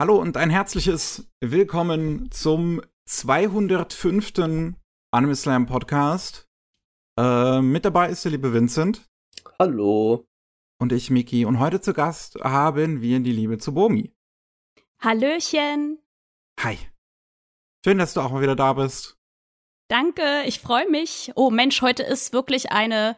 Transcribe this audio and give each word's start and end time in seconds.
Hallo 0.00 0.18
und 0.18 0.38
ein 0.38 0.48
herzliches 0.48 1.30
Willkommen 1.44 2.30
zum 2.30 2.80
205. 3.04 4.32
Anime 5.12 5.36
Slam 5.36 5.66
Podcast. 5.66 6.48
Äh, 7.18 7.60
mit 7.60 7.84
dabei 7.84 8.08
ist 8.08 8.24
der 8.24 8.32
liebe 8.32 8.54
Vincent. 8.54 9.06
Hallo. 9.58 10.24
Und 10.80 10.92
ich, 10.92 11.10
Miki. 11.10 11.44
Und 11.44 11.58
heute 11.58 11.82
zu 11.82 11.92
Gast 11.92 12.36
haben 12.36 13.02
wir 13.02 13.20
die 13.20 13.30
liebe 13.30 13.58
Tsubomi. 13.58 14.10
Hallöchen. 15.02 15.98
Hi. 16.60 16.78
Schön, 17.84 17.98
dass 17.98 18.14
du 18.14 18.22
auch 18.22 18.32
mal 18.32 18.40
wieder 18.40 18.56
da 18.56 18.72
bist. 18.72 19.19
Danke, 19.90 20.22
ich 20.46 20.60
freue 20.60 20.88
mich. 20.88 21.32
Oh 21.34 21.50
Mensch, 21.50 21.82
heute 21.82 22.04
ist 22.04 22.32
wirklich 22.32 22.70
eine, 22.70 23.16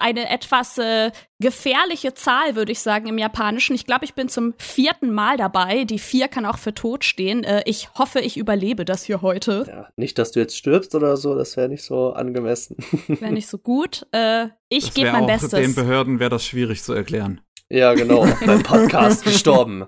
eine 0.00 0.28
etwas 0.28 0.76
äh, 0.76 1.12
gefährliche 1.38 2.14
Zahl, 2.14 2.56
würde 2.56 2.72
ich 2.72 2.80
sagen, 2.80 3.06
im 3.06 3.16
Japanischen. 3.16 3.76
Ich 3.76 3.86
glaube, 3.86 4.04
ich 4.04 4.14
bin 4.14 4.28
zum 4.28 4.54
vierten 4.58 5.12
Mal 5.12 5.36
dabei. 5.36 5.84
Die 5.84 6.00
vier 6.00 6.26
kann 6.26 6.46
auch 6.46 6.58
für 6.58 6.74
tot 6.74 7.04
stehen. 7.04 7.44
Äh, 7.44 7.62
ich 7.64 7.90
hoffe, 7.94 8.18
ich 8.18 8.36
überlebe 8.36 8.84
das 8.84 9.04
hier 9.04 9.22
heute. 9.22 9.64
Ja, 9.68 9.88
nicht, 9.94 10.18
dass 10.18 10.32
du 10.32 10.40
jetzt 10.40 10.56
stirbst 10.56 10.96
oder 10.96 11.16
so, 11.16 11.36
das 11.36 11.56
wäre 11.56 11.68
nicht 11.68 11.84
so 11.84 12.12
angemessen. 12.12 12.78
Wäre 13.06 13.32
nicht 13.32 13.46
so 13.46 13.58
gut. 13.58 14.04
Äh, 14.10 14.48
ich 14.68 14.92
gebe 14.94 15.12
mein 15.12 15.22
auch 15.22 15.28
Bestes. 15.28 15.50
Den 15.50 15.76
Behörden 15.76 16.18
wäre 16.18 16.30
das 16.30 16.44
schwierig 16.44 16.82
zu 16.82 16.92
erklären. 16.92 17.40
Ja, 17.68 17.94
genau. 17.94 18.26
Beim 18.44 18.64
Podcast 18.64 19.22
gestorben. 19.22 19.86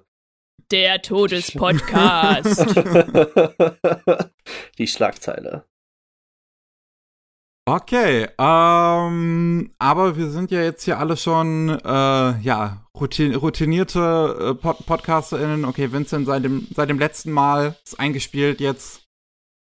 Der 0.71 1.03
Todespodcast. 1.03 2.65
Die 4.79 4.87
Schlagzeile. 4.87 5.65
Okay, 7.65 8.27
ähm, 8.39 9.71
aber 9.79 10.17
wir 10.17 10.31
sind 10.31 10.51
ja 10.51 10.63
jetzt 10.63 10.83
hier 10.83 10.99
alle 10.99 11.17
schon, 11.17 11.69
äh, 11.69 12.41
ja, 12.41 12.85
routin 12.99 13.37
routinierte 13.37 14.51
äh, 14.51 14.55
Pod 14.55 14.85
PodcasterInnen. 14.85 15.65
Okay, 15.65 15.93
Vincent 15.93 16.27
seit 16.27 16.45
dem, 16.45 16.67
seit 16.75 16.91
dem 16.91 16.99
letzten 16.99 17.31
Mal 17.31 17.77
ist 17.85 18.01
eingespielt 18.01 18.61
jetzt. 18.61 19.03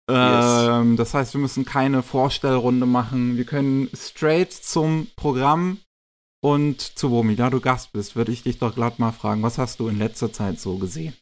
Ähm, 0.09 0.93
yes. 0.93 0.97
Das 0.97 1.15
heißt, 1.15 1.35
wir 1.35 1.41
müssen 1.43 1.67
keine 1.67 2.03
Vorstellrunde 2.03 2.87
machen. 2.87 3.37
Wir 3.37 3.45
können 3.45 3.91
straight 3.95 4.53
zum 4.53 5.09
Programm 5.17 5.79
und 6.43 6.81
zu 6.81 7.11
Womi. 7.11 7.37
Da 7.37 7.51
du 7.51 7.61
Gast 7.61 7.93
bist, 7.93 8.17
würde 8.17 8.33
ich 8.33 8.43
dich 8.43 8.59
doch 8.59 8.75
glatt 8.75 8.99
mal 8.99 9.13
fragen, 9.13 9.43
was 9.43 9.59
hast 9.59 9.81
du 9.81 9.89
in 9.89 9.99
letzter 9.99 10.33
Zeit 10.33 10.59
so 10.59 10.79
gesehen? 10.79 11.15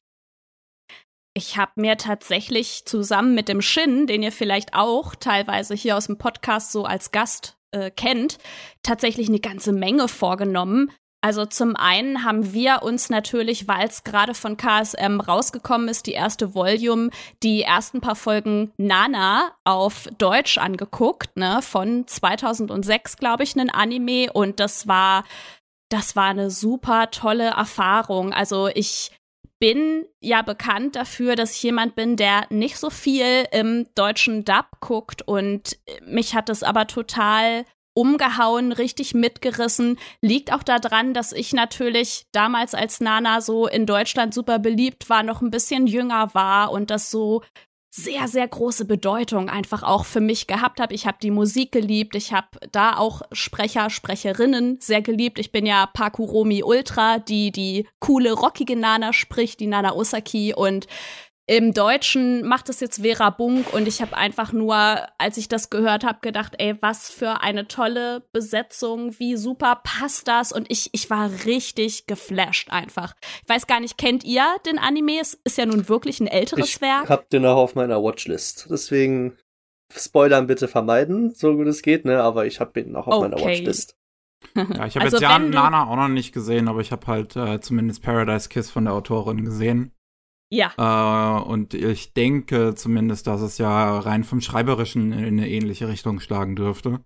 Ich 1.34 1.56
habe 1.56 1.72
mir 1.76 1.96
tatsächlich 1.96 2.84
zusammen 2.86 3.34
mit 3.34 3.48
dem 3.48 3.62
Shin, 3.62 4.06
den 4.06 4.22
ihr 4.22 4.32
vielleicht 4.32 4.74
auch 4.74 5.14
teilweise 5.14 5.74
hier 5.74 5.96
aus 5.96 6.06
dem 6.06 6.18
Podcast 6.18 6.72
so 6.72 6.84
als 6.84 7.12
Gast 7.12 7.56
äh, 7.70 7.90
kennt, 7.90 8.38
tatsächlich 8.82 9.28
eine 9.28 9.40
ganze 9.40 9.72
Menge 9.72 10.08
vorgenommen. 10.08 10.90
Also 11.22 11.44
zum 11.44 11.76
einen 11.76 12.24
haben 12.24 12.54
wir 12.54 12.82
uns 12.82 13.10
natürlich, 13.10 13.68
weil 13.68 13.86
es 13.86 14.04
gerade 14.04 14.34
von 14.34 14.56
KSM 14.56 15.20
rausgekommen 15.20 15.88
ist, 15.88 16.06
die 16.06 16.12
erste 16.12 16.54
Volume, 16.54 17.10
die 17.42 17.62
ersten 17.62 18.00
paar 18.00 18.16
Folgen 18.16 18.72
Nana 18.78 19.52
auf 19.64 20.08
Deutsch 20.16 20.56
angeguckt, 20.56 21.36
ne, 21.36 21.60
von 21.60 22.06
2006, 22.06 23.18
glaube 23.18 23.42
ich, 23.42 23.54
ein 23.54 23.70
Anime 23.70 24.32
und 24.32 24.60
das 24.60 24.88
war 24.88 25.24
das 25.90 26.14
war 26.14 26.26
eine 26.26 26.50
super 26.50 27.10
tolle 27.10 27.48
Erfahrung. 27.48 28.32
Also 28.32 28.68
ich 28.68 29.10
bin 29.60 30.06
ja 30.20 30.42
bekannt 30.42 30.96
dafür, 30.96 31.36
dass 31.36 31.54
ich 31.54 31.62
jemand 31.62 31.94
bin, 31.94 32.16
der 32.16 32.46
nicht 32.50 32.78
so 32.78 32.90
viel 32.90 33.46
im 33.52 33.86
deutschen 33.94 34.44
Dub 34.44 34.66
guckt 34.80 35.22
und 35.22 35.78
mich 36.04 36.34
hat 36.34 36.48
es 36.48 36.62
aber 36.62 36.86
total 36.86 37.66
umgehauen, 37.92 38.72
richtig 38.72 39.14
mitgerissen. 39.14 39.98
Liegt 40.22 40.52
auch 40.52 40.62
daran, 40.62 41.12
dass 41.12 41.32
ich 41.32 41.52
natürlich 41.52 42.24
damals 42.32 42.74
als 42.74 43.00
Nana 43.00 43.40
so 43.40 43.66
in 43.66 43.84
Deutschland 43.84 44.32
super 44.32 44.58
beliebt 44.58 45.10
war, 45.10 45.22
noch 45.22 45.42
ein 45.42 45.50
bisschen 45.50 45.86
jünger 45.86 46.34
war 46.34 46.72
und 46.72 46.90
das 46.90 47.10
so 47.10 47.42
sehr, 47.92 48.28
sehr 48.28 48.46
große 48.46 48.84
Bedeutung 48.84 49.50
einfach 49.50 49.82
auch 49.82 50.04
für 50.04 50.20
mich 50.20 50.46
gehabt 50.46 50.78
habe. 50.78 50.94
Ich 50.94 51.06
habe 51.06 51.18
die 51.20 51.32
Musik 51.32 51.72
geliebt, 51.72 52.14
ich 52.14 52.32
habe 52.32 52.46
da 52.70 52.96
auch 52.96 53.22
Sprecher, 53.32 53.90
Sprecherinnen 53.90 54.78
sehr 54.80 55.02
geliebt. 55.02 55.40
Ich 55.40 55.50
bin 55.50 55.66
ja 55.66 55.86
Pakuromi 55.86 56.62
Ultra, 56.62 57.18
die 57.18 57.50
die 57.50 57.88
coole, 57.98 58.32
rockige 58.32 58.76
Nana 58.76 59.12
spricht, 59.12 59.58
die 59.58 59.66
Nana 59.66 59.92
Osaki 59.92 60.54
und 60.54 60.86
im 61.50 61.72
Deutschen 61.72 62.46
macht 62.46 62.68
es 62.68 62.78
jetzt 62.78 63.02
Vera 63.02 63.30
Bunk 63.30 63.74
und 63.74 63.88
ich 63.88 64.00
habe 64.00 64.16
einfach 64.16 64.52
nur, 64.52 64.76
als 65.18 65.36
ich 65.36 65.48
das 65.48 65.68
gehört 65.68 66.04
habe, 66.04 66.20
gedacht, 66.22 66.54
ey, 66.58 66.80
was 66.80 67.10
für 67.10 67.40
eine 67.40 67.66
tolle 67.66 68.22
Besetzung, 68.32 69.18
wie 69.18 69.36
super 69.36 69.80
passt 69.82 70.28
das 70.28 70.52
und 70.52 70.70
ich, 70.70 70.90
ich 70.92 71.10
war 71.10 71.28
richtig 71.46 72.06
geflasht 72.06 72.70
einfach. 72.70 73.16
Ich 73.42 73.48
weiß 73.48 73.66
gar 73.66 73.80
nicht, 73.80 73.98
kennt 73.98 74.22
ihr 74.22 74.44
den 74.64 74.78
Anime? 74.78 75.18
Es 75.20 75.40
ist 75.42 75.58
ja 75.58 75.66
nun 75.66 75.88
wirklich 75.88 76.20
ein 76.20 76.28
älteres 76.28 76.68
ich 76.68 76.80
Werk. 76.80 77.06
Ich 77.06 77.10
hab 77.10 77.28
den 77.30 77.44
auch 77.44 77.56
auf 77.56 77.74
meiner 77.74 78.00
Watchlist, 78.00 78.68
deswegen 78.70 79.36
Spoilern 79.92 80.46
bitte 80.46 80.68
vermeiden, 80.68 81.34
so 81.34 81.56
gut 81.56 81.66
es 81.66 81.82
geht, 81.82 82.04
ne, 82.04 82.22
aber 82.22 82.46
ich 82.46 82.60
hab 82.60 82.74
den 82.74 82.94
auch 82.94 83.08
auf 83.08 83.14
okay. 83.14 83.28
meiner 83.28 83.44
Watchlist. 83.44 83.96
Ja, 84.56 84.86
ich 84.86 84.94
habe 84.94 85.04
also 85.04 85.18
jetzt 85.18 85.20
ja 85.20 85.38
Nana 85.38 85.86
auch 85.86 85.96
noch 85.96 86.08
nicht 86.08 86.32
gesehen, 86.32 86.68
aber 86.68 86.80
ich 86.80 86.92
habe 86.92 87.06
halt 87.06 87.36
äh, 87.36 87.60
zumindest 87.60 88.02
Paradise 88.02 88.48
Kiss 88.48 88.70
von 88.70 88.86
der 88.86 88.94
Autorin 88.94 89.44
gesehen. 89.44 89.92
Ja. 90.50 90.72
Äh, 90.76 91.42
und 91.42 91.74
ich 91.74 92.12
denke 92.12 92.74
zumindest, 92.74 93.26
dass 93.26 93.40
es 93.40 93.58
ja 93.58 93.98
rein 94.00 94.24
vom 94.24 94.40
Schreiberischen 94.40 95.12
in 95.12 95.38
eine 95.38 95.48
ähnliche 95.48 95.88
Richtung 95.88 96.20
schlagen 96.20 96.56
dürfte. 96.56 97.04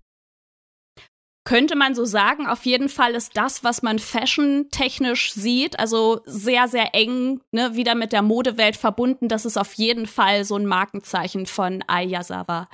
Könnte 1.45 1.77
man 1.77 1.95
so 1.95 2.07
sagen. 2.07 2.47
Auf 2.47 2.65
jeden 2.65 2.89
Fall 2.89 3.15
ist 3.15 3.37
das, 3.37 3.63
was 3.63 3.83
man 3.83 3.99
fashion-technisch 3.99 5.35
sieht, 5.35 5.79
also 5.79 6.21
sehr, 6.25 6.69
sehr 6.69 6.95
eng, 6.95 7.43
ne, 7.53 7.77
wieder 7.77 7.95
mit 7.95 8.13
der 8.13 8.23
Modewelt 8.23 8.77
verbunden. 8.77 9.29
Das 9.29 9.45
ist 9.45 9.59
auf 9.59 9.75
jeden 9.75 10.07
Fall 10.07 10.45
so 10.45 10.57
ein 10.57 10.65
Markenzeichen 10.65 11.45
von 11.45 11.85
Ayazawa. 11.87 12.67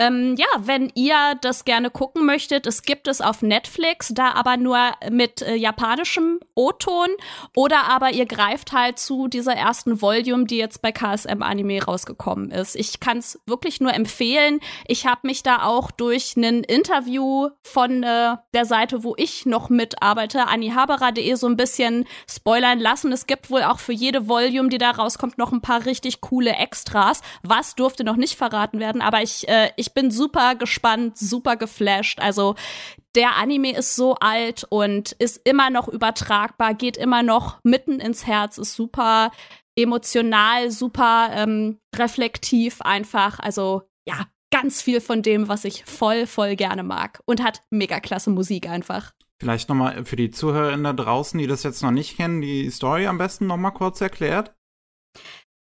Ähm, 0.00 0.34
ja, 0.36 0.46
wenn 0.58 0.90
ihr 0.96 1.36
das 1.40 1.64
gerne 1.64 1.88
gucken 1.88 2.26
möchtet, 2.26 2.66
es 2.66 2.82
gibt 2.82 3.06
es 3.06 3.20
auf 3.20 3.42
Netflix, 3.42 4.08
da 4.12 4.32
aber 4.32 4.56
nur 4.56 4.78
mit 5.08 5.42
äh, 5.42 5.54
japanischem 5.54 6.40
O-Ton 6.56 7.10
oder 7.54 7.84
aber 7.88 8.12
ihr 8.12 8.26
greift 8.26 8.72
halt 8.72 8.98
zu 8.98 9.28
dieser 9.28 9.54
ersten 9.54 10.02
Volume, 10.02 10.46
die 10.46 10.56
jetzt 10.56 10.82
bei 10.82 10.90
KSM 10.90 11.42
Anime 11.42 11.80
rausgekommen 11.84 12.50
ist. 12.50 12.74
Ich 12.74 12.98
kann 12.98 13.18
es 13.18 13.38
wirklich 13.46 13.80
nur 13.80 13.94
empfehlen. 13.94 14.58
Ich 14.88 15.06
habe 15.06 15.20
mich 15.22 15.44
da 15.44 15.62
auch 15.62 15.92
durch 15.92 16.36
ein 16.36 16.64
Interview 16.64 17.50
von 17.62 18.02
äh, 18.02 18.15
der 18.54 18.64
Seite, 18.64 19.04
wo 19.04 19.14
ich 19.16 19.46
noch 19.46 19.68
mitarbeite, 19.68 20.46
anihabara.de, 20.46 21.34
so 21.34 21.46
ein 21.46 21.56
bisschen 21.56 22.06
spoilern 22.28 22.78
lassen. 22.78 23.12
Es 23.12 23.26
gibt 23.26 23.50
wohl 23.50 23.62
auch 23.62 23.78
für 23.78 23.92
jede 23.92 24.28
Volume, 24.28 24.68
die 24.68 24.78
da 24.78 24.90
rauskommt, 24.90 25.38
noch 25.38 25.52
ein 25.52 25.62
paar 25.62 25.86
richtig 25.86 26.20
coole 26.20 26.52
Extras. 26.52 27.20
Was 27.42 27.74
durfte 27.74 28.04
noch 28.04 28.16
nicht 28.16 28.36
verraten 28.36 28.80
werden, 28.80 29.02
aber 29.02 29.22
ich, 29.22 29.48
äh, 29.48 29.70
ich 29.76 29.94
bin 29.94 30.10
super 30.10 30.54
gespannt, 30.54 31.18
super 31.18 31.56
geflasht. 31.56 32.20
Also 32.20 32.54
der 33.14 33.36
Anime 33.36 33.72
ist 33.72 33.96
so 33.96 34.14
alt 34.14 34.64
und 34.68 35.12
ist 35.12 35.40
immer 35.44 35.70
noch 35.70 35.88
übertragbar, 35.88 36.74
geht 36.74 36.96
immer 36.96 37.22
noch 37.22 37.58
mitten 37.62 37.98
ins 37.98 38.26
Herz, 38.26 38.58
ist 38.58 38.74
super 38.74 39.30
emotional, 39.76 40.70
super 40.70 41.30
ähm, 41.32 41.78
reflektiv 41.94 42.80
einfach. 42.80 43.38
Also 43.38 43.82
ja, 44.06 44.26
ganz 44.50 44.82
viel 44.82 45.00
von 45.00 45.22
dem, 45.22 45.48
was 45.48 45.64
ich 45.64 45.84
voll, 45.84 46.26
voll 46.26 46.56
gerne 46.56 46.82
mag. 46.82 47.20
Und 47.26 47.42
hat 47.42 47.62
mega 47.70 48.00
klasse 48.00 48.30
Musik 48.30 48.68
einfach. 48.68 49.12
Vielleicht 49.38 49.68
nochmal 49.68 50.04
für 50.04 50.16
die 50.16 50.30
ZuhörerInnen 50.30 50.84
da 50.84 50.92
draußen, 50.92 51.38
die 51.38 51.46
das 51.46 51.62
jetzt 51.62 51.82
noch 51.82 51.90
nicht 51.90 52.16
kennen, 52.16 52.40
die 52.40 52.70
Story 52.70 53.06
am 53.06 53.18
besten 53.18 53.46
nochmal 53.46 53.72
kurz 53.72 54.00
erklärt. 54.00 54.54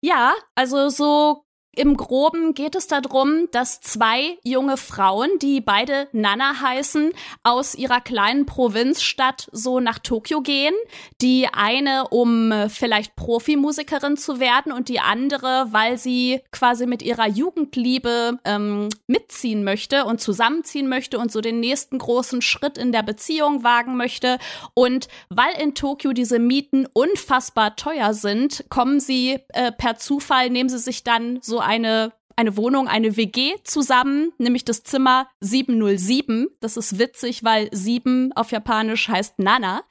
Ja, 0.03 0.34
also 0.56 0.90
so 0.90 1.46
im 1.74 1.96
Groben 1.96 2.54
geht 2.54 2.76
es 2.76 2.88
darum, 2.88 3.48
dass 3.52 3.80
zwei 3.80 4.38
junge 4.44 4.76
Frauen, 4.76 5.30
die 5.42 5.62
beide 5.62 6.09
Nana 6.12 6.59
heißen, 6.59 7.14
aus 7.44 7.76
ihrer 7.76 8.02
kleinen 8.02 8.46
Provinzstadt 8.46 9.48
so 9.54 9.80
nach 9.80 10.00
Tokio 10.00 10.42
gehen. 10.42 10.74
Die 11.22 11.48
eine, 11.48 12.09
um 12.09 12.54
vielleicht 12.68 13.16
Profimusikerin 13.16 14.18
zu 14.18 14.42
werden 14.42 14.74
und 14.74 14.90
die 14.90 15.00
andere, 15.00 15.68
weil 15.72 15.97
sie 15.97 16.41
quasi 16.52 16.85
mit 16.85 17.02
ihrer 17.02 17.29
Jugendliebe 17.29 18.40
ähm, 18.44 18.90
mitziehen 19.08 19.64
möchte 19.64 20.03
und 20.03 20.20
zusammenziehen 20.20 20.90
möchte 20.90 21.20
und 21.20 21.32
so 21.32 21.40
den 21.40 21.62
nächsten 21.62 22.00
großen 22.00 22.41
Schritt 22.41 22.78
in 22.78 22.91
der 22.91 23.03
Beziehung 23.03 23.64
wagen 23.64 23.96
möchte. 23.96 24.40
Und 24.73 25.08
weil 25.29 25.53
in 25.62 25.73
Tokio 25.73 26.12
diese 26.12 26.38
Mieten 26.40 26.85
unfassbar 26.91 27.78
teuer 27.78 28.14
sind, 28.14 28.66
kommen 28.68 29.00
sie 29.00 29.40
äh, 29.53 29.72
per 29.72 29.96
Zufall, 29.96 30.50
nehmen 30.50 30.68
sie 30.68 30.79
sich 30.79 31.06
dann 31.06 31.40
so 31.41 31.60
eine 31.61 32.13
eine 32.35 32.58
Wohnung, 32.58 32.87
eine 32.87 33.17
WG 33.17 33.55
zusammen, 33.63 34.34
nämlich 34.37 34.66
das 34.66 34.84
Zimmer 34.84 35.28
707. 35.41 36.47
Das 36.59 36.75
ist 36.75 36.97
witzig, 36.97 37.43
weil 37.43 37.69
7 37.72 38.31
auf 38.34 38.52
Japanisch 38.52 39.09
heißt 39.09 39.37
Nana. 39.40 39.84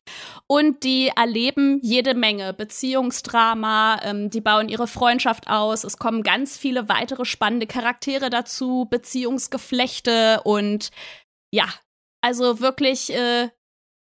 Und 0.46 0.82
die 0.82 1.08
erleben 1.14 1.78
jede 1.82 2.14
Menge 2.14 2.52
Beziehungsdrama, 2.52 4.00
ähm, 4.02 4.30
die 4.30 4.40
bauen 4.40 4.68
ihre 4.68 4.86
Freundschaft 4.86 5.48
aus. 5.48 5.84
Es 5.84 5.98
kommen 5.98 6.22
ganz 6.22 6.56
viele 6.56 6.88
weitere 6.88 7.24
spannende 7.24 7.66
Charaktere 7.66 8.30
dazu, 8.30 8.86
Beziehungsgeflechte 8.90 10.40
und 10.44 10.90
ja, 11.52 11.66
also 12.20 12.60
wirklich 12.60 13.12
äh, 13.12 13.50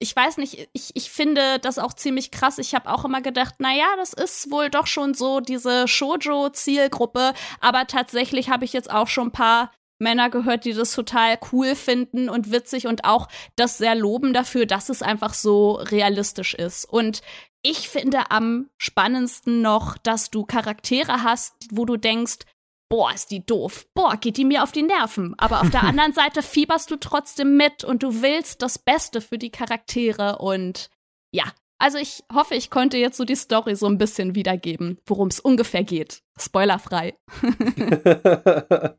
ich 0.06 0.16
weiß 0.16 0.38
nicht, 0.38 0.70
ich, 0.74 0.92
ich 0.94 1.10
finde 1.10 1.58
das 1.58 1.80
auch 1.80 1.92
ziemlich 1.94 2.30
krass. 2.30 2.60
Ich 2.60 2.76
habe 2.76 2.92
auch 2.92 3.06
immer 3.06 3.22
gedacht, 3.22 3.56
na 3.58 3.74
ja, 3.74 3.88
das 3.98 4.14
ist 4.14 4.52
wohl 4.52 4.70
doch 4.70 4.86
schon 4.86 5.16
so 5.16 5.40
diese 5.40 5.88
Shoujo-Zielgruppe. 5.88 7.34
Aber 7.60 7.88
tatsächlich 7.88 8.52
habe 8.52 8.66
ich 8.66 8.74
jetzt 8.74 8.92
auch 8.92 9.08
schon 9.08 9.30
ein 9.30 9.32
paar 9.32 9.72
Männer 9.98 10.30
gehört, 10.30 10.66
die 10.66 10.74
das 10.74 10.94
total 10.94 11.40
cool 11.52 11.74
finden 11.74 12.30
und 12.30 12.52
witzig 12.52 12.86
und 12.86 13.04
auch 13.04 13.30
das 13.56 13.80
sehr 13.80 13.96
loben 13.96 14.32
dafür, 14.32 14.68
dass 14.68 14.90
es 14.90 15.02
einfach 15.02 15.34
so 15.34 15.72
realistisch 15.72 16.54
ist. 16.54 16.86
Und 16.86 17.24
ich 17.64 17.90
finde 17.90 18.30
am 18.30 18.70
spannendsten 18.78 19.64
noch, 19.64 19.98
dass 19.98 20.30
du 20.30 20.46
Charaktere 20.46 21.24
hast, 21.24 21.56
wo 21.72 21.86
du 21.86 21.98
denkst, 21.98 22.46
boah, 22.90 23.12
ist 23.14 23.32
die 23.32 23.46
doof, 23.46 23.86
boah, 23.94 24.18
geht 24.18 24.38
die 24.38 24.46
mir 24.46 24.64
auf 24.64 24.72
die 24.72 24.84
Nerven. 24.84 25.36
Aber 25.38 25.62
auf 25.62 25.70
der 25.70 25.84
anderen 25.90 26.14
Seite 26.14 26.42
fieberst 26.42 26.90
du 26.92 26.98
trotzdem 26.98 27.58
mit 27.58 27.84
und 27.84 28.04
du 28.04 28.22
willst 28.22 28.62
das 28.62 28.80
Beste 28.80 29.22
für 29.22 29.38
die 29.38 29.52
Charaktere 29.52 30.38
und 30.40 30.90
ja. 31.32 31.46
Also 31.78 31.98
ich 31.98 32.24
hoffe, 32.34 32.56
ich 32.56 32.70
konnte 32.70 32.98
jetzt 32.98 33.18
so 33.18 33.26
die 33.26 33.36
Story 33.36 33.76
so 33.76 33.86
ein 33.88 33.98
bisschen 33.98 34.34
wiedergeben, 34.34 34.98
worum 35.06 35.28
es 35.28 35.42
ungefähr 35.42 35.84
geht. 35.84 36.24
Spoilerfrei. 36.40 37.18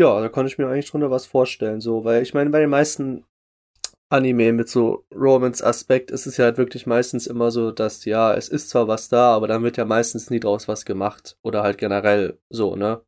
ja, 0.00 0.20
da 0.20 0.28
konnte 0.28 0.50
ich 0.50 0.58
mir 0.58 0.66
eigentlich 0.66 0.90
drunter 0.90 1.12
was 1.12 1.26
vorstellen, 1.26 1.80
so, 1.80 2.04
weil 2.04 2.22
ich 2.22 2.34
meine, 2.34 2.50
bei 2.50 2.58
den 2.58 2.70
meisten 2.70 3.24
Anime 4.08 4.52
mit 4.52 4.68
so 4.68 5.04
Romance-Aspekt 5.14 6.10
ist 6.10 6.26
es 6.26 6.36
ja 6.36 6.44
halt 6.44 6.58
wirklich 6.58 6.86
meistens 6.86 7.26
immer 7.26 7.50
so, 7.50 7.72
dass 7.72 8.04
ja, 8.04 8.34
es 8.34 8.48
ist 8.48 8.70
zwar 8.70 8.86
was 8.86 9.08
da, 9.08 9.34
aber 9.34 9.48
dann 9.48 9.62
wird 9.62 9.76
ja 9.76 9.84
meistens 9.84 10.30
nie 10.30 10.40
draus 10.40 10.68
was 10.68 10.84
gemacht. 10.84 11.36
Oder 11.42 11.62
halt 11.62 11.78
generell 11.78 12.38
so, 12.48 12.76
ne? 12.76 13.02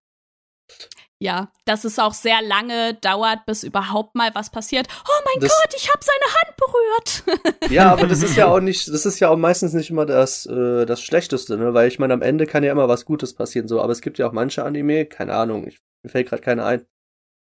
Ja, 1.20 1.50
dass 1.64 1.84
es 1.84 1.98
auch 1.98 2.14
sehr 2.14 2.40
lange 2.42 2.94
dauert, 2.94 3.44
bis 3.44 3.64
überhaupt 3.64 4.14
mal 4.14 4.30
was 4.34 4.50
passiert. 4.50 4.86
Oh 5.04 5.22
mein 5.24 5.40
das, 5.40 5.50
Gott, 5.50 5.74
ich 5.76 5.88
habe 5.88 5.98
seine 6.00 6.34
Hand 6.34 6.56
berührt. 6.56 7.70
Ja, 7.72 7.92
aber 7.92 8.06
das 8.06 8.22
ist 8.22 8.36
ja 8.36 8.46
auch 8.46 8.60
nicht, 8.60 8.88
das 8.88 9.04
ist 9.04 9.20
ja 9.20 9.28
auch 9.28 9.36
meistens 9.36 9.74
nicht 9.74 9.90
immer 9.90 10.06
das, 10.06 10.46
äh, 10.46 10.86
das 10.86 11.02
Schlechteste, 11.02 11.58
ne? 11.58 11.74
Weil 11.74 11.88
ich 11.88 11.98
meine, 11.98 12.14
am 12.14 12.22
Ende 12.22 12.46
kann 12.46 12.64
ja 12.64 12.72
immer 12.72 12.88
was 12.88 13.04
Gutes 13.04 13.34
passieren, 13.34 13.68
so. 13.68 13.82
Aber 13.82 13.92
es 13.92 14.00
gibt 14.00 14.18
ja 14.18 14.26
auch 14.28 14.32
manche 14.32 14.64
Anime, 14.64 15.06
keine 15.06 15.34
Ahnung, 15.34 15.66
ich, 15.66 15.80
mir 16.02 16.10
fällt 16.10 16.28
gerade 16.28 16.42
keine 16.42 16.64
ein, 16.64 16.86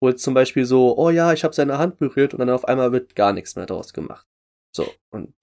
wo 0.05 0.11
jetzt 0.11 0.23
zum 0.23 0.35
Beispiel 0.35 0.67
so, 0.67 0.97
oh 0.99 1.09
ja, 1.09 1.33
ich 1.33 1.45
habe 1.45 1.55
seine 1.55 1.79
Hand 1.79 1.97
berührt 1.97 2.35
und 2.35 2.41
dann 2.41 2.51
auf 2.51 2.67
einmal 2.67 2.93
wird 2.93 3.17
gar 3.17 3.33
nichts 3.33 3.57
mehr 3.57 3.65
draus 3.65 3.95
gemacht. 3.95 4.27
So, 4.71 4.87
und 5.11 5.35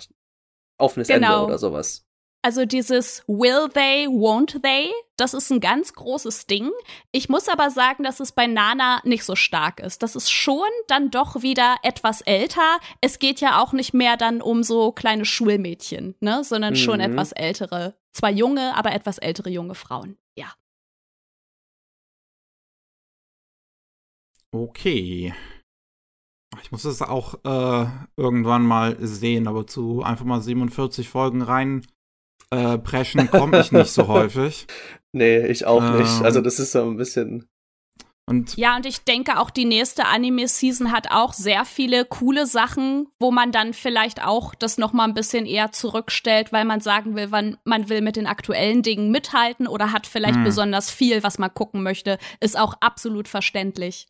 offenes 0.77 1.07
genau. 1.07 1.33
Ende 1.33 1.45
oder 1.47 1.57
sowas. 1.57 2.05
Also 2.43 2.65
dieses 2.65 3.23
will 3.27 3.69
they, 3.73 4.07
won't 4.07 4.61
they, 4.61 4.91
das 5.17 5.33
ist 5.33 5.51
ein 5.51 5.61
ganz 5.61 5.93
großes 5.93 6.45
Ding. 6.45 6.69
Ich 7.11 7.27
muss 7.27 7.49
aber 7.49 7.71
sagen, 7.71 8.03
dass 8.03 8.19
es 8.19 8.31
bei 8.31 8.45
Nana 8.45 9.01
nicht 9.03 9.23
so 9.23 9.35
stark 9.35 9.79
ist. 9.79 10.03
Das 10.03 10.15
ist 10.15 10.29
schon 10.29 10.67
dann 10.87 11.09
doch 11.09 11.41
wieder 11.41 11.77
etwas 11.81 12.21
älter. 12.21 12.79
Es 12.99 13.17
geht 13.17 13.41
ja 13.41 13.61
auch 13.61 13.73
nicht 13.73 13.93
mehr 13.95 14.15
dann 14.15 14.41
um 14.41 14.61
so 14.61 14.91
kleine 14.91 15.25
Schulmädchen, 15.25 16.15
ne, 16.19 16.43
sondern 16.43 16.73
mhm. 16.73 16.77
schon 16.77 16.99
etwas 16.99 17.31
ältere, 17.31 17.95
zwar 18.11 18.29
junge, 18.29 18.75
aber 18.75 18.91
etwas 18.91 19.17
ältere 19.17 19.49
junge 19.49 19.75
Frauen. 19.75 20.17
Okay. 24.53 25.33
Ich 26.61 26.71
muss 26.71 26.83
es 26.83 27.01
auch 27.01 27.35
äh, 27.45 27.89
irgendwann 28.17 28.63
mal 28.63 28.97
sehen, 28.99 29.47
aber 29.47 29.65
zu 29.65 30.03
einfach 30.03 30.25
mal 30.25 30.41
47 30.41 31.07
Folgen 31.07 31.41
rein 31.41 31.85
äh, 32.51 32.77
preschen 32.77 33.31
komme 33.31 33.61
ich 33.61 33.71
nicht 33.71 33.91
so 33.91 34.07
häufig. 34.09 34.67
Nee, 35.13 35.47
ich 35.47 35.65
auch 35.65 35.81
ähm, 35.81 35.99
nicht. 35.99 36.21
Also 36.21 36.41
das 36.41 36.59
ist 36.59 36.73
so 36.73 36.83
ein 36.83 36.97
bisschen. 36.97 37.47
Und 38.27 38.55
ja, 38.55 38.75
und 38.75 38.85
ich 38.85 39.03
denke 39.03 39.39
auch 39.39 39.49
die 39.49 39.65
nächste 39.65 40.05
Anime-Season 40.05 40.91
hat 40.91 41.11
auch 41.11 41.33
sehr 41.33 41.65
viele 41.65 42.05
coole 42.05 42.45
Sachen, 42.45 43.07
wo 43.19 43.31
man 43.31 43.51
dann 43.51 43.73
vielleicht 43.73 44.23
auch 44.23 44.53
das 44.53 44.77
noch 44.77 44.93
mal 44.93 45.05
ein 45.05 45.13
bisschen 45.13 45.45
eher 45.45 45.71
zurückstellt, 45.71 46.53
weil 46.53 46.63
man 46.63 46.79
sagen 46.79 47.15
will, 47.15 47.31
wann 47.31 47.57
man 47.65 47.89
will 47.89 48.01
mit 48.01 48.15
den 48.15 48.27
aktuellen 48.27 48.83
Dingen 48.83 49.11
mithalten 49.11 49.67
oder 49.67 49.91
hat 49.91 50.07
vielleicht 50.07 50.35
hm. 50.35 50.43
besonders 50.43 50.91
viel, 50.91 51.23
was 51.23 51.39
man 51.39 51.53
gucken 51.53 51.83
möchte, 51.83 52.19
ist 52.39 52.57
auch 52.57 52.75
absolut 52.79 53.27
verständlich. 53.27 54.07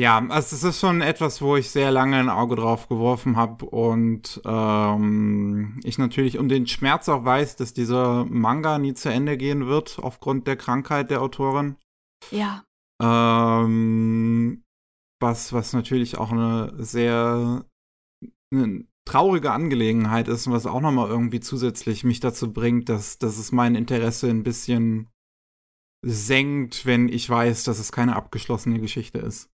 Ja, 0.00 0.26
also 0.30 0.56
es 0.56 0.64
ist 0.64 0.80
schon 0.80 1.02
etwas, 1.02 1.42
wo 1.42 1.56
ich 1.56 1.68
sehr 1.68 1.90
lange 1.90 2.16
ein 2.16 2.30
Auge 2.30 2.56
drauf 2.56 2.88
geworfen 2.88 3.36
habe 3.36 3.66
und 3.66 4.40
ähm, 4.46 5.78
ich 5.84 5.98
natürlich 5.98 6.38
um 6.38 6.48
den 6.48 6.66
Schmerz 6.66 7.06
auch 7.10 7.26
weiß, 7.26 7.56
dass 7.56 7.74
dieser 7.74 8.24
Manga 8.24 8.78
nie 8.78 8.94
zu 8.94 9.10
Ende 9.10 9.36
gehen 9.36 9.66
wird 9.66 9.98
aufgrund 9.98 10.46
der 10.46 10.56
Krankheit 10.56 11.10
der 11.10 11.20
Autorin. 11.20 11.76
Ja. 12.30 12.64
Ähm, 13.02 14.62
was, 15.20 15.52
was 15.52 15.74
natürlich 15.74 16.16
auch 16.16 16.32
eine 16.32 16.72
sehr 16.82 17.66
eine 18.54 18.86
traurige 19.06 19.52
Angelegenheit 19.52 20.28
ist 20.28 20.46
und 20.46 20.54
was 20.54 20.64
auch 20.64 20.80
nochmal 20.80 21.10
irgendwie 21.10 21.40
zusätzlich 21.40 22.04
mich 22.04 22.20
dazu 22.20 22.54
bringt, 22.54 22.88
dass, 22.88 23.18
dass 23.18 23.36
es 23.36 23.52
mein 23.52 23.74
Interesse 23.74 24.30
ein 24.30 24.44
bisschen 24.44 25.10
senkt, 26.02 26.86
wenn 26.86 27.10
ich 27.10 27.28
weiß, 27.28 27.64
dass 27.64 27.78
es 27.78 27.92
keine 27.92 28.16
abgeschlossene 28.16 28.80
Geschichte 28.80 29.18
ist. 29.18 29.50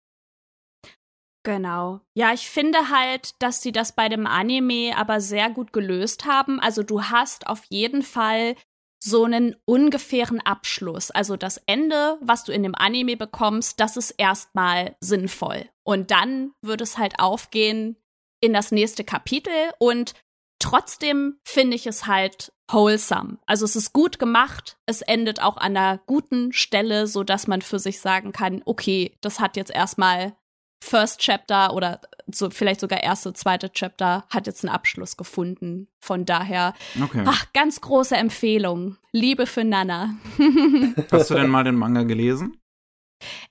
Genau. 1.47 2.01
Ja, 2.15 2.33
ich 2.33 2.51
finde 2.51 2.91
halt, 2.91 3.41
dass 3.41 3.63
sie 3.63 3.71
das 3.71 3.95
bei 3.95 4.09
dem 4.09 4.27
Anime 4.27 4.97
aber 4.97 5.21
sehr 5.21 5.49
gut 5.49 5.73
gelöst 5.73 6.25
haben. 6.25 6.59
Also 6.59 6.83
du 6.83 7.05
hast 7.05 7.47
auf 7.47 7.63
jeden 7.69 8.03
Fall 8.03 8.57
so 8.99 9.23
einen 9.23 9.55
ungefähren 9.65 10.41
Abschluss. 10.41 11.13
Also 11.13 11.37
das 11.37 11.59
Ende, 11.67 12.19
was 12.21 12.43
du 12.43 12.51
in 12.51 12.65
dem 12.65 12.75
Anime 12.75 13.17
bekommst, 13.17 13.79
das 13.79 13.97
ist 13.97 14.11
erstmal 14.11 14.97
sinnvoll. 14.99 15.71
Und 15.85 16.11
dann 16.11 16.51
wird 16.63 16.81
es 16.81 16.99
halt 16.99 17.21
aufgehen 17.21 17.97
in 18.41 18.53
das 18.53 18.73
nächste 18.73 19.05
Kapitel 19.05 19.71
und 19.79 20.15
trotzdem 20.59 21.39
finde 21.47 21.77
ich 21.77 21.87
es 21.87 22.09
halt 22.09 22.53
wholesome. 22.69 23.39
Also 23.47 23.67
es 23.67 23.77
ist 23.77 23.93
gut 23.93 24.19
gemacht, 24.19 24.79
es 24.87 25.01
endet 25.01 25.41
auch 25.41 25.59
an 25.59 25.77
einer 25.77 25.99
guten 26.07 26.53
Stelle, 26.53 27.07
so 27.07 27.23
dass 27.23 27.47
man 27.47 27.63
für 27.63 27.79
sich 27.79 28.01
sagen 28.01 28.33
kann, 28.33 28.63
okay, 28.65 29.17
das 29.21 29.39
hat 29.39 29.57
jetzt 29.57 29.71
erstmal 29.71 30.37
First 30.81 31.21
Chapter 31.21 31.75
oder 31.75 32.01
so 32.33 32.51
vielleicht 32.51 32.81
sogar 32.81 33.03
erste, 33.03 33.33
zweite 33.33 33.71
Chapter 33.71 34.25
hat 34.31 34.47
jetzt 34.47 34.65
einen 34.65 34.75
Abschluss 34.75 35.17
gefunden. 35.17 35.89
Von 36.01 36.25
daher, 36.25 36.75
okay. 37.03 37.23
ach, 37.25 37.47
ganz 37.53 37.81
große 37.81 38.17
Empfehlung. 38.17 38.97
Liebe 39.13 39.47
für 39.47 39.65
Nana. 39.65 40.15
Hast 41.13 41.31
du 41.31 41.35
denn 41.35 41.49
mal 41.49 41.65
den 41.65 41.77
Manga 41.77 42.03
gelesen? 42.03 42.57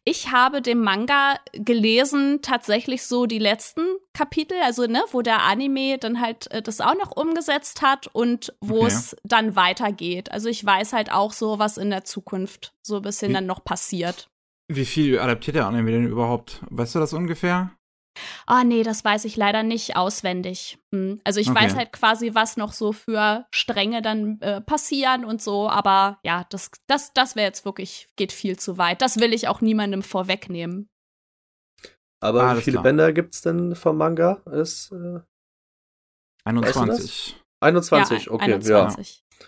Ich 0.04 0.32
habe 0.32 0.62
den 0.62 0.80
Manga 0.80 1.40
gelesen, 1.54 2.42
tatsächlich 2.44 3.04
so 3.04 3.26
die 3.26 3.40
letzten 3.40 3.82
Kapitel, 4.14 4.58
also 4.64 4.86
ne, 4.86 5.04
wo 5.12 5.24
der 5.24 5.42
Anime 5.42 5.98
dann 5.98 6.22
halt 6.22 6.52
äh, 6.52 6.62
das 6.62 6.82
auch 6.82 6.94
noch 6.96 7.16
umgesetzt 7.16 7.82
hat 7.82 8.08
und 8.14 8.54
wo 8.62 8.82
okay. 8.82 8.88
es 8.88 9.16
dann 9.24 9.56
weitergeht. 9.56 10.32
Also 10.32 10.50
ich 10.50 10.64
weiß 10.64 10.94
halt 10.94 11.12
auch 11.12 11.34
so, 11.34 11.58
was 11.58 11.78
in 11.78 11.90
der 11.90 12.04
Zukunft 12.04 12.74
so 12.84 12.98
ein 12.98 13.02
bisschen 13.02 13.30
Wie, 13.30 13.34
dann 13.34 13.48
noch 13.48 13.64
passiert. 13.64 14.30
Wie 14.68 14.86
viel 14.86 15.20
adaptiert 15.20 15.56
der 15.56 15.68
Anime 15.68 15.92
denn 15.92 16.08
überhaupt? 16.08 16.62
Weißt 16.70 16.96
du 16.96 17.00
das 17.00 17.14
ungefähr? 17.14 17.72
Ah, 18.48 18.62
oh, 18.62 18.64
nee, 18.64 18.84
das 18.84 19.04
weiß 19.04 19.26
ich 19.26 19.36
leider 19.36 19.64
nicht 19.64 19.96
auswendig. 19.96 20.80
Hm. 20.94 21.20
Also 21.24 21.40
ich 21.40 21.50
okay. 21.50 21.64
weiß 21.64 21.76
halt 21.76 21.92
quasi, 21.92 22.34
was 22.34 22.58
noch 22.58 22.72
so 22.72 22.94
für 22.94 23.46
Stränge 23.52 24.02
dann 24.02 24.40
äh, 24.40 24.62
passieren 24.62 25.26
und 25.26 25.42
so, 25.42 25.70
aber 25.70 26.20
ja, 26.24 26.46
das, 26.50 26.72
das, 26.88 27.12
das 27.14 27.36
wäre 27.36 27.48
jetzt 27.48 27.66
wirklich, 27.66 28.08
geht 28.16 28.32
viel 28.32 28.58
zu 28.58 28.78
weit. 28.78 29.02
Das 29.02 29.20
will 29.20 29.34
ich 29.34 29.48
auch 29.48 29.62
niemandem 29.62 30.02
vorwegnehmen. 30.02 30.90
Aber 32.22 32.44
ah, 32.44 32.58
wie 32.58 32.62
viele 32.62 32.76
klar. 32.76 32.84
Bänder 32.84 33.14
gibt's 33.14 33.42
denn 33.42 33.76
vom 33.76 33.98
Manga? 33.98 34.42
Ist, 34.52 34.92
äh, 34.92 35.20
21. 36.46 37.42
21, 37.62 38.26
ja, 38.26 38.32
okay, 38.32 38.54
21. 38.54 39.24
ja. 39.40 39.48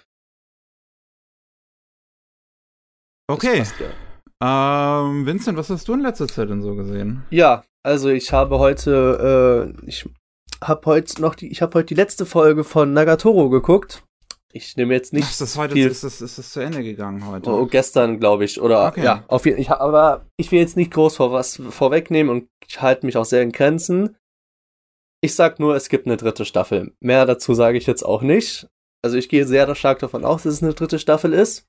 Okay. 3.29 3.59
Passt, 3.59 3.79
ja. 3.79 4.06
Ähm, 4.43 5.25
Vincent, 5.25 5.57
was 5.57 5.69
hast 5.69 5.87
du 5.87 5.93
in 5.93 6.01
letzter 6.01 6.27
Zeit 6.27 6.49
denn 6.49 6.61
so 6.61 6.75
gesehen? 6.75 7.23
Ja, 7.31 7.63
also 7.83 8.09
ich 8.09 8.31
habe 8.33 8.59
heute, 8.59 9.73
äh, 9.83 9.87
ich 9.87 10.07
habe 10.63 10.85
heute 10.85 11.21
noch 11.21 11.35
die, 11.35 11.51
ich 11.51 11.61
habe 11.61 11.73
heute 11.75 11.87
die 11.87 11.95
letzte 11.95 12.25
Folge 12.25 12.63
von 12.63 12.93
Nagatoro 12.93 13.49
geguckt. 13.49 14.03
Ich 14.53 14.77
nehme 14.77 14.93
jetzt 14.93 15.13
nicht. 15.13 15.25
Ach, 15.25 15.31
ist 15.31 15.41
das 15.41 15.57
heute 15.57 15.73
viel. 15.73 15.87
Ist, 15.87 16.03
das, 16.03 16.21
ist 16.21 16.37
das 16.37 16.51
zu 16.51 16.59
Ende 16.59 16.83
gegangen 16.83 17.27
heute? 17.27 17.49
Oh, 17.49 17.65
gestern, 17.65 18.19
glaube 18.19 18.45
ich. 18.45 18.61
Oder 18.61 18.87
okay. 18.87 19.03
ja, 19.03 19.23
auf 19.27 19.45
jeden 19.45 19.63
Fall. 19.63 19.77
Aber 19.77 20.25
ich 20.37 20.51
will 20.51 20.59
jetzt 20.59 20.77
nicht 20.77 20.91
groß 20.91 21.17
vor 21.17 21.31
was 21.31 21.61
vorwegnehmen 21.69 22.29
und 22.29 22.49
ich 22.67 22.81
halte 22.81 23.05
mich 23.05 23.17
auch 23.17 23.25
sehr 23.25 23.41
in 23.41 23.51
Grenzen. 23.51 24.15
Ich 25.21 25.35
sag 25.35 25.59
nur, 25.59 25.75
es 25.75 25.89
gibt 25.89 26.05
eine 26.05 26.17
dritte 26.17 26.45
Staffel. 26.45 26.93
Mehr 27.01 27.25
dazu 27.25 27.53
sage 27.53 27.77
ich 27.77 27.87
jetzt 27.87 28.03
auch 28.03 28.21
nicht. 28.21 28.67
Also 29.03 29.17
ich 29.17 29.29
gehe 29.29 29.45
sehr 29.45 29.73
stark 29.75 29.99
davon 29.99 30.25
aus, 30.25 30.43
dass 30.43 30.55
es 30.55 30.63
eine 30.63 30.73
dritte 30.73 30.99
Staffel 30.99 31.33
ist. 31.33 31.67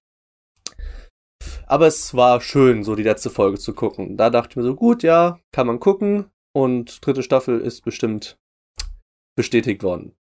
Aber 1.69 1.87
es 1.87 2.15
war 2.15 2.41
schön, 2.41 2.83
so 2.83 2.95
die 2.95 3.03
letzte 3.03 3.29
Folge 3.29 3.59
zu 3.59 3.75
gucken. 3.75 4.17
Da 4.17 4.31
dachte 4.31 4.53
ich 4.53 4.57
mir 4.57 4.63
so, 4.63 4.75
gut, 4.75 5.03
ja, 5.03 5.39
kann 5.53 5.67
man 5.67 5.81
gucken. 5.81 6.31
Und 6.57 7.05
dritte 7.07 7.23
Staffel 7.23 7.61
ist 7.61 7.83
bestimmt 7.83 8.39
bestätigt 9.37 9.83
worden. 9.83 10.17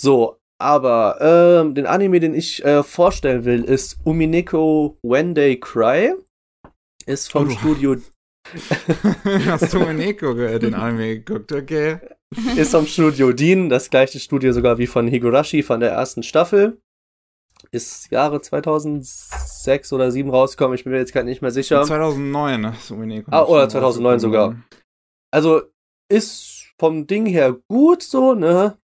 So, 0.00 0.38
aber 0.58 1.20
äh, 1.20 1.74
den 1.74 1.86
Anime, 1.86 2.20
den 2.20 2.34
ich 2.34 2.64
äh, 2.64 2.82
vorstellen 2.82 3.44
will, 3.44 3.64
ist 3.64 3.98
Umineko 4.04 4.98
When 5.02 5.34
They 5.34 5.60
Cry. 5.60 6.14
Ist 7.04 7.30
vom 7.30 7.48
oh, 7.48 7.50
Studio 7.50 7.96
Hast 9.46 9.74
du 9.74 9.78
Neko 9.92 10.32
den 10.34 10.74
Anime 10.74 11.20
geguckt, 11.20 11.52
okay. 11.52 11.98
Ist 12.56 12.70
vom 12.70 12.86
Studio 12.86 13.32
Dean, 13.32 13.68
das 13.68 13.90
gleiche 13.90 14.18
Studio 14.18 14.52
sogar 14.52 14.78
wie 14.78 14.86
von 14.86 15.06
Higurashi 15.06 15.62
von 15.62 15.80
der 15.80 15.90
ersten 15.90 16.22
Staffel. 16.22 16.80
Ist 17.70 18.10
Jahre 18.10 18.40
2006 18.40 19.92
oder 19.92 20.04
2007 20.04 20.30
rausgekommen, 20.30 20.74
ich 20.74 20.84
bin 20.84 20.92
mir 20.92 20.98
jetzt 20.98 21.12
gerade 21.12 21.26
nicht 21.26 21.42
mehr 21.42 21.50
sicher. 21.50 21.82
2009, 21.82 22.60
ne? 22.60 22.74
Sumineko. 22.80 23.30
Ah, 23.32 23.44
oder 23.44 23.68
2009 23.68 24.20
sogar. 24.20 24.56
Also, 25.32 25.62
ist 26.08 26.72
vom 26.78 27.06
Ding 27.06 27.26
her 27.26 27.56
gut 27.68 28.02
so, 28.02 28.34
ne? 28.34 28.78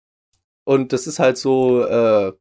Und 0.66 0.94
das 0.94 1.08
ist 1.08 1.20
halt 1.20 1.38
so, 1.38 1.84
äh, 1.86 2.34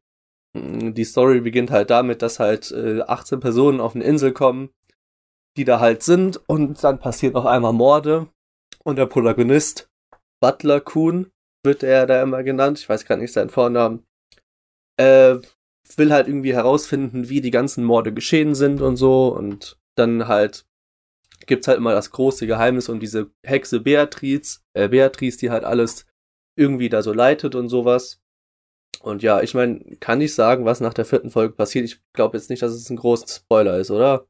die 0.53 1.05
Story 1.05 1.41
beginnt 1.41 1.71
halt 1.71 1.89
damit, 1.89 2.21
dass 2.21 2.39
halt 2.39 2.71
äh, 2.71 3.01
18 3.01 3.39
Personen 3.39 3.79
auf 3.79 3.95
eine 3.95 4.03
Insel 4.03 4.31
kommen, 4.31 4.69
die 5.57 5.65
da 5.65 5.79
halt 5.79 6.03
sind 6.03 6.39
und 6.47 6.83
dann 6.83 6.99
passiert 6.99 7.33
noch 7.33 7.45
einmal 7.45 7.73
Morde 7.73 8.27
und 8.83 8.97
der 8.97 9.05
Protagonist, 9.05 9.89
Butler 10.41 10.81
Kuhn, 10.81 11.31
wird 11.63 11.83
er 11.83 12.07
da 12.07 12.21
immer 12.21 12.43
genannt, 12.43 12.79
ich 12.79 12.89
weiß 12.89 13.05
gerade 13.05 13.21
nicht 13.21 13.33
seinen 13.33 13.49
Vornamen, 13.49 14.05
äh, 14.97 15.37
will 15.97 16.11
halt 16.11 16.27
irgendwie 16.27 16.53
herausfinden, 16.53 17.29
wie 17.29 17.41
die 17.41 17.51
ganzen 17.51 17.83
Morde 17.83 18.13
geschehen 18.13 18.55
sind 18.55 18.81
und 18.81 18.97
so 18.97 19.35
und 19.35 19.77
dann 19.95 20.27
halt 20.27 20.65
gibt's 21.47 21.67
halt 21.67 21.77
immer 21.77 21.93
das 21.93 22.11
große 22.11 22.47
Geheimnis 22.47 22.89
um 22.89 22.99
diese 22.99 23.31
Hexe 23.43 23.79
Beatrice, 23.79 24.59
äh, 24.73 24.89
Beatrice, 24.89 25.37
die 25.37 25.49
halt 25.49 25.63
alles 25.63 26.05
irgendwie 26.55 26.89
da 26.89 27.01
so 27.01 27.13
leitet 27.13 27.55
und 27.55 27.69
sowas. 27.69 28.21
Und 29.01 29.23
ja, 29.23 29.41
ich 29.41 29.53
meine, 29.53 29.79
kann 29.99 30.21
ich 30.21 30.35
sagen, 30.35 30.65
was 30.65 30.79
nach 30.79 30.93
der 30.93 31.05
vierten 31.05 31.31
Folge 31.31 31.55
passiert? 31.55 31.85
Ich 31.85 31.99
glaube 32.13 32.37
jetzt 32.37 32.49
nicht, 32.49 32.61
dass 32.61 32.73
es 32.73 32.89
ein 32.89 32.97
großer 32.97 33.27
Spoiler 33.27 33.79
ist, 33.79 33.89
oder? 33.89 34.27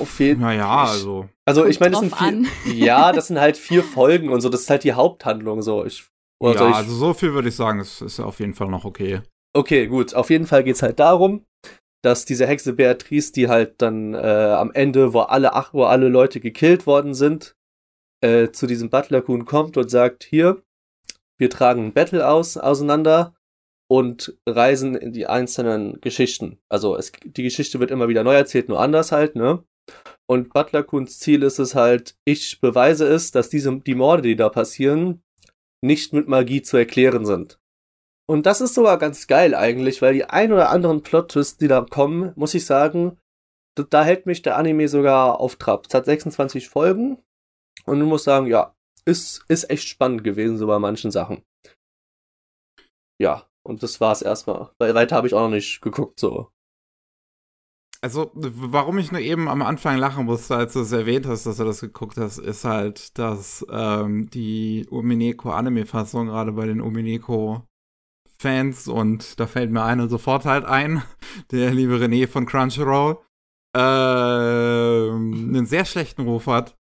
Auf 0.00 0.20
jeden 0.20 0.40
Fall. 0.40 0.56
Naja, 0.56 0.84
also. 0.84 1.28
Also 1.44 1.66
ich 1.66 1.80
meine, 1.80 1.92
das 1.92 2.00
sind 2.00 2.14
vier, 2.14 2.74
ja, 2.74 3.12
das 3.12 3.26
sind 3.26 3.38
halt 3.38 3.56
vier 3.56 3.82
Folgen 3.82 4.30
und 4.30 4.40
so, 4.40 4.48
das 4.48 4.62
ist 4.62 4.70
halt 4.70 4.84
die 4.84 4.94
Haupthandlung 4.94 5.60
so. 5.60 5.84
Ich, 5.84 6.10
ja, 6.42 6.70
ich, 6.70 6.74
also 6.76 6.94
so 6.94 7.14
viel 7.14 7.34
würde 7.34 7.48
ich 7.48 7.56
sagen, 7.56 7.80
es 7.80 8.00
ist 8.00 8.20
auf 8.20 8.40
jeden 8.40 8.54
Fall 8.54 8.68
noch 8.68 8.84
okay. 8.84 9.22
Okay, 9.56 9.86
gut. 9.86 10.14
Auf 10.14 10.30
jeden 10.30 10.46
Fall 10.46 10.62
geht's 10.62 10.82
halt 10.82 11.00
darum, 11.00 11.44
dass 12.02 12.24
diese 12.24 12.46
Hexe 12.46 12.74
Beatrice, 12.74 13.32
die 13.32 13.48
halt 13.48 13.82
dann 13.82 14.14
äh, 14.14 14.18
am 14.18 14.70
Ende, 14.72 15.12
wo 15.12 15.20
alle, 15.20 15.54
ach, 15.54 15.74
wo 15.74 15.84
alle 15.84 16.08
Leute 16.08 16.40
gekillt 16.40 16.86
worden 16.86 17.14
sind, 17.14 17.56
äh, 18.20 18.50
zu 18.50 18.66
diesem 18.66 18.90
Butler 18.90 19.22
Kuhn 19.22 19.44
kommt 19.44 19.76
und 19.76 19.90
sagt, 19.90 20.24
hier, 20.24 20.62
wir 21.38 21.50
tragen 21.50 21.86
ein 21.86 21.92
Battle 21.92 22.28
aus, 22.28 22.56
auseinander 22.56 23.34
und 23.90 24.38
reisen 24.46 24.94
in 24.94 25.12
die 25.12 25.26
einzelnen 25.26 26.00
Geschichten. 26.00 26.58
Also 26.68 26.96
es, 26.96 27.12
die 27.24 27.42
Geschichte 27.42 27.80
wird 27.80 27.90
immer 27.90 28.08
wieder 28.08 28.22
neu 28.22 28.34
erzählt, 28.34 28.68
nur 28.68 28.80
anders 28.80 29.12
halt, 29.12 29.34
ne? 29.34 29.64
Und 30.26 30.52
Butler 30.52 30.82
Kuhns 30.82 31.18
Ziel 31.18 31.42
ist 31.42 31.58
es 31.58 31.74
halt, 31.74 32.16
ich 32.26 32.60
beweise 32.60 33.06
es, 33.06 33.30
dass 33.30 33.48
diese, 33.48 33.74
die 33.80 33.94
Morde, 33.94 34.22
die 34.22 34.36
da 34.36 34.50
passieren, 34.50 35.22
nicht 35.82 36.12
mit 36.12 36.28
Magie 36.28 36.62
zu 36.62 36.76
erklären 36.76 37.24
sind. 37.24 37.58
Und 38.28 38.44
das 38.44 38.60
ist 38.60 38.74
sogar 38.74 38.98
ganz 38.98 39.26
geil 39.26 39.54
eigentlich, 39.54 40.02
weil 40.02 40.12
die 40.12 40.24
ein 40.24 40.52
oder 40.52 40.70
anderen 40.70 41.02
Plot-Twists, 41.02 41.56
die 41.56 41.68
da 41.68 41.80
kommen, 41.80 42.32
muss 42.36 42.54
ich 42.54 42.66
sagen, 42.66 43.18
da, 43.74 44.04
hält 44.04 44.26
mich 44.26 44.42
der 44.42 44.56
Anime 44.56 44.88
sogar 44.88 45.40
auf 45.40 45.56
Trab. 45.56 45.86
Es 45.86 45.94
hat 45.94 46.04
26 46.04 46.68
Folgen 46.68 47.22
und 47.86 48.00
ich 48.00 48.06
muss 48.06 48.24
sagen, 48.24 48.46
ja, 48.46 48.74
ist, 49.04 49.44
ist 49.48 49.70
echt 49.70 49.88
spannend 49.88 50.24
gewesen, 50.24 50.58
so 50.58 50.66
bei 50.66 50.78
manchen 50.78 51.10
Sachen. 51.10 51.42
Ja, 53.20 53.48
und 53.64 53.82
das 53.82 54.00
war's 54.00 54.22
erstmal. 54.22 54.70
Weil 54.78 54.94
weiter 54.94 55.16
habe 55.16 55.26
ich 55.26 55.34
auch 55.34 55.42
noch 55.42 55.50
nicht 55.50 55.80
geguckt, 55.80 56.18
so. 56.20 56.50
Also, 58.00 58.30
warum 58.34 58.98
ich 58.98 59.10
nur 59.10 59.20
eben 59.20 59.48
am 59.48 59.60
Anfang 59.62 59.98
lachen 59.98 60.26
musste, 60.26 60.56
als 60.56 60.74
du 60.74 60.80
es 60.80 60.92
erwähnt 60.92 61.26
hast, 61.26 61.46
dass 61.46 61.56
du 61.56 61.64
das 61.64 61.80
geguckt 61.80 62.16
hast, 62.16 62.38
ist 62.38 62.64
halt, 62.64 63.18
dass 63.18 63.66
ähm, 63.70 64.30
die 64.30 64.86
Umineko 64.88 65.50
Anime-Fassung 65.50 66.26
gerade 66.28 66.52
bei 66.52 66.66
den 66.66 66.80
Umineko 66.80 67.66
Fans 68.38 68.86
und 68.86 69.40
da 69.40 69.48
fällt 69.48 69.72
mir 69.72 69.82
einer 69.82 70.08
sofort 70.08 70.44
halt 70.44 70.64
ein, 70.64 71.02
der 71.50 71.74
liebe 71.74 71.96
René 71.96 72.28
von 72.28 72.46
Crunchyroll, 72.46 73.18
äh, 73.76 73.80
einen 73.80 75.66
sehr 75.66 75.84
schlechten 75.84 76.22
Ruf 76.22 76.46
hat 76.46 76.78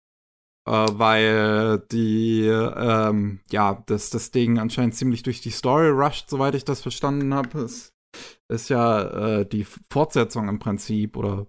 äh, 0.66 0.70
weil 0.70 1.78
die, 1.90 2.46
ähm, 2.46 3.40
ja, 3.50 3.82
das, 3.86 4.10
das 4.10 4.30
Ding 4.30 4.58
anscheinend 4.58 4.94
ziemlich 4.94 5.22
durch 5.22 5.40
die 5.40 5.50
Story 5.50 5.88
rusht, 5.88 6.28
soweit 6.30 6.54
ich 6.54 6.64
das 6.64 6.82
verstanden 6.82 7.34
habe. 7.34 7.60
Es 7.60 7.91
ist 8.52 8.68
ja 8.68 9.40
äh, 9.40 9.46
die 9.46 9.66
Fortsetzung 9.90 10.48
im 10.48 10.58
Prinzip 10.58 11.16
oder 11.16 11.46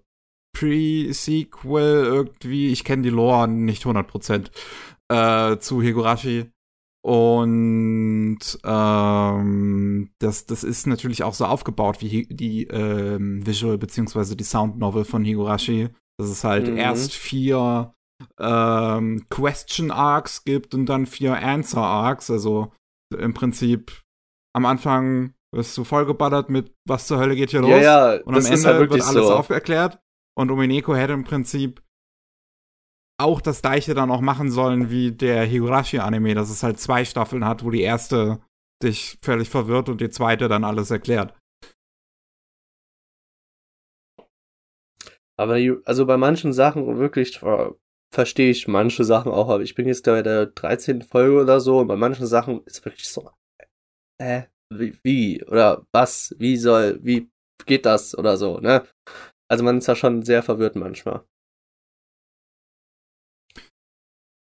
Pre-Sequel 0.54 2.04
irgendwie. 2.04 2.72
Ich 2.72 2.84
kenne 2.84 3.02
die 3.02 3.10
Lore 3.10 3.48
nicht 3.48 3.84
100% 3.84 4.50
äh, 5.10 5.58
zu 5.58 5.82
Higurashi. 5.82 6.50
Und 7.04 8.38
ähm, 8.64 10.10
das, 10.18 10.46
das 10.46 10.64
ist 10.64 10.86
natürlich 10.86 11.22
auch 11.22 11.34
so 11.34 11.44
aufgebaut 11.44 12.00
wie 12.00 12.26
die 12.30 12.64
ähm, 12.68 13.46
Visual 13.46 13.76
bzw. 13.76 14.34
die 14.36 14.44
Sound 14.44 14.78
Novel 14.78 15.04
von 15.04 15.24
Higurashi. 15.24 15.90
Dass 16.18 16.30
es 16.30 16.44
halt 16.44 16.70
mhm. 16.70 16.78
erst 16.78 17.12
vier 17.12 17.92
ähm, 18.38 19.26
Question 19.28 19.90
Arcs 19.90 20.44
gibt 20.44 20.74
und 20.74 20.86
dann 20.86 21.04
vier 21.04 21.36
Answer 21.36 21.82
Arcs. 21.82 22.30
Also 22.30 22.72
im 23.14 23.34
Prinzip 23.34 24.00
am 24.54 24.64
Anfang 24.64 25.34
wirst 25.54 25.76
du 25.76 25.84
vollgeballert 25.84 26.50
mit 26.50 26.74
was 26.84 27.06
zur 27.06 27.18
Hölle 27.18 27.36
geht 27.36 27.50
hier 27.50 27.60
los. 27.60 27.70
Ja, 27.70 28.14
ja, 28.14 28.22
und 28.22 28.34
am 28.34 28.44
Ende 28.44 28.64
halt 28.64 28.90
wird 28.90 29.02
alles 29.02 29.26
so. 29.26 29.34
auferklärt. 29.34 29.98
Und 30.36 30.50
Umineko 30.50 30.94
hätte 30.94 31.12
im 31.12 31.24
Prinzip 31.24 31.82
auch 33.20 33.40
das 33.40 33.62
gleiche 33.62 33.94
dann 33.94 34.10
auch 34.10 34.20
machen 34.20 34.50
sollen 34.50 34.90
wie 34.90 35.12
der 35.12 35.44
Higurashi-Anime, 35.44 36.34
dass 36.34 36.50
es 36.50 36.64
halt 36.64 36.80
zwei 36.80 37.04
Staffeln 37.04 37.44
hat, 37.44 37.64
wo 37.64 37.70
die 37.70 37.82
erste 37.82 38.40
dich 38.82 39.18
völlig 39.22 39.48
verwirrt 39.48 39.88
und 39.88 40.00
die 40.00 40.10
zweite 40.10 40.48
dann 40.48 40.64
alles 40.64 40.90
erklärt. 40.90 41.34
Aber 45.36 45.58
also 45.84 46.06
bei 46.06 46.16
manchen 46.16 46.52
Sachen 46.52 46.98
wirklich 46.98 47.40
verstehe 48.12 48.50
ich 48.50 48.68
manche 48.68 49.04
Sachen 49.04 49.32
auch, 49.32 49.48
aber 49.48 49.62
ich 49.62 49.74
bin 49.74 49.86
jetzt 49.86 50.04
bei 50.04 50.22
der 50.22 50.46
13. 50.46 51.02
Folge 51.02 51.42
oder 51.42 51.60
so 51.60 51.78
und 51.78 51.88
bei 51.88 51.96
manchen 51.96 52.26
Sachen 52.26 52.62
ist 52.64 52.84
wirklich 52.84 53.08
so, 53.08 53.30
äh, 54.18 54.44
wie, 54.72 54.96
wie, 55.02 55.44
oder 55.44 55.84
was, 55.92 56.34
wie 56.38 56.56
soll, 56.56 57.00
wie 57.02 57.30
geht 57.66 57.86
das 57.86 58.16
oder 58.16 58.36
so, 58.36 58.58
ne? 58.58 58.84
Also 59.50 59.64
man 59.64 59.78
ist 59.78 59.86
ja 59.88 59.94
schon 59.94 60.22
sehr 60.22 60.42
verwirrt 60.42 60.76
manchmal. 60.76 61.24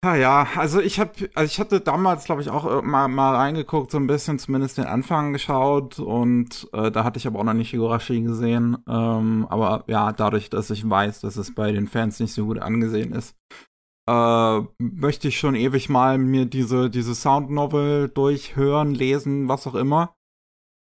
Ja, 0.05 0.15
ja, 0.15 0.47
also 0.55 0.79
ich 0.79 0.97
habe, 0.97 1.29
also 1.35 1.51
ich 1.51 1.59
hatte 1.59 1.81
damals, 1.81 2.23
glaube 2.23 2.41
ich, 2.41 2.49
auch 2.49 2.65
äh, 2.65 2.81
mal, 2.81 3.09
mal 3.09 3.35
reingeguckt, 3.35 3.91
so 3.91 3.97
ein 3.97 4.07
bisschen 4.07 4.39
zumindest 4.39 4.77
den 4.77 4.85
Anfang 4.85 5.33
geschaut 5.33 5.99
und 5.99 6.69
äh, 6.71 6.89
da 6.89 7.03
hatte 7.03 7.17
ich 7.19 7.27
aber 7.27 7.39
auch 7.39 7.43
noch 7.43 7.53
nicht 7.53 7.71
Higurashi 7.71 8.21
gesehen. 8.21 8.77
Ähm, 8.87 9.45
aber 9.49 9.83
ja, 9.87 10.13
dadurch, 10.13 10.49
dass 10.49 10.69
ich 10.69 10.89
weiß, 10.89 11.19
dass 11.19 11.35
es 11.35 11.53
bei 11.53 11.73
den 11.73 11.87
Fans 11.87 12.21
nicht 12.21 12.33
so 12.33 12.45
gut 12.45 12.59
angesehen 12.59 13.11
ist, 13.11 13.35
äh, 14.09 14.61
möchte 14.79 15.27
ich 15.27 15.37
schon 15.37 15.53
ewig 15.53 15.87
mal 15.87 16.17
mir 16.17 16.45
diese, 16.45 16.89
diese 16.89 17.13
Sound 17.13 17.51
Novel 17.51 18.09
durchhören, 18.09 18.95
lesen, 18.95 19.47
was 19.47 19.67
auch 19.67 19.75
immer. 19.75 20.15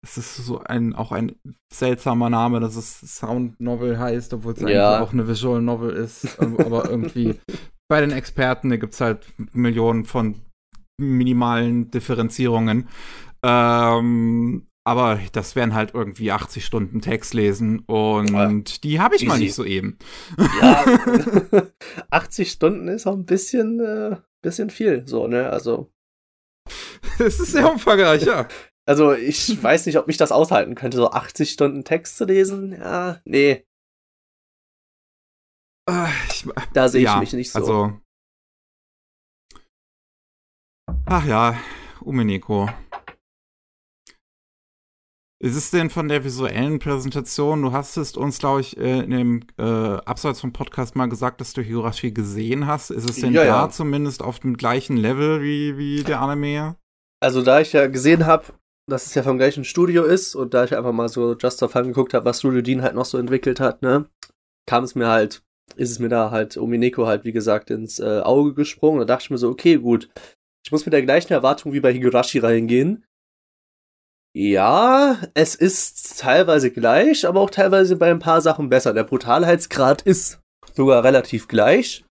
Es 0.06 0.18
ist 0.18 0.38
so 0.38 0.60
ein, 0.60 0.94
auch 0.94 1.12
ein 1.12 1.36
seltsamer 1.74 2.30
Name, 2.30 2.60
dass 2.60 2.76
es 2.76 3.00
Sound 3.18 3.60
Novel 3.60 3.98
heißt, 3.98 4.36
obwohl 4.36 4.54
es 4.54 4.60
ja. 4.62 4.68
eigentlich 4.68 5.08
auch 5.08 5.14
eine 5.14 5.28
Visual 5.28 5.62
Novel 5.62 5.92
ist, 5.92 6.40
aber 6.40 6.90
irgendwie 6.90 7.40
bei 7.90 8.02
den 8.02 8.12
Experten, 8.12 8.70
da 8.70 8.78
gibt 8.78 8.94
es 8.94 9.02
halt 9.02 9.26
Millionen 9.52 10.06
von 10.06 10.36
minimalen 11.00 11.90
Differenzierungen. 11.90 12.88
Ähm, 13.44 14.68
aber 14.88 15.20
das 15.34 15.58
wären 15.58 15.74
halt 15.74 15.94
irgendwie 15.94 16.32
80 16.32 16.66
Stunden 16.66 17.02
Text 17.02 17.34
lesen 17.34 17.80
und 17.88 18.32
ja. 18.32 18.80
die 18.84 19.02
habe 19.02 19.16
ich 19.18 19.24
Easy. 19.24 19.28
mal 19.28 19.38
nicht 19.38 19.54
so 19.54 19.66
eben. 19.66 19.98
Ja, 20.62 20.86
80 22.10 22.50
Stunden 22.50 22.88
ist 22.88 23.06
auch 23.06 23.16
ein 23.16 23.26
bisschen, 23.26 23.82
äh, 23.82 24.16
bisschen 24.42 24.70
viel, 24.70 25.06
so, 25.06 25.28
ne? 25.28 25.50
Also. 25.50 25.92
Es 27.20 27.38
ist 27.42 27.52
sehr 27.52 27.70
umfangreich, 27.70 28.24
ja. 28.24 28.48
Also, 28.90 29.12
ich 29.12 29.62
weiß 29.62 29.86
nicht, 29.86 29.98
ob 29.98 30.08
mich 30.08 30.16
das 30.16 30.32
aushalten 30.32 30.74
könnte, 30.74 30.96
so 30.96 31.12
80 31.12 31.52
Stunden 31.52 31.84
Text 31.84 32.16
zu 32.16 32.24
lesen. 32.24 32.72
Ja, 32.72 33.20
nee. 33.26 33.66
Äh, 35.90 36.08
ich, 36.30 36.48
da 36.72 36.88
sehe 36.88 37.02
ich 37.02 37.08
ja, 37.08 37.20
mich 37.20 37.34
nicht 37.34 37.52
so. 37.52 37.60
Also. 37.60 38.00
Ach 41.06 41.26
ja, 41.26 41.60
Umeneko. 42.00 42.70
Ist 45.40 45.56
es 45.56 45.70
denn 45.70 45.92
von 45.92 46.08
der 46.08 46.24
visuellen 46.24 46.80
Präsentation? 46.80 47.62
Du 47.62 47.72
hast 47.72 47.96
es 47.98 48.18
uns, 48.18 48.40
glaube 48.40 48.62
ich, 48.62 48.76
äh, 48.78 49.02
in 49.02 49.12
dem 49.12 49.40
äh, 49.60 49.64
Abseits 49.64 50.42
vom 50.42 50.52
Podcast 50.52 50.96
mal 50.96 51.08
gesagt, 51.08 51.42
dass 51.42 51.54
du 51.54 51.62
Higurashi 51.62 52.12
gesehen 52.12 52.66
hast. 52.66 52.90
Ist 52.90 53.08
es 53.08 53.18
denn 53.18 53.34
ja, 53.34 53.42
da 53.42 53.48
ja. 53.48 53.70
zumindest 53.70 54.24
auf 54.24 54.40
dem 54.40 54.58
gleichen 54.58 54.98
Level 54.98 55.44
wie, 55.44 55.78
wie 55.78 56.04
der 56.04 56.22
Anime? 56.22 56.76
Also, 57.20 57.44
da 57.44 57.62
ich 57.62 57.74
ja 57.74 57.86
gesehen 57.86 58.26
habe, 58.26 58.46
dass 58.90 59.06
es 59.06 59.14
ja 59.14 59.22
vom 59.22 59.38
gleichen 59.38 59.64
Studio 59.64 60.04
ist 60.06 60.34
und 60.34 60.56
da 60.56 60.64
ich 60.64 60.76
einfach 60.76 60.92
mal 60.92 61.10
so 61.10 61.36
Just 61.36 61.62
of 61.62 61.72
Fun 61.72 61.84
geguckt 61.84 62.16
habe, 62.16 62.26
was 62.26 62.40
Studio 62.40 62.62
Dean 62.62 62.82
halt 62.82 62.96
noch 62.96 63.06
so 63.06 63.20
entwickelt 63.20 63.60
hat, 63.60 63.84
ne, 63.84 64.10
kam 64.66 64.84
es 64.84 64.96
mir 64.96 65.08
halt 65.08 65.44
ist 65.76 65.92
es 65.92 66.00
mir 66.00 66.10
da 66.10 66.32
halt 66.32 66.58
Omineko 66.58 67.08
halt, 67.08 67.26
wie 67.26 67.32
gesagt, 67.32 67.70
ins 67.70 68.00
äh, 68.00 68.22
Auge 68.22 68.54
gesprungen. 68.54 69.00
Da 69.00 69.06
dachte 69.06 69.26
ich 69.26 69.30
mir 69.30 69.38
so, 69.38 69.50
okay, 69.50 69.76
gut. 69.78 70.10
Ich 70.66 70.72
muss 70.72 70.86
mit 70.86 70.94
der 70.94 71.04
gleichen 71.04 71.34
Erwartung 71.34 71.74
wie 71.74 71.80
bei 71.80 71.94
Higurashi 71.94 72.40
reingehen. 72.40 73.06
Ja, 74.40 75.20
es 75.34 75.56
ist 75.56 76.20
teilweise 76.20 76.70
gleich, 76.70 77.26
aber 77.26 77.42
auch 77.42 77.50
teilweise 77.50 77.96
bei 77.96 78.12
ein 78.12 78.20
paar 78.20 78.40
Sachen 78.40 78.70
besser. 78.70 78.94
Der 78.94 79.04
Brutalheitsgrad 79.04 80.04
ist 80.04 80.40
sogar 80.76 81.04
relativ 81.04 81.48
gleich. 81.48 82.06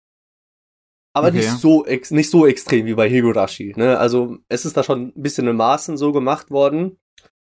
Aber 1.14 1.28
okay. 1.28 1.36
nicht 1.36 1.50
so 1.50 1.84
nicht 1.84 2.28
so 2.28 2.44
extrem 2.44 2.86
wie 2.86 2.94
bei 2.94 3.08
Higurashi. 3.08 3.74
Ne? 3.76 3.96
Also 3.96 4.38
es 4.48 4.64
ist 4.64 4.76
da 4.76 4.82
schon 4.82 5.12
ein 5.16 5.22
bisschen 5.22 5.46
in 5.46 5.54
Maßen 5.54 5.96
so 5.96 6.10
gemacht 6.10 6.50
worden, 6.50 6.98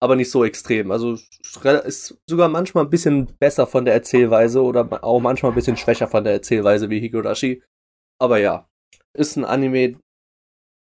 aber 0.04 0.18
nicht 0.18 0.30
so 0.30 0.44
extrem. 0.44 0.92
Also 0.92 1.14
ist 1.14 2.18
sogar 2.30 2.50
manchmal 2.50 2.84
ein 2.84 2.90
bisschen 2.90 3.28
besser 3.40 3.68
von 3.68 3.86
der 3.86 3.94
Erzählweise 3.94 4.62
oder 4.62 5.02
auch 5.06 5.22
manchmal 5.22 5.54
ein 5.54 5.56
bisschen 5.56 5.78
schwächer 5.78 6.10
von 6.10 6.26
der 6.26 6.34
Erzählweise 6.34 6.90
wie 6.90 7.00
Higurashi. 7.00 7.64
Aber 8.20 8.40
ja, 8.40 8.68
ist 9.14 9.38
ein 9.38 9.46
Anime, 9.46 10.02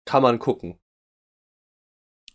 kann 0.05 0.25
man 0.25 0.41
gucken. 0.41 0.81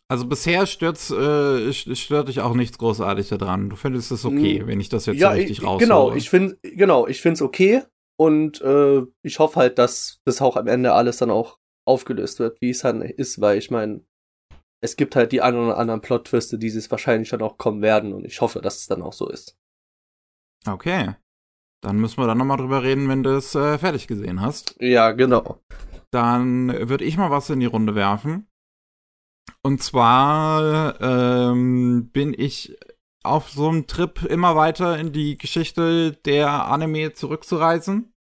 Also 0.10 0.28
bisher 0.28 0.66
stört, 0.66 1.10
äh, 1.10 1.74
stört 1.74 2.28
dich 2.28 2.42
auch 2.42 2.54
nichts 2.54 2.78
großartig 2.78 3.30
daran. 3.30 3.70
Du 3.70 3.76
findest 3.76 4.12
es 4.12 4.26
okay, 4.26 4.60
hm, 4.60 4.68
wenn 4.68 4.80
ich 4.80 4.90
das 4.90 5.06
jetzt 5.06 5.20
ja, 5.20 5.32
so 5.32 5.38
richtig 5.38 5.64
raushole. 5.64 5.80
Genau, 5.80 6.14
ich 6.14 6.30
finde, 6.30 6.58
genau, 6.62 7.08
ich 7.08 7.22
finde 7.22 7.36
es 7.36 7.42
okay 7.42 7.84
und 8.20 8.62
äh, 8.62 9.02
ich 9.24 9.40
hoffe 9.40 9.60
halt, 9.60 9.80
dass 9.80 10.22
das 10.26 10.42
auch 10.42 10.58
am 10.58 10.68
Ende 10.68 10.94
alles 10.94 11.18
dann 11.18 11.32
auch 11.32 11.58
aufgelöst 11.88 12.40
wird, 12.40 12.60
wie 12.62 12.70
es 12.70 12.80
dann 12.80 13.02
ist, 13.02 13.42
weil 13.42 13.58
ich 13.58 13.72
meine, 13.72 14.06
es 14.82 14.98
gibt 14.98 15.16
halt 15.16 15.32
die 15.32 15.42
ein 15.42 15.56
oder 15.56 15.78
anderen 15.78 16.02
Plot-Twiste, 16.02 16.60
die 16.60 16.68
es 16.68 16.92
wahrscheinlich 16.92 17.30
dann 17.30 17.42
auch 17.42 17.58
kommen 17.58 17.82
werden 17.82 18.14
und 18.14 18.26
ich 18.26 18.42
hoffe, 18.42 18.62
dass 18.62 18.78
es 18.78 18.88
dann 18.88 19.02
auch 19.02 19.14
so 19.14 19.30
ist. 19.30 19.58
Okay. 20.68 21.16
Dann 21.82 21.98
müssen 21.98 22.18
wir 22.18 22.28
dann 22.28 22.38
nochmal 22.38 22.58
drüber 22.58 22.84
reden, 22.84 23.10
wenn 23.10 23.24
du 23.24 23.36
es 23.36 23.56
äh, 23.56 23.78
fertig 23.78 24.08
gesehen 24.08 24.42
hast. 24.42 24.76
Ja, 24.80 25.12
genau. 25.12 25.60
Dann 26.12 26.70
würde 26.90 27.04
ich 27.04 27.18
mal 27.18 27.32
was 27.32 27.50
in 27.50 27.60
die 27.60 27.66
Runde 27.66 27.96
werfen. 27.96 28.48
Und 29.62 29.82
zwar 29.82 31.00
ähm, 31.02 32.10
bin 32.12 32.36
ich 32.38 32.78
auf 33.24 33.50
so 33.50 33.70
einem 33.70 33.88
Trip 33.88 34.24
immer 34.24 34.56
weiter 34.56 35.00
in 35.00 35.14
die 35.14 35.38
Geschichte 35.38 36.14
der 36.26 36.68
Anime 36.68 37.14
zurückzureisen. 37.14 38.14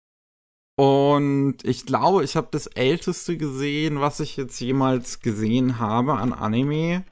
Und 0.78 1.56
ich 1.64 1.84
glaube, 1.84 2.24
ich 2.24 2.36
habe 2.36 2.48
das 2.50 2.66
älteste 2.66 3.36
gesehen, 3.36 4.00
was 4.00 4.20
ich 4.20 4.36
jetzt 4.36 4.58
jemals 4.60 5.20
gesehen 5.20 5.78
habe 5.78 6.14
an 6.14 6.32
Anime. 6.32 7.04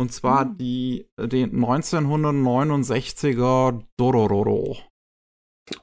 Und 0.00 0.12
zwar 0.12 0.46
mhm. 0.46 0.58
die, 0.58 1.06
den 1.18 1.64
1969er 1.64 3.82
Dorororo. 3.96 4.78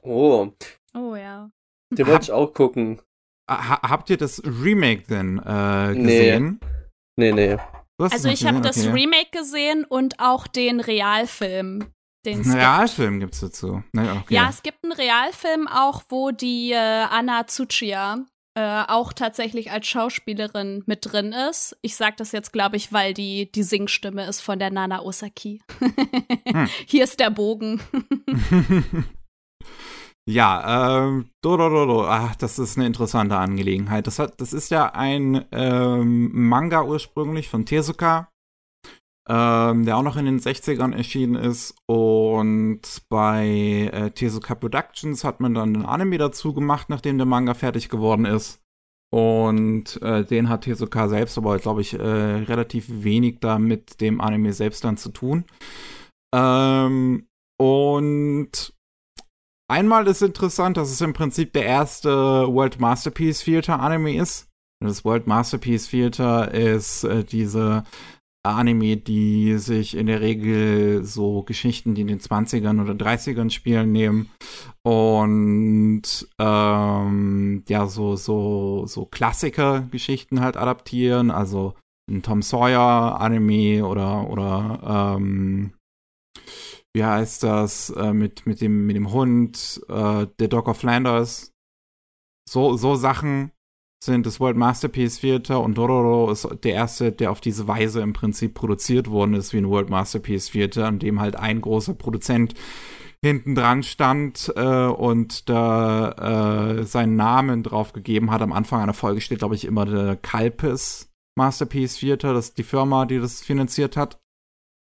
Oh. 0.02 0.48
Oh 0.94 1.14
ja. 1.14 1.50
Den 1.90 2.06
wollte 2.06 2.22
ich 2.24 2.32
auch 2.32 2.52
gucken. 2.52 3.00
Ha 3.48 3.80
habt 3.88 4.10
ihr 4.10 4.16
das 4.16 4.42
Remake 4.44 5.04
denn 5.08 5.38
äh, 5.38 5.94
gesehen? 5.94 6.58
Nee. 6.60 6.68
Nee, 7.16 7.32
nee. 7.32 7.56
Also 7.98 8.28
ich 8.28 8.46
habe 8.46 8.60
das 8.60 8.86
Remake 8.86 9.30
gesehen 9.32 9.84
und 9.84 10.20
auch 10.20 10.46
den 10.46 10.80
Realfilm. 10.80 11.92
Den 12.26 12.42
einen 12.42 12.52
Realfilm 12.52 13.20
gibt 13.20 13.34
es 13.34 13.40
dazu. 13.40 13.82
Nee, 13.92 14.10
okay. 14.10 14.34
Ja, 14.34 14.48
es 14.50 14.62
gibt 14.62 14.82
einen 14.82 14.92
Realfilm 14.92 15.68
auch, 15.68 16.02
wo 16.08 16.30
die 16.30 16.72
äh, 16.72 16.76
Anna 16.76 17.46
Tsuchiya 17.46 18.26
äh, 18.56 18.84
auch 18.88 19.12
tatsächlich 19.12 19.70
als 19.70 19.86
Schauspielerin 19.86 20.82
mit 20.86 21.12
drin 21.12 21.32
ist. 21.32 21.76
Ich 21.82 21.94
sage 21.94 22.16
das 22.18 22.32
jetzt, 22.32 22.52
glaube 22.52 22.76
ich, 22.76 22.92
weil 22.92 23.14
die, 23.14 23.50
die 23.52 23.62
Singstimme 23.62 24.26
ist 24.26 24.40
von 24.40 24.58
der 24.58 24.70
Nana 24.70 25.02
Osaki. 25.02 25.62
hm. 25.78 26.68
Hier 26.86 27.04
ist 27.04 27.20
der 27.20 27.30
Bogen. 27.30 27.80
Ja, 30.28 31.06
ähm, 31.06 31.30
do, 31.40 31.56
do, 31.56 31.68
do, 31.68 31.86
do. 31.86 32.04
Ach, 32.04 32.34
das 32.34 32.58
ist 32.58 32.76
eine 32.76 32.86
interessante 32.86 33.36
Angelegenheit. 33.36 34.08
Das, 34.08 34.18
hat, 34.18 34.40
das 34.40 34.52
ist 34.52 34.70
ja 34.70 34.92
ein 34.92 35.44
ähm, 35.52 36.30
Manga 36.32 36.82
ursprünglich 36.82 37.48
von 37.48 37.64
Tezuka, 37.64 38.28
ähm, 39.28 39.84
der 39.84 39.96
auch 39.96 40.02
noch 40.02 40.16
in 40.16 40.24
den 40.24 40.40
60ern 40.40 40.92
erschienen 40.96 41.36
ist. 41.36 41.76
Und 41.86 42.80
bei 43.08 43.88
äh, 43.92 44.10
Tezuka 44.10 44.56
Productions 44.56 45.22
hat 45.22 45.38
man 45.38 45.54
dann 45.54 45.76
einen 45.76 45.86
Anime 45.86 46.18
dazu 46.18 46.52
gemacht, 46.52 46.88
nachdem 46.88 47.18
der 47.18 47.26
Manga 47.26 47.54
fertig 47.54 47.88
geworden 47.88 48.24
ist. 48.24 48.60
Und 49.12 50.02
äh, 50.02 50.24
den 50.24 50.48
hat 50.48 50.62
Tezuka 50.62 51.08
selbst 51.08 51.38
aber, 51.38 51.56
glaube 51.58 51.82
ich, 51.82 51.94
äh, 51.94 52.02
relativ 52.02 52.86
wenig 52.88 53.38
da 53.38 53.60
mit 53.60 54.00
dem 54.00 54.20
Anime 54.20 54.52
selbst 54.52 54.82
dann 54.82 54.96
zu 54.96 55.10
tun. 55.10 55.44
Ähm, 56.34 57.28
und 57.58 58.75
Einmal 59.68 60.06
ist 60.06 60.22
interessant, 60.22 60.76
dass 60.76 60.90
es 60.90 61.00
im 61.00 61.12
Prinzip 61.12 61.52
der 61.52 61.64
erste 61.64 62.10
World 62.10 62.78
Masterpiece 62.78 63.40
Theater 63.44 63.80
Anime 63.80 64.16
ist. 64.16 64.48
Das 64.80 65.04
World 65.04 65.26
Masterpiece 65.26 65.88
Theater 65.88 66.52
ist 66.52 67.02
äh, 67.04 67.24
diese 67.24 67.82
Anime, 68.46 68.96
die 68.96 69.58
sich 69.58 69.96
in 69.96 70.06
der 70.06 70.20
Regel 70.20 71.04
so 71.04 71.42
Geschichten, 71.42 71.94
die 71.94 72.02
in 72.02 72.06
den 72.06 72.20
20ern 72.20 72.80
oder 72.80 72.92
30ern 72.92 73.50
spielen, 73.50 73.90
nehmen 73.90 74.30
und 74.82 76.02
ähm, 76.38 77.64
ja, 77.68 77.86
so, 77.86 78.16
so, 78.16 78.86
so 78.86 79.06
Klassiker-Geschichten 79.06 80.40
halt 80.40 80.56
adaptieren, 80.56 81.30
also 81.30 81.74
ein 82.08 82.22
Tom 82.22 82.42
Sawyer 82.42 83.20
Anime 83.20 83.84
oder, 83.84 84.30
oder 84.30 85.16
ähm, 85.16 85.72
wie 86.96 87.04
heißt 87.04 87.42
das, 87.42 87.90
äh, 87.90 88.14
mit, 88.14 88.46
mit, 88.46 88.62
dem, 88.62 88.86
mit 88.86 88.96
dem 88.96 89.12
Hund, 89.12 89.82
äh, 89.88 90.26
der 90.38 90.48
Dog 90.48 90.66
of 90.66 90.78
Flanders. 90.78 91.52
So, 92.48 92.78
so 92.78 92.94
Sachen 92.94 93.52
sind 94.02 94.24
das 94.24 94.40
World 94.40 94.56
Masterpiece 94.56 95.20
Theater 95.20 95.60
und 95.60 95.76
Dororo 95.76 96.30
ist 96.30 96.48
der 96.64 96.72
erste, 96.72 97.12
der 97.12 97.32
auf 97.32 97.42
diese 97.42 97.68
Weise 97.68 98.00
im 98.00 98.14
Prinzip 98.14 98.54
produziert 98.54 99.10
worden 99.10 99.34
ist 99.34 99.52
wie 99.52 99.58
ein 99.58 99.68
World 99.68 99.90
Masterpiece 99.90 100.50
Theater, 100.50 100.86
an 100.86 100.98
dem 100.98 101.20
halt 101.20 101.36
ein 101.36 101.60
großer 101.60 101.92
Produzent 101.92 102.54
hinten 103.22 103.54
dran 103.54 103.82
stand 103.82 104.50
äh, 104.56 104.86
und 104.86 105.50
da 105.50 106.78
äh, 106.78 106.84
seinen 106.84 107.16
Namen 107.16 107.62
drauf 107.62 107.92
gegeben 107.92 108.30
hat. 108.30 108.40
Am 108.40 108.52
Anfang 108.52 108.80
einer 108.80 108.94
Folge 108.94 109.20
steht, 109.20 109.40
glaube 109.40 109.54
ich, 109.54 109.66
immer 109.66 109.84
der 109.84 110.16
Kalpis 110.16 111.12
Masterpiece 111.36 111.98
Theater, 111.98 112.32
das 112.32 112.46
ist 112.48 112.58
die 112.58 112.62
Firma, 112.62 113.04
die 113.04 113.18
das 113.18 113.42
finanziert 113.42 113.98
hat. 113.98 114.18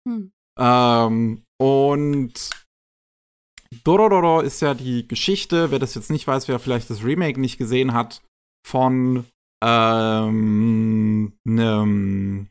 Hm. 0.08 0.30
Ähm, 0.56 1.43
und 1.60 2.50
Dorororo 3.82 4.40
ist 4.40 4.60
ja 4.60 4.74
die 4.74 5.08
Geschichte, 5.08 5.70
wer 5.70 5.78
das 5.78 5.94
jetzt 5.94 6.10
nicht 6.10 6.26
weiß, 6.26 6.48
wer 6.48 6.58
vielleicht 6.58 6.90
das 6.90 7.04
Remake 7.04 7.40
nicht 7.40 7.58
gesehen 7.58 7.92
hat, 7.92 8.22
von 8.66 9.24
ähm, 9.64 11.32
nem, 11.44 12.48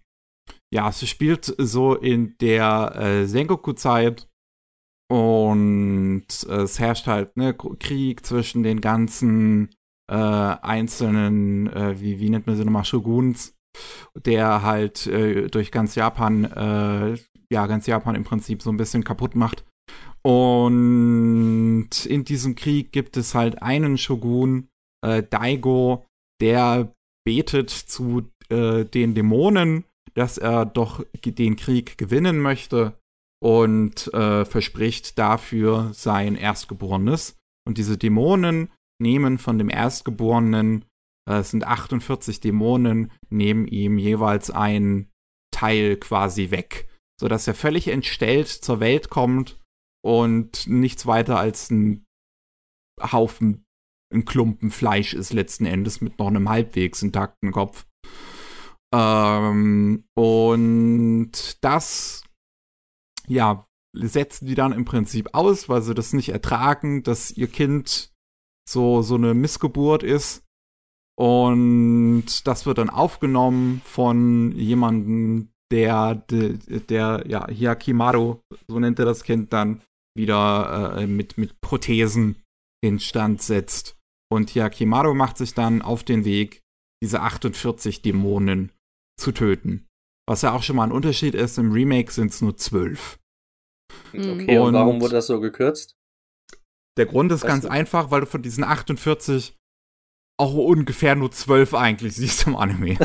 ja, 0.73 0.89
es 0.89 1.07
spielt 1.07 1.53
so 1.57 1.95
in 1.95 2.35
der 2.41 2.95
äh, 2.95 3.27
Sengoku-Zeit 3.27 4.27
und 5.11 6.25
äh, 6.47 6.61
es 6.61 6.79
herrscht 6.79 7.07
halt 7.07 7.37
ne, 7.37 7.53
Krieg 7.53 8.25
zwischen 8.25 8.63
den 8.63 8.81
ganzen 8.81 9.69
äh, 10.09 10.15
einzelnen, 10.15 11.67
äh, 11.67 11.99
wie, 11.99 12.19
wie 12.19 12.29
nennt 12.29 12.47
man 12.47 12.55
sie 12.55 12.65
nochmal, 12.65 12.85
Shoguns, 12.85 13.52
der 14.15 14.61
halt 14.61 15.07
äh, 15.07 15.47
durch 15.47 15.71
ganz 15.71 15.95
Japan 15.95 16.45
äh, 16.45 17.17
ja, 17.53 17.67
ganz 17.67 17.85
Japan 17.87 18.15
im 18.15 18.23
Prinzip 18.23 18.61
so 18.61 18.71
ein 18.71 18.77
bisschen 18.77 19.03
kaputt 19.03 19.35
macht. 19.35 19.63
Und 20.23 22.05
in 22.05 22.25
diesem 22.25 22.55
Krieg 22.55 22.91
gibt 22.91 23.15
es 23.15 23.35
halt 23.35 23.61
einen 23.61 23.97
Shogun, 23.97 24.69
äh, 25.05 25.21
Daigo, 25.21 26.05
der 26.41 26.93
betet 27.25 27.69
zu 27.69 28.29
äh, 28.49 28.85
den 28.85 29.13
Dämonen, 29.15 29.85
dass 30.13 30.37
er 30.37 30.65
doch 30.65 31.05
den 31.23 31.55
Krieg 31.55 31.97
gewinnen 31.97 32.39
möchte 32.39 32.97
und 33.41 34.13
äh, 34.13 34.45
verspricht 34.45 35.19
dafür 35.19 35.91
sein 35.93 36.35
Erstgeborenes. 36.35 37.37
Und 37.67 37.77
diese 37.77 37.97
Dämonen 37.97 38.69
nehmen 39.01 39.37
von 39.37 39.57
dem 39.57 39.69
Erstgeborenen, 39.69 40.85
es 41.25 41.51
sind 41.51 41.65
48 41.65 42.39
Dämonen, 42.39 43.11
nehmen 43.29 43.67
ihm 43.67 43.97
jeweils 43.97 44.51
ein 44.51 45.09
Teil 45.51 45.97
quasi 45.97 46.51
weg 46.51 46.87
sodass 47.23 47.47
er 47.47 47.55
völlig 47.55 47.87
entstellt 47.87 48.49
zur 48.49 48.81
Welt 48.81 49.09
kommt 49.09 49.57
und 50.03 50.67
nichts 50.67 51.05
weiter 51.05 51.39
als 51.39 51.69
ein 51.71 52.05
Haufen, 53.01 53.65
ein 54.13 54.25
Klumpen 54.25 54.71
Fleisch 54.71 55.13
ist 55.13 55.31
letzten 55.31 55.65
Endes 55.65 56.01
mit 56.01 56.19
noch 56.19 56.27
einem 56.27 56.49
halbwegs 56.49 57.01
intakten 57.01 57.53
Kopf. 57.53 57.87
Ähm, 58.93 60.03
und 60.15 61.31
das, 61.63 62.23
ja, 63.27 63.67
setzen 63.95 64.45
die 64.45 64.55
dann 64.55 64.73
im 64.73 64.83
Prinzip 64.85 65.29
aus, 65.33 65.69
weil 65.69 65.81
sie 65.81 65.95
das 65.95 66.13
nicht 66.13 66.29
ertragen, 66.29 67.03
dass 67.03 67.31
ihr 67.31 67.47
Kind 67.47 68.13
so, 68.67 69.01
so 69.01 69.15
eine 69.15 69.33
Missgeburt 69.33 70.03
ist. 70.03 70.42
Und 71.19 72.47
das 72.47 72.65
wird 72.65 72.79
dann 72.79 72.89
aufgenommen 72.89 73.81
von 73.85 74.51
jemandem, 74.53 75.49
der, 75.71 76.15
der, 76.15 76.53
der 76.53 77.23
ja, 77.27 77.47
Hyakimaru, 77.47 78.39
so 78.67 78.79
nennt 78.79 78.99
er 78.99 79.05
das 79.05 79.23
Kind 79.23 79.53
dann, 79.53 79.81
wieder 80.15 80.97
äh, 80.97 81.07
mit, 81.07 81.37
mit 81.37 81.59
Prothesen 81.61 82.43
instand 82.83 83.41
setzt. 83.41 83.97
Und 84.31 84.53
Hyakimaru 84.53 85.13
macht 85.13 85.37
sich 85.37 85.53
dann 85.53 85.81
auf 85.81 86.03
den 86.03 86.25
Weg, 86.25 86.61
diese 87.03 87.21
48 87.21 88.01
Dämonen 88.01 88.71
zu 89.19 89.31
töten. 89.31 89.87
Was 90.27 90.41
ja 90.41 90.53
auch 90.53 90.63
schon 90.63 90.75
mal 90.75 90.85
ein 90.85 90.91
Unterschied 90.91 91.35
ist, 91.35 91.57
im 91.57 91.71
Remake 91.71 92.11
sind 92.11 92.31
es 92.31 92.41
nur 92.41 92.55
zwölf. 92.55 93.19
Okay, 94.09 94.57
und, 94.57 94.67
und, 94.67 94.73
warum 94.73 95.01
wurde 95.01 95.13
das 95.13 95.27
so 95.27 95.39
gekürzt? 95.39 95.95
Der 96.97 97.05
Grund 97.05 97.31
ist 97.31 97.43
weißt 97.43 97.47
ganz 97.47 97.63
du? 97.63 97.71
einfach, 97.71 98.11
weil 98.11 98.21
du 98.21 98.27
von 98.27 98.41
diesen 98.41 98.63
48 98.63 99.57
auch 100.37 100.53
ungefähr 100.53 101.15
nur 101.15 101.31
12 101.31 101.73
eigentlich 101.73 102.15
siehst 102.15 102.47
im 102.47 102.55
Anime. 102.55 102.97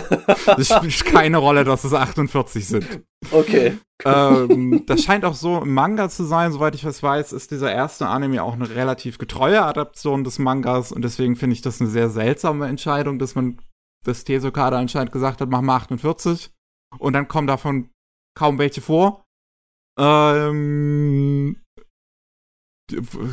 Es 0.56 0.68
spielt 0.68 1.04
keine 1.04 1.38
Rolle, 1.38 1.64
dass 1.64 1.84
es 1.84 1.92
48 1.92 2.66
sind. 2.66 3.02
Okay. 3.30 3.76
Ähm, 4.04 4.84
das 4.86 5.02
scheint 5.02 5.24
auch 5.24 5.34
so 5.34 5.62
im 5.62 5.74
Manga 5.74 6.08
zu 6.08 6.24
sein, 6.24 6.52
soweit 6.52 6.74
ich 6.74 6.82
das 6.82 7.02
weiß, 7.02 7.32
ist 7.32 7.50
dieser 7.50 7.72
erste 7.72 8.06
Anime 8.06 8.42
auch 8.42 8.54
eine 8.54 8.70
relativ 8.70 9.18
getreue 9.18 9.62
Adaption 9.62 10.24
des 10.24 10.38
Mangas 10.38 10.92
und 10.92 11.02
deswegen 11.02 11.36
finde 11.36 11.54
ich 11.54 11.62
das 11.62 11.80
eine 11.80 11.90
sehr 11.90 12.08
seltsame 12.08 12.66
Entscheidung, 12.66 13.18
dass 13.18 13.34
man 13.34 13.58
das 14.04 14.24
Tesokada 14.24 14.78
anscheinend 14.78 15.12
gesagt 15.12 15.40
hat, 15.40 15.50
mach 15.50 15.60
mal 15.60 15.76
48 15.76 16.50
und 16.98 17.12
dann 17.12 17.28
kommen 17.28 17.46
davon 17.46 17.90
kaum 18.34 18.58
welche 18.58 18.80
vor. 18.80 19.24
Ähm, 19.98 21.56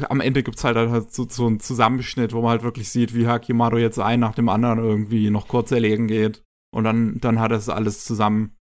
am 0.09 0.21
Ende 0.21 0.43
gibt 0.43 0.57
es 0.57 0.63
halt, 0.63 0.77
halt 0.77 1.13
so, 1.13 1.27
so 1.29 1.47
einen 1.47 1.59
Zusammenschnitt, 1.59 2.33
wo 2.33 2.41
man 2.41 2.51
halt 2.51 2.63
wirklich 2.63 2.89
sieht, 2.89 3.13
wie 3.13 3.27
Hakimaru 3.27 3.77
jetzt 3.77 3.99
ein 3.99 4.19
nach 4.19 4.35
dem 4.35 4.49
anderen 4.49 4.79
irgendwie 4.79 5.29
noch 5.29 5.47
kurz 5.47 5.71
erlegen 5.71 6.07
geht. 6.07 6.43
Und 6.73 6.83
dann, 6.83 7.19
dann 7.19 7.39
hat 7.39 7.51
es 7.51 7.69
alles 7.69 8.03
zusammen. 8.03 8.57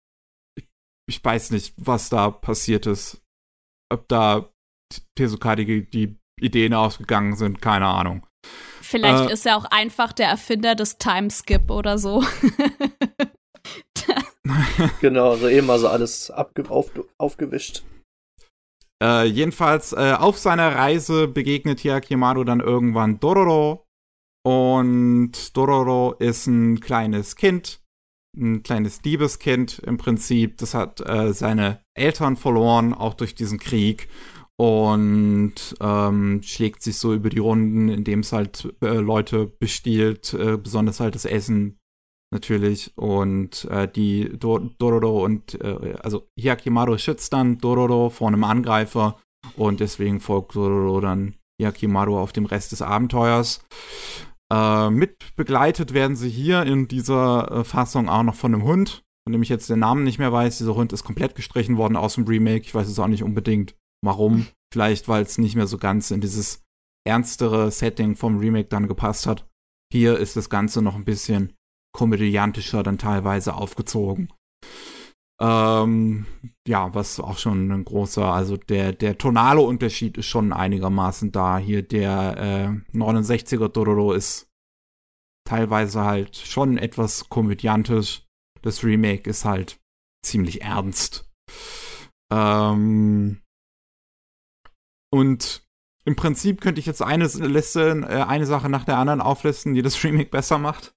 Ich, 0.58 0.68
ich 1.08 1.24
weiß 1.24 1.52
nicht, 1.52 1.74
was 1.76 2.08
da 2.08 2.30
passiert 2.30 2.86
ist. 2.86 3.22
Ob 3.92 4.08
da 4.08 4.50
Tezuka 5.16 5.56
die, 5.56 5.88
die 5.88 6.16
Ideen 6.40 6.74
ausgegangen 6.74 7.36
sind, 7.36 7.62
keine 7.62 7.86
Ahnung. 7.86 8.26
Vielleicht 8.80 9.30
äh, 9.30 9.32
ist 9.32 9.46
er 9.46 9.56
auch 9.56 9.66
einfach 9.66 10.12
der 10.12 10.28
Erfinder 10.28 10.74
des 10.74 10.98
Timeskip 10.98 11.70
oder 11.70 11.98
so. 11.98 12.24
genau, 15.00 15.30
also 15.30 15.48
eben 15.48 15.70
also 15.70 15.88
alles 15.88 16.30
auf, 16.30 16.90
aufgewischt. 17.18 17.84
Äh, 19.02 19.24
jedenfalls 19.24 19.92
äh, 19.92 20.14
auf 20.18 20.38
seiner 20.38 20.74
Reise 20.76 21.26
begegnet 21.26 21.82
Hyakimaru 21.82 22.44
dann 22.44 22.60
irgendwann 22.60 23.18
Dororo. 23.18 23.86
Und 24.44 25.56
Dororo 25.56 26.14
ist 26.18 26.46
ein 26.46 26.80
kleines 26.80 27.36
Kind, 27.36 27.82
ein 28.36 28.62
kleines 28.62 29.02
Liebeskind 29.02 29.80
im 29.80 29.96
Prinzip. 29.96 30.58
Das 30.58 30.74
hat 30.74 31.00
äh, 31.00 31.32
seine 31.32 31.82
Eltern 31.94 32.36
verloren, 32.36 32.94
auch 32.94 33.14
durch 33.14 33.34
diesen 33.34 33.58
Krieg. 33.58 34.08
Und 34.58 35.54
ähm, 35.80 36.42
schlägt 36.42 36.82
sich 36.82 36.98
so 36.98 37.14
über 37.14 37.30
die 37.30 37.38
Runden, 37.38 37.88
indem 37.88 38.20
es 38.20 38.32
halt 38.32 38.74
äh, 38.82 38.98
Leute 38.98 39.46
bestiehlt, 39.46 40.34
äh, 40.34 40.58
besonders 40.58 41.00
halt 41.00 41.14
das 41.14 41.24
Essen 41.24 41.79
natürlich. 42.30 42.96
Und 42.96 43.64
äh, 43.66 43.90
die 43.90 44.30
Do 44.38 44.58
Dororo 44.78 45.24
und 45.24 45.60
äh, 45.60 45.94
also 46.02 46.28
Hyakimaru 46.38 46.98
schützt 46.98 47.32
dann 47.32 47.58
Dororo 47.58 48.10
vor 48.10 48.28
einem 48.28 48.44
Angreifer 48.44 49.18
und 49.56 49.80
deswegen 49.80 50.20
folgt 50.20 50.54
Dororo 50.54 51.00
dann 51.00 51.34
Hyakimaru 51.60 52.18
auf 52.18 52.32
dem 52.32 52.46
Rest 52.46 52.72
des 52.72 52.82
Abenteuers. 52.82 53.64
Äh, 54.52 54.90
mit 54.90 55.16
begleitet 55.36 55.94
werden 55.94 56.16
sie 56.16 56.30
hier 56.30 56.64
in 56.64 56.88
dieser 56.88 57.50
äh, 57.50 57.64
Fassung 57.64 58.08
auch 58.08 58.22
noch 58.22 58.34
von 58.34 58.54
einem 58.54 58.64
Hund, 58.64 59.04
von 59.24 59.32
dem 59.32 59.42
ich 59.42 59.48
jetzt 59.48 59.70
den 59.70 59.78
Namen 59.78 60.04
nicht 60.04 60.18
mehr 60.18 60.32
weiß. 60.32 60.58
Dieser 60.58 60.74
Hund 60.74 60.92
ist 60.92 61.04
komplett 61.04 61.34
gestrichen 61.34 61.76
worden 61.76 61.96
aus 61.96 62.14
dem 62.14 62.24
Remake. 62.24 62.62
Ich 62.62 62.74
weiß 62.74 62.88
es 62.88 62.98
auch 62.98 63.06
nicht 63.06 63.22
unbedingt 63.22 63.76
warum. 64.02 64.46
Vielleicht, 64.72 65.08
weil 65.08 65.22
es 65.22 65.38
nicht 65.38 65.56
mehr 65.56 65.66
so 65.66 65.78
ganz 65.78 66.10
in 66.10 66.20
dieses 66.20 66.62
ernstere 67.06 67.70
Setting 67.70 68.14
vom 68.14 68.38
Remake 68.38 68.68
dann 68.68 68.86
gepasst 68.86 69.26
hat. 69.26 69.48
Hier 69.92 70.18
ist 70.18 70.36
das 70.36 70.48
Ganze 70.50 70.82
noch 70.82 70.94
ein 70.94 71.04
bisschen 71.04 71.52
komödiantischer 71.92 72.82
dann 72.82 72.98
teilweise 72.98 73.54
aufgezogen. 73.54 74.32
Ähm, 75.40 76.26
ja, 76.68 76.94
was 76.94 77.18
auch 77.18 77.38
schon 77.38 77.70
ein 77.70 77.84
großer, 77.84 78.24
also 78.24 78.58
der, 78.58 78.92
der 78.92 79.16
tonale 79.16 79.62
Unterschied 79.62 80.18
ist 80.18 80.26
schon 80.26 80.52
einigermaßen 80.52 81.32
da. 81.32 81.56
Hier 81.56 81.82
der 81.82 82.82
äh, 82.92 82.96
69er 82.96 83.68
Dororo 83.68 84.12
ist 84.12 84.50
teilweise 85.48 86.04
halt 86.04 86.36
schon 86.36 86.76
etwas 86.76 87.28
komödiantisch. 87.30 88.26
Das 88.60 88.84
Remake 88.84 89.28
ist 89.30 89.46
halt 89.46 89.80
ziemlich 90.22 90.60
ernst. 90.60 91.30
Ähm, 92.30 93.40
und 95.10 95.66
im 96.04 96.16
Prinzip 96.16 96.60
könnte 96.60 96.80
ich 96.80 96.86
jetzt 96.86 97.02
eine 97.02 97.26
Liste, 97.26 98.06
äh, 98.08 98.22
eine 98.22 98.46
Sache 98.46 98.68
nach 98.68 98.84
der 98.84 98.98
anderen 98.98 99.22
auflisten, 99.22 99.72
die 99.72 99.82
das 99.82 100.04
Remake 100.04 100.28
besser 100.28 100.58
macht 100.58 100.94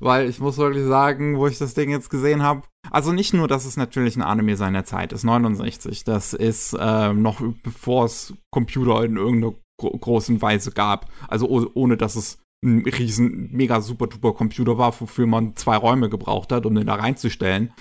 weil 0.00 0.28
ich 0.28 0.40
muss 0.40 0.58
wirklich 0.58 0.86
sagen, 0.86 1.38
wo 1.38 1.46
ich 1.46 1.58
das 1.58 1.74
Ding 1.74 1.90
jetzt 1.90 2.10
gesehen 2.10 2.42
habe, 2.42 2.62
also 2.90 3.12
nicht 3.12 3.34
nur, 3.34 3.48
dass 3.48 3.66
es 3.66 3.76
natürlich 3.76 4.16
ein 4.16 4.22
Anime 4.22 4.56
seiner 4.56 4.84
Zeit 4.84 5.12
ist, 5.12 5.24
69, 5.24 6.04
das 6.04 6.32
ist 6.32 6.74
äh, 6.78 7.12
noch 7.12 7.40
bevor 7.62 8.06
es 8.06 8.34
Computer 8.50 9.04
in 9.04 9.16
irgendeiner 9.16 9.54
gro 9.78 9.90
großen 9.90 10.40
Weise 10.42 10.72
gab, 10.72 11.10
also 11.28 11.48
ohne 11.74 11.96
dass 11.96 12.16
es 12.16 12.38
ein 12.62 12.84
riesen, 12.86 13.50
mega 13.52 13.80
super 13.80 14.06
duper 14.06 14.34
Computer 14.34 14.76
war, 14.76 14.98
wofür 15.00 15.26
man 15.26 15.56
zwei 15.56 15.76
Räume 15.76 16.10
gebraucht 16.10 16.52
hat, 16.52 16.66
um 16.66 16.74
den 16.74 16.86
da 16.86 16.96
reinzustellen, 16.96 17.72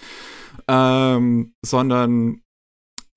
ähm, 0.67 1.53
sondern 1.65 2.41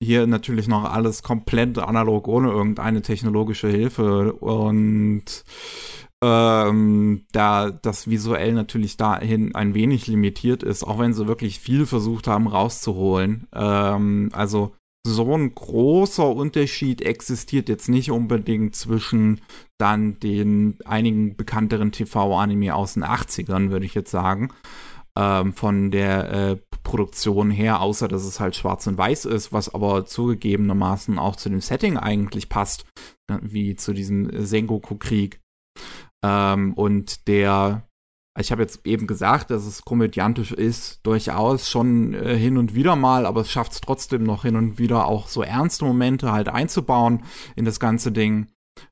hier 0.03 0.27
natürlich 0.27 0.67
noch 0.67 0.83
alles 0.83 1.23
komplett 1.23 1.77
analog, 1.79 2.27
ohne 2.27 2.51
irgendeine 2.51 3.01
technologische 3.01 3.69
Hilfe. 3.69 4.33
Und 4.33 5.43
ähm, 6.23 7.25
da 7.33 7.69
das 7.69 8.07
visuell 8.09 8.53
natürlich 8.53 8.95
dahin 8.95 9.53
ein 9.55 9.73
wenig 9.73 10.07
limitiert 10.07 10.63
ist, 10.63 10.85
auch 10.85 10.97
wenn 10.97 11.13
sie 11.13 11.27
wirklich 11.27 11.59
viel 11.59 11.85
versucht 11.85 12.27
haben 12.27 12.47
rauszuholen. 12.47 13.47
Ähm, 13.53 14.29
also 14.31 14.73
so 15.05 15.35
ein 15.35 15.53
großer 15.53 16.29
Unterschied 16.29 17.01
existiert 17.01 17.67
jetzt 17.67 17.89
nicht 17.89 18.09
unbedingt 18.09 18.73
zwischen 18.73 19.41
dann 19.77 20.17
den 20.19 20.77
einigen 20.85 21.35
bekannteren 21.35 21.91
TV-Anime 21.91 22.73
aus 22.73 22.93
den 22.93 23.03
80ern, 23.03 23.69
würde 23.69 23.85
ich 23.85 23.93
jetzt 23.93 24.11
sagen. 24.11 24.53
Ähm, 25.17 25.53
von 25.53 25.91
der 25.91 26.31
äh, 26.31 26.57
Produktion 26.83 27.51
her, 27.51 27.81
außer 27.81 28.07
dass 28.07 28.23
es 28.23 28.39
halt 28.39 28.55
schwarz 28.55 28.87
und 28.87 28.97
weiß 28.97 29.25
ist, 29.25 29.51
was 29.51 29.73
aber 29.73 30.05
zugegebenermaßen 30.05 31.19
auch 31.19 31.35
zu 31.35 31.49
dem 31.49 31.61
Setting 31.61 31.97
eigentlich 31.97 32.47
passt, 32.47 32.85
wie 33.41 33.75
zu 33.75 33.93
diesem 33.93 34.45
Sengoku-Krieg. 34.45 35.42
Ähm, 36.23 36.73
und 36.73 37.27
der, 37.27 37.87
ich 38.39 38.51
habe 38.51 38.61
jetzt 38.61 38.87
eben 38.87 39.05
gesagt, 39.05 39.51
dass 39.51 39.65
es 39.65 39.83
komödiantisch 39.83 40.53
ist, 40.53 41.01
durchaus 41.03 41.69
schon 41.69 42.13
äh, 42.13 42.35
hin 42.37 42.57
und 42.57 42.73
wieder 42.73 42.95
mal, 42.95 43.25
aber 43.25 43.41
es 43.41 43.51
schafft 43.51 43.73
es 43.73 43.81
trotzdem 43.81 44.23
noch 44.23 44.43
hin 44.43 44.55
und 44.55 44.79
wieder 44.79 45.05
auch 45.05 45.27
so 45.27 45.43
ernste 45.43 45.85
Momente 45.85 46.31
halt 46.31 46.47
einzubauen 46.47 47.23
in 47.55 47.65
das 47.65 47.79
ganze 47.79 48.11
Ding. 48.11 48.47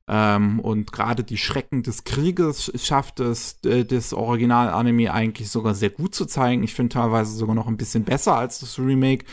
Ähm, 0.06 0.60
und 0.60 0.92
gerade 0.92 1.24
die 1.24 1.38
Schrecken 1.38 1.82
des 1.82 2.04
Krieges 2.04 2.70
schafft 2.76 3.18
es, 3.18 3.60
das 3.62 4.12
Original-Anime 4.12 5.12
eigentlich 5.12 5.50
sogar 5.50 5.74
sehr 5.74 5.90
gut 5.90 6.14
zu 6.14 6.26
zeigen. 6.26 6.62
Ich 6.62 6.74
finde 6.74 6.94
teilweise 6.94 7.34
sogar 7.34 7.56
noch 7.56 7.66
ein 7.66 7.76
bisschen 7.76 8.04
besser 8.04 8.36
als 8.36 8.60
das 8.60 8.78
Remake. 8.78 9.24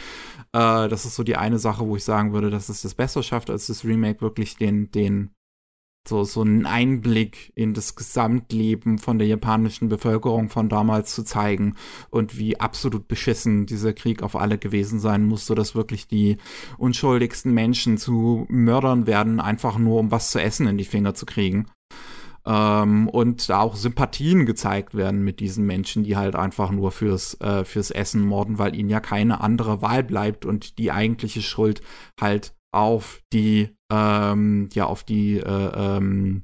Äh, 0.53 0.87
das 0.87 1.05
ist 1.05 1.15
so 1.15 1.23
die 1.23 1.35
eine 1.35 1.59
Sache, 1.59 1.85
wo 1.85 1.95
ich 1.95 2.03
sagen 2.03 2.33
würde, 2.33 2.49
dass 2.49 2.69
es 2.69 2.81
das 2.81 2.95
besser 2.95 3.21
schafft 3.21 3.49
als 3.49 3.67
das 3.67 3.83
Remake, 3.85 4.21
wirklich 4.21 4.57
den, 4.57 4.89
den 4.91 5.31
so, 6.09 6.23
so 6.23 6.41
einen 6.41 6.65
Einblick 6.65 7.53
in 7.55 7.73
das 7.73 7.95
Gesamtleben 7.95 8.97
von 8.97 9.17
der 9.17 9.27
japanischen 9.27 9.87
Bevölkerung 9.87 10.49
von 10.49 10.67
damals 10.67 11.15
zu 11.15 11.23
zeigen 11.23 11.75
und 12.09 12.37
wie 12.37 12.59
absolut 12.59 13.07
beschissen 13.07 13.65
dieser 13.65 13.93
Krieg 13.93 14.23
auf 14.23 14.35
alle 14.35 14.57
gewesen 14.57 14.99
sein 14.99 15.25
muss, 15.25 15.45
so 15.45 15.55
dass 15.55 15.75
wirklich 15.75 16.07
die 16.07 16.37
unschuldigsten 16.77 17.53
Menschen 17.53 17.97
zu 17.97 18.45
Mördern 18.49 19.07
werden, 19.07 19.39
einfach 19.39 19.77
nur 19.77 19.99
um 19.99 20.11
was 20.11 20.31
zu 20.31 20.41
essen 20.41 20.67
in 20.67 20.77
die 20.77 20.85
Finger 20.85 21.13
zu 21.13 21.25
kriegen. 21.25 21.67
Ähm, 22.45 23.09
und 23.09 23.49
da 23.49 23.59
auch 23.59 23.75
Sympathien 23.75 24.45
gezeigt 24.45 24.95
werden 24.95 25.23
mit 25.23 25.39
diesen 25.39 25.65
Menschen, 25.65 26.03
die 26.03 26.17
halt 26.17 26.35
einfach 26.35 26.71
nur 26.71 26.91
fürs, 26.91 27.39
äh, 27.41 27.63
fürs 27.63 27.91
Essen 27.91 28.25
morden, 28.25 28.57
weil 28.57 28.75
ihnen 28.75 28.89
ja 28.89 28.99
keine 28.99 29.41
andere 29.41 29.81
Wahl 29.81 30.03
bleibt 30.03 30.45
und 30.45 30.77
die 30.77 30.91
eigentliche 30.91 31.41
Schuld 31.41 31.81
halt 32.19 32.53
auf 32.71 33.21
die 33.33 33.69
ähm, 33.91 34.69
ja 34.73 34.85
auf 34.85 35.03
die 35.03 35.37
äh, 35.37 35.97
ähm, 35.97 36.43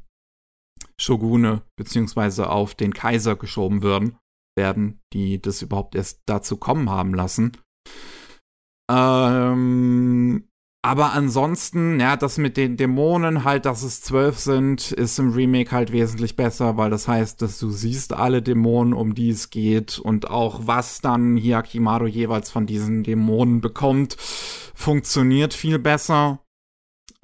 Shogune 1.00 1.62
beziehungsweise 1.78 2.50
auf 2.50 2.76
den 2.76 2.94
Kaiser 2.94 3.36
geschoben 3.36 3.82
würden, 3.82 4.18
werden, 4.58 5.00
die 5.14 5.42
das 5.42 5.62
überhaupt 5.62 5.96
erst 5.96 6.22
dazu 6.26 6.58
kommen 6.58 6.90
haben 6.90 7.14
lassen. 7.14 7.52
Ähm, 8.90 10.48
aber 10.86 11.14
ansonsten, 11.14 12.00
ja, 12.00 12.16
das 12.16 12.38
mit 12.38 12.58
den 12.58 12.78
Dämonen 12.78 13.44
halt, 13.44 13.66
dass 13.66 13.82
es 13.82 14.02
zwölf 14.02 14.38
sind, 14.38 14.92
ist 14.92 15.18
im 15.18 15.34
Remake 15.34 15.72
halt 15.72 15.92
wesentlich 15.92 16.36
besser, 16.36 16.78
weil 16.78 16.92
das 16.92 17.08
heißt, 17.08 17.42
dass 17.42 17.58
du 17.58 17.72
siehst 17.72 18.14
alle 18.14 18.44
Dämonen, 18.44 18.94
um 18.94 19.16
die 19.16 19.32
es 19.32 19.50
geht 19.50 19.98
und 19.98 20.30
auch 20.30 20.68
was 20.68 21.02
dann 21.02 21.38
Hiyakimaru 21.38 22.06
jeweils 22.06 22.52
von 22.52 22.68
diesen 22.68 23.04
Dämonen 23.04 23.62
bekommt, 23.62 24.16
funktioniert 24.76 25.56
viel 25.56 25.80
besser 25.80 26.45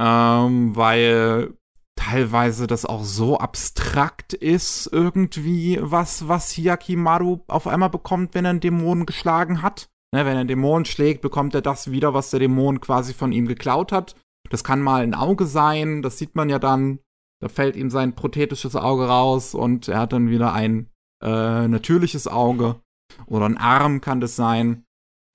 ähm, 0.02 0.76
weil 0.76 1.54
teilweise 1.96 2.66
das 2.66 2.86
auch 2.86 3.04
so 3.04 3.38
abstrakt 3.38 4.34
ist, 4.34 4.90
irgendwie, 4.92 5.78
was, 5.80 6.28
was 6.28 6.52
Hiyakimaru 6.52 7.42
auf 7.48 7.68
einmal 7.68 7.92
bekommt, 7.92 8.34
wenn 8.34 8.46
er 8.46 8.50
einen 8.50 8.60
Dämonen 8.60 9.06
geschlagen 9.06 9.62
hat. 9.62 9.90
Ne, 10.14 10.26
wenn 10.26 10.34
er 10.34 10.40
einen 10.40 10.48
Dämonen 10.48 10.86
schlägt, 10.86 11.22
bekommt 11.22 11.54
er 11.54 11.62
das 11.62 11.92
wieder, 11.92 12.14
was 12.14 12.32
der 12.32 12.40
Dämon 12.40 12.82
quasi 12.82 13.14
von 13.14 13.32
ihm 13.32 13.48
geklaut 13.48 13.92
hat. 13.92 14.16
Das 14.50 14.64
kann 14.64 14.82
mal 14.82 15.04
ein 15.04 15.14
Auge 15.14 15.46
sein, 15.46 16.02
das 16.02 16.18
sieht 16.18 16.36
man 16.36 16.50
ja 16.50 16.58
dann. 16.60 17.00
Da 17.40 17.48
fällt 17.48 17.76
ihm 17.76 17.90
sein 17.90 18.16
prothetisches 18.16 18.76
Auge 18.76 19.08
raus 19.08 19.54
und 19.54 19.88
er 19.88 20.00
hat 20.00 20.14
dann 20.14 20.30
wieder 20.30 20.54
ein 20.54 20.90
äh, 21.24 21.68
natürliches 21.68 22.28
Auge. 22.28 22.82
Oder 23.28 23.46
ein 23.46 23.58
Arm 23.58 24.02
kann 24.02 24.20
das 24.20 24.36
sein. 24.36 24.84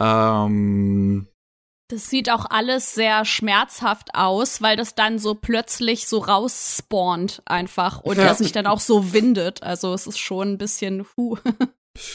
Ähm, 0.00 1.28
das 1.88 2.10
sieht 2.10 2.30
auch 2.30 2.46
alles 2.50 2.94
sehr 2.94 3.24
schmerzhaft 3.24 4.14
aus, 4.14 4.60
weil 4.60 4.76
das 4.76 4.94
dann 4.94 5.18
so 5.18 5.34
plötzlich 5.34 6.06
so 6.08 6.18
rausspawnt 6.18 7.42
einfach 7.46 8.00
und 8.00 8.18
ja. 8.18 8.24
er 8.24 8.34
sich 8.34 8.52
dann 8.52 8.66
auch 8.66 8.80
so 8.80 9.12
windet. 9.12 9.62
Also 9.62 9.94
es 9.94 10.06
ist 10.06 10.18
schon 10.18 10.52
ein 10.52 10.58
bisschen 10.58 11.06
hu. 11.16 11.36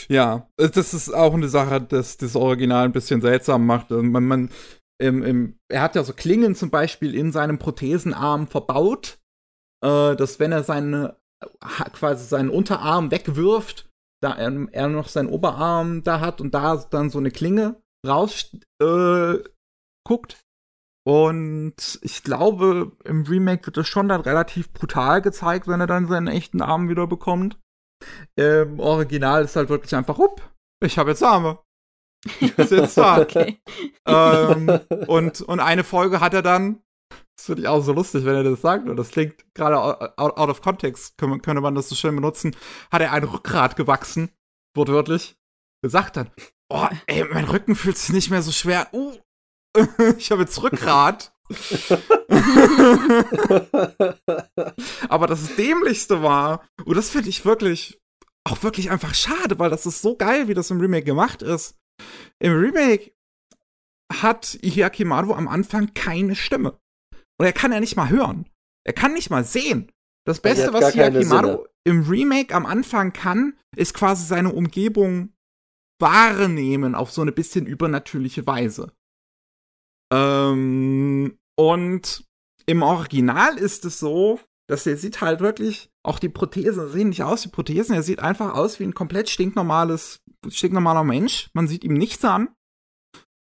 Ja, 0.09 0.47
das 0.57 0.93
ist 0.93 1.11
auch 1.11 1.33
eine 1.33 1.49
Sache, 1.49 1.81
dass 1.81 2.15
das 2.17 2.35
Original 2.35 2.85
ein 2.85 2.91
bisschen 2.91 3.19
seltsam 3.19 3.65
macht. 3.65 3.91
Also 3.91 4.03
man, 4.03 4.25
man 4.25 4.49
im, 5.01 5.23
im, 5.23 5.59
er 5.69 5.81
hat 5.81 5.95
ja 5.95 6.03
so 6.03 6.13
Klingen 6.13 6.53
zum 6.53 6.69
Beispiel 6.69 7.15
in 7.15 7.31
seinem 7.31 7.57
Prothesenarm 7.57 8.45
verbaut, 8.45 9.17
äh, 9.83 10.15
dass 10.15 10.39
wenn 10.39 10.51
er 10.51 10.63
seine 10.63 11.17
quasi 11.93 12.25
seinen 12.25 12.51
Unterarm 12.51 13.09
wegwirft, 13.09 13.89
da 14.21 14.33
er, 14.33 14.67
er 14.71 14.87
noch 14.87 15.07
seinen 15.07 15.29
Oberarm 15.29 16.03
da 16.03 16.19
hat 16.19 16.41
und 16.41 16.53
da 16.53 16.77
dann 16.77 17.09
so 17.09 17.17
eine 17.17 17.31
Klinge 17.31 17.81
raus 18.05 18.55
äh, 18.81 19.37
guckt. 20.03 20.43
Und 21.03 21.99
ich 22.03 22.23
glaube, 22.23 22.91
im 23.05 23.23
Remake 23.23 23.65
wird 23.65 23.77
das 23.77 23.87
schon 23.87 24.07
dann 24.07 24.21
relativ 24.21 24.71
brutal 24.71 25.21
gezeigt, 25.21 25.67
wenn 25.67 25.81
er 25.81 25.87
dann 25.87 26.07
seinen 26.07 26.27
echten 26.27 26.61
Arm 26.61 26.89
wieder 26.89 27.07
bekommt. 27.07 27.59
Im 28.35 28.79
Original 28.79 29.43
ist 29.43 29.55
halt 29.55 29.69
wirklich 29.69 29.95
einfach, 29.95 30.19
up, 30.19 30.53
ich 30.83 30.97
habe 30.97 31.11
jetzt 31.11 31.23
Arme. 31.23 31.59
Bin 32.39 32.53
jetzt 32.69 32.97
da. 32.97 33.17
okay. 33.21 33.61
ähm, 34.05 34.79
und, 35.07 35.41
und 35.41 35.59
eine 35.59 35.83
Folge 35.83 36.19
hat 36.19 36.33
er 36.33 36.43
dann, 36.43 36.83
das 37.35 37.47
finde 37.47 37.63
ich 37.63 37.67
auch 37.67 37.81
so 37.81 37.93
lustig, 37.93 38.25
wenn 38.25 38.35
er 38.35 38.43
das 38.43 38.61
sagt, 38.61 38.87
und 38.87 38.95
das 38.95 39.09
klingt 39.09 39.43
gerade 39.55 39.79
out, 39.79 40.37
out, 40.37 40.49
of 40.49 40.61
context, 40.61 41.17
könnte, 41.17 41.39
könnte 41.39 41.61
man 41.61 41.73
das 41.73 41.89
so 41.89 41.95
schön 41.95 42.15
benutzen, 42.15 42.55
hat 42.91 43.01
er 43.01 43.11
ein 43.11 43.23
Rückgrat 43.23 43.75
gewachsen, 43.75 44.29
wortwörtlich. 44.75 45.35
Gesagt 45.83 46.17
dann, 46.17 46.29
oh, 46.69 46.87
ey, 47.07 47.25
mein 47.31 47.45
Rücken 47.45 47.75
fühlt 47.75 47.97
sich 47.97 48.13
nicht 48.13 48.29
mehr 48.29 48.43
so 48.43 48.51
schwer. 48.51 48.87
Uh, 48.93 49.17
ich 50.17 50.31
habe 50.31 50.41
jetzt 50.41 50.61
Rückgrat. 50.61 51.33
Aber 55.09 55.27
das 55.27 55.55
Dämlichste 55.55 56.23
war, 56.23 56.67
und 56.85 56.95
das 56.95 57.09
finde 57.09 57.29
ich 57.29 57.45
wirklich, 57.45 57.99
auch 58.43 58.63
wirklich 58.63 58.89
einfach 58.91 59.13
schade, 59.13 59.59
weil 59.59 59.69
das 59.69 59.85
ist 59.85 60.01
so 60.01 60.15
geil, 60.15 60.47
wie 60.47 60.53
das 60.53 60.71
im 60.71 60.79
Remake 60.79 61.05
gemacht 61.05 61.41
ist. 61.41 61.77
Im 62.39 62.53
Remake 62.53 63.11
hat 64.11 64.57
Hiyakimaru 64.61 65.33
am 65.33 65.47
Anfang 65.47 65.93
keine 65.93 66.35
Stimme. 66.35 66.79
Und 67.37 67.45
er 67.45 67.53
kann 67.53 67.71
ja 67.71 67.79
nicht 67.79 67.95
mal 67.95 68.09
hören. 68.09 68.49
Er 68.83 68.93
kann 68.93 69.13
nicht 69.13 69.29
mal 69.29 69.43
sehen. 69.43 69.91
Das 70.25 70.41
Beste, 70.41 70.73
was 70.73 70.93
Hiyakimaru 70.93 71.65
im 71.83 72.07
Remake 72.07 72.53
am 72.53 72.65
Anfang 72.65 73.13
kann, 73.13 73.57
ist 73.75 73.93
quasi 73.93 74.25
seine 74.25 74.53
Umgebung 74.53 75.33
wahrnehmen 75.99 76.95
auf 76.95 77.11
so 77.11 77.21
eine 77.21 77.31
bisschen 77.31 77.65
übernatürliche 77.65 78.45
Weise. 78.45 78.91
Ähm, 80.11 81.37
und 81.57 82.25
im 82.65 82.83
Original 82.83 83.57
ist 83.57 83.85
es 83.85 83.99
so, 83.99 84.39
dass 84.67 84.85
er 84.85 84.97
sieht 84.97 85.21
halt 85.21 85.39
wirklich, 85.39 85.91
auch 86.03 86.19
die 86.19 86.29
Prothesen 86.29 86.89
sehen 86.89 87.09
nicht 87.09 87.23
aus 87.23 87.45
wie 87.45 87.49
Prothesen, 87.49 87.95
er 87.95 88.03
sieht 88.03 88.19
einfach 88.19 88.53
aus 88.53 88.79
wie 88.79 88.83
ein 88.83 88.93
komplett 88.93 89.29
stinknormales, 89.29 90.21
stinknormaler 90.49 91.03
Mensch. 91.03 91.49
Man 91.53 91.67
sieht 91.67 91.83
ihm 91.83 91.93
nichts 91.93 92.23
an. 92.25 92.55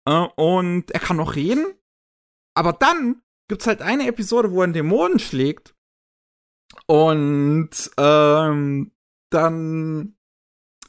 Äh, 0.09 0.27
und 0.37 0.91
er 0.91 1.01
kann 1.01 1.17
noch 1.17 1.35
reden. 1.35 1.75
Aber 2.57 2.73
dann 2.73 3.23
gibt's 3.49 3.67
halt 3.67 3.83
eine 3.83 4.07
Episode, 4.09 4.51
wo 4.53 4.61
er 4.61 4.65
einen 4.65 4.73
Dämonen 4.73 5.19
schlägt. 5.19 5.75
Und 6.87 7.71
ähm, 7.97 8.93
dann 9.31 10.17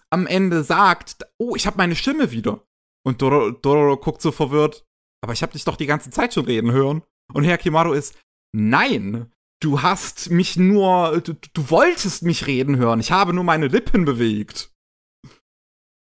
am 0.10 0.28
Ende 0.28 0.64
sagt, 0.64 1.28
oh, 1.38 1.56
ich 1.56 1.68
habe 1.68 1.78
meine 1.78 1.96
Stimme 1.96 2.32
wieder. 2.32 2.66
Und 3.06 3.22
Dororo, 3.22 3.98
guckt 3.98 4.22
so 4.22 4.32
verwirrt, 4.32 4.86
aber 5.22 5.34
ich 5.34 5.42
habe 5.42 5.54
dich 5.54 5.66
doch 5.66 5.76
die 5.76 5.86
ganze 5.86 6.10
Zeit 6.10 6.34
schon 6.34 6.46
reden 6.46 6.72
hören. 6.72 7.04
Und 7.34 7.44
Herr 7.44 7.58
Kimaru 7.58 7.94
ist, 7.94 8.18
nein, 8.56 9.32
du 9.62 9.82
hast 9.82 10.30
mich 10.30 10.58
nur, 10.58 11.22
du, 11.22 11.34
du 11.34 11.70
wolltest 11.70 12.24
mich 12.24 12.48
reden 12.48 12.78
hören. 12.78 13.00
Ich 13.00 13.12
habe 13.12 13.34
nur 13.34 13.44
meine 13.44 13.68
Lippen 13.68 14.06
bewegt. 14.06 14.74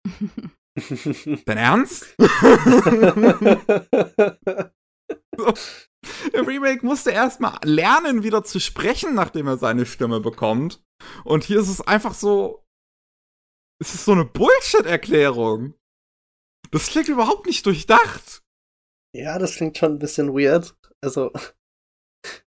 Dein 1.45 1.57
Ernst? 1.57 2.15
so. 5.37 5.53
Im 6.33 6.45
Remake 6.45 6.85
musste 6.85 7.11
er 7.11 7.23
erstmal 7.23 7.57
lernen, 7.63 8.23
wieder 8.23 8.43
zu 8.43 8.59
sprechen, 8.59 9.13
nachdem 9.15 9.47
er 9.47 9.57
seine 9.57 9.85
Stimme 9.85 10.19
bekommt. 10.19 10.83
Und 11.23 11.43
hier 11.43 11.59
ist 11.59 11.69
es 11.69 11.81
einfach 11.81 12.13
so. 12.13 12.63
Es 13.79 13.93
ist 13.93 14.05
so 14.05 14.13
eine 14.13 14.25
Bullshit-Erklärung. 14.25 15.73
Das 16.71 16.87
klingt 16.87 17.09
überhaupt 17.09 17.45
nicht 17.45 17.65
durchdacht. 17.65 18.43
Ja, 19.17 19.39
das 19.39 19.55
klingt 19.55 19.77
schon 19.77 19.93
ein 19.93 19.99
bisschen 19.99 20.33
weird. 20.33 20.75
Also. 21.03 21.31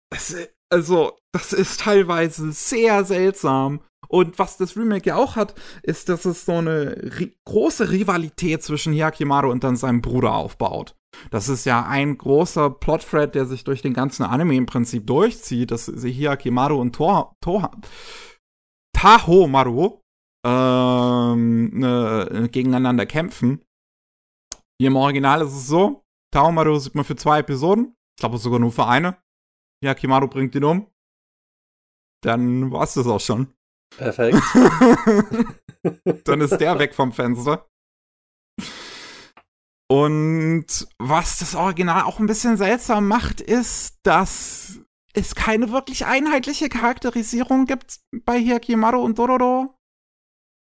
Es, 0.10 0.36
also, 0.72 1.18
das 1.34 1.54
ist 1.54 1.82
teilweise 1.82 2.52
sehr 2.52 3.06
seltsam. 3.06 3.82
Und 4.08 4.40
was 4.40 4.58
das 4.58 4.76
Remake 4.76 5.10
ja 5.10 5.18
auch 5.18 5.36
hat, 5.36 5.54
ist, 5.84 6.10
dass 6.10 6.26
es 6.26 6.46
so 6.46 6.54
eine 6.54 7.20
ri 7.20 7.36
große 7.46 7.92
Rivalität 7.92 8.64
zwischen 8.64 8.94
Hyakimaru 8.94 9.52
und 9.52 9.64
dann 9.64 9.76
seinem 9.76 10.02
Bruder 10.02 10.34
aufbaut. 10.34 10.96
Das 11.30 11.50
ist 11.50 11.66
ja 11.66 11.86
ein 11.86 12.18
großer 12.18 12.70
Plotthread, 12.70 13.36
der 13.36 13.46
sich 13.46 13.64
durch 13.64 13.82
den 13.82 13.94
ganzen 13.94 14.24
Anime 14.24 14.56
im 14.56 14.66
Prinzip 14.66 15.06
durchzieht, 15.06 15.72
dass 15.72 15.88
Hyakimaru 15.88 16.80
und 16.80 16.96
Tor 16.96 17.36
Tor 17.42 17.72
Taho 18.94 19.48
Maru 19.48 20.02
ähm, 20.46 21.78
ne, 21.78 22.50
gegeneinander 22.52 23.06
kämpfen. 23.06 23.62
Hier 24.80 24.88
im 24.88 24.96
Original 24.96 25.42
ist 25.42 25.54
es 25.54 25.68
so, 25.68 26.07
Taomaru 26.32 26.78
sieht 26.80 26.96
man 26.96 27.06
für 27.06 27.16
zwei 27.16 27.40
Episoden. 27.40 27.96
Ich 28.16 28.22
glaube 28.22 28.38
sogar 28.38 28.60
nur 28.60 28.72
für 28.72 28.88
eine. 28.88 29.18
Ja, 29.84 29.94
Kimaru 29.94 30.28
bringt 30.28 30.56
ihn 30.56 30.64
um. 30.64 30.92
Dann 32.24 32.72
war's 32.72 32.96
das 32.96 33.08
auch 33.08 33.22
schon. 33.22 33.54
Perfekt. 33.96 34.42
Dann 36.26 36.42
ist 36.42 36.58
der 36.58 36.80
weg 36.80 36.96
vom 36.96 37.12
Fenster. 37.14 37.70
Und 39.90 40.88
was 40.98 41.40
das 41.40 41.56
Original 41.56 42.04
auch 42.04 42.20
ein 42.20 42.26
bisschen 42.26 42.58
seltsam 42.58 43.08
macht, 43.08 43.40
ist, 43.40 44.00
dass 44.04 44.82
es 45.14 45.34
keine 45.34 45.72
wirklich 45.72 46.06
einheitliche 46.06 46.70
Charakterisierung 46.70 47.66
gibt 47.66 48.02
bei 48.26 48.38
Hiyakimaru 48.38 49.00
und 49.00 49.18
Dororo. 49.18 49.74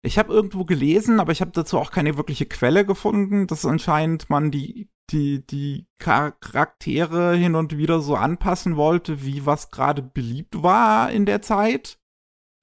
Ich 0.02 0.18
habe 0.18 0.32
irgendwo 0.32 0.64
gelesen, 0.64 1.20
aber 1.20 1.34
ich 1.34 1.42
habe 1.42 1.52
dazu 1.52 1.78
auch 1.78 1.92
keine 1.92 2.16
wirkliche 2.16 2.46
Quelle 2.46 2.86
gefunden, 2.86 3.48
dass 3.48 3.66
anscheinend 3.66 4.30
man 4.30 4.50
die 4.50 4.90
die, 5.12 5.46
die 5.46 5.88
Charaktere 6.00 7.36
hin 7.36 7.56
und 7.56 7.78
wieder 7.78 8.02
so 8.02 8.16
anpassen 8.16 8.76
wollte, 8.76 9.24
wie 9.24 9.46
was 9.46 9.72
gerade 9.72 10.02
beliebt 10.02 10.62
war 10.62 11.12
in 11.12 11.26
der 11.26 11.42
Zeit 11.42 12.00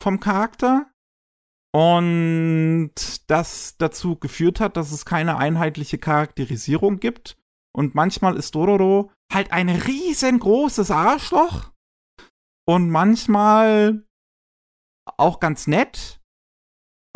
vom 0.03 0.21
Charakter. 0.21 0.91
Und 1.75 2.93
das 3.27 3.77
dazu 3.77 4.17
geführt 4.17 4.61
hat, 4.61 4.77
dass 4.77 4.93
es 4.93 5.05
keine 5.05 5.37
einheitliche 5.37 5.99
Charakterisierung 5.99 7.01
gibt. 7.01 7.37
Und 7.75 7.95
manchmal 7.95 8.37
ist 8.37 8.55
Dororo 8.55 9.13
halt 9.31 9.53
ein 9.53 9.69
riesengroßes 9.69 10.91
Arschloch. 10.91 11.73
Und 12.67 12.91
manchmal 12.91 14.07
auch 15.19 15.39
ganz 15.39 15.67
nett 15.67 16.21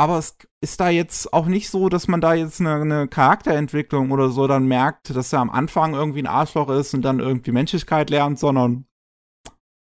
aber 0.01 0.17
es 0.17 0.35
ist 0.63 0.81
da 0.81 0.89
jetzt 0.89 1.35
auch 1.35 1.45
nicht 1.45 1.69
so, 1.69 1.91
dass 1.91 2.09
man 2.09 2.23
da 2.23 2.33
jetzt 2.33 2.59
eine, 2.59 2.77
eine, 2.77 3.07
Charakterentwicklung 3.07 4.13
oder 4.13 4.31
so 4.31 4.47
dann 4.47 4.65
merkt, 4.65 5.15
dass 5.15 5.31
er 5.35 5.41
am 5.41 5.51
Anfang 5.51 5.93
irgendwie 5.93 6.23
ein 6.23 6.27
Arschloch 6.27 6.71
ist 6.71 6.95
und 6.95 7.03
dann 7.03 7.21
irgendwie 7.21 7.53
Menschlichkeit 7.53 8.09
lernt, 8.09 8.39
sondern 8.39 8.87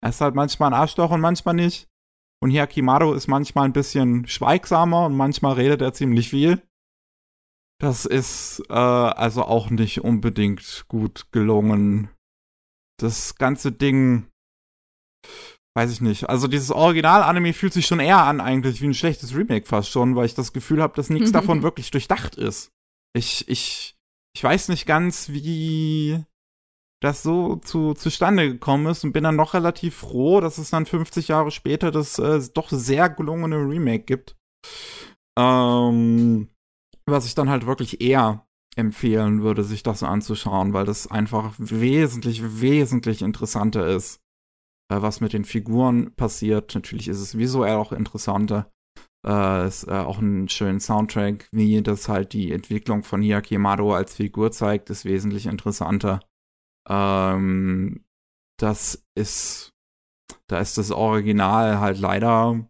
er 0.00 0.11
ist 0.11 0.20
halt 0.20 0.37
manchmal 0.37 0.72
ein 0.72 0.79
Arschloch 0.79 1.11
und 1.11 1.20
manchmal 1.20 1.57
nicht. 1.57 1.88
Und 2.40 2.53
Hiyakimaru 2.53 3.12
ist 3.12 3.27
manchmal 3.27 3.64
ein 3.64 3.72
bisschen 3.72 4.29
schweigsamer 4.29 5.07
und 5.07 5.16
manchmal 5.16 5.55
redet 5.55 5.83
er 5.83 5.94
ziemlich 5.94 6.31
viel. 6.31 6.62
Das 7.81 8.05
ist 8.05 8.62
äh, 8.68 8.72
also 8.72 9.42
auch 9.42 9.68
nicht 9.68 10.05
unbedingt 10.05 10.85
gut 10.87 11.33
gelungen. 11.33 12.09
Das 13.00 13.35
ganze 13.35 13.72
Ding 13.72 14.29
weiß 15.77 15.91
ich 15.91 16.01
nicht. 16.01 16.29
Also 16.29 16.47
dieses 16.47 16.71
Original-Anime 16.71 17.53
fühlt 17.53 17.73
sich 17.73 17.87
schon 17.87 18.01
eher 18.01 18.23
an 18.23 18.41
eigentlich 18.41 18.81
wie 18.81 18.87
ein 18.87 18.95
schlechtes 18.95 19.35
Remake 19.35 19.67
fast 19.67 19.91
schon, 19.91 20.15
weil 20.15 20.27
ich 20.27 20.35
das 20.35 20.53
Gefühl 20.53 20.81
habe, 20.81 20.95
dass 20.95 21.11
nichts 21.11 21.33
davon 21.33 21.63
wirklich 21.63 21.91
durchdacht 21.91 22.37
ist. 22.37 22.71
Ich, 23.17 23.49
ich, 23.49 23.97
ich 24.35 24.45
weiß 24.45 24.69
nicht 24.69 24.87
ganz, 24.87 25.29
wie 25.31 26.25
das 27.01 27.23
so 27.23 27.57
zu, 27.57 27.95
zustande 27.95 28.49
gekommen 28.49 28.87
ist 28.87 29.05
und 29.05 29.13
bin 29.13 29.25
dann 29.25 29.37
noch 29.37 29.55
relativ 29.55 29.97
froh, 29.97 30.41
dass 30.41 30.59
es 30.59 30.71
dann 30.71 30.87
50 30.87 31.29
Jahre 31.29 31.51
später 31.51 31.91
das 31.91 32.19
äh, 32.19 32.41
doch 32.55 32.71
sehr 32.71 33.11
gelungene 33.11 33.57
Remake 33.57 34.05
gibt. 34.05 34.37
Ähm, 35.39 36.49
was 37.07 37.27
ich 37.27 37.35
dann 37.35 37.51
halt 37.51 37.67
wirklich 37.67 38.01
eher 38.01 38.47
empfehlen 38.77 39.43
würde, 39.43 39.65
sich 39.65 39.83
das 39.83 40.03
anzuschauen, 40.03 40.73
weil 40.73 40.87
das 40.87 41.07
einfach 41.07 41.55
wesentlich, 41.59 42.61
wesentlich 42.61 43.23
interessanter 43.23 43.87
ist, 43.87 44.24
äh, 44.90 45.01
was 45.01 45.20
mit 45.20 45.33
den 45.33 45.44
Figuren 45.44 46.14
passiert. 46.14 46.75
Natürlich 46.75 47.09
ist 47.09 47.20
es 47.20 47.38
visuell 47.38 47.75
auch 47.75 47.92
interessanter. 47.92 48.70
Äh, 49.27 49.66
ist 49.66 49.88
äh, 49.88 49.92
auch 49.92 50.18
ein 50.18 50.49
schöner 50.49 50.81
Soundtrack, 50.81 51.49
wie 51.51 51.83
das 51.83 52.09
halt 52.09 52.33
die 52.35 52.53
Entwicklung 52.53 53.05
von 53.05 53.23
Hiaki 53.23 53.57
Mado 53.59 53.94
als 53.94 54.16
Figur 54.16 54.53
zeigt, 54.53 54.90
ist 54.90 55.07
wesentlich 55.07 55.47
interessanter. 55.47 56.20
Ähm, 56.88 58.05
das 58.59 59.07
ist, 59.16 59.73
da 60.47 60.59
ist 60.59 60.77
das 60.77 60.90
Original 60.90 61.81
halt 61.81 61.99
leider 61.99 62.68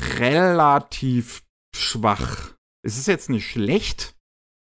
relativ 0.00 1.44
schwach. 1.74 2.54
Es 2.82 2.96
ist 2.96 3.08
jetzt 3.08 3.28
nicht 3.28 3.50
schlecht. 3.50 4.16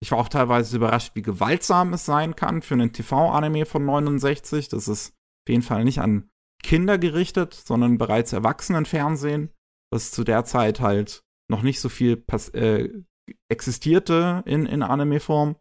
Ich 0.02 0.12
war 0.12 0.18
auch 0.18 0.28
teilweise 0.28 0.76
überrascht, 0.76 1.14
wie 1.14 1.22
gewaltsam 1.22 1.92
es 1.92 2.06
sein 2.06 2.34
kann 2.34 2.62
für 2.62 2.74
einen 2.74 2.92
TV-Anime 2.92 3.66
von 3.66 3.84
69. 3.84 4.68
Das 4.68 4.88
ist 4.88 5.14
jeden 5.50 5.62
Fall 5.62 5.84
nicht 5.84 6.00
an 6.00 6.30
Kinder 6.62 6.96
gerichtet, 6.96 7.54
sondern 7.54 7.98
bereits 7.98 8.32
Erwachsenenfernsehen, 8.32 9.50
das 9.92 10.10
zu 10.10 10.24
der 10.24 10.44
Zeit 10.44 10.80
halt 10.80 11.22
noch 11.50 11.62
nicht 11.62 11.80
so 11.80 11.88
viel 11.88 12.24
äh, 12.54 12.88
existierte 13.50 14.42
in, 14.46 14.66
in 14.66 14.82
Anime-Form. 14.82 15.56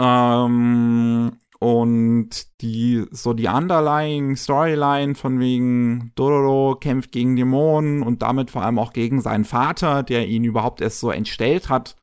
Ähm, 0.00 1.38
und 1.62 2.60
die, 2.62 3.04
so 3.10 3.34
die 3.34 3.46
underlying 3.46 4.34
Storyline 4.34 5.14
von 5.14 5.38
wegen 5.40 6.12
Dororo 6.14 6.76
kämpft 6.76 7.12
gegen 7.12 7.36
Dämonen 7.36 8.02
und 8.02 8.22
damit 8.22 8.50
vor 8.50 8.62
allem 8.62 8.78
auch 8.78 8.94
gegen 8.94 9.20
seinen 9.20 9.44
Vater, 9.44 10.02
der 10.02 10.26
ihn 10.26 10.44
überhaupt 10.44 10.80
erst 10.80 11.00
so 11.00 11.10
entstellt 11.10 11.68
hat, 11.68 11.96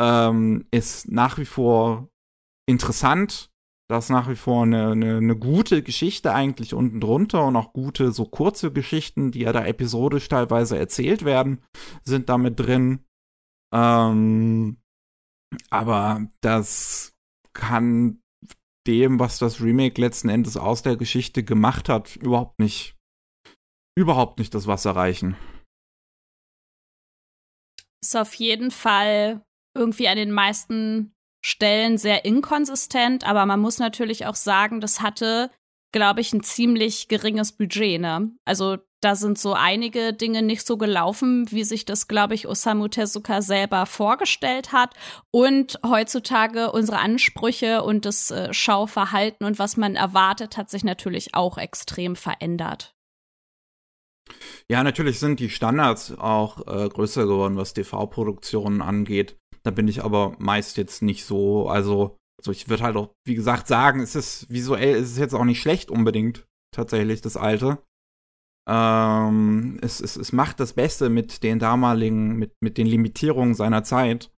ähm, 0.00 0.66
ist 0.70 1.10
nach 1.10 1.38
wie 1.38 1.44
vor 1.44 2.08
interessant. 2.66 3.50
Das 3.88 4.04
ist 4.04 4.10
nach 4.10 4.28
wie 4.28 4.36
vor 4.36 4.62
eine, 4.62 4.92
eine, 4.92 5.16
eine 5.18 5.36
gute 5.36 5.82
Geschichte 5.82 6.32
eigentlich 6.32 6.72
unten 6.72 7.00
drunter 7.00 7.44
und 7.46 7.56
auch 7.56 7.72
gute, 7.72 8.12
so 8.12 8.24
kurze 8.24 8.72
Geschichten, 8.72 9.32
die 9.32 9.40
ja 9.40 9.52
da 9.52 9.64
episodisch 9.66 10.28
teilweise 10.28 10.78
erzählt 10.78 11.24
werden, 11.24 11.62
sind 12.04 12.28
damit 12.28 12.58
drin. 12.58 13.04
Ähm, 13.74 14.78
aber 15.70 16.26
das 16.40 17.12
kann 17.52 18.22
dem, 18.86 19.18
was 19.18 19.38
das 19.38 19.60
Remake 19.60 20.00
letzten 20.00 20.28
Endes 20.28 20.56
aus 20.56 20.82
der 20.82 20.96
Geschichte 20.96 21.44
gemacht 21.44 21.88
hat, 21.88 22.16
überhaupt 22.16 22.58
nicht, 22.58 22.96
überhaupt 23.96 24.38
nicht 24.38 24.54
das 24.54 24.66
Wasser 24.66 24.96
reichen. 24.96 25.36
Ist 28.02 28.16
auf 28.16 28.34
jeden 28.34 28.70
Fall 28.70 29.44
irgendwie 29.76 30.08
an 30.08 30.16
den 30.16 30.32
meisten 30.32 31.14
Stellen 31.44 31.98
sehr 31.98 32.24
inkonsistent, 32.24 33.24
aber 33.24 33.44
man 33.46 33.60
muss 33.60 33.78
natürlich 33.78 34.26
auch 34.26 34.36
sagen, 34.36 34.80
das 34.80 35.00
hatte, 35.00 35.50
glaube 35.92 36.20
ich, 36.20 36.32
ein 36.32 36.42
ziemlich 36.42 37.08
geringes 37.08 37.52
Budget, 37.52 38.00
ne? 38.00 38.30
Also 38.44 38.78
da 39.02 39.16
sind 39.16 39.36
so 39.36 39.52
einige 39.52 40.12
Dinge 40.12 40.42
nicht 40.42 40.64
so 40.64 40.76
gelaufen, 40.76 41.50
wie 41.50 41.64
sich 41.64 41.84
das, 41.84 42.06
glaube 42.06 42.34
ich, 42.34 42.46
Osamu 42.46 42.86
Tezuka 42.86 43.42
selber 43.42 43.84
vorgestellt 43.84 44.72
hat. 44.72 44.94
Und 45.32 45.80
heutzutage 45.84 46.70
unsere 46.70 47.00
Ansprüche 47.00 47.82
und 47.82 48.06
das 48.06 48.30
äh, 48.30 48.54
Schauverhalten 48.54 49.44
und 49.44 49.58
was 49.58 49.76
man 49.76 49.96
erwartet, 49.96 50.56
hat 50.56 50.70
sich 50.70 50.84
natürlich 50.84 51.34
auch 51.34 51.58
extrem 51.58 52.14
verändert. 52.14 52.94
Ja, 54.68 54.84
natürlich 54.84 55.18
sind 55.18 55.40
die 55.40 55.50
Standards 55.50 56.16
auch 56.16 56.60
äh, 56.68 56.88
größer 56.88 57.26
geworden, 57.26 57.56
was 57.56 57.74
TV-Produktionen 57.74 58.82
angeht. 58.82 59.36
Da 59.64 59.70
bin 59.70 59.88
ich 59.88 60.02
aber 60.02 60.34
meist 60.38 60.76
jetzt 60.76 61.02
nicht 61.02 61.24
so, 61.24 61.68
also, 61.68 62.18
also 62.38 62.50
ich 62.50 62.68
würde 62.68 62.82
halt 62.82 62.96
auch, 62.96 63.14
wie 63.26 63.34
gesagt, 63.34 63.68
sagen, 63.68 64.00
es 64.00 64.14
ist 64.14 64.50
visuell, 64.50 64.96
es 64.96 65.12
ist 65.12 65.18
jetzt 65.18 65.34
auch 65.34 65.44
nicht 65.44 65.60
schlecht 65.60 65.90
unbedingt, 65.90 66.46
tatsächlich, 66.74 67.20
das 67.20 67.36
alte. 67.36 67.78
Ähm, 68.68 69.78
es, 69.82 70.00
es, 70.00 70.16
es 70.16 70.32
macht 70.32 70.60
das 70.60 70.72
Beste 70.72 71.08
mit 71.08 71.42
den 71.42 71.58
damaligen, 71.58 72.36
mit, 72.36 72.54
mit 72.60 72.78
den 72.78 72.86
Limitierungen 72.86 73.54
seiner 73.54 73.84
Zeit. 73.84 74.32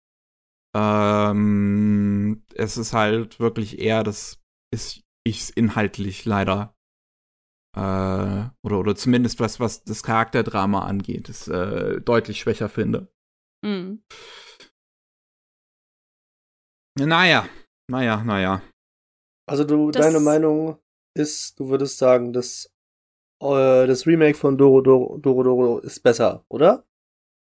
Ähm, 0.76 2.44
es 2.56 2.78
ist 2.78 2.94
halt 2.94 3.40
wirklich 3.40 3.80
eher, 3.80 4.04
dass 4.04 4.42
ich 4.74 5.04
es 5.26 5.50
inhaltlich 5.50 6.26
leider 6.26 6.74
äh, 7.76 8.50
oder, 8.64 8.80
oder 8.80 8.96
zumindest 8.96 9.40
was, 9.40 9.60
was 9.60 9.84
das 9.84 10.04
Charakterdrama 10.04 10.86
angeht, 10.86 11.30
es 11.30 11.48
äh, 11.48 12.02
deutlich 12.02 12.40
schwächer 12.40 12.70
finde. 12.70 13.12
Mhm. 13.64 14.04
Naja, 17.00 17.48
naja, 17.90 18.24
naja. 18.24 18.62
Also 19.50 19.64
du, 19.64 19.92
das 19.92 20.06
deine 20.06 20.20
Meinung 20.20 20.78
ist, 21.18 21.60
du 21.60 21.70
würdest 21.70 21.98
sagen, 21.98 22.34
dass 22.34 22.72
äh, 23.42 23.88
das 23.88 24.08
Remake 24.08 24.38
von 24.38 24.58
Doro 24.58 24.82
Doro, 24.82 25.18
Doro 25.18 25.44
Doro 25.44 25.80
ist 25.80 26.02
besser, 26.02 26.46
oder? 26.50 26.86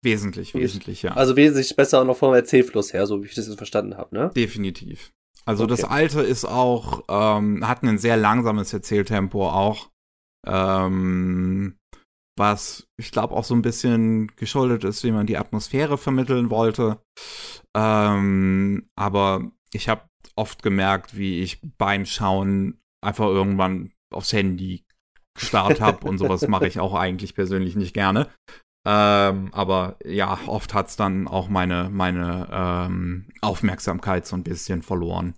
Wesentlich, 0.04 0.56
wesentlich, 0.56 1.04
ja. 1.04 1.12
Also 1.12 1.36
wesentlich 1.36 1.76
besser 1.76 2.02
auch 2.02 2.06
noch 2.06 2.18
vom 2.18 2.34
Erzählfluss 2.34 2.92
her, 2.94 3.06
so 3.06 3.22
wie 3.22 3.28
ich 3.28 3.36
das 3.36 3.48
jetzt 3.48 3.58
verstanden 3.58 3.98
habe, 3.98 4.16
ne? 4.16 4.32
Definitiv. 4.36 5.12
Also 5.46 5.66
okay. 5.66 5.72
das 5.72 5.84
alte 5.84 6.22
ist 6.22 6.46
auch, 6.46 7.04
ähm, 7.10 7.68
hat 7.68 7.84
ein 7.84 7.98
sehr 7.98 8.18
langsames 8.18 8.74
Erzähltempo 8.74 9.48
auch. 9.48 9.90
Ähm, 10.48 11.78
was 12.38 12.88
ich 12.98 13.12
glaube 13.12 13.36
auch 13.36 13.44
so 13.44 13.54
ein 13.54 13.62
bisschen 13.62 14.32
geschuldet 14.36 14.84
ist, 14.84 15.04
wie 15.04 15.12
man 15.12 15.28
die 15.28 15.38
Atmosphäre 15.38 15.98
vermitteln 15.98 16.50
wollte. 16.50 17.00
Ähm, 17.76 18.90
aber 18.96 19.52
ich 19.74 19.90
habe 19.90 20.10
oft 20.36 20.64
gemerkt, 20.64 21.18
wie 21.18 21.42
ich 21.42 21.60
beim 21.78 22.06
Schauen 22.06 22.82
einfach 23.02 23.26
irgendwann 23.26 23.94
aufs 24.12 24.34
Handy 24.34 24.86
gestarrt 25.34 25.80
habe 25.82 26.08
und 26.08 26.18
sowas 26.18 26.48
mache 26.48 26.68
ich 26.68 26.80
auch 26.80 26.94
eigentlich 26.94 27.36
persönlich 27.36 27.76
nicht 27.76 27.94
gerne. 27.94 28.30
Ähm, 28.86 29.54
aber 29.54 29.98
ja, 30.04 30.40
oft 30.48 30.74
hat 30.74 30.88
es 30.88 30.96
dann 30.96 31.28
auch 31.28 31.50
meine, 31.50 31.90
meine 31.90 32.48
ähm, 32.52 33.30
Aufmerksamkeit 33.42 34.26
so 34.26 34.36
ein 34.36 34.44
bisschen 34.44 34.82
verloren. 34.82 35.36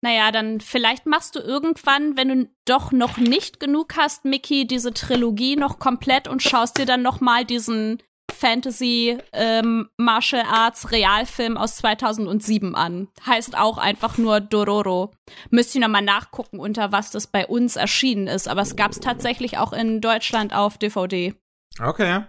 Naja, 0.00 0.30
dann 0.30 0.60
vielleicht 0.60 1.06
machst 1.06 1.34
du 1.34 1.40
irgendwann, 1.40 2.16
wenn 2.16 2.28
du 2.28 2.50
doch 2.64 2.92
noch 2.92 3.16
nicht 3.16 3.58
genug 3.58 3.96
hast, 3.96 4.24
Mickey, 4.24 4.66
diese 4.66 4.92
Trilogie 4.92 5.56
noch 5.56 5.80
komplett 5.80 6.28
und 6.28 6.42
schaust 6.42 6.78
dir 6.78 6.86
dann 6.86 7.02
noch 7.02 7.20
mal 7.20 7.44
diesen 7.44 8.00
Fantasy 8.38 9.18
ähm, 9.32 9.88
Martial 9.96 10.44
Arts 10.46 10.92
Realfilm 10.92 11.56
aus 11.56 11.76
2007 11.76 12.74
an. 12.74 13.08
Heißt 13.26 13.58
auch 13.58 13.78
einfach 13.78 14.16
nur 14.16 14.40
Dororo. 14.40 15.12
Müsste 15.50 15.78
ich 15.78 15.82
nochmal 15.82 16.02
nachgucken, 16.02 16.60
unter 16.60 16.92
was 16.92 17.10
das 17.10 17.26
bei 17.26 17.46
uns 17.46 17.76
erschienen 17.76 18.28
ist. 18.28 18.48
Aber 18.48 18.62
es 18.62 18.76
gab 18.76 18.92
es 18.92 19.00
tatsächlich 19.00 19.58
auch 19.58 19.72
in 19.72 20.00
Deutschland 20.00 20.54
auf 20.54 20.78
DVD. 20.78 21.34
Okay. 21.80 22.24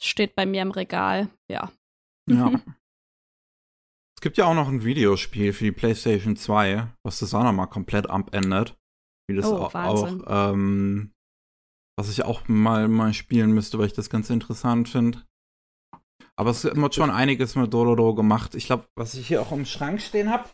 Steht 0.00 0.36
bei 0.36 0.44
mir 0.44 0.62
im 0.62 0.70
Regal, 0.70 1.28
ja. 1.50 1.72
Ja. 2.28 2.52
es 4.16 4.20
gibt 4.20 4.36
ja 4.36 4.44
auch 4.44 4.54
noch 4.54 4.68
ein 4.68 4.84
Videospiel 4.84 5.52
für 5.52 5.64
die 5.64 5.72
PlayStation 5.72 6.36
2, 6.36 6.88
was 7.02 7.20
das 7.20 7.32
auch 7.32 7.42
nochmal 7.42 7.68
komplett 7.68 8.08
abändert. 8.08 8.76
Wie 9.30 9.36
das 9.36 9.46
oh, 9.46 9.56
auch, 9.56 9.74
auch 9.74 10.52
ähm, 10.52 11.12
was 11.98 12.10
ich 12.10 12.24
auch 12.24 12.46
mal, 12.48 12.86
mal 12.86 13.12
spielen 13.12 13.52
müsste, 13.52 13.78
weil 13.78 13.86
ich 13.86 13.92
das 13.92 14.08
ganz 14.08 14.30
interessant 14.30 14.88
finde. 14.88 15.24
Aber 16.38 16.50
es 16.50 16.62
wird 16.62 16.94
schon 16.94 17.10
einiges 17.10 17.56
mit 17.56 17.74
Dororo 17.74 18.14
gemacht. 18.14 18.54
Ich 18.54 18.66
glaube, 18.66 18.86
was 18.96 19.14
ich 19.14 19.26
hier 19.26 19.42
auch 19.42 19.50
im 19.50 19.66
Schrank 19.66 20.00
stehen 20.00 20.30
habe, 20.30 20.48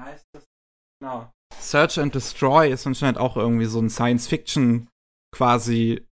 heißt 0.00 0.24
das. 0.32 0.46
Genau. 1.00 1.30
Search 1.60 1.98
and 1.98 2.14
Destroy 2.14 2.72
ist 2.72 2.86
anscheinend 2.86 3.18
auch 3.18 3.36
irgendwie 3.36 3.66
so 3.66 3.80
ein 3.80 3.90
Science-Fiction 3.90 4.88
quasi 5.34 6.06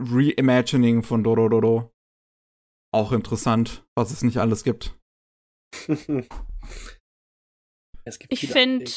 Reimagining 0.00 1.02
von 1.02 1.22
Dororo. 1.22 1.92
Auch 2.94 3.12
interessant, 3.12 3.84
was 3.94 4.10
es 4.10 4.22
nicht 4.22 4.38
alles 4.38 4.64
gibt. 4.64 4.98
ich 8.30 8.48
finde, 8.48 8.90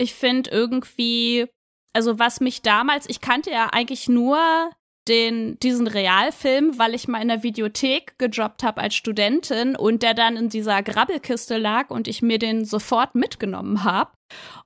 ich 0.00 0.14
finde 0.14 0.50
irgendwie, 0.50 1.46
also 1.94 2.18
was 2.18 2.40
mich 2.40 2.62
damals, 2.62 3.08
ich 3.08 3.20
kannte 3.20 3.50
ja 3.50 3.68
eigentlich 3.72 4.08
nur 4.08 4.72
den, 5.10 5.58
diesen 5.60 5.86
Realfilm, 5.86 6.78
weil 6.78 6.94
ich 6.94 7.08
mal 7.08 7.20
in 7.20 7.28
der 7.28 7.42
Videothek 7.42 8.18
gejobbt 8.18 8.62
habe 8.62 8.80
als 8.80 8.94
Studentin 8.94 9.76
und 9.76 10.02
der 10.02 10.14
dann 10.14 10.36
in 10.36 10.48
dieser 10.48 10.82
Grabbelkiste 10.82 11.58
lag 11.58 11.90
und 11.90 12.08
ich 12.08 12.22
mir 12.22 12.38
den 12.38 12.64
sofort 12.64 13.14
mitgenommen 13.14 13.84
habe. 13.84 14.12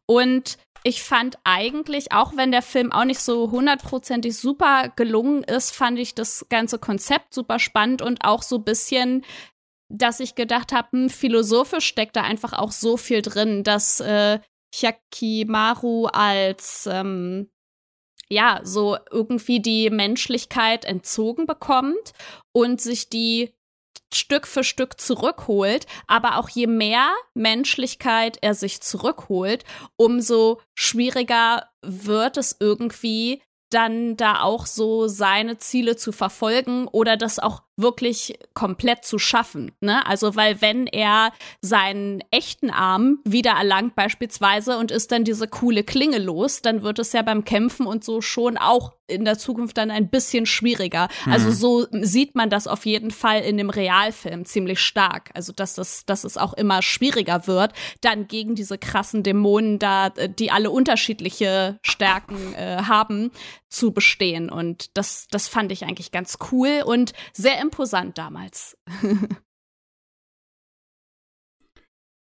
Und 0.06 0.58
ich 0.84 1.02
fand 1.02 1.38
eigentlich, 1.42 2.12
auch 2.12 2.36
wenn 2.36 2.52
der 2.52 2.62
Film 2.62 2.92
auch 2.92 3.06
nicht 3.06 3.20
so 3.20 3.50
hundertprozentig 3.50 4.36
super 4.36 4.92
gelungen 4.94 5.42
ist, 5.42 5.74
fand 5.74 5.98
ich 5.98 6.14
das 6.14 6.46
ganze 6.50 6.78
Konzept 6.78 7.34
super 7.34 7.58
spannend 7.58 8.02
und 8.02 8.24
auch 8.24 8.42
so 8.42 8.60
bisschen 8.60 9.24
dass 9.90 10.20
ich 10.20 10.34
gedacht 10.34 10.72
habe, 10.72 10.88
hm, 10.92 11.10
philosophisch 11.10 11.86
steckt 11.86 12.16
da 12.16 12.22
einfach 12.22 12.52
auch 12.52 12.72
so 12.72 12.96
viel 12.96 13.22
drin, 13.22 13.62
dass 13.62 14.00
äh, 14.00 14.40
Hyakimaru 14.74 16.06
als 16.06 16.88
ähm, 16.90 17.48
ja, 18.28 18.60
so 18.62 18.96
irgendwie 19.10 19.60
die 19.60 19.90
Menschlichkeit 19.90 20.84
entzogen 20.84 21.46
bekommt 21.46 22.12
und 22.52 22.80
sich 22.80 23.08
die 23.08 23.54
Stück 24.12 24.46
für 24.46 24.64
Stück 24.64 25.00
zurückholt, 25.00 25.86
aber 26.06 26.38
auch 26.38 26.48
je 26.48 26.66
mehr 26.66 27.10
Menschlichkeit 27.34 28.38
er 28.42 28.54
sich 28.54 28.80
zurückholt, 28.80 29.64
umso 29.96 30.60
schwieriger 30.74 31.68
wird 31.82 32.36
es 32.36 32.56
irgendwie, 32.60 33.42
dann 33.70 34.16
da 34.16 34.42
auch 34.42 34.66
so 34.66 35.08
seine 35.08 35.58
Ziele 35.58 35.96
zu 35.96 36.12
verfolgen 36.12 36.86
oder 36.86 37.16
das 37.16 37.40
auch 37.40 37.62
wirklich 37.76 38.38
komplett 38.54 39.04
zu 39.04 39.18
schaffen. 39.18 39.72
Ne? 39.80 40.06
Also, 40.06 40.36
weil 40.36 40.60
wenn 40.60 40.86
er 40.86 41.32
seinen 41.60 42.22
echten 42.30 42.70
Arm 42.70 43.18
wieder 43.24 43.52
erlangt 43.52 43.94
beispielsweise 43.94 44.78
und 44.78 44.90
ist 44.90 45.12
dann 45.12 45.24
diese 45.24 45.48
coole 45.48 45.82
Klinge 45.82 46.18
los, 46.18 46.62
dann 46.62 46.82
wird 46.82 46.98
es 46.98 47.12
ja 47.12 47.22
beim 47.22 47.44
Kämpfen 47.44 47.86
und 47.86 48.04
so 48.04 48.20
schon 48.20 48.56
auch 48.56 48.92
in 49.06 49.24
der 49.24 49.38
Zukunft 49.38 49.76
dann 49.76 49.90
ein 49.90 50.08
bisschen 50.08 50.46
schwieriger. 50.46 51.08
Mhm. 51.26 51.32
Also 51.32 51.50
so 51.50 51.86
sieht 51.90 52.34
man 52.34 52.48
das 52.48 52.66
auf 52.66 52.86
jeden 52.86 53.10
Fall 53.10 53.42
in 53.42 53.58
dem 53.58 53.68
Realfilm 53.68 54.46
ziemlich 54.46 54.80
stark. 54.80 55.30
Also 55.34 55.52
dass 55.52 55.76
es, 55.76 56.06
dass 56.06 56.24
es 56.24 56.38
auch 56.38 56.54
immer 56.54 56.80
schwieriger 56.80 57.46
wird, 57.46 57.72
dann 58.00 58.28
gegen 58.28 58.54
diese 58.54 58.78
krassen 58.78 59.22
Dämonen 59.22 59.78
da, 59.78 60.06
äh, 60.16 60.28
die 60.28 60.50
alle 60.50 60.70
unterschiedliche 60.70 61.78
Stärken 61.82 62.54
äh, 62.54 62.82
haben, 62.84 63.30
zu 63.74 63.92
bestehen. 63.92 64.50
Und 64.50 64.96
das, 64.96 65.26
das 65.28 65.48
fand 65.48 65.72
ich 65.72 65.84
eigentlich 65.84 66.12
ganz 66.12 66.38
cool 66.50 66.82
und 66.84 67.12
sehr 67.32 67.60
imposant 67.60 68.16
damals. 68.16 68.78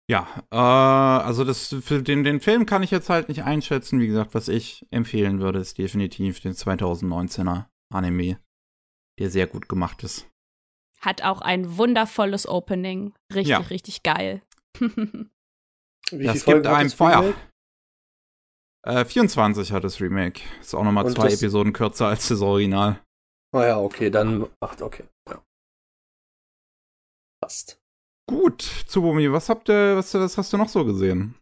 ja, 0.09 0.27
äh, 0.51 0.57
also 0.57 1.45
das 1.45 1.77
für 1.83 2.03
den, 2.03 2.25
den 2.25 2.41
Film 2.41 2.67
kann 2.67 2.83
ich 2.83 2.91
jetzt 2.91 3.11
halt 3.11 3.29
nicht 3.29 3.45
einschätzen. 3.45 4.01
Wie 4.01 4.07
gesagt, 4.07 4.35
was 4.35 4.49
ich 4.49 4.87
empfehlen 4.91 5.41
würde, 5.41 5.61
ist 5.61 5.79
definitiv 5.79 6.41
den 6.41 6.55
2019er 6.55 7.67
Anime, 7.93 8.39
der 9.19 9.31
sehr 9.31 9.47
gut 9.47 9.69
gemacht 9.69 10.03
ist. 10.03 10.27
Hat 11.01 11.23
auch 11.23 11.43
ein 11.43 11.77
wundervolles 11.77 12.49
Opening. 12.49 13.13
Richtig, 13.31 13.49
ja. 13.49 13.59
richtig 13.59 14.03
geil. 14.03 14.43
das 16.11 16.45
gibt 16.47 16.67
einem 16.67 16.91
Feuer. 16.91 17.35
Äh, 18.85 19.05
24 19.05 19.73
hat 19.73 19.85
das 19.85 20.01
Remake. 20.01 20.43
Ist 20.61 20.75
auch 20.75 20.85
nochmal 20.85 21.11
zwei 21.11 21.33
Episoden 21.33 21.73
kürzer 21.73 22.09
als 22.09 22.29
das 22.29 22.41
Original. 22.43 23.01
Ah 23.53 23.67
ja, 23.67 23.79
okay, 23.79 24.11
dann. 24.11 24.49
Ach, 24.61 24.79
okay. 24.81 25.05
Ja. 25.29 25.43
Passt. 27.41 27.79
Gut, 28.29 28.63
Tsubumi, 28.87 29.31
was 29.33 29.49
habt 29.49 29.69
ihr, 29.69 29.97
was, 29.97 30.13
was 30.15 30.39
hast 30.39 30.53
du 30.53 30.57
noch 30.57 30.69
so 30.69 30.85
gesehen? 30.85 31.35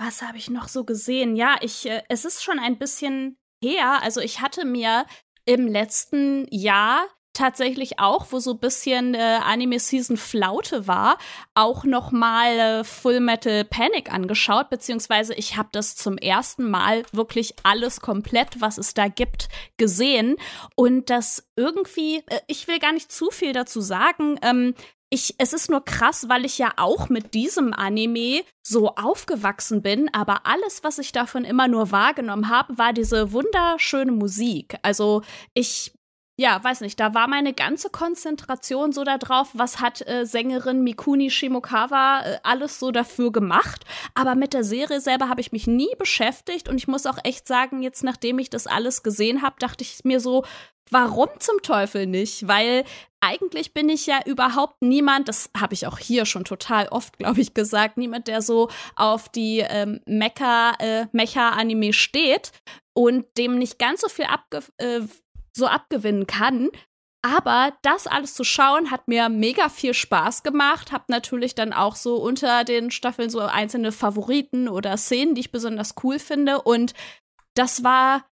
Was 0.00 0.22
habe 0.22 0.38
ich 0.38 0.48
noch 0.48 0.68
so 0.68 0.84
gesehen? 0.84 1.34
Ja, 1.36 1.56
ich, 1.60 1.86
äh, 1.86 2.02
es 2.08 2.24
ist 2.24 2.42
schon 2.42 2.58
ein 2.58 2.78
bisschen 2.78 3.36
her. 3.62 4.00
Also 4.02 4.20
ich 4.20 4.40
hatte 4.40 4.64
mir 4.64 5.06
im 5.44 5.66
letzten 5.66 6.46
Jahr 6.50 7.06
tatsächlich 7.38 7.98
auch, 7.98 8.26
wo 8.30 8.40
so 8.40 8.52
ein 8.52 8.58
bisschen 8.58 9.14
äh, 9.14 9.38
Anime-Season 9.44 10.16
Flaute 10.16 10.86
war, 10.86 11.18
auch 11.54 11.84
noch 11.84 12.10
mal 12.10 12.58
äh, 12.58 12.84
Full 12.84 13.20
Metal 13.20 13.64
Panic 13.64 14.12
angeschaut, 14.12 14.70
beziehungsweise 14.70 15.34
ich 15.34 15.56
habe 15.56 15.68
das 15.72 15.96
zum 15.96 16.18
ersten 16.18 16.68
Mal 16.68 17.04
wirklich 17.12 17.54
alles 17.62 18.00
komplett, 18.00 18.60
was 18.60 18.76
es 18.76 18.94
da 18.94 19.08
gibt, 19.08 19.48
gesehen. 19.76 20.36
Und 20.74 21.10
das 21.10 21.48
irgendwie, 21.56 22.18
äh, 22.26 22.40
ich 22.48 22.66
will 22.68 22.80
gar 22.80 22.92
nicht 22.92 23.12
zu 23.12 23.30
viel 23.30 23.52
dazu 23.52 23.80
sagen, 23.80 24.38
ähm, 24.42 24.74
ich, 25.10 25.36
es 25.38 25.52
ist 25.52 25.70
nur 25.70 25.84
krass, 25.84 26.28
weil 26.28 26.44
ich 26.44 26.58
ja 26.58 26.72
auch 26.76 27.08
mit 27.08 27.32
diesem 27.32 27.72
Anime 27.72 28.42
so 28.62 28.94
aufgewachsen 28.96 29.80
bin, 29.80 30.12
aber 30.12 30.44
alles, 30.44 30.84
was 30.84 30.98
ich 30.98 31.12
davon 31.12 31.44
immer 31.44 31.66
nur 31.66 31.90
wahrgenommen 31.90 32.50
habe, 32.50 32.76
war 32.76 32.92
diese 32.92 33.32
wunderschöne 33.32 34.12
Musik. 34.12 34.76
Also 34.82 35.22
ich 35.54 35.92
ja, 36.40 36.62
weiß 36.62 36.82
nicht, 36.82 37.00
da 37.00 37.14
war 37.14 37.26
meine 37.26 37.52
ganze 37.52 37.90
Konzentration 37.90 38.92
so 38.92 39.02
darauf, 39.02 39.48
was 39.54 39.80
hat 39.80 40.06
äh, 40.06 40.24
Sängerin 40.24 40.84
Mikuni 40.84 41.30
Shimokawa 41.30 42.22
äh, 42.22 42.38
alles 42.44 42.78
so 42.78 42.92
dafür 42.92 43.32
gemacht. 43.32 43.84
Aber 44.14 44.36
mit 44.36 44.54
der 44.54 44.62
Serie 44.62 45.00
selber 45.00 45.28
habe 45.28 45.40
ich 45.40 45.50
mich 45.50 45.66
nie 45.66 45.90
beschäftigt 45.98 46.68
und 46.68 46.76
ich 46.76 46.86
muss 46.86 47.06
auch 47.06 47.18
echt 47.24 47.48
sagen, 47.48 47.82
jetzt 47.82 48.04
nachdem 48.04 48.38
ich 48.38 48.50
das 48.50 48.68
alles 48.68 49.02
gesehen 49.02 49.42
habe, 49.42 49.56
dachte 49.58 49.82
ich 49.82 50.04
mir 50.04 50.20
so, 50.20 50.44
warum 50.92 51.28
zum 51.40 51.60
Teufel 51.60 52.06
nicht? 52.06 52.46
Weil 52.46 52.84
eigentlich 53.18 53.74
bin 53.74 53.88
ich 53.88 54.06
ja 54.06 54.20
überhaupt 54.24 54.80
niemand, 54.80 55.28
das 55.28 55.50
habe 55.58 55.74
ich 55.74 55.88
auch 55.88 55.98
hier 55.98 56.24
schon 56.24 56.44
total 56.44 56.86
oft, 56.88 57.18
glaube 57.18 57.40
ich, 57.40 57.52
gesagt, 57.52 57.96
niemand, 57.96 58.28
der 58.28 58.42
so 58.42 58.68
auf 58.94 59.28
die 59.28 59.64
ähm, 59.68 60.00
Mecha, 60.06 60.74
äh, 60.78 61.06
Mecha-Anime 61.10 61.92
steht 61.92 62.52
und 62.94 63.26
dem 63.36 63.58
nicht 63.58 63.80
ganz 63.80 64.02
so 64.02 64.08
viel 64.08 64.26
abge 64.26 64.60
äh, 64.76 65.00
so 65.58 65.66
abgewinnen 65.66 66.26
kann. 66.26 66.70
Aber 67.22 67.76
das 67.82 68.06
alles 68.06 68.34
zu 68.34 68.44
schauen 68.44 68.90
hat 68.90 69.08
mir 69.08 69.28
mega 69.28 69.68
viel 69.68 69.92
Spaß 69.92 70.44
gemacht. 70.44 70.92
Hab 70.92 71.08
natürlich 71.08 71.54
dann 71.54 71.72
auch 71.72 71.96
so 71.96 72.16
unter 72.16 72.64
den 72.64 72.90
Staffeln 72.90 73.28
so 73.28 73.40
einzelne 73.40 73.92
Favoriten 73.92 74.68
oder 74.68 74.96
Szenen, 74.96 75.34
die 75.34 75.40
ich 75.40 75.52
besonders 75.52 75.94
cool 76.02 76.18
finde. 76.18 76.62
Und 76.62 76.94
das 77.54 77.82
war 77.82 78.24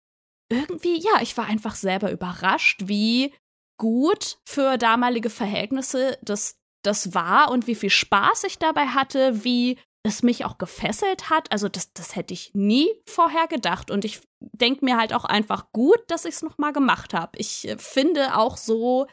irgendwie, 0.50 1.00
ja, 1.00 1.22
ich 1.22 1.36
war 1.36 1.46
einfach 1.46 1.76
selber 1.76 2.12
überrascht, 2.12 2.84
wie 2.86 3.34
gut 3.78 4.38
für 4.46 4.78
damalige 4.78 5.30
Verhältnisse 5.32 6.18
das, 6.22 6.60
das 6.84 7.14
war 7.14 7.52
und 7.52 7.68
wie 7.68 7.76
viel 7.76 7.90
Spaß 7.90 8.44
ich 8.46 8.60
dabei 8.60 8.88
hatte, 8.88 9.44
wie 9.44 9.80
es 10.06 10.24
mich 10.24 10.46
auch 10.46 10.58
gefesselt 10.58 11.30
hat. 11.30 11.52
Also 11.52 11.68
das, 11.68 11.92
das 11.94 12.16
hätte 12.16 12.34
ich 12.34 12.52
nie 12.54 12.88
vorher 13.06 13.48
gedacht. 13.48 13.90
Und 13.90 14.06
ich 14.06 14.22
denke 14.40 14.86
mir 14.86 14.98
halt 14.98 15.14
auch 15.14 15.26
einfach 15.26 15.72
gut, 15.72 16.00
dass 16.08 16.26
ich 16.26 16.36
es 16.36 16.42
noch 16.44 16.58
mal 16.58 16.74
gemacht 16.74 17.14
habe. 17.14 17.38
Ich 17.38 17.68
äh, 17.68 17.78
finde 17.78 18.38
auch 18.38 18.56
so, 18.56 19.08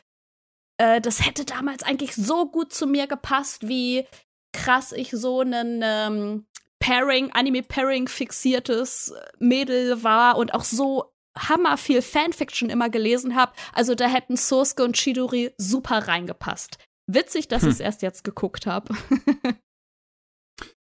äh, 0.78 1.00
das 1.00 1.24
hätte 1.26 1.44
damals 1.44 1.82
eigentlich 1.82 2.14
so 2.14 2.50
gut 2.50 2.72
zu 2.72 2.86
mir 2.86 3.06
gepasst, 3.06 3.66
wie 3.66 4.06
krass 4.52 4.92
ich 4.92 5.10
so 5.10 5.40
einen 5.40 5.80
ähm, 5.82 6.46
Pairing, 6.78 7.32
Anime-Pairing 7.32 8.08
fixiertes 8.08 9.14
Mädel 9.38 10.02
war 10.02 10.36
und 10.36 10.52
auch 10.52 10.64
so 10.64 11.14
hammer 11.38 11.78
viel 11.78 12.02
Fanfiction 12.02 12.68
immer 12.68 12.90
gelesen 12.90 13.34
habe. 13.34 13.52
Also 13.72 13.94
da 13.94 14.06
hätten 14.06 14.36
Sosuke 14.36 14.84
und 14.84 14.96
Chidori 14.96 15.54
super 15.56 16.06
reingepasst. 16.06 16.76
Witzig, 17.06 17.48
dass 17.48 17.62
hm. 17.62 17.68
ich 17.70 17.74
es 17.76 17.80
erst 17.80 18.02
jetzt 18.02 18.24
geguckt 18.24 18.66
habe. 18.66 18.94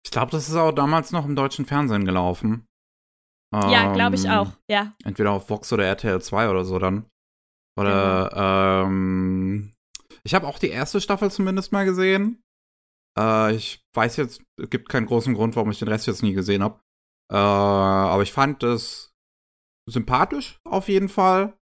Ich 0.05 0.11
glaube, 0.11 0.31
das 0.31 0.49
ist 0.49 0.55
auch 0.55 0.73
damals 0.73 1.13
noch 1.13 1.25
im 1.25 1.37
deutschen 1.37 1.67
Fernsehen 1.67 2.05
gelaufen. 2.05 2.67
Ja, 3.53 3.89
ähm, 3.89 3.95
glaube 3.95 4.15
ich 4.15 4.31
auch, 4.31 4.53
ja. 4.71 4.95
Entweder 5.05 5.33
auf 5.33 5.51
Vox 5.51 5.73
oder 5.73 5.85
RTL 5.85 6.23
2 6.23 6.51
oder 6.51 6.65
so 6.65 6.79
dann. 6.79 7.07
Oder, 7.77 8.31
genau. 8.31 8.87
ähm, 8.87 9.73
ich 10.23 10.35
habe 10.35 10.47
auch 10.47 10.59
die 10.59 10.69
erste 10.69 11.01
Staffel 11.01 11.31
zumindest 11.31 11.73
mal 11.73 11.85
gesehen. 11.85 12.43
Äh, 13.19 13.55
ich 13.55 13.83
weiß 13.95 14.17
jetzt, 14.17 14.43
es 14.57 14.71
gibt 14.71 14.89
keinen 14.89 15.07
großen 15.07 15.35
Grund, 15.35 15.57
warum 15.57 15.71
ich 15.71 15.79
den 15.79 15.89
Rest 15.89 16.07
jetzt 16.07 16.23
nie 16.23 16.33
gesehen 16.33 16.63
habe. 16.63 16.81
Äh, 17.33 17.37
aber 17.37 18.23
ich 18.23 18.33
fand 18.33 18.63
es 18.63 19.13
sympathisch 19.89 20.61
auf 20.65 20.89
jeden 20.89 21.09
Fall. 21.09 21.57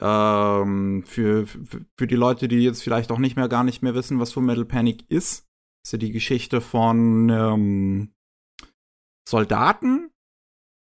Ähm, 0.00 1.04
für, 1.04 1.46
für, 1.46 1.84
für 1.96 2.06
die 2.06 2.16
Leute, 2.16 2.48
die 2.48 2.58
jetzt 2.58 2.82
vielleicht 2.82 3.12
auch 3.12 3.18
nicht 3.18 3.36
mehr 3.36 3.48
gar 3.48 3.64
nicht 3.64 3.82
mehr 3.82 3.94
wissen, 3.94 4.18
was 4.18 4.32
Full 4.32 4.42
Metal 4.42 4.64
Panic 4.64 5.08
ist, 5.08 5.46
ist 5.84 5.92
ja 5.92 5.98
die 5.98 6.12
Geschichte 6.12 6.60
von 6.60 7.28
ähm, 7.28 8.14
Soldaten, 9.28 10.10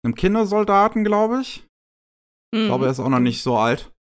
einem 0.03 0.15
Kindersoldaten, 0.15 1.03
glaube 1.03 1.41
ich. 1.41 1.67
Mhm. 2.53 2.61
Ich 2.61 2.67
glaube, 2.67 2.85
er 2.85 2.91
ist 2.91 2.99
auch 2.99 3.09
noch 3.09 3.19
nicht 3.19 3.43
so 3.43 3.57
alt. 3.57 3.93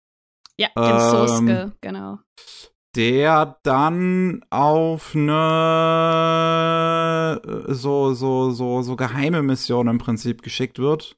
Ja, 0.60 0.70
ähm, 0.76 1.00
Soske, 1.00 1.76
genau. 1.82 2.20
Der 2.96 3.60
dann 3.64 4.46
auf 4.52 5.16
eine 5.16 7.41
so, 7.70 8.14
so, 8.14 8.52
so, 8.52 8.84
so 8.84 8.96
geheime 8.96 9.41
Mission 9.41 9.88
im 9.88 9.98
Prinzip 9.98 10.44
geschickt 10.44 10.78
wird, 10.78 11.18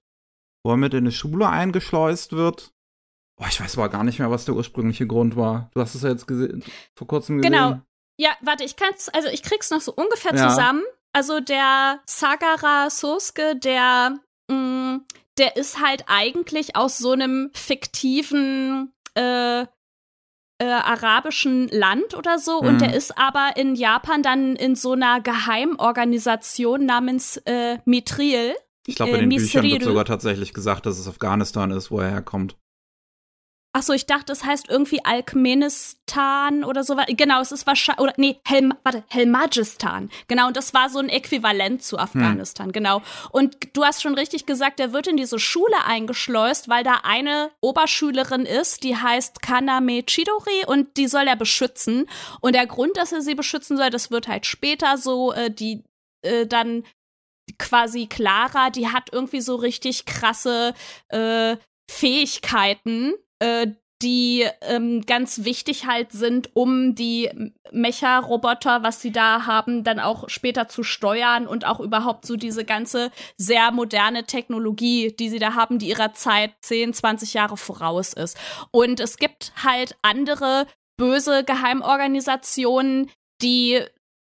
wo 0.64 0.72
er 0.72 0.78
mit 0.78 0.94
in 0.94 1.00
eine 1.00 1.12
Schule 1.12 1.50
eingeschleust 1.50 2.32
wird. 2.32 2.74
Oh, 3.42 3.46
ich 3.50 3.60
weiß 3.60 3.78
aber 3.78 3.90
gar 3.90 4.06
nicht 4.06 4.20
mehr, 4.20 4.32
was 4.32 4.46
der 4.46 4.56
ursprüngliche 4.56 5.06
Grund 5.06 5.36
war. 5.36 5.70
Du 5.74 5.82
hast 5.82 5.96
es 5.96 6.04
ja 6.04 6.10
jetzt 6.10 6.32
vor 6.96 7.08
kurzem 7.08 7.40
gesehen. 7.40 7.52
Genau, 7.52 7.82
ja, 8.18 8.30
warte, 8.42 8.64
ich 8.64 8.76
kann's, 8.76 9.10
also 9.10 9.28
ich 9.30 9.44
krieg's 9.44 9.72
noch 9.72 9.82
so 9.82 9.94
ungefähr 9.94 10.36
ja. 10.36 10.50
zusammen. 10.50 10.84
Also 11.14 11.40
der 11.40 12.02
Sagara 12.06 12.90
Soske, 12.90 13.56
der, 13.56 14.20
mh, 14.50 14.56
mm, 14.56 15.06
der 15.38 15.56
ist 15.58 15.82
halt 15.82 16.06
eigentlich 16.08 16.76
aus 16.76 16.98
so 16.98 17.12
einem 17.12 17.52
fiktiven 17.54 18.94
äh, 19.16 19.66
äh, 20.58 20.66
arabischen 20.66 21.68
Land 21.70 22.16
oder 22.16 22.40
so 22.40 22.62
mhm. 22.62 22.68
und 22.68 22.82
der 22.82 22.94
ist 22.94 23.18
aber 23.18 23.58
in 23.58 23.76
Japan 23.76 24.24
dann 24.24 24.56
in 24.56 24.76
so 24.76 24.94
einer 24.94 25.20
Geheimorganisation 25.20 26.86
namens 26.86 27.38
äh, 27.46 27.80
Mitril. 27.86 28.54
Ich 28.88 28.96
glaube, 28.96 29.14
in 29.14 29.30
den 29.30 29.32
äh, 29.32 29.38
Büchern 29.38 29.64
wird 29.64 29.84
sogar 29.84 30.06
tatsächlich 30.06 30.54
gesagt, 30.54 30.86
dass 30.86 30.98
es 30.98 31.08
Afghanistan 31.08 31.72
ist, 31.72 31.92
wo 31.92 32.00
er 32.00 32.10
herkommt. 32.10 32.56
Ach 33.78 33.84
so, 33.84 33.92
ich 33.92 34.06
dachte, 34.06 34.32
es 34.32 34.46
heißt 34.46 34.70
irgendwie 34.70 35.04
Alkmenistan 35.04 36.64
oder 36.64 36.86
so. 36.86 36.96
Genau, 37.10 37.42
es 37.42 37.52
ist 37.52 37.68
wahrscheinlich, 37.68 38.02
oder 38.02 38.14
nee, 38.16 38.40
Helm, 38.46 38.74
warte, 38.84 39.04
Helmajistan. 39.10 40.10
Genau, 40.30 40.48
und 40.48 40.56
das 40.56 40.74
war 40.74 40.90
so 40.90 41.00
ein 41.00 41.10
Äquivalent 41.10 41.84
zu 41.84 42.00
Afghanistan, 42.00 42.68
hm. 42.68 42.72
genau. 42.72 43.02
Und 43.32 43.58
du 43.74 43.84
hast 43.84 44.02
schon 44.02 44.14
richtig 44.14 44.46
gesagt, 44.46 44.80
er 44.80 44.94
wird 44.94 45.08
in 45.08 45.18
diese 45.18 45.40
Schule 45.40 45.76
eingeschleust, 45.86 46.70
weil 46.70 46.86
da 46.86 47.02
eine 47.04 47.52
Oberschülerin 47.60 48.46
ist, 48.46 48.86
die 48.86 48.96
heißt 48.96 49.42
Kaname 49.42 50.06
Chidori 50.06 50.64
und 50.68 50.96
die 50.96 51.10
soll 51.10 51.28
er 51.28 51.36
beschützen. 51.36 52.06
Und 52.40 52.56
der 52.56 52.68
Grund, 52.68 52.96
dass 52.96 53.12
er 53.12 53.22
sie 53.22 53.36
beschützen 53.36 53.76
soll, 53.76 53.90
das 53.90 54.10
wird 54.10 54.30
halt 54.30 54.46
später 54.46 54.98
so, 54.98 55.34
äh, 55.34 55.52
die 55.52 55.84
äh, 56.22 56.48
dann 56.48 56.86
quasi 57.60 58.08
Clara, 58.08 58.70
die 58.70 58.88
hat 58.88 59.10
irgendwie 59.12 59.42
so 59.42 59.56
richtig 59.56 60.06
krasse 60.06 60.74
äh, 61.10 61.58
Fähigkeiten, 61.92 63.16
äh, 63.40 63.68
die 64.02 64.46
ähm, 64.62 65.02
ganz 65.06 65.46
wichtig 65.46 65.88
halt 65.88 66.12
sind, 66.12 66.50
um 66.54 66.96
die 66.96 67.30
Mecha-Roboter, 67.72 68.84
was 68.84 69.02
sie 69.02 69.12
da 69.12 69.46
haben, 69.46 69.84
dann 69.84 70.00
auch 70.00 70.28
später 70.28 70.68
zu 70.68 70.84
steuern 70.84 71.48
und 71.48 71.66
auch 71.66 71.80
überhaupt 71.80 72.26
so 72.26 72.36
diese 72.36 72.66
ganze 72.66 73.10
sehr 73.38 73.72
moderne 73.72 74.26
Technologie, 74.26 75.16
die 75.18 75.30
sie 75.30 75.40
da 75.40 75.54
haben, 75.54 75.80
die 75.80 75.88
ihrer 75.88 76.14
Zeit 76.14 76.52
10, 76.62 76.94
20 76.94 77.34
Jahre 77.34 77.56
voraus 77.56 78.12
ist. 78.14 78.38
Und 78.72 79.00
es 79.00 79.18
gibt 79.18 79.54
halt 79.64 79.96
andere 80.02 80.68
böse 80.98 81.44
Geheimorganisationen, 81.46 83.10
die 83.42 83.82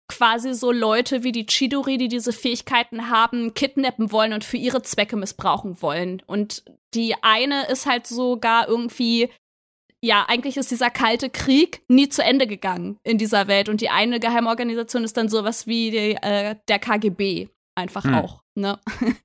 quasi 0.08 0.54
so 0.54 0.72
Leute 0.72 1.22
wie 1.22 1.32
die 1.32 1.46
Chidori, 1.46 1.98
die 1.98 2.08
diese 2.08 2.32
Fähigkeiten 2.32 3.10
haben, 3.10 3.54
kidnappen 3.54 4.12
wollen 4.12 4.32
und 4.32 4.44
für 4.44 4.56
ihre 4.56 4.82
Zwecke 4.82 5.16
missbrauchen 5.16 5.82
wollen. 5.82 6.22
Und 6.26 6.64
die 6.94 7.14
eine 7.22 7.66
ist 7.68 7.86
halt 7.86 8.06
sogar 8.06 8.68
irgendwie 8.68 9.30
ja, 10.02 10.24
eigentlich 10.28 10.56
ist 10.56 10.70
dieser 10.70 10.90
kalte 10.90 11.30
Krieg 11.30 11.82
nie 11.88 12.08
zu 12.08 12.22
Ende 12.22 12.46
gegangen 12.46 12.98
in 13.02 13.18
dieser 13.18 13.48
Welt. 13.48 13.68
Und 13.68 13.80
die 13.80 13.90
eine 13.90 14.20
Geheimorganisation 14.20 15.04
ist 15.04 15.16
dann 15.16 15.28
sowas 15.28 15.66
wie 15.66 15.90
die, 15.90 16.16
äh, 16.22 16.56
der 16.68 16.78
KGB. 16.78 17.48
Einfach 17.74 18.04
hm. 18.04 18.14
auch, 18.14 18.42
ne? 18.54 18.78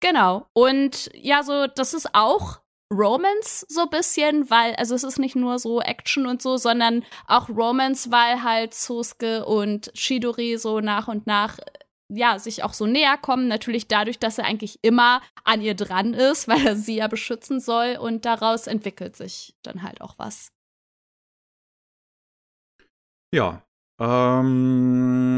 genau. 0.00 0.46
Und 0.52 1.10
ja, 1.14 1.42
so, 1.42 1.66
das 1.66 1.94
ist 1.94 2.14
auch 2.14 2.60
Romance 2.92 3.66
so 3.68 3.86
bisschen, 3.86 4.50
weil, 4.50 4.74
also 4.76 4.94
es 4.94 5.04
ist 5.04 5.18
nicht 5.18 5.36
nur 5.36 5.58
so 5.58 5.80
Action 5.80 6.26
und 6.26 6.40
so, 6.40 6.56
sondern 6.56 7.04
auch 7.26 7.48
Romance, 7.50 8.10
weil 8.10 8.42
halt 8.42 8.72
Sosuke 8.72 9.44
und 9.44 9.90
Shidori 9.94 10.56
so 10.56 10.80
nach 10.80 11.08
und 11.08 11.26
nach 11.26 11.58
ja, 12.10 12.38
sich 12.38 12.64
auch 12.64 12.72
so 12.72 12.86
näher 12.86 13.18
kommen, 13.18 13.48
natürlich 13.48 13.86
dadurch, 13.86 14.18
dass 14.18 14.38
er 14.38 14.46
eigentlich 14.46 14.78
immer 14.82 15.20
an 15.44 15.60
ihr 15.60 15.74
dran 15.74 16.14
ist, 16.14 16.48
weil 16.48 16.66
er 16.66 16.76
sie 16.76 16.96
ja 16.96 17.06
beschützen 17.08 17.60
soll 17.60 17.98
und 18.00 18.24
daraus 18.24 18.66
entwickelt 18.66 19.14
sich 19.16 19.54
dann 19.62 19.82
halt 19.82 20.00
auch 20.00 20.14
was. 20.18 20.50
Ja, 23.34 23.62
ähm, 24.00 25.28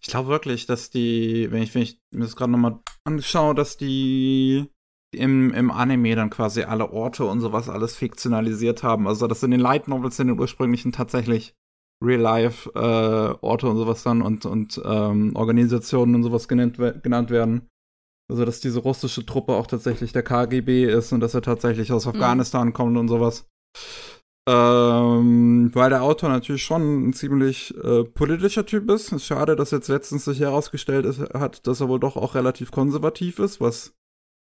ich 0.00 0.06
glaube 0.06 0.28
wirklich, 0.28 0.66
dass 0.66 0.90
die, 0.90 1.50
wenn 1.50 1.62
ich, 1.62 1.74
wenn 1.74 1.82
ich 1.82 1.98
mir 2.12 2.22
das 2.24 2.36
gerade 2.36 2.52
nochmal 2.52 2.78
anschaue, 3.04 3.56
dass 3.56 3.76
die 3.76 4.70
im, 5.16 5.52
im 5.52 5.70
Anime 5.70 6.16
dann 6.16 6.30
quasi 6.30 6.62
alle 6.62 6.92
Orte 6.92 7.24
und 7.24 7.40
sowas 7.40 7.68
alles 7.68 7.96
fiktionalisiert 7.96 8.82
haben. 8.82 9.08
Also 9.08 9.26
dass 9.26 9.42
in 9.42 9.50
den 9.50 9.60
Light 9.60 9.88
Novels 9.88 10.18
in 10.18 10.28
den 10.28 10.38
ursprünglichen 10.38 10.92
tatsächlich 10.92 11.54
Real-Life-Orte 12.02 13.66
äh, 13.66 13.70
und 13.70 13.76
sowas 13.76 14.02
dann 14.02 14.22
und, 14.22 14.46
und 14.46 14.80
ähm, 14.84 15.34
Organisationen 15.34 16.14
und 16.14 16.22
sowas 16.22 16.48
genannt, 16.48 16.78
genannt 17.02 17.30
werden. 17.30 17.68
Also 18.30 18.44
dass 18.44 18.60
diese 18.60 18.80
russische 18.80 19.26
Truppe 19.26 19.52
auch 19.52 19.66
tatsächlich 19.66 20.12
der 20.12 20.22
KGB 20.22 20.84
ist 20.84 21.12
und 21.12 21.20
dass 21.20 21.34
er 21.34 21.42
tatsächlich 21.42 21.92
aus 21.92 22.06
mhm. 22.06 22.12
Afghanistan 22.12 22.68
mhm. 22.68 22.72
kommt 22.72 22.96
und 22.96 23.08
sowas. 23.08 23.46
Ähm, 24.46 25.70
weil 25.74 25.88
der 25.88 26.02
Autor 26.02 26.28
natürlich 26.28 26.62
schon 26.62 27.08
ein 27.08 27.12
ziemlich 27.14 27.74
äh, 27.82 28.04
politischer 28.04 28.66
Typ 28.66 28.90
ist. 28.90 29.12
Ist 29.12 29.24
schade, 29.24 29.56
dass 29.56 29.70
jetzt 29.70 29.88
letztens 29.88 30.26
sich 30.26 30.40
herausgestellt 30.40 31.06
ist, 31.06 31.20
hat, 31.32 31.66
dass 31.66 31.80
er 31.80 31.88
wohl 31.88 32.00
doch 32.00 32.16
auch 32.16 32.34
relativ 32.34 32.70
konservativ 32.70 33.38
ist, 33.38 33.60
was 33.60 33.94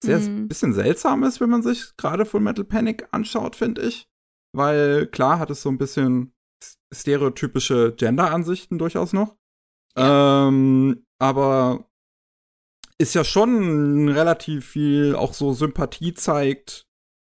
sehr 0.04 0.20
mhm. 0.20 0.48
bisschen 0.48 0.74
seltsam 0.74 1.24
ist, 1.24 1.42
wenn 1.42 1.50
man 1.50 1.62
sich 1.62 1.96
gerade 1.98 2.26
Full 2.26 2.42
Metal 2.42 2.66
Panic 2.66 3.08
anschaut, 3.12 3.56
finde 3.56 3.82
ich. 3.82 4.08
Weil 4.54 5.08
klar 5.08 5.40
hat 5.40 5.50
es 5.50 5.62
so 5.62 5.70
ein 5.70 5.78
bisschen 5.78 6.34
stereotypische 6.94 7.94
Gender-Ansichten 7.96 8.78
durchaus 8.78 9.14
noch. 9.14 9.38
Ja. 9.98 10.48
Ähm, 10.48 11.06
aber 11.20 11.88
ist 13.00 13.16
ja 13.16 13.24
schon 13.24 14.10
relativ 14.10 14.68
viel 14.68 15.16
auch 15.16 15.34
so 15.34 15.54
Sympathie 15.54 16.14
zeigt, 16.14 16.86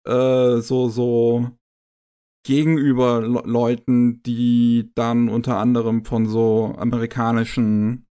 äh, 0.07 0.57
so, 0.57 0.89
so 0.89 1.51
gegenüber 2.45 3.21
Le 3.21 3.41
Leuten, 3.45 4.23
die 4.23 4.91
dann 4.95 5.29
unter 5.29 5.57
anderem 5.57 6.05
von 6.05 6.25
so 6.25 6.73
amerikanischen 6.77 8.07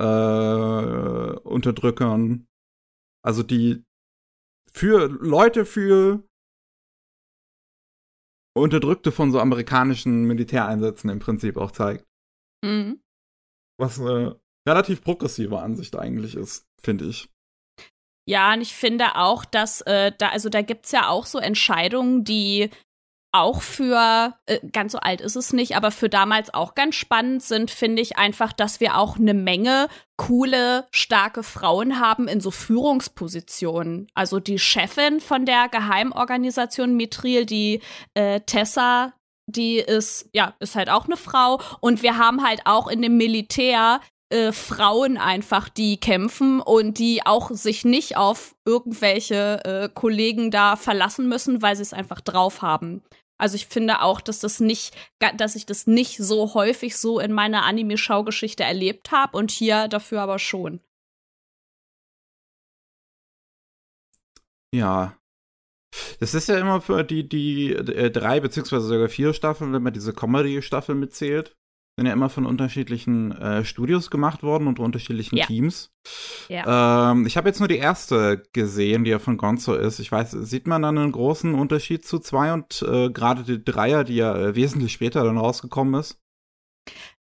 äh, 0.00 0.04
Unterdrückern, 0.04 2.46
also 3.24 3.42
die 3.42 3.84
für 4.72 5.06
Leute 5.08 5.64
für 5.64 6.22
Unterdrückte 8.56 9.12
von 9.12 9.32
so 9.32 9.40
amerikanischen 9.40 10.24
Militäreinsätzen 10.24 11.10
im 11.10 11.18
Prinzip 11.18 11.56
auch 11.56 11.70
zeigt. 11.70 12.04
Mhm. 12.64 13.00
Was 13.78 14.00
eine 14.00 14.40
relativ 14.68 15.02
progressive 15.02 15.60
Ansicht 15.60 15.96
eigentlich 15.96 16.34
ist, 16.34 16.66
finde 16.80 17.06
ich. 17.06 17.28
Ja, 18.28 18.52
und 18.52 18.60
ich 18.60 18.74
finde 18.74 19.16
auch, 19.16 19.44
dass 19.44 19.80
äh, 19.82 20.12
da, 20.16 20.28
also 20.28 20.48
da 20.48 20.62
gibt's 20.62 20.92
ja 20.92 21.08
auch 21.08 21.26
so 21.26 21.38
Entscheidungen, 21.38 22.24
die 22.24 22.70
auch 23.32 23.62
für, 23.62 24.34
äh, 24.46 24.58
ganz 24.72 24.92
so 24.92 24.98
alt 24.98 25.20
ist 25.20 25.36
es 25.36 25.52
nicht, 25.52 25.76
aber 25.76 25.90
für 25.90 26.08
damals 26.08 26.52
auch 26.52 26.74
ganz 26.74 26.96
spannend 26.96 27.42
sind, 27.42 27.70
finde 27.70 28.02
ich 28.02 28.18
einfach, 28.18 28.52
dass 28.52 28.80
wir 28.80 28.96
auch 28.96 29.16
eine 29.16 29.34
Menge 29.34 29.88
coole, 30.16 30.86
starke 30.90 31.42
Frauen 31.42 32.00
haben 32.00 32.28
in 32.28 32.40
so 32.40 32.50
Führungspositionen. 32.50 34.08
Also 34.14 34.40
die 34.40 34.58
Chefin 34.58 35.20
von 35.20 35.46
der 35.46 35.68
Geheimorganisation 35.68 36.96
Mitril, 36.96 37.46
die 37.46 37.80
äh, 38.14 38.40
Tessa, 38.40 39.12
die 39.46 39.76
ist, 39.76 40.28
ja, 40.32 40.54
ist 40.60 40.76
halt 40.76 40.90
auch 40.90 41.06
eine 41.06 41.16
Frau. 41.16 41.60
Und 41.80 42.02
wir 42.02 42.18
haben 42.18 42.44
halt 42.44 42.62
auch 42.64 42.88
in 42.88 43.02
dem 43.02 43.16
Militär 43.16 44.00
äh, 44.32 44.52
Frauen 44.52 45.16
einfach, 45.18 45.68
die 45.68 45.98
kämpfen 45.98 46.60
und 46.60 46.98
die 46.98 47.26
auch 47.26 47.50
sich 47.50 47.84
nicht 47.84 48.16
auf 48.16 48.54
irgendwelche 48.64 49.64
äh, 49.64 49.88
Kollegen 49.92 50.50
da 50.50 50.76
verlassen 50.76 51.28
müssen, 51.28 51.62
weil 51.62 51.76
sie 51.76 51.82
es 51.82 51.92
einfach 51.92 52.20
drauf 52.20 52.62
haben. 52.62 53.02
Also 53.40 53.56
ich 53.56 53.66
finde 53.66 54.02
auch, 54.02 54.20
dass 54.20 54.40
das 54.40 54.60
nicht, 54.60 54.94
dass 55.36 55.56
ich 55.56 55.66
das 55.66 55.86
nicht 55.86 56.18
so 56.18 56.54
häufig 56.54 56.96
so 56.96 57.18
in 57.18 57.32
meiner 57.32 57.64
Anime-Schaugeschichte 57.64 58.62
erlebt 58.64 59.10
habe 59.12 59.36
und 59.36 59.50
hier 59.50 59.88
dafür 59.88 60.22
aber 60.22 60.38
schon. 60.38 60.80
Ja. 64.72 65.16
Das 66.20 66.34
ist 66.34 66.48
ja 66.48 66.58
immer 66.58 66.80
für 66.80 67.02
die, 67.02 67.28
die 67.28 67.72
äh, 67.72 68.10
drei 68.10 68.38
beziehungsweise 68.38 68.86
sogar 68.86 69.08
vier 69.08 69.32
Staffeln, 69.32 69.72
wenn 69.72 69.82
man 69.82 69.92
diese 69.92 70.12
Comedy-Staffel 70.12 70.94
mitzählt 70.94 71.56
sind 72.00 72.06
ja 72.06 72.14
immer 72.14 72.30
von 72.30 72.46
unterschiedlichen 72.46 73.32
äh, 73.32 73.62
Studios 73.62 74.10
gemacht 74.10 74.42
worden 74.42 74.68
und 74.68 74.78
unterschiedlichen 74.78 75.36
ja. 75.36 75.44
Teams. 75.44 75.92
Ja. 76.48 77.10
Ähm, 77.12 77.26
ich 77.26 77.36
habe 77.36 77.50
jetzt 77.50 77.58
nur 77.58 77.68
die 77.68 77.76
erste 77.76 78.42
gesehen, 78.54 79.04
die 79.04 79.10
ja 79.10 79.18
von 79.18 79.36
Gonzo 79.36 79.74
ist. 79.74 79.98
Ich 79.98 80.10
weiß, 80.10 80.30
sieht 80.30 80.66
man 80.66 80.80
dann 80.80 80.96
einen 80.96 81.12
großen 81.12 81.54
Unterschied 81.54 82.06
zu 82.06 82.18
zwei 82.18 82.54
und 82.54 82.80
äh, 82.88 83.10
gerade 83.10 83.42
die 83.42 83.62
Dreier, 83.62 84.04
die 84.04 84.16
ja 84.16 84.34
äh, 84.34 84.54
wesentlich 84.54 84.94
später 84.94 85.24
dann 85.24 85.36
rausgekommen 85.36 86.00
ist? 86.00 86.18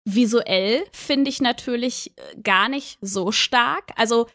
Visuell 0.06 0.84
finde 0.92 1.30
ich 1.30 1.40
natürlich 1.40 2.18
äh, 2.18 2.42
gar 2.42 2.68
nicht 2.68 2.98
so 3.00 3.32
stark. 3.32 3.92
Also 3.96 4.28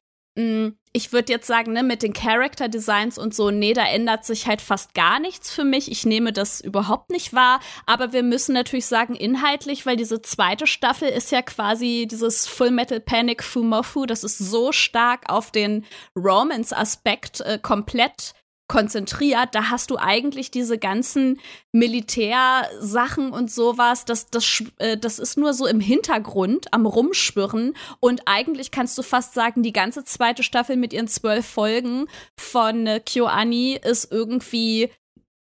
ich 0.92 1.12
würde 1.12 1.32
jetzt 1.32 1.46
sagen, 1.46 1.72
ne, 1.72 1.82
mit 1.82 2.02
den 2.02 2.12
Character 2.12 2.68
Designs 2.68 3.18
und 3.18 3.34
so, 3.34 3.50
nee, 3.50 3.72
da 3.72 3.84
ändert 3.84 4.24
sich 4.24 4.46
halt 4.46 4.60
fast 4.60 4.94
gar 4.94 5.20
nichts 5.20 5.50
für 5.50 5.64
mich. 5.64 5.90
Ich 5.90 6.06
nehme 6.06 6.32
das 6.32 6.60
überhaupt 6.60 7.10
nicht 7.10 7.32
wahr. 7.34 7.60
Aber 7.86 8.12
wir 8.12 8.22
müssen 8.22 8.52
natürlich 8.52 8.86
sagen, 8.86 9.14
inhaltlich, 9.14 9.84
weil 9.84 9.96
diese 9.96 10.22
zweite 10.22 10.66
Staffel 10.66 11.08
ist 11.08 11.30
ja 11.30 11.42
quasi 11.42 12.06
dieses 12.10 12.46
Full 12.46 12.70
Metal 12.70 13.00
Panic 13.00 13.42
Fumofu, 13.42 14.06
das 14.06 14.24
ist 14.24 14.38
so 14.38 14.72
stark 14.72 15.30
auf 15.30 15.50
den 15.50 15.84
Romance-Aspekt 16.16 17.40
äh, 17.40 17.58
komplett 17.60 18.34
konzentriert, 18.68 19.54
da 19.54 19.70
hast 19.70 19.90
du 19.90 19.96
eigentlich 19.96 20.50
diese 20.50 20.78
ganzen 20.78 21.40
Militärsachen 21.72 23.32
und 23.32 23.50
sowas, 23.50 24.04
das, 24.04 24.30
das, 24.30 24.62
äh, 24.78 24.96
das 24.96 25.18
ist 25.18 25.38
nur 25.38 25.54
so 25.54 25.66
im 25.66 25.80
Hintergrund 25.80 26.72
am 26.72 26.86
Rumschwirren. 26.86 27.74
Und 28.00 28.22
eigentlich 28.26 28.70
kannst 28.70 28.96
du 28.98 29.02
fast 29.02 29.34
sagen, 29.34 29.62
die 29.62 29.72
ganze 29.72 30.04
zweite 30.04 30.42
Staffel 30.42 30.76
mit 30.76 30.92
ihren 30.92 31.08
zwölf 31.08 31.46
Folgen 31.46 32.06
von 32.36 32.86
äh, 32.86 33.00
KyoAni 33.00 33.80
ist 33.82 34.12
irgendwie 34.12 34.90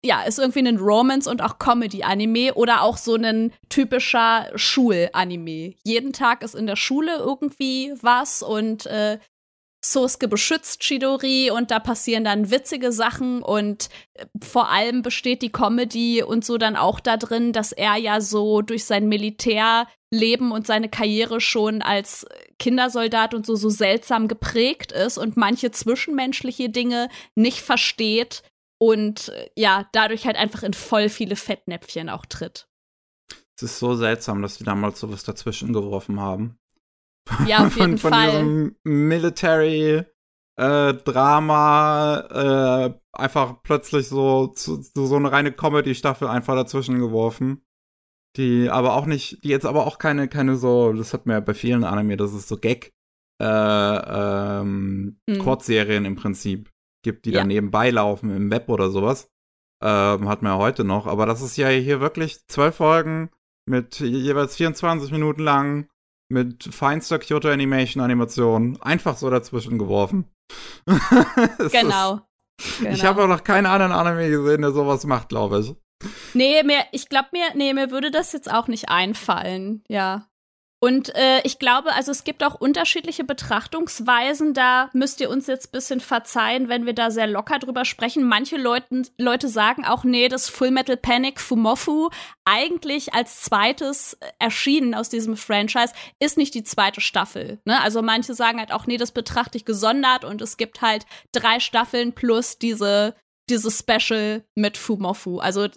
ja, 0.03 0.23
ist 0.23 0.39
irgendwie 0.39 0.67
ein 0.67 0.79
Romance- 0.79 1.29
und 1.29 1.43
auch 1.43 1.59
Comedy-Anime 1.59 2.55
oder 2.55 2.83
auch 2.83 2.97
so 2.97 3.17
ein 3.17 3.53
typischer 3.69 4.51
Schul-Anime. 4.55 5.75
Jeden 5.85 6.13
Tag 6.15 6.43
ist 6.43 6.55
in 6.55 6.67
der 6.67 6.77
Schule 6.77 7.17
irgendwie 7.19 7.93
was 8.01 8.43
und 8.43 8.87
äh, 8.87 9.19
Sosuke 9.83 10.29
beschützt 10.29 10.81
Chidori 10.81 11.51
und 11.51 11.71
da 11.71 11.79
passieren 11.79 12.25
dann 12.25 12.51
witzige 12.51 12.93
Sachen 12.93 13.43
und 13.43 13.89
äh, 14.15 14.27
vor 14.43 14.69
allem 14.69 15.03
besteht 15.03 15.43
die 15.43 15.53
Comedy 15.53 16.23
und 16.23 16.45
so 16.45 16.59
dann 16.59 16.77
auch 16.77 17.01
da 17.01 17.17
drin, 17.17 17.53
dass 17.53 17.73
er 17.73 17.97
ja 17.97 18.21
so 18.21 18.61
durch 18.61 18.85
sein 18.85 19.09
Militärleben 19.09 20.53
und 20.53 20.67
seine 20.67 20.91
Karriere 20.91 21.41
schon 21.41 21.81
als 21.81 22.27
Kindersoldat 22.59 23.33
und 23.33 23.47
so 23.47 23.55
so 23.57 23.71
seltsam 23.71 24.29
geprägt 24.29 24.93
ist 24.93 25.17
und 25.17 25.39
manche 25.39 25.71
zwischenmenschliche 25.71 26.69
Dinge 26.69 27.09
nicht 27.35 27.61
versteht 27.61 28.43
und 28.79 29.31
äh, 29.31 29.51
ja, 29.57 29.89
dadurch 29.93 30.27
halt 30.27 30.37
einfach 30.37 30.63
in 30.63 30.75
voll 30.75 31.09
viele 31.09 31.37
Fettnäpfchen 31.37 32.11
auch 32.11 32.27
tritt. 32.27 32.69
Es 33.57 33.63
ist 33.63 33.79
so 33.79 33.95
seltsam, 33.95 34.43
dass 34.43 34.59
die 34.59 34.65
damals 34.65 35.01
sowas 35.01 35.23
dazwischen 35.23 35.73
geworfen 35.73 36.21
haben. 36.21 36.60
Ja, 37.47 37.67
auf 37.67 37.77
jeden 37.79 37.99
von, 37.99 38.11
Fall. 38.11 38.31
Von 38.31 38.41
diesem 38.41 38.77
Military 38.85 40.05
äh, 40.57 40.95
Drama 40.95 42.21
äh, 42.31 42.95
einfach 43.13 43.63
plötzlich 43.63 44.09
so 44.09 44.49
zu, 44.49 44.79
zu 44.79 45.07
so 45.07 45.17
eine 45.17 45.33
reine 45.33 45.53
Comedy-Staffel 45.53 46.29
einfach 46.29 46.55
dazwischen 46.55 46.99
geworfen. 46.99 47.63
Die 48.37 48.71
aber 48.71 48.95
auch 48.95 49.07
nicht, 49.07 49.43
die 49.43 49.49
jetzt 49.49 49.67
aber 49.67 49.87
auch 49.87 49.99
keine, 49.99 50.29
keine 50.29 50.57
so, 50.57 50.93
das 50.93 51.13
hat 51.13 51.27
mir 51.27 51.35
ja 51.35 51.41
bei 51.41 51.55
vielen 51.55 51.83
Anime, 51.83 52.17
das 52.17 52.33
ist 52.33 52.47
so 52.47 52.59
Gag, 52.59 52.93
äh, 53.43 53.45
ähm, 54.61 55.19
mhm. 55.27 55.39
Kurzserien 55.39 56.05
im 56.05 56.15
Prinzip 56.15 56.71
gibt, 57.03 57.25
die 57.25 57.31
ja. 57.31 57.41
da 57.41 57.47
nebenbei 57.47 57.91
laufen 57.91 58.31
im 58.31 58.51
Web 58.51 58.69
oder 58.69 58.91
sowas. 58.91 59.31
Ähm, 59.83 60.29
hat 60.29 60.43
man 60.43 60.53
ja 60.53 60.59
heute 60.59 60.85
noch. 60.85 61.07
Aber 61.07 61.27
das 61.27 61.41
ist 61.41 61.57
ja 61.57 61.69
hier 61.69 62.01
wirklich 62.01 62.47
zwölf 62.47 62.77
Folgen 62.77 63.31
mit 63.67 63.99
jeweils 64.01 64.57
24 64.57 65.11
Minuten 65.11 65.43
lang 65.43 65.89
mit 66.31 66.65
feinster 66.65 67.19
Kyoto 67.19 67.49
Animation 67.49 68.03
Animation 68.03 68.79
einfach 68.81 69.17
so 69.17 69.31
dazwischen 69.31 69.79
geworfen. 69.79 70.27
genau. 71.73 72.21
Genau. 72.79 72.91
Ich 72.91 73.05
habe 73.05 73.25
auch 73.25 73.29
noch 73.29 73.45
keinen 73.45 73.67
anderen 73.67 73.93
Anime 73.93 74.29
gesehen, 74.29 74.63
der 74.63 74.73
sowas 74.73 75.05
macht, 75.05 75.31
glaube 75.31 75.61
ich. 75.61 75.75
Nee, 76.35 76.63
mir, 76.63 76.85
ich 76.93 77.09
glaube 77.09 77.29
mir, 77.33 77.47
nee, 77.55 77.73
mir 77.73 77.91
würde 77.91 78.11
das 78.11 78.33
jetzt 78.33 78.51
auch 78.51 78.69
nicht 78.69 78.89
einfallen, 78.89 79.83
ja. 79.89 80.27
Und 80.83 81.15
äh, 81.15 81.43
ich 81.43 81.59
glaube, 81.59 81.93
also 81.93 82.11
es 82.11 82.25
gibt 82.25 82.43
auch 82.43 82.55
unterschiedliche 82.55 83.23
Betrachtungsweisen. 83.23 84.55
Da 84.55 84.89
müsst 84.95 85.21
ihr 85.21 85.29
uns 85.29 85.47
jetzt 85.47 85.69
ein 85.69 85.73
bisschen 85.73 86.01
verzeihen, 86.01 86.71
wenn 86.71 86.87
wir 86.87 86.95
da 86.95 87.11
sehr 87.11 87.27
locker 87.27 87.59
drüber 87.59 87.85
sprechen. 87.85 88.27
Manche 88.27 88.57
Leuten, 88.57 89.07
Leute 89.19 89.49
sagen 89.49 89.85
auch, 89.85 90.05
nee, 90.05 90.29
das 90.29 90.49
Full 90.49 90.71
Metal 90.71 90.97
Panic 90.97 91.39
Fumofu 91.39 92.09
eigentlich 92.47 93.13
als 93.13 93.43
zweites 93.43 94.17
erschienen 94.39 94.95
aus 94.95 95.11
diesem 95.11 95.37
Franchise 95.37 95.93
ist 96.19 96.39
nicht 96.39 96.55
die 96.55 96.65
zweite 96.65 97.03
Staffel. 97.03 97.61
Ne? 97.67 97.79
Also 97.83 98.01
manche 98.01 98.33
sagen 98.33 98.59
halt 98.59 98.73
auch, 98.73 98.87
nee, 98.87 98.97
das 98.97 99.13
betrachte 99.13 99.59
ich 99.59 99.67
gesondert 99.67 100.25
und 100.25 100.41
es 100.41 100.57
gibt 100.57 100.81
halt 100.81 101.05
drei 101.33 101.61
Staffeln 101.61 102.15
plus 102.15 102.59
diese 102.59 103.15
dieses 103.51 103.79
Special 103.79 104.45
mit 104.55 104.77
Fumofu. 104.77 105.39
Also 105.39 105.69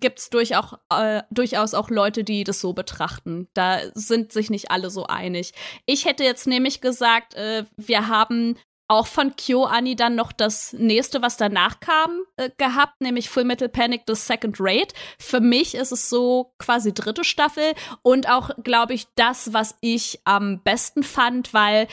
gibt 0.00 0.18
es 0.18 0.30
durchaus, 0.30 0.74
äh, 0.90 1.22
durchaus 1.30 1.74
auch 1.74 1.90
Leute, 1.90 2.24
die 2.24 2.44
das 2.44 2.60
so 2.60 2.72
betrachten. 2.72 3.48
Da 3.54 3.80
sind 3.94 4.32
sich 4.32 4.50
nicht 4.50 4.70
alle 4.70 4.90
so 4.90 5.06
einig. 5.06 5.52
Ich 5.86 6.04
hätte 6.04 6.24
jetzt 6.24 6.46
nämlich 6.46 6.80
gesagt, 6.80 7.34
äh, 7.34 7.64
wir 7.76 8.08
haben 8.08 8.56
auch 8.90 9.06
von 9.06 9.36
KyoAni 9.36 9.96
dann 9.96 10.14
noch 10.14 10.32
das 10.32 10.72
nächste, 10.72 11.20
was 11.20 11.36
danach 11.36 11.78
kam, 11.80 12.22
äh, 12.36 12.48
gehabt, 12.56 13.00
nämlich 13.00 13.28
Full 13.28 13.44
Metal 13.44 13.68
Panic 13.68 14.02
The 14.06 14.14
Second 14.14 14.56
Raid. 14.58 14.94
Für 15.18 15.40
mich 15.40 15.74
ist 15.74 15.92
es 15.92 16.08
so 16.08 16.54
quasi 16.58 16.94
dritte 16.94 17.22
Staffel 17.22 17.74
und 18.02 18.30
auch, 18.30 18.50
glaube 18.64 18.94
ich, 18.94 19.06
das, 19.14 19.52
was 19.52 19.76
ich 19.82 20.20
am 20.24 20.62
besten 20.62 21.02
fand, 21.02 21.52
weil 21.52 21.86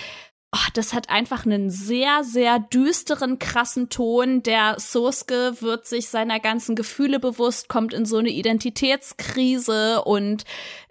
oh, 0.56 0.70
das 0.74 0.93
hat 0.93 1.10
einfach 1.10 1.45
einen 1.45 1.70
sehr, 1.70 2.24
sehr 2.24 2.60
düsteren, 2.60 3.39
krassen 3.39 3.89
Ton. 3.89 4.41
Der 4.43 4.76
Sosuke 4.80 5.62
wird 5.62 5.86
sich 5.86 6.10
seiner 6.10 6.39
ganzen 6.39 6.76
Gefühle 6.76 7.20
bewusst, 7.20 7.68
kommt 7.68 7.93
in 7.93 8.06
so 8.06 8.18
eine 8.18 8.30
Identitätskrise 8.30 10.03
und 10.03 10.43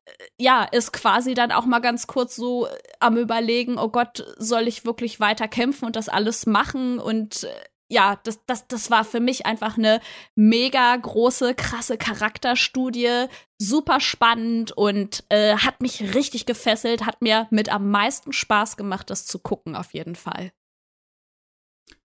äh, 0.05 0.11
ja, 0.39 0.65
ist 0.65 0.93
quasi 0.93 1.35
dann 1.35 1.53
auch 1.53 1.65
mal 1.65 1.81
ganz 1.81 2.07
kurz 2.07 2.37
so 2.37 2.69
am 3.01 3.17
überlegen, 3.17 3.79
oh 3.79 3.89
Gott, 3.89 4.25
soll 4.39 4.69
ich 4.69 4.85
wirklich 4.85 5.21
weiter 5.21 5.49
kämpfen 5.49 5.87
und 5.87 5.97
das 5.97 6.09
alles 6.09 6.47
machen? 6.47 6.99
Und 6.99 7.45
äh, 7.45 7.49
ja, 7.91 8.19
das, 8.25 8.45
das, 8.47 8.67
das 8.67 8.91
war 8.91 9.05
für 9.05 9.21
mich 9.21 9.47
einfach 9.47 9.77
eine 9.77 10.01
mega 10.35 10.97
große, 10.97 11.55
krasse 11.55 11.99
Charakterstudie. 11.99 13.27
Super 13.59 14.01
spannend 14.01 14.73
und 14.73 15.25
äh, 15.29 15.57
hat 15.57 15.81
mich 15.81 16.15
richtig 16.15 16.47
gefesselt, 16.47 17.07
hat 17.07 17.23
mir 17.23 17.47
mit 17.51 17.73
am 17.73 17.91
meisten 17.91 18.33
Spaß 18.33 18.77
gemacht, 18.77 19.11
das 19.11 19.27
zu 19.27 19.39
gucken, 19.39 19.77
auf 19.77 19.95
jeden 19.95 20.17
Fall. 20.17 20.53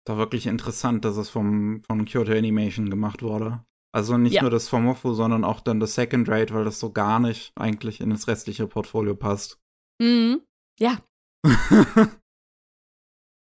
Da 0.05 0.16
wirklich 0.16 0.47
interessant, 0.47 1.05
dass 1.05 1.16
es 1.16 1.29
vom, 1.29 1.83
von 1.87 2.05
Kyoto 2.05 2.33
Animation 2.33 2.91
gemacht 2.91 3.22
wurde. 3.22 3.64
Also 3.93 4.18
nicht 4.18 4.35
ja. 4.35 4.43
nur 4.43 4.51
das 4.51 4.68
Formofu, 4.68 5.14
sondern 5.14 5.45
auch 5.45 5.61
dann 5.61 5.81
das 5.81 5.95
Second 5.95 6.29
Rate, 6.29 6.55
weil 6.55 6.64
das 6.64 6.79
so 6.79 6.93
gar 6.93 7.18
nicht 7.18 7.53
eigentlich 7.57 8.01
in 8.01 8.11
das 8.11 8.29
restliche 8.29 8.66
Portfolio 8.66 9.14
passt. 9.14 9.59
Mhm. 10.01 10.43
Ja. 10.79 10.99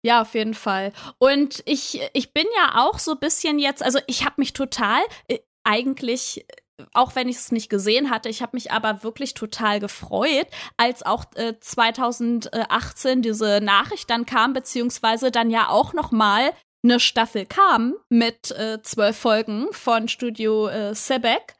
Ja, 0.03 0.21
auf 0.21 0.33
jeden 0.33 0.55
Fall. 0.55 0.93
Und 1.19 1.61
ich, 1.65 2.01
ich 2.13 2.33
bin 2.33 2.45
ja 2.57 2.83
auch 2.85 2.97
so 2.97 3.11
ein 3.11 3.19
bisschen 3.19 3.59
jetzt, 3.59 3.83
also 3.83 3.99
ich 4.07 4.25
habe 4.25 4.35
mich 4.37 4.53
total 4.53 5.01
äh, 5.27 5.39
eigentlich 5.63 6.45
auch 6.93 7.15
wenn 7.15 7.29
ich 7.29 7.37
es 7.37 7.51
nicht 7.51 7.69
gesehen 7.69 8.09
hatte, 8.09 8.29
ich 8.29 8.41
habe 8.41 8.55
mich 8.55 8.71
aber 8.71 9.03
wirklich 9.03 9.33
total 9.33 9.79
gefreut, 9.79 10.47
als 10.77 11.03
auch 11.03 11.25
äh, 11.35 11.53
2018 11.59 13.21
diese 13.21 13.61
Nachricht 13.61 14.09
dann 14.09 14.25
kam, 14.25 14.53
beziehungsweise 14.53 15.31
dann 15.31 15.49
ja 15.49 15.69
auch 15.69 15.93
noch 15.93 16.11
mal 16.11 16.51
eine 16.83 16.99
Staffel 16.99 17.45
kam 17.45 17.95
mit 18.09 18.51
äh, 18.51 18.81
zwölf 18.81 19.17
Folgen 19.17 19.71
von 19.71 20.07
Studio 20.07 20.67
äh, 20.67 20.95
Sebek 20.95 21.55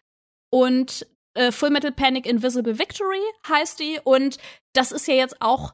und 0.50 1.06
äh, 1.36 1.52
Full 1.52 1.70
Metal 1.70 1.92
Panic 1.92 2.26
Invisible 2.26 2.80
Victory 2.80 3.22
heißt 3.48 3.80
die 3.80 4.00
und 4.04 4.38
das 4.74 4.92
ist 4.92 5.08
ja 5.08 5.14
jetzt 5.14 5.42
auch 5.42 5.74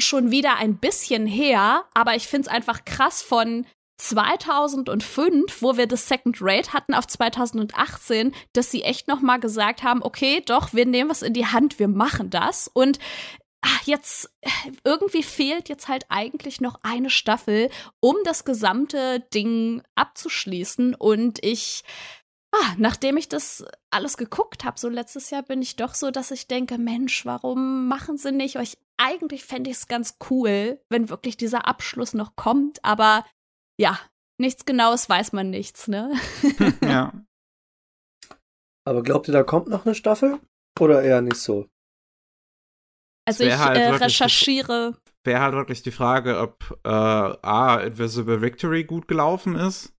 schon 0.00 0.30
wieder 0.30 0.56
ein 0.56 0.78
bisschen 0.78 1.26
her, 1.26 1.84
aber 1.94 2.14
ich 2.14 2.28
finde 2.28 2.48
es 2.48 2.54
einfach 2.54 2.84
krass 2.84 3.22
von 3.22 3.66
2005, 3.98 5.62
wo 5.62 5.76
wir 5.76 5.86
das 5.86 6.06
Second 6.06 6.36
Rate 6.40 6.72
hatten, 6.72 6.94
auf 6.94 7.06
2018, 7.06 8.34
dass 8.52 8.70
sie 8.70 8.82
echt 8.82 9.08
noch 9.08 9.20
mal 9.20 9.38
gesagt 9.38 9.82
haben, 9.82 10.02
okay, 10.02 10.42
doch, 10.44 10.74
wir 10.74 10.84
nehmen 10.84 11.08
was 11.08 11.22
in 11.22 11.32
die 11.32 11.46
Hand, 11.46 11.78
wir 11.78 11.88
machen 11.88 12.28
das 12.28 12.68
und 12.68 12.98
ach, 13.62 13.82
jetzt 13.86 14.30
irgendwie 14.84 15.22
fehlt 15.22 15.68
jetzt 15.70 15.88
halt 15.88 16.04
eigentlich 16.10 16.60
noch 16.60 16.78
eine 16.82 17.10
Staffel, 17.10 17.70
um 18.00 18.16
das 18.24 18.44
gesamte 18.44 19.20
Ding 19.32 19.82
abzuschließen 19.94 20.94
und 20.94 21.42
ich 21.42 21.82
ah, 22.52 22.74
nachdem 22.78 23.16
ich 23.16 23.28
das 23.28 23.64
alles 23.90 24.16
geguckt 24.16 24.64
habe, 24.64 24.78
so 24.78 24.88
letztes 24.88 25.30
Jahr, 25.30 25.42
bin 25.42 25.62
ich 25.62 25.76
doch 25.76 25.94
so, 25.94 26.10
dass 26.10 26.30
ich 26.30 26.46
denke, 26.46 26.78
Mensch, 26.78 27.24
warum 27.26 27.88
machen 27.88 28.16
sie 28.18 28.32
nicht? 28.32 28.56
Ich, 28.56 28.78
eigentlich 28.98 29.44
fände 29.44 29.70
ich 29.70 29.76
es 29.76 29.88
ganz 29.88 30.16
cool, 30.30 30.80
wenn 30.88 31.08
wirklich 31.08 31.36
dieser 31.36 31.66
Abschluss 31.66 32.14
noch 32.14 32.36
kommt, 32.36 32.84
aber 32.84 33.24
ja, 33.80 33.98
nichts 34.38 34.64
Genaues 34.64 35.08
weiß 35.08 35.32
man 35.32 35.50
nichts, 35.50 35.88
ne? 35.88 36.14
ja. 36.82 37.12
Aber 38.86 39.02
glaubt 39.02 39.28
ihr, 39.28 39.32
da 39.32 39.42
kommt 39.42 39.68
noch 39.68 39.84
eine 39.84 39.94
Staffel? 39.94 40.38
Oder 40.78 41.02
eher 41.02 41.20
nicht 41.20 41.36
so? 41.36 41.66
Also 43.26 43.44
ich 43.44 43.56
halt 43.56 43.76
äh, 43.76 43.88
recherchiere. 43.88 44.96
Wäre 45.24 45.40
halt 45.40 45.54
wirklich 45.54 45.82
die 45.82 45.90
Frage, 45.90 46.38
ob 46.38 46.78
äh, 46.84 46.88
A, 46.88 47.80
Invisible 47.80 48.40
Victory 48.40 48.84
gut 48.84 49.08
gelaufen 49.08 49.56
ist. 49.56 49.92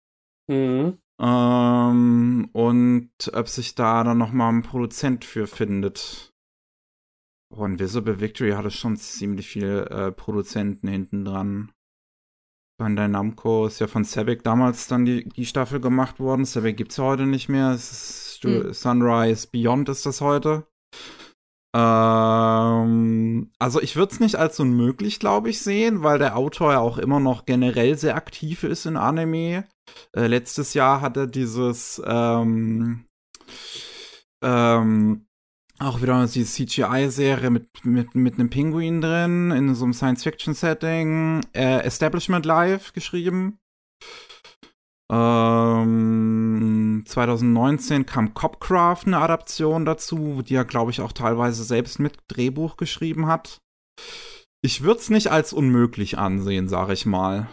Mhm. 0.48 0.98
Ähm, 1.20 2.48
und 2.52 3.10
ob 3.32 3.48
sich 3.48 3.74
da 3.74 4.04
dann 4.04 4.18
nochmal 4.18 4.52
ein 4.52 4.62
Produzent 4.62 5.24
für 5.24 5.48
findet. 5.48 6.32
Oh, 7.54 7.64
Invisible 7.64 8.20
Victory 8.20 8.52
hatte 8.52 8.70
schon 8.70 8.96
ziemlich 8.96 9.48
viele 9.48 9.88
äh, 9.88 10.12
Produzenten 10.12 10.88
hinten 10.88 11.24
dran. 11.24 11.72
Bandai 12.78 13.08
Namco 13.08 13.66
ist 13.66 13.78
ja 13.78 13.86
von 13.86 14.04
Sebek 14.04 14.42
damals 14.42 14.88
dann 14.88 15.06
die, 15.06 15.28
die 15.28 15.46
Staffel 15.46 15.80
gemacht 15.80 16.20
worden. 16.20 16.44
Sebek 16.44 16.76
gibt's 16.76 16.98
ja 16.98 17.04
heute 17.04 17.26
nicht 17.26 17.48
mehr. 17.48 17.72
Mhm. 17.72 18.72
Sunrise 18.72 19.48
Beyond 19.50 19.88
ist 19.88 20.04
das 20.04 20.20
heute. 20.20 20.66
Ähm, 21.74 23.50
also 23.58 23.80
ich 23.80 23.96
würde 23.96 24.12
es 24.12 24.20
nicht 24.20 24.36
als 24.36 24.58
unmöglich, 24.60 25.20
glaube 25.20 25.50
ich, 25.50 25.60
sehen, 25.60 26.02
weil 26.02 26.18
der 26.18 26.36
Autor 26.36 26.72
ja 26.72 26.80
auch 26.80 26.98
immer 26.98 27.20
noch 27.20 27.44
generell 27.44 27.96
sehr 27.96 28.16
aktiv 28.16 28.62
ist 28.62 28.86
in 28.86 28.96
Anime. 28.96 29.64
Äh, 30.14 30.26
letztes 30.26 30.74
Jahr 30.74 31.00
hat 31.00 31.16
er 31.16 31.26
dieses 31.26 32.00
ähm, 32.04 33.06
ähm, 34.42 35.25
auch 35.78 36.00
wieder 36.00 36.26
die 36.26 36.44
CGI-Serie 36.44 37.50
mit, 37.50 37.84
mit, 37.84 38.14
mit 38.14 38.34
einem 38.34 38.50
Pinguin 38.50 39.00
drin, 39.00 39.50
in 39.50 39.74
so 39.74 39.84
einem 39.84 39.92
Science-Fiction-Setting, 39.92 41.46
äh, 41.54 41.80
Establishment 41.84 42.46
Live 42.46 42.92
geschrieben. 42.92 43.58
Ähm, 45.12 47.04
2019 47.06 48.06
kam 48.06 48.34
Copcraft, 48.34 49.06
eine 49.06 49.18
Adaption 49.18 49.84
dazu, 49.84 50.42
die 50.42 50.54
er, 50.54 50.64
glaube 50.64 50.90
ich, 50.90 51.00
auch 51.00 51.12
teilweise 51.12 51.62
selbst 51.62 52.00
mit 52.00 52.18
Drehbuch 52.28 52.76
geschrieben 52.76 53.26
hat. 53.26 53.60
ich 54.62 54.82
würde 54.82 55.00
es 55.00 55.10
nicht 55.10 55.30
als 55.30 55.52
unmöglich 55.52 56.18
ansehen, 56.18 56.68
sage 56.68 56.92
ich 56.92 57.06
mal. 57.06 57.48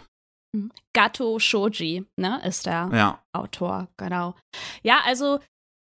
Gato 0.92 1.38
Shoji, 1.38 2.04
ne, 2.16 2.40
ist 2.44 2.66
der 2.66 2.90
ja. 2.92 3.22
Autor, 3.32 3.88
genau. 3.96 4.34
Ja, 4.82 5.00
also 5.04 5.40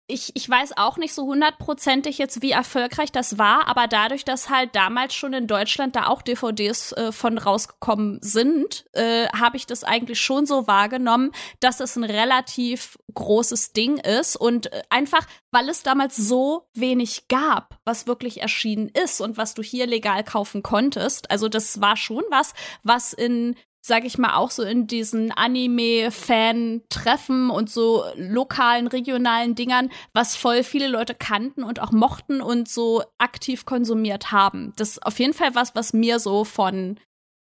ich, 0.07 0.31
ich 0.35 0.49
weiß 0.49 0.77
auch 0.77 0.97
nicht 0.97 1.13
so 1.13 1.25
hundertprozentig 1.25 2.17
jetzt, 2.17 2.41
wie 2.41 2.51
erfolgreich 2.51 3.11
das 3.11 3.37
war, 3.37 3.67
aber 3.67 3.87
dadurch, 3.87 4.23
dass 4.23 4.49
halt 4.49 4.73
damals 4.73 5.13
schon 5.13 5.33
in 5.33 5.47
Deutschland 5.47 5.97
da 5.97 6.07
auch 6.07 6.21
DVDs 6.21 6.93
äh, 6.93 7.11
von 7.11 7.37
rausgekommen 7.37 8.19
sind, 8.21 8.85
äh, 8.93 9.27
habe 9.29 9.57
ich 9.57 9.65
das 9.65 9.83
eigentlich 9.83 10.21
schon 10.21 10.45
so 10.45 10.65
wahrgenommen, 10.65 11.31
dass 11.59 11.81
es 11.81 11.97
ein 11.97 12.05
relativ 12.05 12.97
großes 13.13 13.73
Ding 13.73 13.97
ist 13.97 14.37
und 14.37 14.71
äh, 14.71 14.81
einfach, 14.89 15.25
weil 15.51 15.67
es 15.67 15.83
damals 15.83 16.15
so 16.15 16.69
wenig 16.73 17.27
gab, 17.27 17.77
was 17.83 18.07
wirklich 18.07 18.41
erschienen 18.41 18.87
ist 18.87 19.19
und 19.19 19.35
was 19.35 19.55
du 19.55 19.61
hier 19.61 19.87
legal 19.87 20.23
kaufen 20.23 20.63
konntest. 20.63 21.29
Also 21.31 21.49
das 21.49 21.81
war 21.81 21.97
schon 21.97 22.23
was, 22.29 22.53
was 22.83 23.11
in 23.11 23.55
sag 23.81 24.05
ich 24.05 24.17
mal, 24.17 24.35
auch 24.35 24.51
so 24.51 24.63
in 24.63 24.87
diesen 24.87 25.31
Anime-Fan-Treffen 25.31 27.49
und 27.49 27.69
so 27.69 28.03
lokalen, 28.15 28.87
regionalen 28.87 29.55
Dingern, 29.55 29.89
was 30.13 30.35
voll 30.35 30.63
viele 30.63 30.87
Leute 30.87 31.15
kannten 31.15 31.63
und 31.63 31.81
auch 31.81 31.91
mochten 31.91 32.41
und 32.41 32.67
so 32.67 33.03
aktiv 33.17 33.65
konsumiert 33.65 34.31
haben. 34.31 34.73
Das 34.75 34.89
ist 34.89 35.05
auf 35.05 35.19
jeden 35.19 35.33
Fall 35.33 35.55
was, 35.55 35.73
was 35.75 35.93
mir 35.93 36.19
so 36.19 36.43
von 36.43 36.99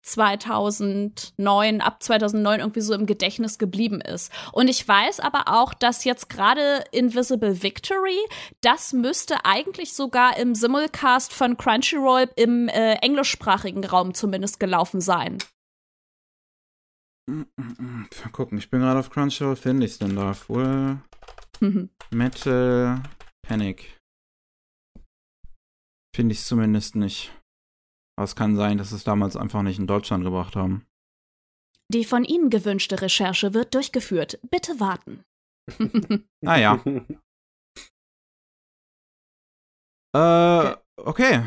2009, 0.03 1.81
ab 1.81 2.03
2009 2.03 2.61
irgendwie 2.61 2.81
so 2.81 2.95
im 2.95 3.07
Gedächtnis 3.07 3.59
geblieben 3.59 4.01
ist. 4.01 4.33
Und 4.53 4.69
ich 4.69 4.87
weiß 4.87 5.21
aber 5.21 5.45
auch, 5.49 5.75
dass 5.75 6.05
jetzt 6.05 6.31
gerade 6.31 6.85
Invisible 6.91 7.63
Victory, 7.63 8.19
das 8.63 8.93
müsste 8.93 9.45
eigentlich 9.45 9.93
sogar 9.93 10.39
im 10.39 10.55
Simulcast 10.55 11.33
von 11.33 11.57
Crunchyroll 11.57 12.31
im 12.37 12.69
äh, 12.69 12.95
englischsprachigen 12.95 13.85
Raum 13.85 14.15
zumindest 14.15 14.59
gelaufen 14.59 15.01
sein. 15.01 15.39
Mal 17.31 18.09
gucken, 18.33 18.59
ich 18.59 18.71
bin 18.71 18.81
gerade 18.81 18.99
auf 18.99 19.11
Crunchyroll, 19.11 19.57
finde 19.57 19.87
ich 19.87 19.93
es 19.93 19.99
denn 19.99 20.17
da? 20.17 20.35
Full 20.35 20.99
mhm. 21.61 21.91
Metal 22.11 23.03
Panic. 23.43 23.97
Finde 26.15 26.33
ich 26.33 26.41
es 26.41 26.49
zumindest 26.49 26.97
nicht. 26.97 27.33
Aber 28.17 28.25
es 28.25 28.35
kann 28.35 28.57
sein, 28.57 28.79
dass 28.79 28.93
es 28.93 29.05
damals 29.05 29.37
einfach 29.37 29.63
nicht 29.63 29.79
in 29.79 29.87
Deutschland 29.87 30.25
gebracht 30.25 30.57
haben. 30.57 30.85
Die 31.93 32.05
von 32.05 32.25
Ihnen 32.25 32.51
gewünschte 32.51 33.01
Recherche 33.01 33.55
wird 33.55 33.75
durchgeführt. 33.75 34.41
Bitte 34.51 34.79
warten. 34.81 35.25
naja. 36.41 36.83
äh, 40.15 40.77
okay. 40.97 41.47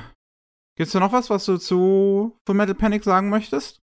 Gibt's 0.75 0.93
da 0.93 0.99
noch 0.99 1.11
was, 1.11 1.29
was 1.29 1.45
du 1.45 1.57
zu 1.57 2.39
Full 2.45 2.55
Metal 2.55 2.73
Panic 2.75 3.03
sagen 3.03 3.29
möchtest? 3.29 3.82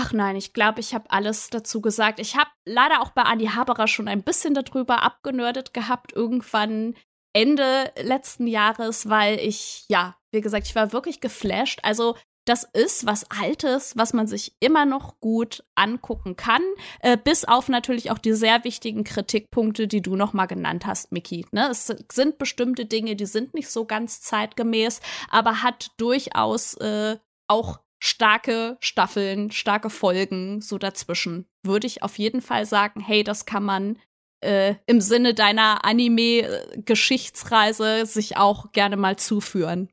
Ach 0.00 0.12
nein, 0.12 0.36
ich 0.36 0.52
glaube, 0.52 0.78
ich 0.78 0.94
habe 0.94 1.10
alles 1.10 1.50
dazu 1.50 1.80
gesagt. 1.80 2.20
Ich 2.20 2.36
habe 2.36 2.48
leider 2.64 3.02
auch 3.02 3.10
bei 3.10 3.22
Andi 3.22 3.46
Haberer 3.46 3.88
schon 3.88 4.06
ein 4.06 4.22
bisschen 4.22 4.54
darüber 4.54 5.02
abgenördet 5.02 5.74
gehabt, 5.74 6.12
irgendwann 6.12 6.94
Ende 7.32 7.90
letzten 8.00 8.46
Jahres, 8.46 9.08
weil 9.08 9.40
ich, 9.40 9.86
ja, 9.88 10.16
wie 10.30 10.40
gesagt, 10.40 10.68
ich 10.68 10.76
war 10.76 10.92
wirklich 10.92 11.20
geflasht. 11.20 11.80
Also, 11.82 12.14
das 12.44 12.62
ist 12.62 13.06
was 13.06 13.28
Altes, 13.28 13.96
was 13.96 14.12
man 14.12 14.28
sich 14.28 14.52
immer 14.60 14.86
noch 14.86 15.18
gut 15.18 15.64
angucken 15.74 16.36
kann, 16.36 16.62
äh, 17.00 17.16
bis 17.16 17.44
auf 17.44 17.68
natürlich 17.68 18.12
auch 18.12 18.18
die 18.18 18.34
sehr 18.34 18.62
wichtigen 18.62 19.02
Kritikpunkte, 19.02 19.88
die 19.88 20.00
du 20.00 20.14
noch 20.14 20.32
mal 20.32 20.46
genannt 20.46 20.86
hast, 20.86 21.10
Miki. 21.10 21.44
Ne? 21.50 21.70
Es 21.70 21.92
sind 22.12 22.38
bestimmte 22.38 22.86
Dinge, 22.86 23.16
die 23.16 23.26
sind 23.26 23.52
nicht 23.52 23.68
so 23.68 23.84
ganz 23.84 24.20
zeitgemäß, 24.20 25.00
aber 25.28 25.64
hat 25.64 25.90
durchaus 25.96 26.74
äh, 26.74 27.18
auch 27.48 27.80
starke 28.00 28.76
Staffeln, 28.80 29.50
starke 29.50 29.90
Folgen 29.90 30.60
so 30.60 30.78
dazwischen. 30.78 31.46
Würde 31.64 31.86
ich 31.86 32.02
auf 32.02 32.18
jeden 32.18 32.40
Fall 32.40 32.66
sagen, 32.66 33.00
hey, 33.00 33.24
das 33.24 33.46
kann 33.46 33.64
man 33.64 33.98
äh, 34.40 34.76
im 34.86 35.00
Sinne 35.00 35.34
deiner 35.34 35.84
Anime-Geschichtsreise 35.84 38.06
sich 38.06 38.36
auch 38.36 38.70
gerne 38.72 38.96
mal 38.96 39.16
zuführen. 39.16 39.88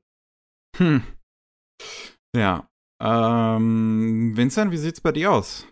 Hm. 0.78 1.03
Ja. 2.36 2.68
Ähm, 3.01 4.34
Vincent, 4.36 4.72
wie 4.72 4.78
sieht's 4.78 5.01
bei 5.01 5.12
dir 5.12 5.32
aus? 5.32 5.68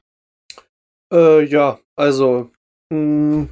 Äh, 1.13 1.43
ja, 1.45 1.79
also, 1.95 2.51
mh, 2.91 3.47
hm, 3.47 3.49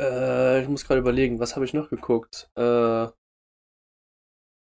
äh, 0.00 0.62
ich 0.62 0.68
muss 0.68 0.84
gerade 0.84 1.00
überlegen, 1.00 1.38
was 1.38 1.54
habe 1.54 1.64
ich 1.64 1.74
noch 1.74 1.90
geguckt? 1.90 2.50
Äh, 2.56 3.06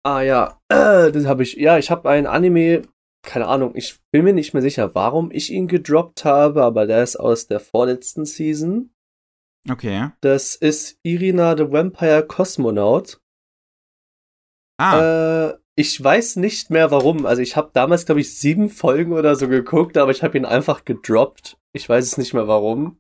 Ah 0.08 0.22
ja, 0.22 0.58
das 0.70 1.26
habe 1.26 1.43
ich. 1.43 1.55
Ja, 1.55 1.78
ich 1.78 1.91
habe 1.91 2.10
ein 2.10 2.28
Anime, 2.28 2.84
keine 3.26 3.45
Ahnung, 3.45 3.74
ich 3.76 3.99
bin 4.10 4.24
mir 4.24 4.32
nicht 4.32 4.53
mehr 4.53 4.62
sicher, 4.62 4.95
warum 4.95 5.32
ich 5.32 5.51
ihn 5.51 5.68
gedroppt 5.68 6.24
habe, 6.24 6.64
aber 6.64 6.88
der 6.88 7.03
ist 7.03 7.18
aus 7.18 7.47
der 7.47 7.60
vorletzten 7.60 8.24
Season. 8.24 8.93
Okay. 9.70 10.12
Das 10.22 10.55
ist 10.55 10.97
Irina 11.03 11.58
the 11.58 11.70
Vampire 11.70 12.26
Cosmonaut. 12.26 13.20
Ah. 14.80 15.49
Äh, 15.49 15.58
ich 15.76 16.01
weiß 16.01 16.38
nicht 16.38 16.70
mehr 16.70 16.89
warum. 16.89 17.26
Also 17.26 17.41
ich 17.41 17.58
habe 17.58 17.72
damals, 17.74 18.05
glaube 18.05 18.22
ich, 18.22 18.34
sieben 18.39 18.70
Folgen 18.70 19.12
oder 19.12 19.36
so 19.36 19.49
geguckt, 19.49 19.97
aber 19.97 20.12
ich 20.12 20.24
habe 20.24 20.38
ihn 20.38 20.45
einfach 20.45 20.86
gedroppt. 20.86 21.58
Ich 21.74 21.89
weiß 21.89 22.05
es 22.05 22.18
nicht 22.18 22.34
mehr 22.34 22.47
warum. 22.47 22.97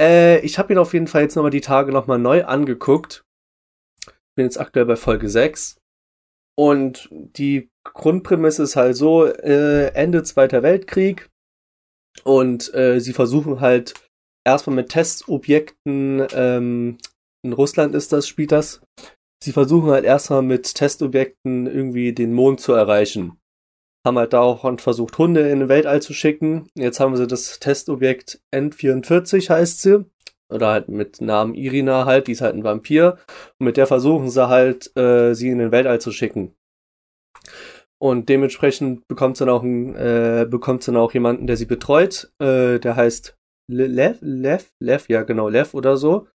Äh, 0.00 0.40
ich 0.40 0.58
habe 0.58 0.72
ihn 0.72 0.78
auf 0.78 0.94
jeden 0.94 1.06
Fall 1.06 1.20
jetzt 1.20 1.36
nochmal 1.36 1.50
die 1.50 1.60
Tage 1.60 1.92
nochmal 1.92 2.18
neu 2.18 2.46
angeguckt. 2.46 3.26
Bin 4.36 4.46
jetzt 4.46 4.58
aktuell 4.58 4.86
bei 4.86 4.96
Folge 4.96 5.28
6. 5.28 5.76
Und 6.56 7.08
die 7.10 7.70
Grundprämisse 7.84 8.62
ist 8.62 8.76
halt 8.76 8.96
so, 8.96 9.26
äh, 9.26 9.88
Ende 9.94 10.22
Zweiter 10.22 10.62
Weltkrieg 10.62 11.30
und 12.22 12.72
äh, 12.74 13.00
sie 13.00 13.12
versuchen 13.12 13.60
halt 13.60 13.94
erstmal 14.46 14.76
mit 14.76 14.90
Testobjekten, 14.90 16.26
ähm, 16.32 16.98
in 17.44 17.52
Russland 17.52 17.94
ist 17.94 18.12
das, 18.12 18.28
spielt 18.28 18.52
das, 18.52 18.80
sie 19.42 19.52
versuchen 19.52 19.90
halt 19.90 20.04
erstmal 20.04 20.42
mit 20.42 20.74
Testobjekten 20.74 21.66
irgendwie 21.66 22.12
den 22.12 22.32
Mond 22.32 22.60
zu 22.60 22.72
erreichen. 22.72 23.38
Haben 24.06 24.18
halt 24.18 24.32
daraufhin 24.32 24.78
versucht, 24.78 25.18
Hunde 25.18 25.48
in 25.48 25.60
den 25.60 25.68
Weltall 25.68 26.02
zu 26.02 26.12
schicken. 26.12 26.68
Jetzt 26.74 27.00
haben 27.00 27.16
sie 27.16 27.26
das 27.26 27.58
Testobjekt 27.58 28.40
N44 28.54 29.48
heißt 29.48 29.82
sie 29.82 30.04
oder 30.52 30.68
halt 30.68 30.88
mit 30.88 31.20
Namen 31.20 31.54
Irina 31.54 32.04
halt, 32.04 32.26
die 32.26 32.32
ist 32.32 32.40
halt 32.40 32.54
ein 32.54 32.64
Vampir. 32.64 33.18
Und 33.58 33.66
mit 33.66 33.76
der 33.76 33.86
versuchen 33.86 34.30
sie 34.30 34.48
halt, 34.48 34.96
äh, 34.96 35.34
sie 35.34 35.50
in 35.50 35.58
den 35.58 35.72
Weltall 35.72 36.00
zu 36.00 36.12
schicken. 36.12 36.54
Und 37.98 38.28
dementsprechend 38.28 39.06
bekommt 39.08 39.36
sie 39.36 39.46
dann 39.46 39.54
auch, 39.54 39.62
ein, 39.62 39.94
äh, 39.96 40.46
bekommt 40.48 40.82
sie 40.82 40.92
dann 40.92 41.00
auch 41.00 41.14
jemanden, 41.14 41.46
der 41.46 41.56
sie 41.56 41.66
betreut. 41.66 42.32
Äh, 42.38 42.78
der 42.78 42.96
heißt 42.96 43.36
Lev, 43.70 44.18
Lev, 44.20 44.70
Lev, 44.78 45.08
ja 45.08 45.22
genau, 45.22 45.48
Lev 45.48 45.74
oder 45.74 45.96
so. 45.96 46.28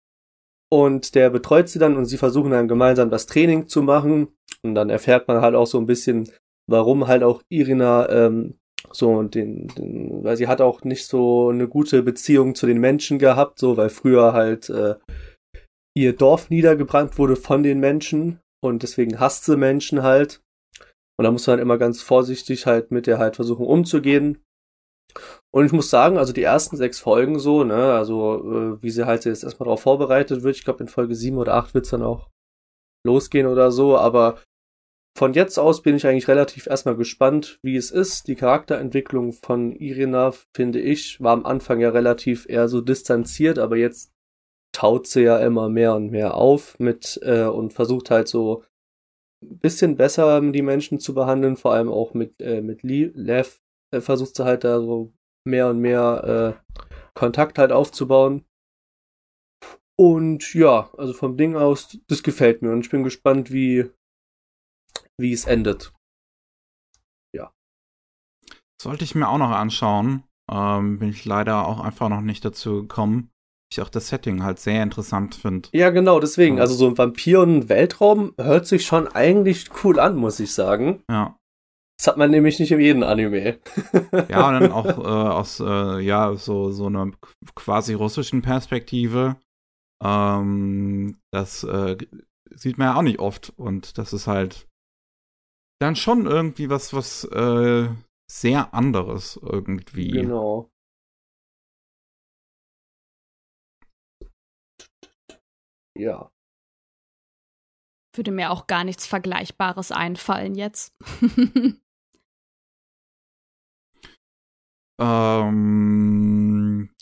Und 0.72 1.16
der 1.16 1.30
betreut 1.30 1.70
sie 1.70 1.80
dann 1.80 1.98
und 1.98 2.06
sie 2.06 2.18
versuchen 2.18 2.52
dann 2.52 2.68
gemeinsam 2.68 3.10
das 3.10 3.26
Training 3.26 3.68
zu 3.68 3.82
machen. 3.82 4.30
Und 4.64 4.76
dann 4.76 4.90
erfährt 4.90 5.28
man 5.28 5.42
halt 5.42 5.56
auch 5.56 5.68
so 5.68 5.80
ein 5.80 5.86
bisschen, 5.86 6.30
warum 6.68 7.08
halt 7.08 7.24
auch 7.24 7.42
Irina 7.50 8.10
ähm, 8.10 8.60
so, 8.94 9.12
und 9.12 9.36
den, 9.36 9.68
den, 9.70 10.24
weil 10.24 10.38
sie 10.38 10.48
hat 10.48 10.62
auch 10.62 10.84
nicht 10.84 11.06
so 11.06 11.50
eine 11.50 11.68
gute 11.68 12.04
Beziehung 12.04 12.56
zu 12.56 12.66
den 12.66 12.80
Menschen 12.80 13.20
gehabt, 13.20 13.60
so, 13.60 13.78
weil 13.78 13.90
früher 13.90 14.34
halt 14.34 14.70
äh, 14.70 14.96
ihr 15.98 16.16
Dorf 16.16 16.50
niedergebrannt 16.50 17.18
wurde 17.18 17.36
von 17.36 17.64
den 17.64 17.80
Menschen 17.80 18.40
und 18.64 18.84
deswegen 18.84 19.20
hasst 19.20 19.46
sie 19.46 19.58
Menschen 19.58 20.04
halt. 20.04 20.42
Und 21.18 21.24
da 21.26 21.32
muss 21.32 21.46
man 21.48 21.56
halt 21.56 21.62
immer 21.62 21.78
ganz 21.78 22.02
vorsichtig 22.02 22.66
halt 22.66 22.92
mit 22.92 23.06
der 23.06 23.18
halt 23.18 23.36
versuchen 23.36 23.66
umzugehen. 23.66 24.42
Und 25.54 25.66
ich 25.66 25.72
muss 25.72 25.90
sagen, 25.90 26.18
also 26.18 26.34
die 26.34 26.44
ersten 26.44 26.78
sechs 26.78 27.00
Folgen 27.00 27.40
so, 27.40 27.64
ne, 27.64 27.94
also 27.94 28.76
äh, 28.78 28.84
wie 28.84 28.92
sie 28.92 29.06
halt 29.06 29.26
jetzt 29.26 29.44
erstmal 29.44 29.66
darauf 29.66 29.82
vorbereitet 29.82 30.44
wird, 30.44 30.56
ich 30.56 30.64
glaube 30.64 30.82
in 30.82 30.88
Folge 30.88 31.16
sieben 31.16 31.38
oder 31.38 31.56
acht 31.56 31.74
wird's 31.74 31.90
dann 31.90 32.04
auch 32.04 32.30
losgehen 33.06 33.48
oder 33.48 33.72
so, 33.72 33.98
aber 33.98 34.40
von 35.20 35.34
jetzt 35.34 35.60
aus 35.60 35.82
bin 35.82 35.98
ich 35.98 36.08
eigentlich 36.08 36.30
relativ 36.30 36.66
erstmal 36.66 36.96
gespannt, 36.96 37.60
wie 37.62 37.76
es 37.76 37.92
ist. 37.92 38.30
Die 38.30 38.36
Charakterentwicklung 38.36 39.34
von 39.34 39.74
Irina, 39.74 40.32
finde 40.56 40.80
ich, 40.80 41.20
war 41.20 41.34
am 41.34 41.46
Anfang 41.46 41.82
ja 41.82 41.90
relativ 41.90 42.48
eher 42.48 42.70
so 42.70 42.80
distanziert, 42.80 43.60
aber 43.60 43.76
jetzt 43.76 44.14
taut 44.72 45.08
sie 45.08 45.24
ja 45.24 45.38
immer 45.40 45.68
mehr 45.68 45.94
und 45.94 46.10
mehr 46.10 46.36
auf 46.36 46.80
mit 46.80 47.20
äh, 47.22 47.44
und 47.44 47.74
versucht 47.74 48.12
halt 48.12 48.30
so 48.30 48.64
ein 49.44 49.60
bisschen 49.60 49.98
besser 49.98 50.40
die 50.40 50.62
Menschen 50.62 51.02
zu 51.02 51.14
behandeln, 51.14 51.58
vor 51.58 51.74
allem 51.74 51.90
auch 51.90 52.14
mit, 52.14 52.40
äh, 52.40 52.62
mit 52.62 52.84
Lee, 52.84 53.12
Lev 53.14 53.60
äh, 53.92 54.00
versucht 54.00 54.38
sie 54.38 54.46
halt 54.46 54.64
da 54.64 54.80
so 54.80 55.12
mehr 55.46 55.70
und 55.70 55.80
mehr 55.80 56.64
äh, 56.66 56.80
Kontakt 57.14 57.60
halt 57.60 57.74
aufzubauen. 57.74 58.46
Und 59.98 60.54
ja, 60.54 60.90
also 60.98 61.12
vom 61.12 61.36
Ding 61.36 61.58
aus, 61.58 62.00
das 62.08 62.24
gefällt 62.24 62.62
mir 62.62 62.72
und 62.72 62.86
ich 62.86 62.90
bin 62.90 63.04
gespannt, 63.04 63.52
wie, 63.52 63.92
wie 65.20 65.34
es 65.34 65.46
endet. 65.46 65.94
Ja. 67.36 67.52
Sollte 68.82 69.04
ich 69.04 69.16
mir 69.16 69.30
auch 69.30 69.38
noch 69.38 69.52
anschauen. 69.52 70.24
Ähm, 70.52 71.00
bin 71.00 71.10
ich 71.10 71.26
leider 71.26 71.68
auch 71.68 71.80
einfach 71.80 72.10
noch 72.10 72.22
nicht 72.22 72.44
dazu 72.44 72.82
gekommen. 72.82 73.30
Ich 73.72 73.82
auch 73.82 73.90
das 73.90 74.08
Setting 74.08 74.42
halt 74.42 74.60
sehr 74.60 74.82
interessant 74.82 75.36
finde. 75.36 75.70
Ja, 75.74 75.92
genau, 75.92 76.20
deswegen. 76.20 76.60
Also 76.60 76.74
so 76.74 76.88
ein 76.88 76.98
Vampir 76.98 77.42
und 77.42 77.70
Weltraum 77.70 78.34
hört 78.38 78.66
sich 78.66 78.86
schon 78.86 79.08
eigentlich 79.08 79.70
cool 79.84 80.00
an, 80.00 80.16
muss 80.16 80.40
ich 80.40 80.54
sagen. 80.54 81.04
Ja. 81.10 81.38
Das 82.00 82.08
hat 82.08 82.18
man 82.18 82.32
nämlich 82.32 82.60
nicht 82.60 82.72
in 82.72 82.80
jedem 82.80 83.04
Anime. 83.04 83.60
ja, 84.30 84.48
und 84.48 84.60
dann 84.60 84.72
auch 84.72 84.86
äh, 84.98 85.30
aus 85.30 85.60
äh, 85.60 86.00
ja 86.00 86.34
so 86.36 86.72
so 86.72 86.86
einer 86.88 87.12
quasi 87.56 87.94
russischen 87.94 88.42
Perspektive. 88.42 89.36
Ähm, 90.02 91.18
das 91.32 91.64
äh, 91.66 91.98
sieht 92.52 92.78
man 92.78 92.88
ja 92.88 92.96
auch 92.96 93.02
nicht 93.02 93.20
oft 93.20 93.54
und 93.58 93.98
das 93.98 94.14
ist 94.14 94.28
halt 94.28 94.69
dann 95.80 95.96
schon 95.96 96.26
irgendwie 96.26 96.70
was 96.70 96.94
was 96.94 97.24
äh, 97.26 97.90
sehr 98.30 98.74
anderes 98.74 99.40
irgendwie. 99.42 100.12
Genau. 100.12 100.70
Ja. 105.98 106.32
Würde 108.16 108.32
mir 108.32 108.52
auch 108.52 108.68
gar 108.68 108.84
nichts 108.84 109.06
Vergleichbares 109.08 109.92
einfallen 109.92 110.56
jetzt. 110.56 110.96
ähm, 115.00 116.94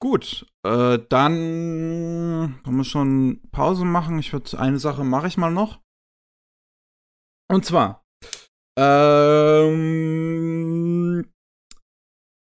gut, 0.00 0.46
äh, 0.64 0.98
dann 1.08 2.60
können 2.64 2.76
wir 2.76 2.84
schon 2.84 3.42
Pause 3.50 3.84
machen. 3.84 4.18
Ich 4.18 4.32
würde 4.32 4.58
eine 4.58 4.78
Sache 4.78 5.04
mache 5.04 5.26
ich 5.28 5.36
mal 5.36 5.52
noch. 5.52 5.80
Und 7.48 7.64
zwar 7.64 8.01
ähm, 8.78 10.52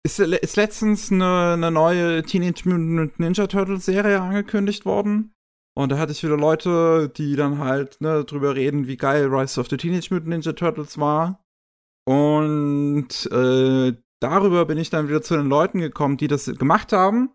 ist, 0.05 0.19
ist 0.19 0.55
letztens 0.55 1.11
eine, 1.11 1.53
eine 1.53 1.71
neue 1.71 2.23
Teenage 2.23 2.67
Mutant 2.67 3.19
Ninja 3.19 3.47
Turtles 3.47 3.85
Serie 3.85 4.21
angekündigt 4.21 4.85
worden. 4.85 5.33
Und 5.75 5.91
da 5.91 5.97
hatte 5.97 6.11
ich 6.11 6.23
wieder 6.23 6.37
Leute, 6.37 7.09
die 7.09 7.35
dann 7.35 7.57
halt 7.57 7.99
ne, 7.99 8.23
drüber 8.23 8.55
reden, 8.55 8.85
wie 8.87 8.97
geil 8.97 9.25
Rise 9.25 9.59
of 9.59 9.69
the 9.69 9.77
Teenage 9.77 10.09
Mutant 10.11 10.29
Ninja 10.29 10.53
Turtles 10.53 10.97
war. 10.97 11.43
Und 12.05 13.29
äh, 13.31 13.93
darüber 14.21 14.65
bin 14.65 14.77
ich 14.77 14.89
dann 14.89 15.07
wieder 15.07 15.21
zu 15.21 15.35
den 15.35 15.47
Leuten 15.47 15.79
gekommen, 15.79 16.17
die 16.17 16.27
das 16.27 16.45
gemacht 16.45 16.93
haben. 16.93 17.31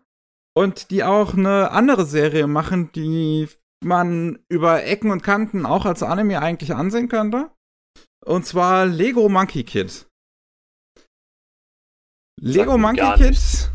Und 0.55 0.91
die 0.91 1.03
auch 1.03 1.33
eine 1.33 1.71
andere 1.71 2.05
Serie 2.05 2.47
machen, 2.47 2.91
die 2.93 3.47
man 3.83 4.39
über 4.49 4.83
Ecken 4.83 5.11
und 5.11 5.23
Kanten 5.23 5.65
auch 5.65 5.85
als 5.85 6.03
Anime 6.03 6.41
eigentlich 6.41 6.73
ansehen 6.75 7.07
könnte. 7.07 7.51
Und 8.25 8.45
zwar 8.45 8.85
Lego 8.85 9.29
Monkey 9.29 9.63
Kid. 9.63 10.07
Lego 12.39 12.77
Monkey 12.77 13.13
Kid 13.15 13.69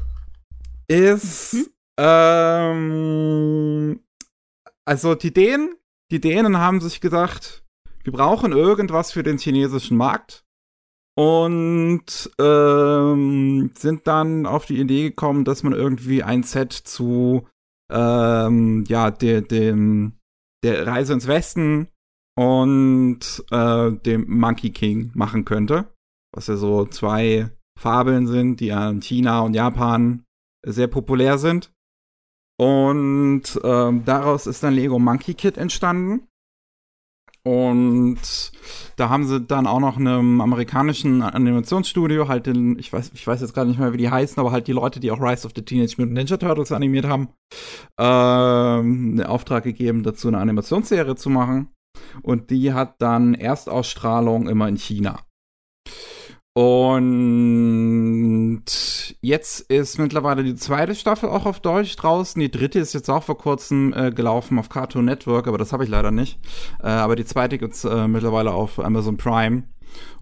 ist 0.88 1.53
hm? 1.53 1.66
ähm, 1.99 3.24
also 4.84 5.14
die 5.14 5.32
Dänen, 5.32 5.74
die 6.11 6.20
Dänen 6.20 6.59
haben 6.59 6.80
sich 6.80 7.01
gedacht, 7.01 7.64
wir 8.03 8.12
brauchen 8.12 8.53
irgendwas 8.53 9.12
für 9.12 9.22
den 9.22 9.38
chinesischen 9.38 9.97
Markt 9.97 10.45
und 11.16 12.30
ähm, 12.38 13.70
sind 13.76 14.07
dann 14.07 14.47
auf 14.47 14.66
die 14.66 14.78
Idee 14.78 15.11
gekommen, 15.11 15.45
dass 15.45 15.62
man 15.62 15.72
irgendwie 15.72 16.22
ein 16.22 16.42
Set 16.42 16.72
zu 16.72 17.47
ähm, 17.90 18.84
ja 18.88 19.11
der 19.11 19.42
dem 19.42 20.18
der 20.62 20.86
Reise 20.86 21.12
ins 21.12 21.26
Westen 21.26 21.88
und 22.37 23.45
äh, 23.51 23.93
dem 23.93 24.26
Monkey 24.28 24.70
King 24.70 25.11
machen 25.14 25.45
könnte, 25.45 25.93
was 26.32 26.47
ja 26.49 26.57
so 26.57 26.87
zwei 26.87 27.51
Fabeln 27.78 28.26
sind, 28.26 28.61
die 28.61 28.72
an 28.72 29.01
China 29.01 29.41
und 29.41 29.55
Japan 29.55 30.24
sehr 30.64 30.89
populär 30.89 31.39
sind. 31.39 31.72
Und 32.57 33.43
ähm, 33.64 34.05
daraus 34.05 34.47
ist 34.47 34.62
dann 34.62 34.74
Lego 34.74 34.99
Monkey 34.99 35.35
Kid 35.35 35.59
entstanden. 35.59 36.28
Und 37.47 38.53
da 38.97 39.11
haben 39.11 39.26
sie 39.26 39.39
dann 39.39 39.66
auch 39.66 39.80
noch 39.80 39.99
einem 39.99 40.41
amerikanischen 40.41 41.20
Animationsstudio, 41.20 42.26
halt 42.26 42.47
den, 42.47 42.78
ich 42.78 42.91
weiß, 42.91 43.11
ich 43.12 43.26
weiß 43.26 43.43
jetzt 43.43 43.53
gar 43.53 43.66
nicht 43.66 43.78
mehr, 43.78 43.93
wie 43.93 43.99
die 43.99 44.11
heißen, 44.11 44.41
aber 44.41 44.51
halt 44.51 44.66
die 44.66 44.72
Leute, 44.72 44.99
die 44.99 45.11
auch 45.11 45.20
Rise 45.20 45.47
of 45.47 45.53
the 45.55 45.62
Teenage 45.62 45.97
Mutant 45.99 46.14
Ninja 46.14 46.39
Turtles 46.39 46.72
animiert 46.72 47.05
haben, 47.05 47.28
ähm, 47.99 49.18
einen 49.18 49.26
Auftrag 49.26 49.64
gegeben, 49.64 50.05
dazu 50.05 50.28
eine 50.28 50.39
Animationsserie 50.39 51.16
zu 51.16 51.28
machen. 51.28 51.68
Und 52.23 52.51
die 52.51 52.73
hat 52.73 53.01
dann 53.01 53.35
Erstausstrahlung 53.35 54.49
immer 54.49 54.69
in 54.69 54.77
China. 54.77 55.21
Und 56.57 58.62
jetzt 59.21 59.61
ist 59.69 59.99
mittlerweile 59.99 60.45
die 60.45 60.55
zweite 60.55 60.95
Staffel 60.95 61.29
auch 61.29 61.47
auf 61.47 61.59
Deutsch 61.59 61.97
draußen. 61.97 62.41
Die 62.41 62.51
dritte 62.51 62.79
ist 62.79 62.95
jetzt 62.95 63.11
auch 63.11 63.25
vor 63.25 63.37
kurzem 63.37 63.93
äh, 63.93 64.12
gelaufen 64.12 64.61
auf 64.61 64.69
Cartoon 64.69 65.05
Network, 65.05 65.49
aber 65.49 65.59
das 65.59 65.73
habe 65.73 65.83
ich 65.83 65.91
leider 65.91 66.12
nicht. 66.12 66.39
Äh, 66.81 66.87
aber 66.87 67.17
die 67.17 67.25
zweite 67.25 67.59
gibt's 67.59 67.85
äh, 67.85 68.07
mittlerweile 68.07 68.53
auf 68.53 68.79
Amazon 68.79 69.17
Prime. 69.17 69.65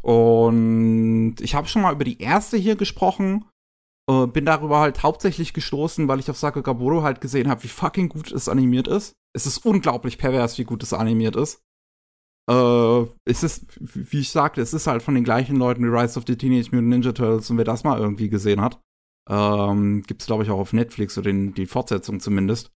Und 0.00 1.36
ich 1.40 1.54
habe 1.54 1.68
schon 1.68 1.82
mal 1.82 1.92
über 1.92 2.04
die 2.04 2.20
erste 2.20 2.56
hier 2.56 2.76
gesprochen. 2.76 3.44
Äh, 4.10 4.26
bin 4.26 4.46
darüber 4.46 4.80
halt 4.80 5.02
hauptsächlich 5.02 5.52
gestoßen, 5.52 6.08
weil 6.08 6.18
ich 6.18 6.30
auf 6.30 6.38
Sakagaburo 6.38 7.02
halt 7.02 7.20
gesehen 7.20 7.50
habe, 7.50 7.62
wie 7.62 7.68
fucking 7.68 8.08
gut 8.08 8.32
es 8.32 8.48
animiert 8.48 8.88
ist. 8.88 9.12
Es 9.34 9.44
ist 9.44 9.66
unglaublich 9.66 10.16
pervers, 10.16 10.56
wie 10.56 10.64
gut 10.64 10.82
es 10.82 10.94
animiert 10.94 11.36
ist. 11.36 11.60
Äh, 12.50 13.06
es 13.24 13.42
ist, 13.42 13.66
wie 13.80 14.20
ich 14.20 14.30
sagte, 14.30 14.60
es 14.60 14.74
ist 14.74 14.86
halt 14.86 15.02
von 15.02 15.14
den 15.14 15.24
gleichen 15.24 15.56
Leuten 15.56 15.84
wie 15.84 15.96
Rise 15.96 16.18
of 16.18 16.24
the 16.26 16.36
Teenage 16.36 16.70
Mutant 16.72 16.88
Ninja 16.88 17.12
Turtles 17.12 17.50
und 17.50 17.58
wer 17.58 17.64
das 17.64 17.84
mal 17.84 17.98
irgendwie 17.98 18.28
gesehen 18.28 18.60
hat, 18.60 18.80
ähm, 19.28 20.02
gibt 20.02 20.22
es 20.22 20.26
glaube 20.26 20.42
ich 20.42 20.50
auch 20.50 20.58
auf 20.58 20.72
Netflix 20.72 21.16
oder 21.16 21.30
den, 21.30 21.54
die 21.54 21.66
Fortsetzung 21.66 22.20
zumindest. 22.20 22.72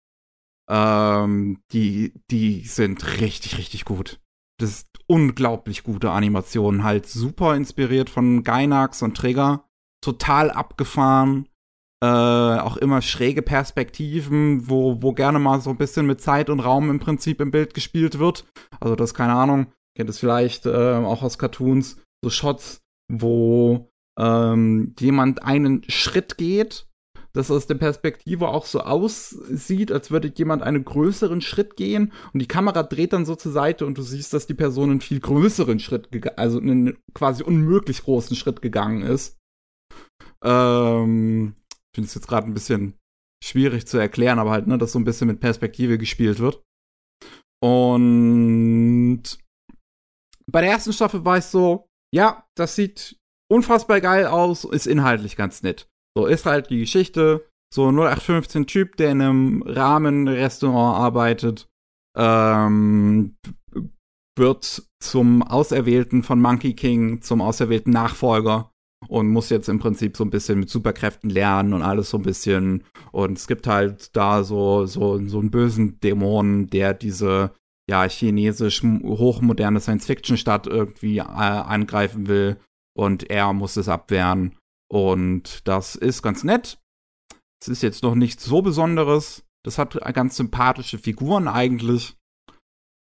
Ähm, 0.69 1.61
die, 1.71 2.13
die 2.29 2.61
sind 2.65 3.19
richtig, 3.19 3.57
richtig 3.57 3.85
gut. 3.85 4.19
Das 4.59 4.69
ist 4.69 4.87
unglaublich 5.07 5.83
gute 5.83 6.11
Animationen, 6.11 6.83
halt 6.83 7.07
super 7.07 7.55
inspiriert 7.55 8.09
von 8.09 8.43
Gainax 8.43 9.01
und 9.01 9.17
Trigger, 9.17 9.67
total 10.01 10.51
abgefahren, 10.51 11.47
äh, 12.03 12.59
auch 12.59 12.75
immer 12.75 13.01
schräge 13.01 13.41
Perspektiven, 13.41 14.69
wo, 14.69 15.01
wo 15.01 15.13
gerne 15.13 15.39
mal 15.39 15.61
so 15.61 15.69
ein 15.69 15.77
bisschen 15.77 16.05
mit 16.05 16.19
Zeit 16.19 16.49
und 16.49 16.59
Raum 16.59 16.89
im 16.89 16.99
Prinzip 16.99 17.39
im 17.39 17.49
Bild 17.49 17.73
gespielt 17.73 18.19
wird. 18.19 18.43
Also 18.81 18.97
das, 18.97 19.13
keine 19.13 19.33
Ahnung, 19.33 19.67
kennt 19.95 20.09
es 20.09 20.19
vielleicht 20.19 20.65
äh, 20.65 20.95
auch 20.95 21.23
aus 21.23 21.37
Cartoons, 21.37 22.01
so 22.21 22.29
Shots, 22.29 22.81
wo 23.09 23.89
ähm, 24.19 24.93
jemand 24.99 25.43
einen 25.43 25.83
Schritt 25.87 26.37
geht, 26.37 26.87
das 27.31 27.49
aus 27.49 27.67
der 27.67 27.75
Perspektive 27.75 28.49
auch 28.49 28.65
so 28.65 28.81
aussieht, 28.81 29.89
als 29.89 30.11
würde 30.11 30.29
jemand 30.35 30.61
einen 30.61 30.83
größeren 30.83 31.39
Schritt 31.39 31.77
gehen 31.77 32.11
und 32.33 32.41
die 32.41 32.49
Kamera 32.49 32.83
dreht 32.83 33.13
dann 33.13 33.25
so 33.25 33.37
zur 33.37 33.53
Seite 33.53 33.85
und 33.85 33.97
du 33.97 34.01
siehst, 34.01 34.33
dass 34.33 34.45
die 34.45 34.53
Person 34.53 34.91
einen 34.91 35.01
viel 35.01 35.21
größeren 35.21 35.79
Schritt, 35.79 36.09
also 36.37 36.59
einen 36.59 36.97
quasi 37.13 37.43
unmöglich 37.43 38.03
großen 38.03 38.35
Schritt 38.35 38.61
gegangen 38.61 39.03
ist. 39.03 39.37
Ähm, 40.43 41.55
finde 41.95 42.07
es 42.07 42.15
jetzt 42.15 42.27
gerade 42.27 42.47
ein 42.47 42.53
bisschen 42.53 42.97
schwierig 43.43 43.87
zu 43.87 43.97
erklären, 43.97 44.39
aber 44.39 44.51
halt, 44.51 44.67
ne, 44.67 44.77
dass 44.77 44.93
so 44.93 44.99
ein 44.99 45.03
bisschen 45.03 45.27
mit 45.27 45.39
Perspektive 45.39 45.97
gespielt 45.97 46.39
wird. 46.39 46.63
Und 47.61 49.23
bei 50.51 50.61
der 50.61 50.71
ersten 50.71 50.93
Staffel 50.93 51.23
war 51.25 51.37
ich 51.37 51.45
so, 51.45 51.87
ja, 52.13 52.45
das 52.57 52.75
sieht 52.75 53.17
unfassbar 53.51 54.01
geil 54.01 54.25
aus, 54.25 54.63
ist 54.63 54.87
inhaltlich 54.87 55.35
ganz 55.35 55.63
nett. 55.63 55.87
So 56.17 56.25
ist 56.25 56.45
halt 56.45 56.69
die 56.69 56.79
Geschichte, 56.79 57.49
so 57.73 57.87
0815 57.89 58.67
Typ, 58.67 58.97
der 58.97 59.11
in 59.11 59.21
einem 59.21 59.61
Rahmenrestaurant 59.63 60.97
arbeitet, 60.97 61.69
ähm, 62.17 63.35
wird 64.37 64.83
zum 65.01 65.43
Auserwählten 65.43 66.23
von 66.23 66.41
Monkey 66.41 66.75
King, 66.75 67.21
zum 67.21 67.41
auserwählten 67.41 67.91
Nachfolger 67.91 68.72
und 69.07 69.29
muss 69.29 69.49
jetzt 69.49 69.69
im 69.69 69.79
Prinzip 69.79 70.17
so 70.17 70.23
ein 70.23 70.29
bisschen 70.29 70.59
mit 70.59 70.69
Superkräften 70.69 71.29
lernen 71.29 71.73
und 71.73 71.81
alles 71.81 72.09
so 72.09 72.17
ein 72.17 72.23
bisschen. 72.23 72.83
Und 73.11 73.37
es 73.37 73.47
gibt 73.47 73.67
halt 73.67 74.15
da 74.15 74.43
so, 74.43 74.85
so, 74.85 75.25
so 75.27 75.39
einen 75.39 75.51
bösen 75.51 75.99
Dämon, 75.99 76.67
der 76.67 76.93
diese 76.93 77.51
ja, 77.89 78.07
chinesisch 78.07 78.81
hochmoderne 78.83 79.79
Science-Fiction-Stadt 79.79 80.67
irgendwie 80.67 81.17
äh, 81.17 81.21
angreifen 81.21 82.27
will. 82.27 82.57
Und 82.95 83.29
er 83.29 83.51
muss 83.53 83.75
es 83.77 83.89
abwehren. 83.89 84.57
Und 84.89 85.67
das 85.67 85.95
ist 85.95 86.21
ganz 86.21 86.43
nett. 86.43 86.79
Es 87.61 87.67
ist 87.67 87.81
jetzt 87.81 88.03
noch 88.03 88.15
nichts 88.15 88.45
so 88.45 88.61
Besonderes. 88.61 89.43
Das 89.65 89.77
hat 89.77 89.99
ganz 90.13 90.37
sympathische 90.37 90.97
Figuren 90.97 91.47
eigentlich. 91.47 92.15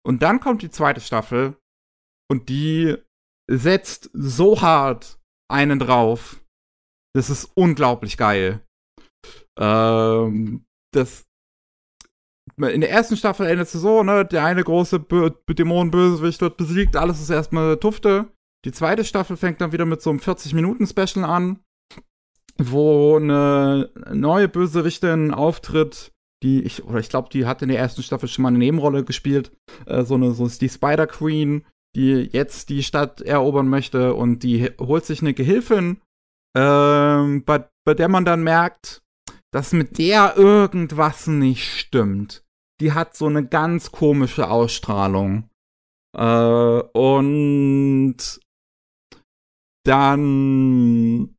Und 0.05 0.23
dann 0.23 0.41
kommt 0.41 0.63
die 0.63 0.71
zweite 0.71 1.01
Staffel. 1.01 1.57
Und 2.31 2.49
die 2.49 2.97
setzt 3.51 4.11
so 4.15 4.63
hart 4.63 5.19
einen 5.53 5.79
drauf. 5.79 6.43
Das 7.15 7.31
ist 7.31 7.51
unglaublich 7.55 8.17
geil. 8.17 8.61
Ähm, 9.59 10.65
das 10.93 11.25
in 12.59 12.81
der 12.81 12.91
ersten 12.91 13.17
Staffel 13.17 13.47
endet 13.47 13.67
es 13.67 13.73
so, 13.73 14.03
ne, 14.03 14.25
der 14.25 14.45
eine 14.45 14.63
große 14.63 15.01
Dämonenbösewicht 15.49 16.41
wird 16.41 16.57
besiegt, 16.57 16.97
alles 16.97 17.21
ist 17.21 17.31
erstmal 17.31 17.77
Tufte. 17.79 18.29
Die 18.65 18.73
zweite 18.73 19.05
Staffel 19.05 19.37
fängt 19.37 19.61
dann 19.61 19.73
wieder 19.73 19.87
mit 19.87 20.03
so 20.03 20.11
einem 20.11 20.21
40-Minuten-Special 20.21 21.25
an, 21.25 21.61
wo 22.59 23.17
eine 23.17 23.91
neue 24.13 24.49
Bösewichtin 24.49 25.33
auftritt, 25.33 26.13
die 26.43 26.63
ich, 26.63 26.85
oder 26.85 27.01
ich 27.01 27.09
glaube, 27.09 27.29
die 27.31 27.47
hat 27.47 27.63
in 27.63 27.69
der 27.69 27.79
ersten 27.79 28.03
Staffel 28.03 28.29
schon 28.29 28.43
mal 28.43 28.49
eine 28.49 28.59
Nebenrolle 28.59 29.05
gespielt. 29.05 29.53
Äh, 29.87 30.05
so 30.05 30.15
eine, 30.15 30.33
so 30.33 30.47
ist 30.47 30.61
die 30.61 30.69
Spider 30.69 31.07
Queen, 31.07 31.65
die 31.97 32.29
jetzt 32.33 32.69
die 32.69 32.83
Stadt 32.83 33.21
erobern 33.21 33.69
möchte 33.69 34.15
und 34.15 34.43
die 34.43 34.71
holt 34.81 35.05
sich 35.05 35.21
eine 35.21 35.35
Gehilfin, 35.35 36.01
ähm, 36.57 37.45
bei, 37.45 37.69
bei 37.85 37.95
der 37.95 38.09
man 38.09 38.25
dann 38.25 38.43
merkt, 38.43 39.03
dass 39.53 39.73
mit 39.73 39.99
der 39.99 40.37
irgendwas 40.37 41.27
nicht 41.27 41.79
stimmt. 41.79 42.45
Die 42.81 42.93
hat 42.93 43.17
so 43.17 43.27
eine 43.27 43.47
ganz 43.47 43.93
komische 43.93 44.51
Ausstrahlung. 44.51 45.51
Äh, 46.17 46.83
und 46.93 48.17
dann 49.85 51.35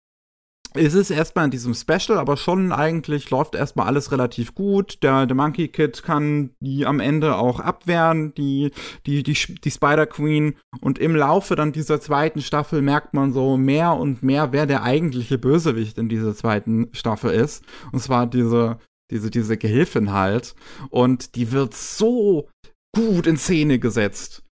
ist 0.75 0.93
es 0.93 1.09
erstmal 1.09 1.45
in 1.45 1.51
diesem 1.51 1.73
Special, 1.73 2.17
aber 2.17 2.37
schon 2.37 2.71
eigentlich 2.71 3.29
läuft 3.29 3.55
erstmal 3.55 3.87
alles 3.87 4.11
relativ 4.11 4.55
gut. 4.55 5.01
Der, 5.03 5.25
der 5.25 5.35
Monkey 5.35 5.67
Kid 5.67 6.03
kann 6.03 6.51
die 6.59 6.85
am 6.85 6.99
Ende 6.99 7.35
auch 7.35 7.59
abwehren, 7.59 8.33
die, 8.35 8.71
die, 9.05 9.23
die, 9.23 9.33
die 9.33 9.71
Spider 9.71 10.05
Queen. 10.05 10.55
Und 10.81 10.99
im 10.99 11.15
Laufe 11.15 11.55
dann 11.55 11.71
dieser 11.71 12.01
zweiten 12.01 12.41
Staffel 12.41 12.81
merkt 12.81 13.13
man 13.13 13.33
so 13.33 13.57
mehr 13.57 13.93
und 13.93 14.23
mehr, 14.23 14.51
wer 14.51 14.65
der 14.65 14.83
eigentliche 14.83 15.37
Bösewicht 15.37 15.97
in 15.97 16.09
dieser 16.09 16.35
zweiten 16.35 16.89
Staffel 16.93 17.31
ist. 17.31 17.63
Und 17.91 17.99
zwar 17.99 18.27
diese, 18.27 18.77
diese, 19.11 19.29
diese 19.29 19.57
Gehilfin 19.57 20.13
halt. 20.13 20.55
Und 20.89 21.35
die 21.35 21.51
wird 21.51 21.73
so 21.73 22.49
gut 22.95 23.27
in 23.27 23.37
Szene 23.37 23.79
gesetzt. 23.79 24.43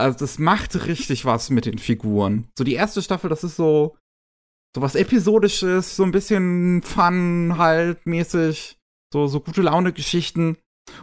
Also 0.00 0.18
das 0.18 0.38
macht 0.38 0.86
richtig 0.86 1.26
was 1.26 1.50
mit 1.50 1.66
den 1.66 1.78
Figuren. 1.78 2.46
So 2.56 2.64
die 2.64 2.74
erste 2.74 3.02
Staffel, 3.02 3.28
das 3.28 3.44
ist 3.44 3.56
so 3.56 3.96
so 4.74 4.82
was 4.82 4.94
Episodisches, 4.94 5.96
so 5.96 6.04
ein 6.04 6.12
bisschen 6.12 6.82
Fun 6.82 7.54
halt 7.56 8.06
mäßig, 8.06 8.78
so, 9.12 9.26
so 9.26 9.40
gute 9.40 9.62
Laune-Geschichten. 9.62 10.56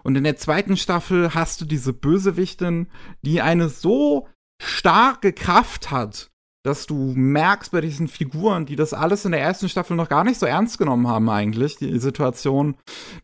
Und 0.03 0.15
in 0.15 0.23
der 0.23 0.37
zweiten 0.37 0.77
Staffel 0.77 1.33
hast 1.33 1.61
du 1.61 1.65
diese 1.65 1.93
Bösewichtin, 1.93 2.87
die 3.21 3.41
eine 3.41 3.69
so 3.69 4.27
starke 4.61 5.33
Kraft 5.33 5.91
hat, 5.91 6.29
dass 6.65 6.87
du 6.87 7.13
merkst 7.15 7.71
bei 7.71 7.81
diesen 7.81 8.07
Figuren, 8.07 8.65
die 8.65 8.75
das 8.75 8.93
alles 8.93 9.25
in 9.25 9.31
der 9.31 9.41
ersten 9.41 9.69
Staffel 9.69 9.95
noch 9.95 10.09
gar 10.09 10.23
nicht 10.23 10.39
so 10.39 10.45
ernst 10.45 10.77
genommen 10.77 11.07
haben 11.07 11.29
eigentlich, 11.29 11.77
die 11.77 11.99
Situation, 11.99 12.75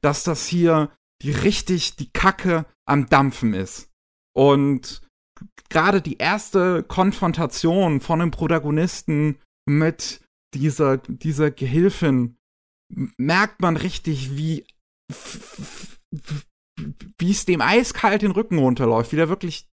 dass 0.01 0.23
das 0.23 0.45
hier 0.45 0.89
die 1.21 1.31
richtig 1.31 1.95
die 1.95 2.11
Kacke 2.11 2.65
am 2.85 3.07
Dampfen 3.07 3.53
ist. 3.53 3.89
Und 4.35 5.01
gerade 5.69 6.01
die 6.01 6.17
erste 6.17 6.83
Konfrontation 6.83 8.01
von 8.01 8.21
einem 8.21 8.31
Protagonisten 8.31 9.39
mit 9.65 10.22
dieser, 10.53 10.97
dieser 10.97 11.51
Gehilfin 11.51 12.37
merkt 13.17 13.61
man 13.61 13.77
richtig, 13.77 14.37
wie 14.37 14.65
wie 17.17 17.31
es 17.31 17.45
dem 17.45 17.61
eiskalt 17.61 18.21
den 18.21 18.31
Rücken 18.31 18.57
runterläuft, 18.57 19.11
wie 19.11 19.17
der 19.17 19.29
wirklich 19.29 19.69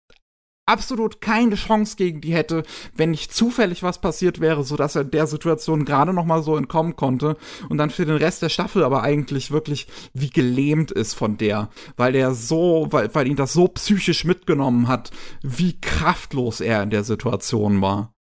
absolut 0.67 1.21
keine 1.21 1.57
Chance 1.57 1.97
gegen 1.97 2.21
die 2.21 2.33
hätte, 2.33 2.63
wenn 2.95 3.11
nicht 3.11 3.35
zufällig 3.35 3.83
was 3.83 4.01
passiert 4.01 4.41
wäre, 4.41 4.63
so 4.63 4.77
dass 4.77 4.95
er 4.95 5.03
der 5.03 5.27
Situation 5.27 5.85
gerade 5.85 6.13
noch 6.13 6.25
mal 6.25 6.43
so 6.45 6.57
entkommen 6.57 6.95
konnte 6.95 7.37
und 7.69 7.79
dann 7.79 7.91
für 7.91 8.07
den 8.07 8.17
Rest 8.17 8.43
der 8.43 8.51
Staffel 8.51 8.85
aber 8.85 9.03
eigentlich 9.03 9.51
wirklich 9.51 9.89
wie 10.15 10.31
gelähmt 10.31 10.93
ist 10.93 11.15
von 11.15 11.37
der, 11.39 11.71
weil 11.97 12.15
er 12.15 12.35
so, 12.35 12.87
weil, 12.91 13.13
weil 13.15 13.27
ihn 13.27 13.37
das 13.37 13.53
so 13.53 13.67
psychisch 13.67 14.25
mitgenommen 14.25 14.87
hat, 14.87 15.11
wie 15.43 15.81
kraftlos 15.81 16.61
er 16.61 16.85
in 16.85 16.91
der 16.91 17.03
Situation 17.03 17.81
war. 17.81 18.15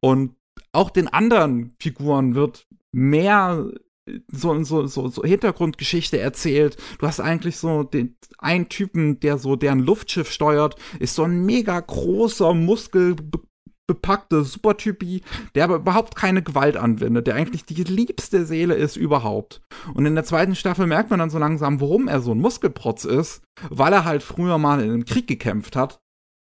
Und 0.00 0.34
auch 0.72 0.90
den 0.90 1.08
anderen 1.08 1.74
Figuren 1.78 2.34
wird 2.34 2.66
mehr 2.92 3.70
so, 4.30 4.62
so, 4.64 4.86
so, 4.86 5.08
so 5.08 5.22
Hintergrundgeschichte 5.22 6.18
erzählt. 6.18 6.76
Du 6.98 7.06
hast 7.06 7.20
eigentlich 7.20 7.56
so 7.56 7.84
den 7.84 8.16
einen 8.38 8.68
Typen, 8.68 9.20
der 9.20 9.38
so 9.38 9.56
deren 9.56 9.78
Luftschiff 9.78 10.30
steuert, 10.30 10.76
ist 10.98 11.14
so 11.14 11.22
ein 11.22 11.46
mega 11.46 11.78
großer, 11.78 12.52
muskelbepackter 12.52 14.42
Supertypi, 14.42 15.22
der 15.54 15.64
aber 15.64 15.76
überhaupt 15.76 16.16
keine 16.16 16.42
Gewalt 16.42 16.76
anwendet, 16.76 17.28
der 17.28 17.36
eigentlich 17.36 17.64
die 17.64 17.84
liebste 17.84 18.44
Seele 18.44 18.74
ist 18.74 18.96
überhaupt. 18.96 19.62
Und 19.94 20.06
in 20.06 20.16
der 20.16 20.24
zweiten 20.24 20.56
Staffel 20.56 20.88
merkt 20.88 21.10
man 21.10 21.20
dann 21.20 21.30
so 21.30 21.38
langsam, 21.38 21.80
warum 21.80 22.08
er 22.08 22.20
so 22.20 22.32
ein 22.32 22.40
Muskelprotz 22.40 23.04
ist, 23.04 23.42
weil 23.70 23.92
er 23.92 24.04
halt 24.04 24.24
früher 24.24 24.58
mal 24.58 24.80
in 24.80 24.90
einem 24.90 25.04
Krieg 25.04 25.28
gekämpft 25.28 25.76
hat 25.76 26.01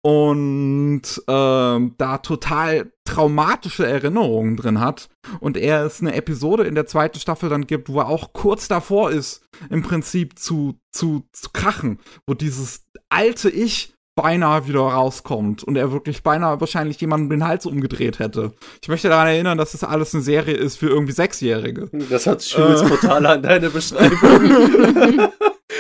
und 0.04 1.04
ähm, 1.28 1.96
da 1.98 2.18
total 2.18 2.92
traumatische 3.06 3.86
Erinnerungen 3.86 4.58
drin 4.58 4.80
hat 4.80 5.10
und 5.40 5.58
er 5.58 5.86
es 5.86 6.02
eine 6.02 6.16
Episode 6.16 6.64
in 6.64 6.76
der 6.76 6.88
zweiten 6.88 7.20
Staffel 7.20 7.50
dann 7.50 7.68
gibt, 7.68 7.90
wo 7.90 8.00
er 8.00 8.08
auch 8.08 8.34
kurz 8.34 8.68
davor 8.68 9.12
ist, 9.12 9.44
im 9.70 9.84
Prinzip 9.84 10.40
zu, 10.40 10.80
zu, 10.92 11.28
zu 11.32 11.50
krachen, 11.54 12.00
wo 12.26 12.34
dieses 12.34 12.86
alte 13.10 13.50
Ich 13.50 13.94
beinahe 14.16 14.68
wieder 14.68 14.82
rauskommt 14.82 15.64
und 15.64 15.78
er 15.78 15.92
wirklich 15.92 16.22
beinahe 16.24 16.60
wahrscheinlich 16.60 17.00
jemanden 17.00 17.30
den 17.30 17.46
Hals 17.46 17.66
umgedreht 17.66 18.20
hätte. 18.20 18.54
Ich 18.82 18.90
möchte 18.90 19.10
daran 19.10 19.28
erinnern, 19.28 19.58
dass 19.58 19.72
das 19.72 19.84
alles 19.84 20.14
eine 20.14 20.24
Serie 20.24 20.56
ist 20.56 20.78
für 20.78 20.90
irgendwie 20.90 21.14
Sechsjährige. 21.14 21.90
Das 22.10 22.28
hat 22.28 22.46
übelst 22.58 22.84
äh. 22.84 22.88
brutal 22.88 23.26
an 23.26 23.42
deine 23.42 23.70
Beschreibung. 23.70 24.20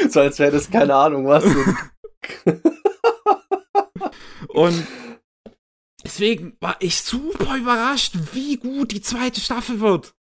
so 0.10 0.22
als 0.22 0.40
wäre 0.40 0.52
das 0.52 0.70
keine 0.70 0.96
Ahnung 0.96 1.28
was. 1.28 1.44
Und 4.54 4.86
deswegen 6.04 6.58
war 6.60 6.76
ich 6.80 7.02
super 7.02 7.58
überrascht, 7.58 8.16
wie 8.34 8.58
gut 8.58 8.92
die 8.92 9.02
zweite 9.02 9.40
Staffel 9.40 9.80
wird. 9.80 10.14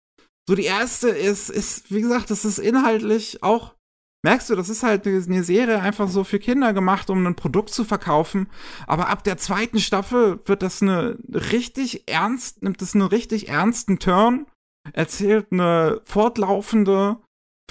So, 0.48 0.56
die 0.56 0.66
erste 0.66 1.10
ist, 1.10 1.50
ist, 1.50 1.92
wie 1.92 2.02
gesagt, 2.02 2.32
das 2.32 2.46
ist 2.46 2.58
inhaltlich 2.58 3.44
auch, 3.44 3.76
merkst 4.24 4.50
du, 4.50 4.56
das 4.56 4.70
ist 4.70 4.84
halt 4.84 5.06
eine 5.06 5.44
Serie 5.44 5.80
einfach 5.80 6.10
so 6.10 6.24
für 6.24 6.40
Kinder 6.40 6.74
gemacht, 6.74 7.10
um 7.10 7.26
ein 7.26 7.36
Produkt 7.36 7.70
zu 7.70 7.86
verkaufen. 7.86 8.50
Aber 8.88 9.10
ab 9.10 9.24
der 9.24 9.38
zweiten 9.38 9.80
Staffel 9.80 10.40
wird 10.46 10.64
das 10.64 10.82
eine 10.82 11.20
richtig 11.30 12.10
ernst, 12.10 12.64
nimmt 12.64 12.82
das 12.82 12.96
einen 12.96 13.08
richtig 13.08 13.50
ernsten 13.50 14.00
Turn, 14.00 14.48
erzählt 14.94 15.52
eine 15.52 16.02
fortlaufende, 16.06 17.18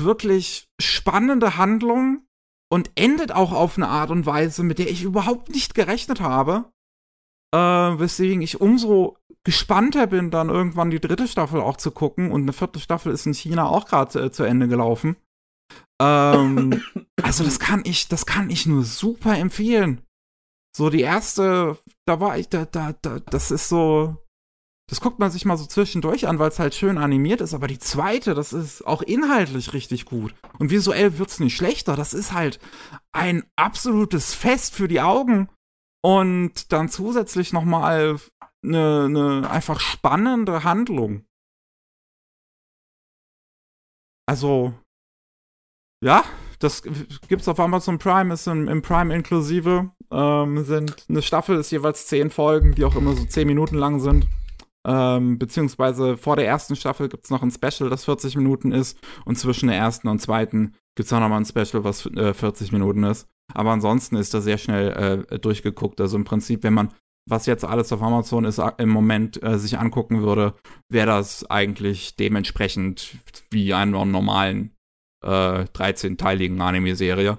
wirklich 0.01 0.69
spannende 0.81 1.57
Handlung 1.57 2.28
und 2.71 2.91
endet 2.95 3.33
auch 3.33 3.53
auf 3.53 3.77
eine 3.77 3.89
Art 3.89 4.11
und 4.11 4.27
Weise, 4.27 4.63
mit 4.63 4.79
der 4.79 4.91
ich 4.91 5.03
überhaupt 5.03 5.51
nicht 5.51 5.75
gerechnet 5.75 6.21
habe. 6.21 6.71
Äh, 7.55 7.59
weswegen 7.59 8.43
ich 8.43 8.61
umso 8.61 9.17
gespannter 9.45 10.07
bin, 10.07 10.31
dann 10.31 10.51
irgendwann 10.51 10.91
die 10.91 11.01
dritte 11.01 11.27
Staffel 11.27 11.61
auch 11.61 11.79
zu 11.79 11.91
gucken. 11.91 12.31
Und 12.31 12.43
eine 12.43 12.53
vierte 12.53 12.81
Staffel 12.81 13.13
ist 13.13 13.27
in 13.27 13.35
China 13.35 13.67
auch 13.67 13.87
gerade 13.87 14.27
äh, 14.27 14.31
zu 14.31 14.45
Ende 14.45 14.69
gelaufen. 14.69 15.17
Ähm, 16.01 16.83
also 17.23 17.45
das 17.45 17.59
kann 17.59 17.83
ich, 17.85 18.09
das 18.09 18.27
kann 18.27 18.51
ich 18.51 18.67
nur 18.67 18.85
super 18.85 19.39
empfehlen. 19.39 20.03
So 20.77 20.91
die 20.91 21.01
erste, 21.01 21.79
da 22.07 22.21
war 22.21 22.39
ich, 22.39 22.49
da, 22.49 22.67
da, 22.67 22.93
da, 23.01 23.19
das 23.21 23.51
ist 23.51 23.69
so, 23.69 24.17
das 24.89 25.03
guckt 25.03 25.19
man 25.19 25.31
sich 25.31 25.45
mal 25.45 25.59
so 25.59 25.67
zwischendurch 25.67 26.27
an, 26.27 26.39
weil 26.39 26.49
es 26.49 26.59
halt 26.59 26.75
schön 26.75 26.97
animiert 26.97 27.43
ist. 27.43 27.53
Aber 27.53 27.67
die 27.67 27.79
zweite, 27.79 28.35
das 28.35 28.55
ist 28.55 28.87
auch 28.87 29.03
inhaltlich 29.03 29.75
richtig 29.75 30.07
gut. 30.07 30.35
Und 30.59 30.71
visuell 30.71 31.19
wird's 31.19 31.41
nicht 31.41 31.57
schlechter. 31.57 31.95
Das 31.95 32.15
ist 32.15 32.33
halt 32.33 32.59
ein 33.13 33.45
absolutes 33.55 34.33
Fest 34.33 34.75
für 34.75 34.89
die 34.89 35.03
Augen. 35.03 35.51
Und 36.03 36.73
dann 36.73 36.89
zusätzlich 36.89 37.53
noch 37.53 37.65
mal 37.65 38.19
eine, 38.65 39.05
eine 39.05 39.51
einfach 39.51 39.79
spannende 39.79 40.65
Handlung. 40.65 41.27
Also, 44.27 44.73
ja, 46.03 46.25
das 46.61 46.83
gibt's 47.29 47.49
auf 47.49 47.61
Amazon 47.61 47.99
Prime, 47.99 48.33
ist 48.33 48.47
im, 48.47 48.69
im 48.69 48.81
Prime 48.81 49.15
inklusive. 49.15 49.91
Ähm, 50.11 50.65
sind 50.65 51.05
eine 51.11 51.21
Staffel 51.21 51.59
ist 51.59 51.71
jeweils 51.71 52.07
zehn 52.07 52.31
Folgen, 52.31 52.75
die 52.75 52.85
auch 52.85 52.97
immer 52.97 53.15
so 53.15 53.25
zehn 53.27 53.47
Minuten 53.47 53.77
lang 53.77 54.01
sind. 54.01 54.27
Ähm, 54.89 55.39
beziehungsweise 55.39 56.17
vor 56.17 56.37
der 56.37 56.47
ersten 56.47 56.75
Staffel 56.75 57.11
gibt 57.11 57.25
es 57.25 57.31
noch 57.31 57.43
ein 57.43 57.51
Special, 57.51 57.91
das 57.91 58.07
40 58.07 58.37
Minuten 58.37 58.73
ist. 58.73 58.99
Und 59.27 59.39
zwischen 59.39 59.69
der 59.69 59.77
ersten 59.77 60.09
und 60.09 60.21
zweiten 60.21 60.75
gibt 60.97 61.07
es 61.07 61.13
auch 61.13 61.21
noch 61.21 61.29
mal 61.29 61.37
ein 61.37 61.45
Special, 61.45 61.85
was 61.85 62.07
äh, 62.07 62.33
40 62.33 62.73
Minuten 62.73 63.05
ist. 63.05 63.29
Aber 63.53 63.71
ansonsten 63.71 64.17
ist 64.17 64.33
das 64.33 64.45
sehr 64.45 64.57
schnell 64.57 65.27
äh, 65.31 65.39
durchgeguckt. 65.39 66.01
Also 66.01 66.17
im 66.17 66.25
Prinzip, 66.25 66.63
wenn 66.63 66.73
man 66.73 66.95
was 67.29 67.45
jetzt 67.45 67.67
alles 67.67 67.93
auf 67.93 68.03
Amazon 68.03 68.47
ist, 68.47 68.59
im 68.79 68.89
Moment 68.89 69.43
äh, 69.43 69.59
sich 69.59 69.79
angucken 69.79 70.23
würde, 70.23 70.55
wäre 70.91 71.09
das 71.09 71.45
eigentlich 71.51 72.17
dementsprechend 72.17 73.19
wie 73.51 73.75
einer 73.75 74.07
normalen 74.07 74.75
äh, 75.23 75.65
13-teiligen 75.65 76.59
Anime-Serie. 76.63 77.37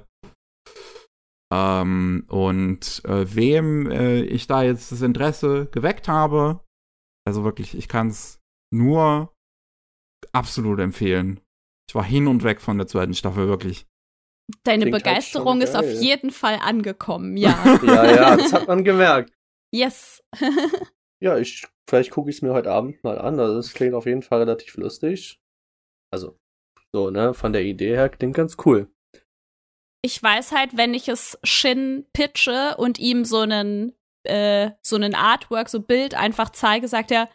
Ähm, 1.51 2.25
und 2.27 3.01
äh, 3.05 3.25
wem 3.35 3.89
äh, 3.89 4.21
ich 4.21 4.45
da 4.45 4.61
jetzt 4.61 4.91
das 4.91 5.01
Interesse 5.01 5.67
geweckt 5.71 6.07
habe, 6.07 6.59
also 7.29 7.43
wirklich, 7.43 7.77
ich 7.77 7.87
kann 7.87 8.07
es 8.07 8.41
nur 8.73 9.31
absolut 10.33 10.79
empfehlen. 10.79 11.39
Ich 11.87 11.93
war 11.93 12.03
hin 12.03 12.27
und 12.27 12.43
weg 12.43 12.59
von 12.59 12.77
der 12.79 12.87
zweiten 12.87 13.13
Staffel, 13.13 13.47
wirklich. 13.47 13.85
Deine 14.63 14.85
Klingt 14.85 14.95
halt 14.95 15.03
Begeisterung 15.03 15.59
halt 15.59 15.69
ist 15.69 15.75
auf 15.75 15.89
jeden 15.89 16.31
Fall 16.31 16.57
angekommen, 16.59 17.37
ja. 17.37 17.79
ja, 17.83 18.15
ja, 18.15 18.37
das 18.37 18.51
hat 18.51 18.67
man 18.67 18.83
gemerkt. 18.83 19.31
Yes. 19.71 20.23
ja, 21.21 21.37
ich, 21.37 21.67
vielleicht 21.87 22.09
gucke 22.09 22.31
ich 22.31 22.37
es 22.37 22.41
mir 22.41 22.53
heute 22.53 22.71
Abend 22.71 23.03
mal 23.03 23.19
an. 23.19 23.39
Also, 23.39 23.57
das 23.57 23.73
klingt 23.75 23.93
auf 23.93 24.07
jeden 24.07 24.23
Fall 24.23 24.39
relativ 24.39 24.75
lustig. 24.77 25.39
Also, 26.11 26.35
so, 26.91 27.11
ne, 27.11 27.35
von 27.35 27.53
der 27.53 27.63
Idee 27.63 27.95
her 27.95 28.09
klingt 28.09 28.35
ganz 28.35 28.57
cool. 28.65 28.91
Ich 30.01 30.21
weiß 30.21 30.53
halt, 30.53 30.77
wenn 30.77 30.95
ich 30.95 31.09
es 31.09 31.37
Shin 31.43 32.07
pitche 32.13 32.75
und 32.77 32.97
ihm 32.97 33.23
so 33.23 33.41
einen 33.41 33.93
äh, 34.23 34.71
so 34.81 34.95
einen 34.95 35.15
Artwork, 35.15 35.69
so 35.69 35.79
Bild 35.81 36.13
einfach 36.15 36.49
zeige, 36.49 36.87
sagt 36.87 37.11
er, 37.11 37.29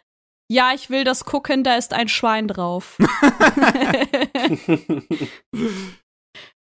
ja, 0.49 0.73
ich 0.75 0.89
will 0.89 1.03
das 1.03 1.25
gucken, 1.25 1.63
da 1.63 1.75
ist 1.75 1.93
ein 1.93 2.07
Schwein 2.07 2.47
drauf. 2.47 2.97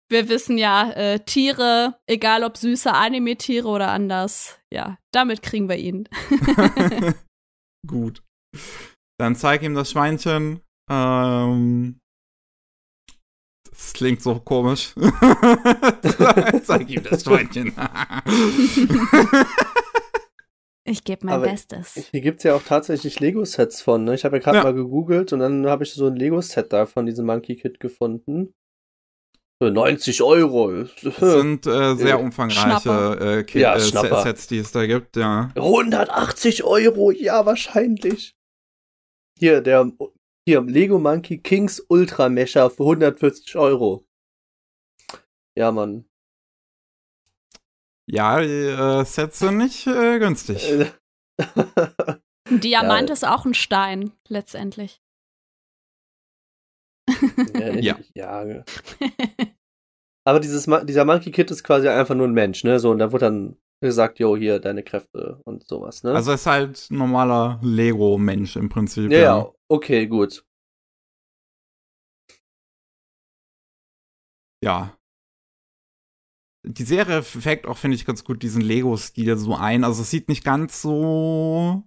Wir 0.08 0.28
wissen 0.28 0.58
ja, 0.58 0.90
äh, 0.90 1.20
Tiere, 1.20 1.98
egal 2.06 2.44
ob 2.44 2.58
süße 2.58 2.92
Anime-Tiere 2.92 3.66
oder 3.66 3.90
anders, 3.90 4.60
ja, 4.70 4.98
damit 5.10 5.42
kriegen 5.42 5.70
wir 5.70 5.78
ihn. 5.78 6.06
Gut. 7.86 8.22
Dann 9.18 9.34
zeig 9.36 9.62
ihm 9.62 9.74
das 9.74 9.90
Schweinchen. 9.90 10.60
Ähm, 10.90 11.98
das 13.70 13.94
klingt 13.94 14.20
so 14.20 14.38
komisch. 14.38 14.92
zeig 16.64 16.90
ihm 16.90 17.02
das 17.04 17.24
Schweinchen. 17.24 17.74
Ich 20.84 21.04
gebe 21.04 21.26
mein 21.26 21.36
Aber 21.36 21.46
Bestes. 21.46 22.08
Hier 22.10 22.20
gibt 22.20 22.38
es 22.38 22.44
ja 22.44 22.54
auch 22.54 22.62
tatsächlich 22.62 23.20
Lego-Sets 23.20 23.82
von. 23.82 24.04
Ne? 24.04 24.14
Ich 24.14 24.24
habe 24.24 24.36
ja 24.36 24.42
gerade 24.42 24.58
ja. 24.58 24.64
mal 24.64 24.74
gegoogelt 24.74 25.32
und 25.32 25.38
dann 25.38 25.66
habe 25.66 25.84
ich 25.84 25.92
so 25.92 26.06
ein 26.06 26.16
Lego-Set 26.16 26.72
da 26.72 26.86
von 26.86 27.06
diesem 27.06 27.26
Monkey 27.26 27.56
Kid 27.56 27.78
gefunden. 27.78 28.52
90 29.60 30.22
Euro. 30.22 30.84
Das 31.02 31.16
sind 31.18 31.66
äh, 31.66 31.94
sehr 31.94 32.18
umfangreiche 32.18 33.44
äh, 33.46 33.58
ja, 33.58 33.76
äh, 33.76 33.80
Sets, 33.80 34.48
die 34.48 34.58
es 34.58 34.72
da 34.72 34.86
gibt, 34.86 35.16
ja. 35.16 35.50
180 35.54 36.64
Euro, 36.64 37.10
ja, 37.12 37.46
wahrscheinlich. 37.46 38.34
Hier, 39.38 39.60
der 39.60 39.92
hier, 40.48 40.62
Lego 40.62 40.98
Monkey 40.98 41.38
Kings 41.38 41.84
Ultra 41.88 42.28
Mesher 42.28 42.70
für 42.70 42.82
140 42.82 43.56
Euro. 43.56 44.04
Ja, 45.56 45.70
Mann. 45.70 46.06
Ja, 48.12 48.40
die 48.40 48.48
äh, 48.48 49.04
Sets 49.06 49.38
sind 49.38 49.56
nicht 49.56 49.86
äh, 49.86 50.18
günstig. 50.18 50.70
Ein 51.38 52.60
Diamant 52.60 53.08
ja. 53.08 53.12
ist 53.14 53.26
auch 53.26 53.46
ein 53.46 53.54
Stein, 53.54 54.12
letztendlich. 54.28 55.00
Ja. 57.80 57.98
ja. 58.14 58.44
ja. 58.44 58.64
Aber 60.26 60.40
dieses, 60.40 60.68
dieser 60.84 61.04
Monkey 61.06 61.30
Kid 61.30 61.50
ist 61.50 61.64
quasi 61.64 61.88
einfach 61.88 62.14
nur 62.14 62.28
ein 62.28 62.34
Mensch, 62.34 62.64
ne? 62.64 62.78
So, 62.78 62.90
und 62.90 62.98
da 62.98 63.12
wird 63.12 63.22
dann 63.22 63.56
gesagt, 63.80 64.18
jo, 64.18 64.36
hier, 64.36 64.60
deine 64.60 64.82
Kräfte 64.82 65.40
und 65.44 65.66
sowas, 65.66 66.02
ne? 66.02 66.12
Also 66.12 66.32
er 66.32 66.34
ist 66.34 66.46
halt 66.46 66.90
ein 66.90 66.98
normaler 66.98 67.60
Lego-Mensch 67.62 68.56
im 68.56 68.68
Prinzip. 68.68 69.10
Ja, 69.10 69.18
ja, 69.18 69.52
okay, 69.68 70.06
gut. 70.06 70.44
Ja, 74.62 74.96
die 76.64 76.84
Serie 76.84 77.22
fängt 77.22 77.66
auch, 77.66 77.76
finde 77.76 77.96
ich, 77.96 78.04
ganz 78.04 78.24
gut 78.24 78.42
diesen 78.42 78.62
Lego-Stil 78.62 79.36
so 79.36 79.54
ein. 79.54 79.84
Also 79.84 80.02
es 80.02 80.10
sieht 80.10 80.28
nicht 80.28 80.44
ganz 80.44 80.80
so. 80.80 81.82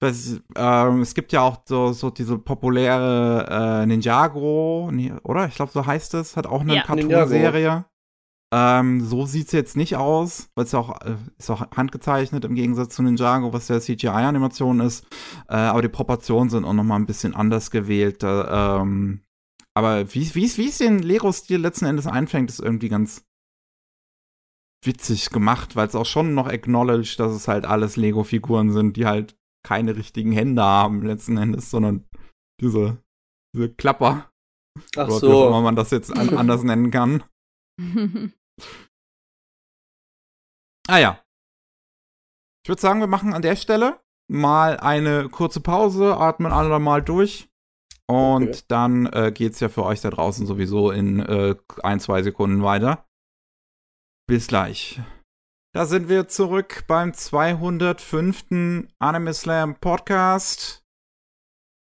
Weiß, 0.00 0.40
ähm, 0.56 1.00
es 1.00 1.14
gibt 1.14 1.32
ja 1.32 1.42
auch 1.42 1.62
so, 1.64 1.92
so 1.92 2.10
diese 2.10 2.36
populäre 2.36 3.82
äh, 3.82 3.86
Ninjago, 3.86 4.90
nee, 4.92 5.12
oder? 5.22 5.46
Ich 5.46 5.54
glaube, 5.54 5.72
so 5.72 5.86
heißt 5.86 6.14
es. 6.14 6.36
Hat 6.36 6.46
auch 6.46 6.62
eine 6.62 6.76
ja. 6.76 6.82
Cartoon-Serie. 6.82 7.84
Ähm, 8.52 9.04
so 9.04 9.26
sieht 9.26 9.46
es 9.46 9.52
jetzt 9.52 9.76
nicht 9.76 9.96
aus, 9.96 10.48
weil 10.54 10.64
es 10.64 10.72
ja 10.72 10.78
auch, 10.78 11.00
äh, 11.00 11.16
ist 11.38 11.50
auch 11.50 11.70
handgezeichnet 11.72 12.44
im 12.44 12.54
Gegensatz 12.54 12.94
zu 12.94 13.02
Ninjago, 13.02 13.52
was 13.52 13.68
ja 13.68 13.80
CGI-Animation 13.80 14.80
ist. 14.80 15.06
Äh, 15.48 15.54
aber 15.56 15.82
die 15.82 15.88
Proportionen 15.88 16.50
sind 16.50 16.64
auch 16.64 16.72
noch 16.72 16.84
mal 16.84 16.96
ein 16.96 17.06
bisschen 17.06 17.34
anders 17.34 17.70
gewählt. 17.70 18.22
Äh, 18.22 18.26
ähm, 18.26 19.22
aber 19.74 20.12
wie 20.14 20.44
es 20.44 20.78
den 20.78 21.00
Lego-Stil 21.00 21.60
letzten 21.60 21.86
Endes 21.86 22.06
einfängt, 22.06 22.48
ist 22.48 22.60
irgendwie 22.60 22.88
ganz, 22.88 23.24
witzig 24.86 25.30
gemacht, 25.30 25.76
weil 25.76 25.86
es 25.86 25.94
auch 25.94 26.06
schon 26.06 26.34
noch 26.34 26.46
acknowledged, 26.46 27.18
dass 27.18 27.32
es 27.32 27.48
halt 27.48 27.64
alles 27.64 27.96
Lego-Figuren 27.96 28.72
sind, 28.72 28.96
die 28.96 29.06
halt 29.06 29.36
keine 29.64 29.96
richtigen 29.96 30.32
Hände 30.32 30.62
haben 30.62 31.02
letzten 31.02 31.36
Endes, 31.36 31.70
sondern 31.70 32.06
diese, 32.60 33.02
diese 33.54 33.70
Klapper. 33.70 34.30
Ach 34.96 35.06
oder 35.06 35.18
so. 35.18 35.48
Wie 35.48 35.62
man 35.62 35.76
das 35.76 35.90
jetzt 35.90 36.16
an, 36.16 36.28
anders 36.36 36.62
nennen 36.62 36.90
kann. 36.90 37.24
ah 40.88 40.98
ja. 40.98 41.20
Ich 42.64 42.68
würde 42.68 42.80
sagen, 42.80 43.00
wir 43.00 43.06
machen 43.06 43.34
an 43.34 43.42
der 43.42 43.56
Stelle 43.56 44.00
mal 44.30 44.78
eine 44.78 45.28
kurze 45.28 45.60
Pause, 45.60 46.16
atmen 46.16 46.52
alle 46.52 46.78
mal 46.78 47.02
durch. 47.02 47.48
Und 48.06 48.48
okay. 48.48 48.62
dann 48.68 49.06
äh, 49.06 49.32
geht's 49.32 49.60
ja 49.60 49.68
für 49.68 49.84
euch 49.84 50.00
da 50.00 50.10
draußen 50.10 50.46
sowieso 50.46 50.90
in 50.90 51.20
äh, 51.20 51.56
ein, 51.82 52.00
zwei 52.00 52.22
Sekunden 52.22 52.62
weiter. 52.62 53.06
Bis 54.26 54.46
gleich. 54.46 55.00
Da 55.74 55.84
sind 55.84 56.08
wir 56.08 56.28
zurück 56.28 56.84
beim 56.86 57.12
205. 57.12 58.86
Anime 58.98 59.34
Slam 59.34 59.74
Podcast. 59.78 60.82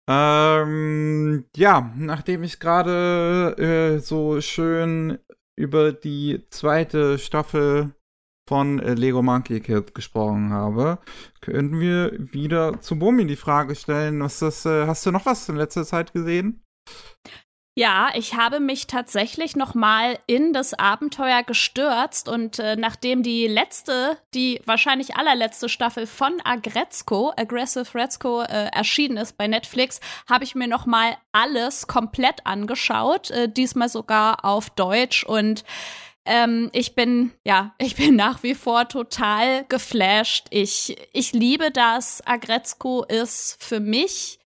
Ähm, 0.07 1.45
ja, 1.55 1.91
nachdem 1.97 2.43
ich 2.43 2.59
gerade 2.59 3.55
äh, 3.57 3.99
so 3.99 4.39
schön 4.41 5.17
über 5.57 5.93
die 5.93 6.45
zweite 6.51 7.17
Staffel 7.17 7.95
von 8.47 8.79
äh, 8.79 8.93
Lego 8.93 9.23
Monkey 9.23 9.59
Kid 9.59 9.95
gesprochen 9.95 10.53
habe, 10.53 10.99
können 11.41 11.79
wir 11.79 12.11
wieder 12.33 12.79
zu 12.81 12.99
Bumi 12.99 13.25
die 13.25 13.35
Frage 13.35 13.73
stellen, 13.73 14.21
was 14.21 14.37
das, 14.39 14.63
äh, 14.67 14.85
hast 14.85 15.05
du 15.07 15.11
noch 15.11 15.25
was 15.25 15.49
in 15.49 15.55
letzter 15.55 15.85
Zeit 15.85 16.13
gesehen? 16.13 16.63
Ja, 17.77 18.09
ich 18.15 18.33
habe 18.33 18.59
mich 18.59 18.87
tatsächlich 18.87 19.55
noch 19.55 19.75
mal 19.75 20.17
in 20.25 20.51
das 20.51 20.73
Abenteuer 20.73 21.43
gestürzt 21.43 22.27
und 22.27 22.57
äh, 22.57 22.75
nachdem 22.75 23.21
die 23.21 23.45
letzte, 23.45 24.17
die 24.33 24.59
wahrscheinlich 24.65 25.15
allerletzte 25.15 25.69
Staffel 25.69 26.07
von 26.07 26.41
Agretzko, 26.43 27.33
Aggressive 27.37 27.93
Retzko, 27.93 28.41
äh, 28.41 28.71
erschienen 28.73 29.17
ist 29.17 29.37
bei 29.37 29.45
Netflix, 29.45 29.99
habe 30.27 30.43
ich 30.43 30.55
mir 30.55 30.67
noch 30.67 30.87
mal 30.87 31.17
alles 31.33 31.85
komplett 31.85 32.47
angeschaut, 32.47 33.29
äh, 33.29 33.47
diesmal 33.47 33.89
sogar 33.89 34.43
auf 34.43 34.71
Deutsch 34.71 35.23
und 35.23 35.63
ähm, 36.25 36.71
ich 36.73 36.95
bin, 36.95 37.31
ja, 37.45 37.75
ich 37.77 37.95
bin 37.95 38.15
nach 38.15 38.41
wie 38.41 38.55
vor 38.55 38.87
total 38.87 39.65
geflasht. 39.65 40.47
Ich, 40.49 40.97
ich 41.13 41.31
liebe 41.31 41.69
das. 41.69 42.25
Agretzko 42.25 43.03
ist 43.03 43.63
für 43.63 43.79
mich 43.79 44.39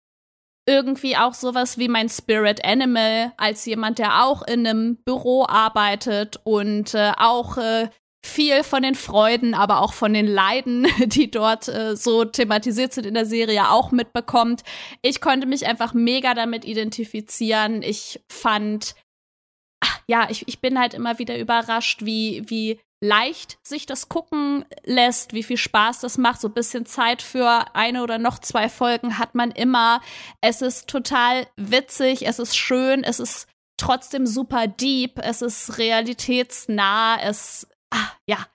irgendwie 0.68 1.16
auch 1.16 1.32
sowas 1.32 1.78
wie 1.78 1.88
mein 1.88 2.10
Spirit 2.10 2.62
Animal 2.64 3.32
als 3.38 3.64
jemand, 3.64 3.98
der 3.98 4.24
auch 4.24 4.42
in 4.42 4.66
einem 4.66 4.96
Büro 4.96 5.46
arbeitet 5.48 6.38
und 6.44 6.94
äh, 6.94 7.12
auch 7.16 7.56
äh, 7.56 7.88
viel 8.24 8.62
von 8.62 8.82
den 8.82 8.94
Freuden, 8.94 9.54
aber 9.54 9.80
auch 9.80 9.94
von 9.94 10.12
den 10.12 10.26
Leiden, 10.26 10.86
die 11.06 11.30
dort 11.30 11.68
äh, 11.68 11.96
so 11.96 12.24
thematisiert 12.24 12.92
sind 12.92 13.06
in 13.06 13.14
der 13.14 13.24
Serie, 13.24 13.70
auch 13.70 13.90
mitbekommt. 13.92 14.62
Ich 15.00 15.20
konnte 15.20 15.46
mich 15.46 15.66
einfach 15.66 15.94
mega 15.94 16.34
damit 16.34 16.66
identifizieren. 16.66 17.82
Ich 17.82 18.20
fand, 18.28 18.94
ach, 19.80 20.00
ja, 20.06 20.28
ich, 20.28 20.46
ich 20.48 20.60
bin 20.60 20.78
halt 20.78 20.92
immer 20.92 21.18
wieder 21.18 21.38
überrascht, 21.38 22.04
wie, 22.04 22.44
wie 22.46 22.78
leicht 23.00 23.58
sich 23.62 23.86
das 23.86 24.08
gucken 24.08 24.64
lässt, 24.84 25.32
wie 25.32 25.42
viel 25.42 25.56
Spaß 25.56 26.00
das 26.00 26.18
macht. 26.18 26.40
So 26.40 26.48
ein 26.48 26.54
bisschen 26.54 26.86
Zeit 26.86 27.22
für 27.22 27.74
eine 27.74 28.02
oder 28.02 28.18
noch 28.18 28.38
zwei 28.38 28.68
Folgen 28.68 29.18
hat 29.18 29.34
man 29.34 29.50
immer. 29.50 30.00
Es 30.40 30.62
ist 30.62 30.88
total 30.88 31.46
witzig, 31.56 32.26
es 32.26 32.38
ist 32.38 32.56
schön, 32.56 33.04
es 33.04 33.20
ist 33.20 33.46
trotzdem 33.76 34.26
super 34.26 34.66
deep, 34.66 35.18
es 35.22 35.42
ist 35.42 35.78
realitätsnah, 35.78 37.18
es, 37.22 37.68
ah, 37.90 38.10
ja, 38.26 38.46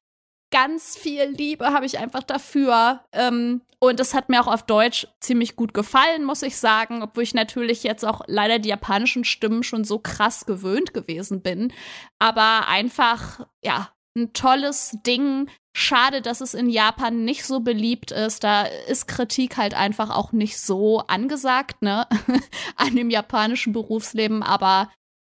ganz 0.51 0.95
viel 0.95 1.23
Liebe 1.23 1.73
habe 1.73 1.87
ich 1.87 1.97
einfach 1.97 2.21
dafür. 2.21 3.03
Ähm, 3.11 3.61
und 3.79 3.99
es 3.99 4.13
hat 4.13 4.29
mir 4.29 4.39
auch 4.39 4.47
auf 4.47 4.63
Deutsch 4.63 5.07
ziemlich 5.19 5.55
gut 5.55 5.73
gefallen, 5.73 6.23
muss 6.23 6.43
ich 6.43 6.57
sagen, 6.57 7.01
obwohl 7.01 7.23
ich 7.23 7.33
natürlich 7.33 7.83
jetzt 7.83 8.05
auch 8.05 8.21
leider 8.27 8.59
die 8.59 8.69
japanischen 8.69 9.23
Stimmen 9.23 9.63
schon 9.63 9.83
so 9.83 9.97
krass 9.97 10.45
gewöhnt 10.45 10.93
gewesen 10.93 11.41
bin. 11.41 11.73
Aber 12.19 12.67
einfach, 12.67 13.47
ja, 13.63 13.92
ein 14.15 14.33
tolles 14.33 14.97
Ding. 15.05 15.49
Schade, 15.75 16.21
dass 16.21 16.41
es 16.41 16.53
in 16.53 16.69
Japan 16.69 17.25
nicht 17.25 17.45
so 17.45 17.59
beliebt 17.59 18.11
ist. 18.11 18.43
Da 18.43 18.63
ist 18.63 19.07
Kritik 19.07 19.57
halt 19.57 19.73
einfach 19.73 20.11
auch 20.11 20.31
nicht 20.31 20.59
so 20.59 20.99
angesagt, 21.07 21.81
ne? 21.81 22.07
An 22.75 22.95
dem 22.95 23.09
japanischen 23.09 23.73
Berufsleben, 23.73 24.43
aber 24.43 24.91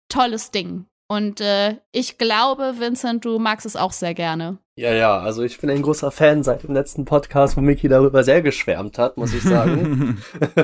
tolles 0.10 0.52
Ding. 0.52 0.86
Und 1.12 1.42
äh, 1.42 1.76
ich 1.92 2.18
glaube, 2.18 2.76
Vincent, 2.80 3.26
du 3.26 3.38
magst 3.38 3.66
es 3.66 3.76
auch 3.76 3.92
sehr 3.92 4.14
gerne. 4.14 4.60
Ja, 4.80 4.94
ja, 4.94 5.20
also 5.20 5.44
ich 5.44 5.60
bin 5.60 5.70
ein 5.70 5.82
großer 5.82 6.10
Fan 6.10 6.42
seit 6.42 6.64
dem 6.64 6.74
letzten 6.74 7.04
Podcast, 7.04 7.58
wo 7.58 7.62
Miki 7.62 7.90
darüber 7.90 8.24
sehr 8.24 8.42
geschwärmt 8.42 8.98
hat, 8.98 9.18
muss 9.18 9.34
ich 9.34 9.44
sagen. 9.44 10.24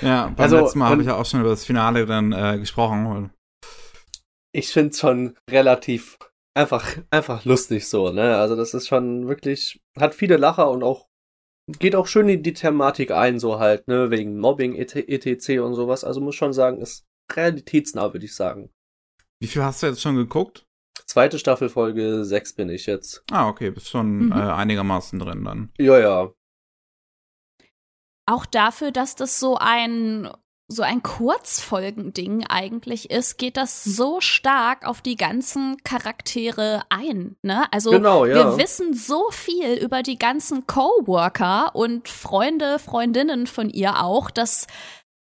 ja, 0.00 0.26
beim 0.28 0.36
also, 0.38 0.60
letzten 0.60 0.78
Mal 0.78 0.90
habe 0.90 1.02
ich 1.02 1.08
ja 1.08 1.16
auch 1.16 1.26
schon 1.26 1.40
über 1.40 1.50
das 1.50 1.64
Finale 1.64 2.06
dann 2.06 2.32
äh, 2.32 2.58
gesprochen. 2.58 3.30
Ich 4.52 4.68
finde 4.68 4.90
es 4.90 5.00
schon 5.00 5.36
relativ 5.50 6.16
einfach, 6.58 6.96
einfach 7.10 7.44
lustig 7.44 7.88
so, 7.88 8.10
ne? 8.10 8.36
Also 8.36 8.56
das 8.56 8.74
ist 8.74 8.88
schon 8.88 9.28
wirklich, 9.28 9.80
hat 9.98 10.14
viele 10.14 10.36
Lacher 10.36 10.70
und 10.70 10.82
auch, 10.82 11.08
geht 11.66 11.94
auch 11.94 12.06
schön 12.06 12.28
in 12.28 12.42
die 12.42 12.52
Thematik 12.52 13.10
ein, 13.10 13.38
so 13.38 13.58
halt, 13.58 13.88
ne? 13.88 14.10
Wegen 14.10 14.38
Mobbing, 14.38 14.74
etc. 14.74 15.60
und 15.60 15.74
sowas. 15.74 16.04
Also 16.04 16.20
muss 16.20 16.34
schon 16.34 16.52
sagen, 16.52 16.80
ist 16.80 17.06
realitätsnah, 17.32 18.12
würde 18.12 18.26
ich 18.26 18.34
sagen. 18.34 18.70
Wie 19.40 19.46
viel 19.46 19.62
hast 19.62 19.82
du 19.82 19.86
jetzt 19.86 20.02
schon 20.02 20.16
geguckt? 20.16 20.66
Zweite 21.06 21.38
Staffel, 21.38 21.68
Folge 21.68 22.24
6 22.24 22.54
bin 22.54 22.68
ich 22.68 22.86
jetzt. 22.86 23.22
Ah, 23.30 23.48
okay, 23.48 23.70
bist 23.70 23.88
schon 23.88 24.26
mhm. 24.26 24.32
äh, 24.32 24.34
einigermaßen 24.34 25.18
drin 25.18 25.44
dann. 25.44 25.72
Ja, 25.78 25.98
ja. 25.98 26.32
Auch 28.26 28.44
dafür, 28.44 28.90
dass 28.90 29.14
das 29.14 29.40
so 29.40 29.56
ein 29.56 30.28
so 30.70 30.82
ein 30.82 31.02
Kurzfolgending 31.02 32.44
eigentlich 32.46 33.10
ist, 33.10 33.38
geht 33.38 33.56
das 33.56 33.82
so 33.84 34.20
stark 34.20 34.86
auf 34.86 35.00
die 35.00 35.16
ganzen 35.16 35.78
Charaktere 35.82 36.82
ein. 36.90 37.36
Ne? 37.42 37.64
Also 37.72 37.90
genau, 37.90 38.26
ja. 38.26 38.34
wir 38.34 38.58
wissen 38.58 38.92
so 38.92 39.30
viel 39.30 39.74
über 39.74 40.02
die 40.02 40.18
ganzen 40.18 40.66
Coworker 40.66 41.74
und 41.74 42.08
Freunde, 42.10 42.78
Freundinnen 42.78 43.46
von 43.46 43.70
ihr 43.70 44.02
auch, 44.02 44.30
dass 44.30 44.66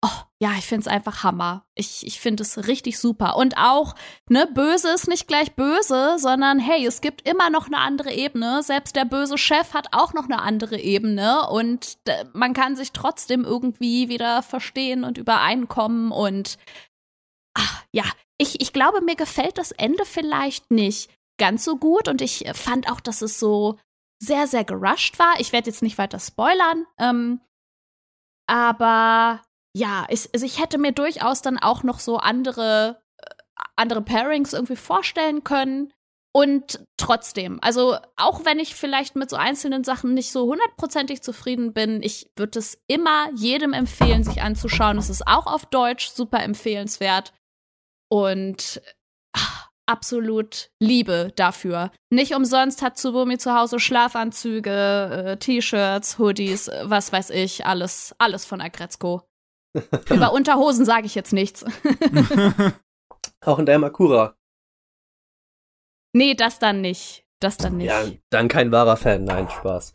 Oh, 0.01 0.21
ja, 0.41 0.53
ich 0.57 0.65
finde 0.65 0.81
es 0.81 0.87
einfach 0.87 1.23
Hammer. 1.23 1.65
Ich, 1.75 2.07
ich 2.07 2.21
finde 2.21 2.43
es 2.43 2.67
richtig 2.67 2.97
super. 2.99 3.35
Und 3.35 3.57
auch, 3.57 3.95
ne, 4.29 4.47
böse 4.47 4.89
ist 4.89 5.09
nicht 5.09 5.27
gleich 5.27 5.55
böse, 5.55 6.15
sondern 6.17 6.57
hey, 6.59 6.85
es 6.85 7.01
gibt 7.01 7.27
immer 7.27 7.49
noch 7.49 7.67
eine 7.67 7.79
andere 7.79 8.13
Ebene. 8.13 8.63
Selbst 8.63 8.95
der 8.95 9.03
böse 9.03 9.37
Chef 9.37 9.73
hat 9.73 9.87
auch 9.91 10.13
noch 10.13 10.23
eine 10.25 10.41
andere 10.41 10.79
Ebene 10.79 11.49
und 11.49 11.97
man 12.33 12.53
kann 12.53 12.77
sich 12.77 12.93
trotzdem 12.93 13.43
irgendwie 13.43 14.07
wieder 14.07 14.41
verstehen 14.41 15.03
und 15.03 15.17
übereinkommen 15.17 16.11
und 16.11 16.57
ach, 17.53 17.83
ja, 17.91 18.05
ich, 18.37 18.61
ich 18.61 18.71
glaube, 18.71 19.01
mir 19.01 19.15
gefällt 19.15 19.57
das 19.57 19.71
Ende 19.71 20.05
vielleicht 20.05 20.71
nicht 20.71 21.11
ganz 21.37 21.65
so 21.65 21.77
gut 21.77 22.07
und 22.07 22.21
ich 22.21 22.45
fand 22.53 22.89
auch, 22.89 23.01
dass 23.01 23.21
es 23.21 23.37
so 23.37 23.77
sehr, 24.21 24.47
sehr 24.47 24.63
gerusht 24.63 25.19
war. 25.19 25.39
Ich 25.39 25.51
werde 25.51 25.69
jetzt 25.69 25.81
nicht 25.81 25.97
weiter 25.97 26.19
spoilern, 26.19 26.85
ähm, 26.97 27.41
aber 28.47 29.41
ja, 29.75 30.05
ich, 30.09 30.29
also 30.33 30.45
ich 30.45 30.59
hätte 30.59 30.77
mir 30.77 30.91
durchaus 30.91 31.41
dann 31.41 31.57
auch 31.57 31.83
noch 31.83 31.99
so 31.99 32.17
andere, 32.17 33.01
äh, 33.17 33.29
andere 33.75 34.01
Pairings 34.01 34.53
irgendwie 34.53 34.75
vorstellen 34.75 35.43
können. 35.43 35.91
Und 36.31 36.85
trotzdem, 36.97 37.57
also 37.61 37.97
auch 38.15 38.45
wenn 38.45 38.59
ich 38.59 38.75
vielleicht 38.75 39.15
mit 39.15 39.31
so 39.31 39.35
einzelnen 39.35 39.83
Sachen 39.83 40.13
nicht 40.13 40.31
so 40.31 40.45
hundertprozentig 40.45 41.23
zufrieden 41.23 41.73
bin, 41.73 42.03
ich 42.03 42.29
würde 42.35 42.59
es 42.59 42.79
immer 42.87 43.31
jedem 43.33 43.73
empfehlen, 43.73 44.23
sich 44.23 44.43
anzuschauen. 44.43 44.99
Es 44.99 45.09
ist 45.09 45.25
auch 45.27 45.47
auf 45.47 45.65
Deutsch 45.65 46.09
super 46.09 46.43
empfehlenswert. 46.43 47.33
Und 48.11 48.79
ach, 49.33 49.69
absolut 49.87 50.69
Liebe 50.79 51.33
dafür. 51.35 51.91
Nicht 52.11 52.35
umsonst 52.35 52.83
hat 52.83 52.97
Tsubumi 52.97 53.39
zu 53.39 53.55
Hause 53.55 53.79
Schlafanzüge, 53.79 55.25
äh, 55.31 55.37
T-Shirts, 55.37 56.19
Hoodies, 56.19 56.67
äh, 56.67 56.83
was 56.83 57.11
weiß 57.11 57.31
ich, 57.31 57.65
alles, 57.65 58.15
alles 58.19 58.45
von 58.45 58.61
Agretzko. 58.61 59.28
Über 60.09 60.33
Unterhosen 60.33 60.85
sage 60.85 61.05
ich 61.05 61.15
jetzt 61.15 61.33
nichts. 61.33 61.65
Auch 63.45 63.59
in 63.59 63.65
der 63.65 63.79
Makura. 63.79 64.35
Nee, 66.13 66.33
das 66.33 66.59
dann 66.59 66.81
nicht. 66.81 67.25
Das 67.41 67.55
dann 67.55 67.77
nicht. 67.77 67.87
Ja, 67.87 68.03
dann 68.31 68.49
kein 68.49 68.69
wahrer 68.73 68.97
Fan. 68.97 69.23
Nein, 69.23 69.47
Spaß. 69.49 69.93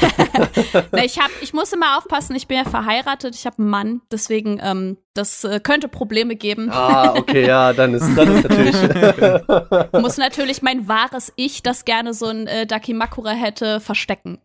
Na, 0.92 1.04
ich, 1.04 1.18
hab, 1.18 1.30
ich 1.42 1.52
muss 1.52 1.70
immer 1.74 1.98
aufpassen, 1.98 2.34
ich 2.34 2.48
bin 2.48 2.56
ja 2.56 2.64
verheiratet, 2.64 3.34
ich 3.34 3.44
habe 3.44 3.58
einen 3.58 3.68
Mann, 3.68 4.00
deswegen, 4.10 4.58
ähm, 4.62 4.96
das 5.12 5.44
äh, 5.44 5.60
könnte 5.60 5.88
Probleme 5.88 6.36
geben. 6.36 6.70
Ah, 6.72 7.12
okay, 7.14 7.46
ja, 7.46 7.74
dann 7.74 7.92
ist, 7.92 8.14
dann 8.16 8.34
ist 8.34 8.48
natürlich. 8.48 9.92
muss 9.92 10.16
natürlich 10.16 10.62
mein 10.62 10.88
wahres 10.88 11.34
Ich, 11.36 11.62
das 11.62 11.84
gerne 11.84 12.14
so 12.14 12.26
ein 12.26 12.46
äh, 12.46 12.66
Dakimakura 12.66 13.32
hätte, 13.32 13.80
verstecken. 13.80 14.40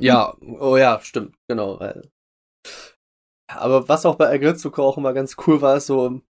ja, 0.00 0.34
oh 0.40 0.76
ja, 0.76 0.98
stimmt, 1.00 1.36
genau. 1.46 1.78
Aber 3.48 3.88
was 3.88 4.06
auch 4.06 4.16
bei 4.16 4.30
Agritsuko 4.30 4.82
auch 4.82 4.98
immer 4.98 5.12
ganz 5.12 5.36
cool 5.46 5.60
war, 5.60 5.76
ist 5.76 5.86
so, 5.86 6.20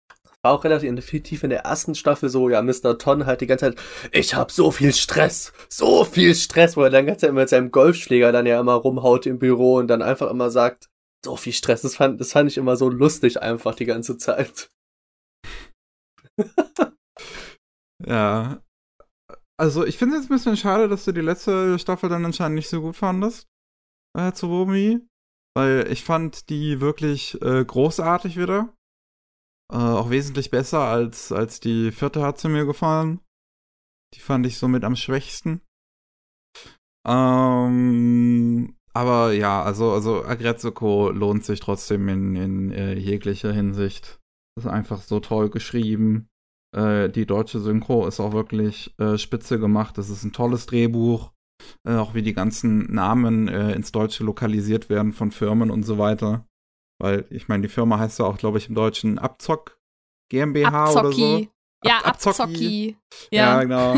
war 0.45 0.53
auch 0.53 0.65
relativ 0.65 0.93
effektiv 0.93 1.43
in 1.43 1.51
der 1.51 1.61
ersten 1.61 1.95
Staffel 1.95 2.28
so, 2.28 2.49
ja, 2.51 2.61
Mr. 2.61 2.99
Ton 2.99 3.27
halt 3.27 3.41
die 3.41 3.47
ganze 3.47 3.70
Zeit, 3.70 3.81
ich 4.12 4.35
hab 4.35 4.51
so 4.51 4.70
viel 4.70 4.93
Stress, 4.93 5.53
so 5.69 6.05
viel 6.05 6.35
Stress, 6.35 6.77
wo 6.77 6.82
er 6.82 6.91
dann 6.91 7.07
ganz 7.07 7.23
Zeit 7.23 7.32
mit 7.32 7.49
seinem 7.49 7.70
Golfschläger 7.70 8.31
dann 8.31 8.47
ja 8.47 8.61
immer 8.61 8.74
rumhaut 8.74 9.27
im 9.27 9.39
Büro 9.39 9.77
und 9.77 9.89
dann 9.89 10.03
einfach 10.03 10.31
immer 10.31 10.51
sagt, 10.51 10.91
so 11.24 11.36
viel 11.36 11.55
Stress, 11.55 11.82
das 11.82 11.97
fand, 11.97 12.20
das 12.20 12.32
fand 12.32 12.51
ich 12.51 12.59
immer 12.59 12.77
so 12.77 12.91
lustig 12.91 13.41
einfach 13.41 13.74
die 13.74 13.86
ganze 13.86 14.19
Zeit. 14.19 14.70
ja. 18.07 18.61
Also 19.57 19.86
ich 19.86 19.97
finde 19.97 20.16
es 20.16 20.23
jetzt 20.23 20.31
ein 20.31 20.35
bisschen 20.35 20.57
schade, 20.57 20.89
dass 20.89 21.05
du 21.05 21.12
die 21.12 21.20
letzte 21.20 21.78
Staffel 21.78 22.11
dann 22.11 22.24
anscheinend 22.24 22.57
nicht 22.57 22.69
so 22.69 22.82
gut 22.82 22.97
fandest. 22.97 23.47
Äh, 24.19 24.32
zu 24.32 24.47
Romi 24.47 25.01
weil 25.55 25.90
ich 25.90 26.05
fand 26.05 26.48
die 26.51 26.81
wirklich 26.81 27.40
äh, 27.43 27.64
großartig 27.64 28.36
wieder. 28.36 28.72
Äh, 29.72 29.76
auch 29.76 30.10
wesentlich 30.10 30.51
besser 30.51 30.81
als, 30.81 31.32
als 31.32 31.60
die 31.60 31.93
vierte 31.93 32.22
hat 32.22 32.39
sie 32.39 32.48
mir 32.48 32.66
gefallen. 32.66 33.20
Die 34.14 34.20
fand 34.20 34.47
ich 34.47 34.59
somit 34.59 34.85
am 34.85 34.97
schwächsten. 34.97 35.60
Ähm, 37.06 38.76
aber 38.93 39.32
ja, 39.32 39.62
also, 39.62 39.93
also 39.93 40.24
Agretsuko 40.24 41.10
lohnt 41.10 41.44
sich 41.44 41.60
trotzdem 41.60 42.09
in, 42.09 42.36
in 42.36 42.72
äh, 42.72 42.94
jeglicher 42.94 43.52
Hinsicht. 43.52 44.20
ist 44.56 44.66
einfach 44.66 45.02
so 45.02 45.20
toll 45.20 45.51
geschrieben. 45.51 46.28
Äh, 46.76 47.10
die 47.10 47.26
deutsche 47.26 47.60
Synchro 47.60 48.06
ist 48.06 48.20
auch 48.20 48.32
wirklich 48.32 48.94
äh, 48.98 49.18
spitze 49.18 49.59
gemacht. 49.59 49.98
Das 49.98 50.10
ist 50.10 50.24
ein 50.24 50.32
tolles 50.32 50.66
Drehbuch 50.66 51.32
äh, 51.86 51.94
auch 51.97 52.14
wie 52.14 52.22
die 52.22 52.32
ganzen 52.32 52.93
Namen 52.93 53.48
äh, 53.48 53.72
ins 53.72 53.93
Deutsche 53.93 54.24
lokalisiert 54.24 54.89
werden 54.89 55.12
von 55.12 55.31
Firmen 55.31 55.70
und 55.70 55.82
so 55.82 55.98
weiter. 55.98 56.47
Weil, 57.01 57.26
ich 57.31 57.48
meine, 57.48 57.62
die 57.62 57.68
Firma 57.68 57.98
heißt 57.98 58.18
ja 58.18 58.26
auch, 58.26 58.39
glaube 58.39 58.59
ich, 58.59 58.68
im 58.68 58.74
Deutschen 58.74 59.18
Abzock 59.18 59.78
GmbH 60.31 60.85
Abzocki. 60.85 61.05
oder 61.05 61.12
so. 61.12 61.36
Ab 61.36 61.48
ja, 61.85 61.98
Abzocki. 61.98 62.43
Abzocki. 62.43 62.97
Ja. 63.31 63.62
ja, 63.62 63.62
genau. 63.62 63.94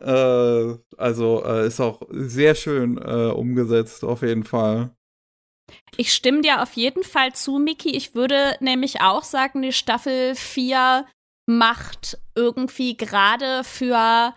äh, 0.00 0.78
also 0.96 1.44
äh, 1.44 1.66
ist 1.66 1.80
auch 1.80 2.02
sehr 2.10 2.54
schön 2.54 2.98
äh, 2.98 3.32
umgesetzt, 3.32 4.04
auf 4.04 4.22
jeden 4.22 4.44
Fall. 4.44 4.94
Ich 5.96 6.12
stimme 6.12 6.42
dir 6.42 6.62
auf 6.62 6.74
jeden 6.74 7.04
Fall 7.04 7.32
zu, 7.32 7.58
Miki. 7.58 7.96
Ich 7.96 8.14
würde 8.14 8.56
nämlich 8.60 9.00
auch 9.00 9.22
sagen, 9.22 9.62
die 9.62 9.72
Staffel 9.72 10.34
4 10.34 11.06
macht 11.46 12.18
irgendwie 12.34 12.96
gerade 12.96 13.64
für 13.64 14.34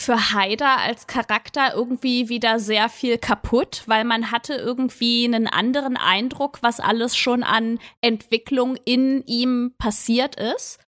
für 0.00 0.32
Haider 0.32 0.78
als 0.78 1.06
Charakter 1.06 1.74
irgendwie 1.74 2.28
wieder 2.28 2.60
sehr 2.60 2.88
viel 2.88 3.18
kaputt, 3.18 3.82
weil 3.86 4.04
man 4.04 4.30
hatte 4.30 4.54
irgendwie 4.54 5.24
einen 5.24 5.48
anderen 5.48 5.96
Eindruck, 5.96 6.58
was 6.62 6.78
alles 6.78 7.16
schon 7.16 7.42
an 7.42 7.80
Entwicklung 8.00 8.76
in 8.84 9.24
ihm 9.26 9.74
passiert 9.76 10.36
ist. 10.36 10.78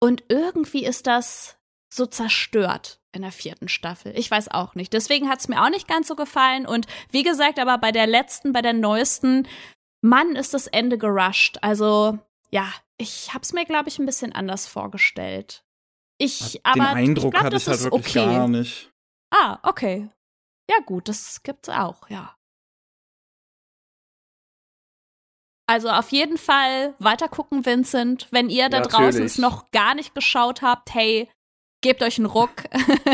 Und 0.00 0.24
irgendwie 0.28 0.84
ist 0.84 1.06
das 1.06 1.58
so 1.92 2.06
zerstört 2.06 3.00
in 3.12 3.22
der 3.22 3.32
vierten 3.32 3.68
Staffel. 3.68 4.12
Ich 4.16 4.30
weiß 4.30 4.50
auch 4.50 4.74
nicht. 4.74 4.92
Deswegen 4.92 5.28
hat 5.28 5.40
es 5.40 5.48
mir 5.48 5.62
auch 5.62 5.70
nicht 5.70 5.86
ganz 5.86 6.08
so 6.08 6.16
gefallen. 6.16 6.66
Und 6.66 6.86
wie 7.10 7.22
gesagt, 7.22 7.58
aber 7.58 7.78
bei 7.78 7.92
der 7.92 8.06
letzten, 8.06 8.52
bei 8.52 8.62
der 8.62 8.72
neuesten, 8.72 9.46
Mann, 10.00 10.36
ist 10.36 10.52
das 10.52 10.66
Ende 10.66 10.98
gerusht. 10.98 11.58
Also, 11.62 12.18
ja, 12.50 12.70
ich 12.98 13.32
hab's 13.32 13.52
mir, 13.52 13.64
glaube 13.64 13.88
ich, 13.88 13.98
ein 13.98 14.06
bisschen 14.06 14.32
anders 14.32 14.66
vorgestellt. 14.66 15.63
Ich, 16.18 16.60
aber 16.64 16.74
Den 16.74 16.96
Eindruck 16.96 17.32
glaub, 17.32 17.44
hatte 17.44 17.56
ich 17.56 17.66
halt 17.66 17.82
wirklich 17.82 18.16
okay. 18.16 18.24
gar 18.24 18.48
nicht. 18.48 18.90
Ah, 19.32 19.58
okay. 19.62 20.08
Ja, 20.70 20.76
gut, 20.86 21.08
das 21.08 21.42
gibt's 21.42 21.68
auch, 21.68 22.08
ja. 22.08 22.36
Also 25.66 25.88
auf 25.88 26.10
jeden 26.10 26.36
Fall 26.36 26.94
weiter 26.98 27.28
gucken, 27.28 27.64
Vincent. 27.64 28.28
Wenn 28.30 28.50
ihr 28.50 28.68
da 28.68 28.80
Natürlich. 28.80 29.06
draußen 29.06 29.24
es 29.24 29.38
noch 29.38 29.70
gar 29.70 29.94
nicht 29.94 30.14
geschaut 30.14 30.62
habt, 30.62 30.94
hey, 30.94 31.28
gebt 31.82 32.02
euch 32.02 32.18
einen 32.18 32.26
Ruck. 32.26 32.64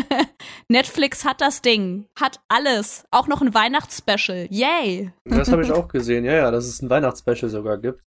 Netflix 0.68 1.24
hat 1.24 1.40
das 1.40 1.62
Ding, 1.62 2.08
hat 2.18 2.40
alles, 2.48 3.04
auch 3.10 3.28
noch 3.28 3.40
ein 3.40 3.54
Weihnachtsspecial. 3.54 4.48
Yay! 4.50 5.12
Das 5.24 5.50
habe 5.50 5.62
ich 5.62 5.72
auch 5.72 5.88
gesehen, 5.88 6.24
ja, 6.24 6.34
ja, 6.34 6.50
dass 6.50 6.66
es 6.66 6.82
ein 6.82 6.90
Weihnachtsspecial 6.90 7.50
sogar 7.50 7.78
gibt. 7.78 8.02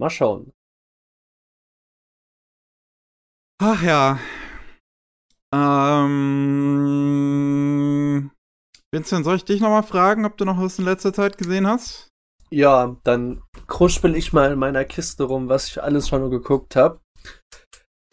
Mal 0.00 0.10
schauen. 0.10 0.52
Ach 3.66 3.82
ja. 3.82 4.18
Ähm. 5.54 6.20
Vincent, 8.92 9.24
soll 9.24 9.36
ich 9.36 9.46
dich 9.46 9.62
nochmal 9.62 9.84
fragen, 9.84 10.26
ob 10.26 10.36
du 10.36 10.44
noch 10.44 10.60
was 10.60 10.78
in 10.78 10.84
letzter 10.84 11.14
Zeit 11.14 11.38
gesehen 11.38 11.66
hast? 11.66 12.10
Ja, 12.50 12.94
dann 13.04 13.42
kruspel 13.66 14.16
ich 14.16 14.34
mal 14.34 14.52
in 14.52 14.58
meiner 14.58 14.84
Kiste 14.84 15.24
rum, 15.24 15.48
was 15.48 15.68
ich 15.68 15.82
alles 15.82 16.10
schon 16.10 16.30
geguckt 16.30 16.76
habe. 16.76 17.00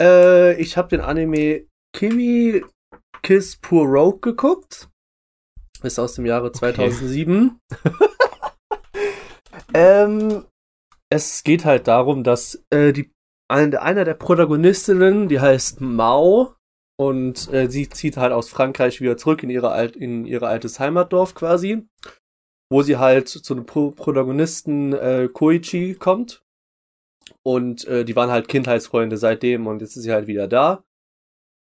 Äh, 0.02 0.54
ich 0.54 0.78
habe 0.78 0.88
den 0.88 1.02
Anime 1.02 1.66
Kimi 1.94 2.64
Kiss 3.22 3.58
Pur 3.58 3.88
Rogue 3.88 4.22
geguckt. 4.22 4.88
Ist 5.84 6.00
aus 6.00 6.14
dem 6.14 6.26
Jahre 6.26 6.54
2007. 6.54 7.60
Okay. 7.84 7.92
ähm, 9.74 10.46
es 11.10 11.44
geht 11.44 11.66
halt 11.66 11.90
darum, 11.90 12.24
dass 12.24 12.64
äh, 12.70 12.94
die 12.94 13.12
einer 13.52 14.06
der 14.06 14.14
Protagonistinnen, 14.14 15.28
die 15.28 15.40
heißt 15.40 15.82
Mao, 15.82 16.56
und 17.02 17.52
äh, 17.52 17.68
sie 17.68 17.90
zieht 17.90 18.18
halt 18.18 18.32
aus 18.32 18.50
Frankreich 18.50 19.02
wieder 19.02 19.18
zurück 19.18 19.42
in 19.42 19.50
ihre, 19.50 19.72
alt, 19.72 19.96
in 19.96 20.26
ihre 20.26 20.48
altes 20.48 20.80
Heimatdorf 20.80 21.34
quasi, 21.34 21.88
wo 22.72 22.84
sie 22.84 22.98
halt 22.98 23.28
zu 23.28 23.54
einem 23.56 23.66
Pro 23.66 23.90
Protagonisten 23.90 24.94
äh, 24.94 25.28
Koichi 25.28 25.96
kommt. 25.96 26.44
Und 27.44 27.86
äh, 27.86 28.06
die 28.06 28.16
waren 28.16 28.30
halt 28.30 28.48
Kindheitsfreunde 28.48 29.18
seitdem 29.18 29.66
und 29.66 29.82
jetzt 29.82 29.96
ist 29.96 30.04
sie 30.04 30.12
halt 30.12 30.28
wieder 30.28 30.48
da. 30.48 30.84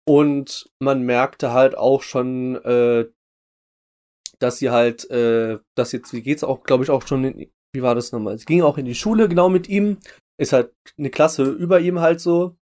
Und 0.06 0.70
man 0.82 1.02
merkte 1.02 1.52
halt 1.52 1.78
auch 1.78 2.02
schon, 2.02 2.56
äh, 2.64 3.08
dass 4.38 4.58
sie 4.58 4.68
halt, 4.68 5.08
äh, 5.10 5.60
dass 5.76 5.92
jetzt, 5.92 6.12
wie 6.12 6.20
geht's 6.20 6.44
auch, 6.44 6.62
glaube 6.62 6.84
ich, 6.84 6.90
auch 6.90 7.06
schon, 7.06 7.24
in, 7.24 7.50
wie 7.74 7.82
war 7.82 7.94
das 7.94 8.12
nochmal? 8.12 8.36
Sie 8.38 8.44
ging 8.44 8.60
auch 8.60 8.76
in 8.76 8.84
die 8.84 8.94
Schule 8.94 9.30
genau 9.30 9.48
mit 9.48 9.66
ihm, 9.66 9.96
ist 10.42 10.52
halt 10.52 10.72
eine 10.98 11.10
Klasse 11.10 11.44
über 11.44 11.80
ihm 11.80 12.00
halt 12.00 12.20
so. 12.20 12.56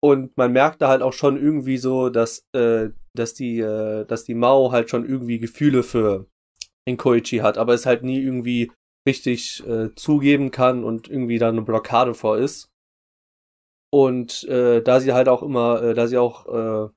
Und 0.00 0.36
man 0.36 0.52
merkte 0.52 0.86
halt 0.86 1.02
auch 1.02 1.12
schon 1.12 1.36
irgendwie 1.36 1.76
so, 1.76 2.08
dass, 2.08 2.46
äh, 2.52 2.90
dass 3.14 3.34
die, 3.34 3.58
äh, 3.58 4.06
dass 4.06 4.24
die 4.24 4.34
Mao 4.34 4.70
halt 4.70 4.88
schon 4.90 5.04
irgendwie 5.08 5.40
Gefühle 5.40 5.82
für 5.82 6.26
Koichi 6.96 7.38
hat, 7.38 7.58
aber 7.58 7.74
es 7.74 7.84
halt 7.84 8.02
nie 8.02 8.22
irgendwie 8.22 8.72
richtig 9.06 9.66
äh, 9.66 9.94
zugeben 9.94 10.50
kann 10.50 10.84
und 10.84 11.08
irgendwie 11.08 11.38
da 11.38 11.48
eine 11.48 11.62
Blockade 11.62 12.14
vor 12.14 12.38
ist. 12.38 12.70
Und 13.90 14.44
äh, 14.44 14.80
da 14.82 15.00
sie 15.00 15.12
halt 15.12 15.28
auch 15.28 15.42
immer, 15.42 15.82
äh, 15.82 15.94
da 15.94 16.06
sie 16.06 16.18
auch 16.18 16.46
äh, 16.46 16.88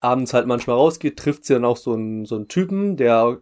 abends 0.00 0.34
halt 0.34 0.46
manchmal 0.46 0.76
rausgeht, 0.76 1.18
trifft 1.18 1.44
sie 1.44 1.54
dann 1.54 1.64
auch 1.64 1.76
so 1.76 1.94
einen, 1.94 2.24
so 2.26 2.36
einen 2.36 2.48
Typen, 2.48 2.96
der 2.96 3.40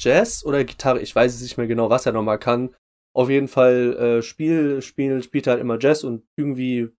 Jazz 0.00 0.44
oder 0.44 0.64
Gitarre, 0.64 1.00
ich 1.00 1.14
weiß 1.14 1.34
es 1.34 1.42
nicht 1.42 1.56
mehr 1.56 1.66
genau, 1.66 1.90
was 1.90 2.06
er 2.06 2.12
nochmal 2.12 2.38
kann. 2.38 2.74
Auf 3.14 3.30
jeden 3.30 3.48
Fall 3.48 3.96
äh, 3.96 4.22
Spiel, 4.22 4.82
Spiel, 4.82 5.22
spielt 5.22 5.46
halt 5.46 5.60
immer 5.60 5.78
Jazz 5.80 6.04
und 6.04 6.26
irgendwie 6.36 6.90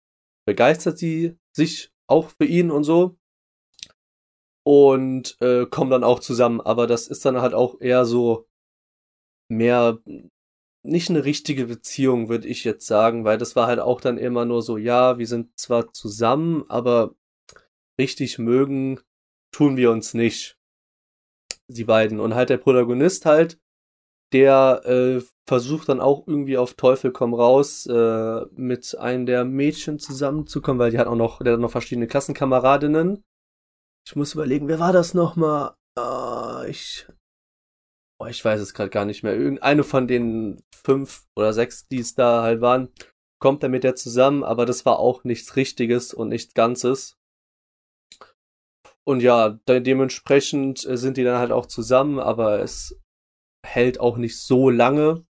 begeistert 0.47 0.99
sie 0.99 1.39
sich 1.53 1.93
auch 2.07 2.31
für 2.31 2.45
ihn 2.45 2.70
und 2.70 2.85
so. 2.85 3.16
Und 4.66 5.36
äh, 5.41 5.66
kommen 5.66 5.91
dann 5.91 6.05
auch 6.05 6.20
zusammen, 6.20 6.61
aber 6.61 6.86
das 6.86 7.09
ist 7.09 7.24
dann 7.24 7.41
halt 7.41 7.53
auch 7.53 7.81
eher 7.81 8.05
so 8.05 8.47
mehr 9.51 9.99
nicht 10.85 11.11
eine 11.11 11.24
richtige 11.24 11.66
Beziehung, 11.66 12.28
würde 12.28 12.47
ich 12.47 12.65
jetzt 12.65 12.86
sagen, 12.86 13.24
weil 13.24 13.39
das 13.39 13.57
war 13.57 13.66
halt 13.66 13.81
auch 13.81 14.01
dann 14.01 14.19
immer 14.19 14.45
nur 14.45 14.62
so, 14.62 14.77
ja, 14.77 15.19
wir 15.19 15.27
sind 15.27 15.59
zwar 15.59 15.93
zusammen, 15.93 16.65
aber 16.69 17.15
richtig 17.99 18.39
mögen 18.39 19.01
tun 19.51 19.77
wir 19.77 19.91
uns 19.91 20.15
nicht. 20.15 20.59
Die 21.69 21.85
beiden. 21.85 22.20
Und 22.20 22.35
halt 22.35 22.51
der 22.51 22.59
Protagonist 22.59 23.24
halt, 23.24 23.59
der 24.35 24.82
äh, 24.85 25.23
versucht 25.48 25.89
dann 25.89 26.01
auch 26.01 26.27
irgendwie 26.27 26.59
auf 26.59 26.74
Teufel 26.74 27.12
komm 27.12 27.32
raus 27.32 27.86
äh, 27.86 28.40
mit 28.56 28.98
einem 28.98 29.24
der 29.24 29.44
Mädchen 29.44 29.98
zusammenzukommen, 29.98 30.78
weil 30.78 30.90
die 30.90 30.98
hat 30.98 31.06
auch 31.06 31.15
noch, 31.15 31.40
der 31.40 31.55
hat 31.55 31.61
noch 31.61 31.70
verschiedene 31.70 32.06
Klassenkameradinnen. 32.06 33.23
Ich 34.06 34.16
muss 34.16 34.35
überlegen, 34.35 34.69
wer 34.69 34.81
war 34.81 34.93
das 34.93 35.15
nochmal? 35.15 35.74
Uh, 35.97 36.65
ich 36.69 37.06
oh, 38.19 38.27
ich 38.27 38.44
weiß 38.44 38.61
es 38.61 38.74
gerade 38.74 38.90
gar 38.90 39.05
nicht 39.05 39.23
mehr, 39.23 39.35
irgendeine 39.35 39.85
von 39.85 40.09
den 40.09 40.62
fünf 40.74 41.24
oder 41.36 41.52
sechs, 41.52 41.86
die 41.89 42.01
es 42.01 42.15
da 42.15 42.43
halt 42.43 42.61
waren, 42.61 42.89
kommt 43.40 43.62
er 43.62 43.69
mit 43.69 43.85
der 43.85 43.97
zusammen, 43.97 44.43
aber 44.43 44.66
das 44.66 44.85
war 44.85 44.98
auch 44.98 45.24
nichts 45.24 45.56
Richtiges 45.56 46.12
und 46.12 46.28
nichts 46.28 46.55
Ganzes. 46.55 47.16
Und 49.06 49.20
ja, 49.20 49.59
dementsprechend 49.69 50.85
äh, 50.86 50.97
sind 50.97 51.19
die 51.19 51.24
dann 51.24 51.39
halt 51.39 51.52
auch 51.52 51.66
zusammen, 51.66 52.19
aber 52.19 52.61
es 52.61 52.98
hält 53.65 54.01
auch 54.01 54.16
nicht 54.16 54.39
so 54.39 54.70
lange. 54.70 55.24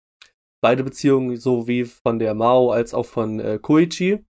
Beide 0.63 0.85
Beziehungen, 0.85 1.37
so 1.37 1.67
wie 1.67 1.85
von 1.85 2.19
der 2.19 2.35
Mao 2.35 2.71
als 2.71 2.95
auch 2.95 3.07
von 3.07 3.41
äh, 3.41 3.59
Koichi. 3.61 4.25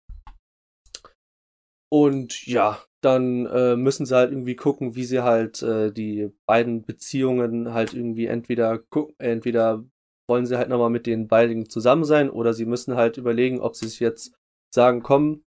Und 1.91 2.45
ja, 2.45 2.83
dann 3.01 3.45
äh, 3.47 3.75
müssen 3.75 4.05
sie 4.05 4.15
halt 4.15 4.31
irgendwie 4.31 4.55
gucken, 4.55 4.95
wie 4.95 5.05
sie 5.05 5.23
halt 5.23 5.61
äh, 5.63 5.91
die 5.91 6.29
beiden 6.45 6.83
Beziehungen 6.83 7.73
halt 7.73 7.93
irgendwie 7.93 8.27
entweder 8.27 8.77
gucken, 8.77 9.15
entweder 9.17 9.83
wollen 10.27 10.45
sie 10.45 10.57
halt 10.57 10.69
nochmal 10.69 10.91
mit 10.91 11.07
den 11.07 11.27
beiden 11.27 11.69
zusammen 11.69 12.03
sein 12.03 12.29
oder 12.29 12.53
sie 12.53 12.65
müssen 12.65 12.95
halt 12.95 13.17
überlegen, 13.17 13.59
ob 13.59 13.75
sie 13.75 13.87
sich 13.87 13.99
jetzt 13.99 14.35
sagen, 14.73 15.01
komm, 15.01 15.43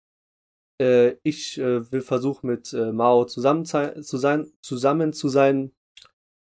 äh, 0.80 1.16
ich 1.22 1.58
äh, 1.58 1.90
will 1.90 2.02
versuchen 2.02 2.48
mit 2.48 2.72
äh, 2.72 2.92
Mao 2.92 3.24
zusammen 3.24 3.64
zu 3.64 4.18
sein, 4.18 4.52
zusammen 4.60 5.12
zu 5.12 5.28
sein. 5.28 5.72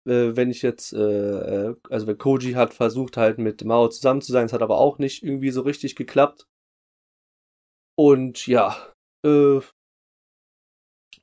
Äh, 0.08 0.36
wenn 0.36 0.50
ich 0.50 0.62
jetzt, 0.62 0.92
äh, 0.92 1.68
äh, 1.68 1.76
also 1.90 2.06
wenn 2.06 2.18
Koji 2.18 2.52
hat 2.52 2.74
versucht 2.74 3.16
halt 3.16 3.38
mit 3.38 3.64
Mao 3.64 3.88
zusammen 3.88 4.22
zu 4.22 4.32
sein, 4.32 4.46
es 4.46 4.52
hat 4.52 4.62
aber 4.62 4.78
auch 4.78 4.98
nicht 4.98 5.22
irgendwie 5.22 5.50
so 5.50 5.62
richtig 5.62 5.96
geklappt. 5.96 6.46
Und 7.98 8.46
ja, 8.46 8.76
äh, 9.26 9.60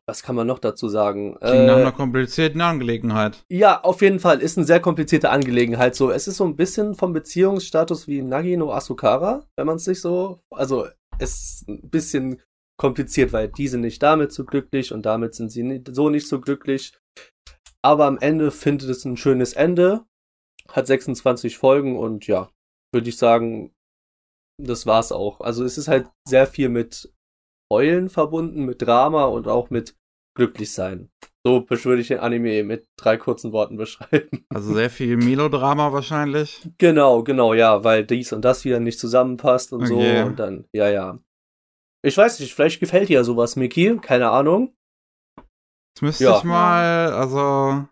was 0.09 0.23
kann 0.23 0.35
man 0.35 0.47
noch 0.47 0.59
dazu 0.59 0.87
sagen? 0.87 1.37
Klingt 1.39 1.55
äh, 1.55 1.65
nach 1.65 1.75
einer 1.75 1.91
komplizierten 1.91 2.61
Angelegenheit. 2.61 3.43
Ja, 3.49 3.81
auf 3.81 4.01
jeden 4.01 4.19
Fall. 4.19 4.41
Ist 4.41 4.57
eine 4.57 4.65
sehr 4.65 4.79
komplizierte 4.79 5.29
Angelegenheit. 5.29 5.95
So, 5.95 6.11
es 6.11 6.27
ist 6.27 6.37
so 6.37 6.45
ein 6.45 6.55
bisschen 6.55 6.95
vom 6.95 7.11
Beziehungsstatus 7.11 8.07
wie 8.07 8.21
Nagino 8.21 8.71
Asukara, 8.71 9.45
wenn 9.57 9.67
man 9.67 9.75
es 9.75 9.83
sich 9.83 9.99
so. 9.99 10.39
Also, 10.49 10.87
es 11.19 11.31
ist 11.31 11.67
ein 11.67 11.89
bisschen 11.89 12.41
kompliziert, 12.79 13.33
weil 13.33 13.49
die 13.49 13.67
sind 13.67 13.81
nicht 13.81 14.01
damit 14.01 14.31
so 14.31 14.45
glücklich 14.45 14.93
und 14.93 15.05
damit 15.05 15.35
sind 15.35 15.49
sie 15.51 15.83
so 15.91 16.09
nicht 16.09 16.27
so 16.27 16.39
glücklich. 16.39 16.93
Aber 17.87 18.03
am 18.03 18.17
Ende 18.17 18.51
findet 18.51 18.89
es 18.89 19.05
ein 19.05 19.15
schönes 19.15 19.53
Ende. 19.53 20.03
Hat 20.67 20.87
26 20.87 21.57
Folgen 21.57 21.97
und 21.97 22.27
ja, 22.27 22.49
würde 22.91 23.07
ich 23.07 23.15
sagen, 23.15 23.73
das 24.61 24.85
war's 24.85 25.13
auch. 25.13 25.39
Also 25.39 25.63
es 25.63 25.77
ist 25.77 25.87
halt 25.87 26.09
sehr 26.27 26.47
viel 26.47 26.67
mit 26.67 27.13
Heulen 27.71 28.09
verbunden, 28.09 28.65
mit 28.65 28.81
Drama 28.81 29.23
und 29.23 29.47
auch 29.47 29.69
mit 29.69 29.95
glücklich 30.35 30.73
sein. 30.73 31.09
So 31.45 31.65
würde 31.69 32.01
ich 32.01 32.09
den 32.09 32.19
Anime 32.19 32.65
mit 32.65 32.89
drei 32.97 33.15
kurzen 33.15 33.53
Worten 33.53 33.77
beschreiben. 33.77 34.45
Also 34.49 34.73
sehr 34.73 34.89
viel 34.89 35.15
Melodrama 35.15 35.93
wahrscheinlich. 35.93 36.69
Genau, 36.77 37.23
genau, 37.23 37.53
ja, 37.53 37.85
weil 37.85 38.05
dies 38.05 38.33
und 38.33 38.43
das 38.43 38.65
wieder 38.65 38.81
nicht 38.81 38.99
zusammenpasst 38.99 39.71
und 39.71 39.83
okay. 39.83 40.19
so 40.19 40.25
und 40.25 40.39
dann, 40.39 40.65
ja, 40.73 40.89
ja. 40.89 41.19
Ich 42.03 42.17
weiß 42.17 42.41
nicht, 42.41 42.53
vielleicht 42.53 42.81
gefällt 42.81 43.07
dir 43.07 43.19
ja 43.19 43.23
sowas, 43.23 43.55
Mickey, 43.55 43.97
keine 44.01 44.29
Ahnung. 44.29 44.76
Jetzt 45.97 46.01
müsste 46.03 46.23
ja. 46.25 46.37
ich 46.37 46.43
mal, 46.43 47.11
also 47.11 47.87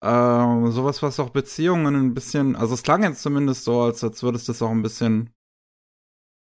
äh, 0.00 0.70
sowas, 0.72 1.02
was 1.04 1.20
auch 1.20 1.30
Beziehungen 1.30 1.94
ein 1.94 2.12
bisschen, 2.12 2.56
also 2.56 2.74
es 2.74 2.82
klang 2.82 3.04
jetzt 3.04 3.22
zumindest 3.22 3.62
so, 3.62 3.82
als, 3.82 4.02
als 4.02 4.24
würdest 4.24 4.48
du 4.48 4.52
es 4.52 4.60
auch 4.60 4.72
ein 4.72 4.82
bisschen 4.82 5.30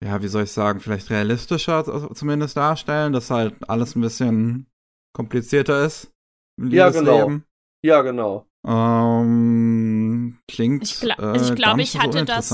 ja, 0.04 0.22
wie 0.22 0.28
soll 0.28 0.44
ich 0.44 0.52
sagen, 0.52 0.80
vielleicht 0.82 1.10
realistischer 1.10 1.84
zumindest 2.14 2.58
darstellen, 2.58 3.12
dass 3.14 3.32
halt 3.32 3.70
alles 3.70 3.96
ein 3.96 4.02
bisschen 4.02 4.68
komplizierter 5.14 5.86
ist 5.86 6.12
ja, 6.58 6.90
genau. 6.90 7.40
Ja, 7.82 8.02
genau. 8.02 8.46
Ähm, 8.68 10.38
klingt 10.50 10.84
ich, 10.84 11.00
gl 11.00 11.12
äh, 11.18 11.38
ich 11.38 11.56
glaube, 11.56 11.82
ich 11.82 11.98
hatte 11.98 12.20
so 12.20 12.26
das 12.26 12.50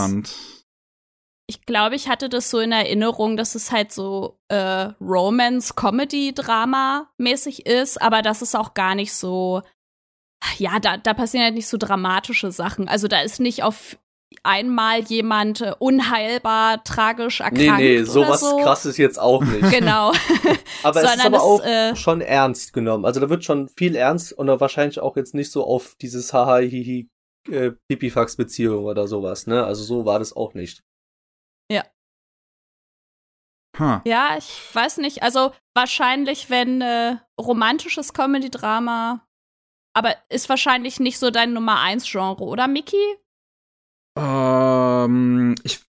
ich 1.48 1.66
glaube, 1.66 1.96
ich 1.96 2.10
hatte 2.10 2.28
das 2.28 2.50
so 2.50 2.60
in 2.60 2.72
Erinnerung, 2.72 3.38
dass 3.38 3.54
es 3.56 3.72
halt 3.72 3.92
so 3.92 4.40
äh, 4.48 4.90
Romance-Comedy-Drama-mäßig 5.00 7.68
ist, 7.68 8.02
aber 8.02 8.24
dass 8.24 8.42
es 8.42 8.56
auch 8.56 8.74
gar 8.74 8.96
nicht 8.96 9.14
so, 9.14 9.62
ja, 10.58 10.80
da, 10.80 10.98
da 10.98 11.14
passieren 11.14 11.46
halt 11.46 11.54
nicht 11.54 11.68
so 11.68 11.78
dramatische 11.78 12.52
Sachen. 12.52 12.88
Also 12.88 13.08
da 13.08 13.22
ist 13.22 13.40
nicht 13.40 13.62
auf 13.62 14.00
einmal 14.44 15.02
jemand 15.02 15.62
äh, 15.62 15.74
unheilbar 15.78 16.84
tragisch 16.84 17.42
erkrankt. 17.42 17.78
Nee, 17.78 18.00
nee, 18.00 18.04
sowas 18.04 18.42
so. 18.42 18.58
krasses 18.58 18.98
jetzt 18.98 19.20
auch 19.20 19.44
nicht. 19.44 19.70
genau. 19.72 20.14
aber 20.84 21.04
es 21.04 21.16
ist 21.16 21.26
aber 21.26 21.44
auch 21.44 21.64
äh, 21.64 21.96
schon 21.96 22.22
ernst 22.22 22.74
genommen. 22.74 23.06
Also 23.06 23.20
da 23.20 23.30
wird 23.30 23.46
schon 23.46 23.70
viel 23.70 23.96
ernst 23.96 24.34
und 24.34 24.48
wahrscheinlich 24.48 25.00
auch 25.00 25.16
jetzt 25.16 25.36
nicht 25.36 25.52
so 25.52 25.64
auf 25.64 25.96
dieses 26.02 26.34
haha 26.34 26.58
hihi 26.58 27.08
äh, 27.50 27.74
Pipifax 27.88 28.36
Beziehung 28.36 28.86
oder 28.86 29.08
sowas, 29.08 29.46
ne? 29.46 29.64
Also 29.64 29.84
so 29.84 30.06
war 30.06 30.18
das 30.18 30.36
auch 30.36 30.56
nicht. 30.56 30.82
Ja. 33.80 33.98
Huh. 33.98 34.02
Ja, 34.06 34.38
ich 34.38 34.62
weiß 34.74 34.98
nicht. 34.98 35.24
Also 35.24 35.54
wahrscheinlich, 35.74 36.50
wenn 36.50 36.82
äh, 36.82 37.18
romantisches 37.40 38.14
Comedy-Drama, 38.14 39.22
aber 39.94 40.16
ist 40.30 40.50
wahrscheinlich 40.50 41.00
nicht 41.00 41.20
so 41.20 41.32
dein 41.32 41.54
Nummer 41.54 41.80
1 41.80 42.10
Genre, 42.10 42.44
oder 42.44 42.68
Mickey? 42.68 43.18
Ähm, 44.18 45.56
ich, 45.64 45.84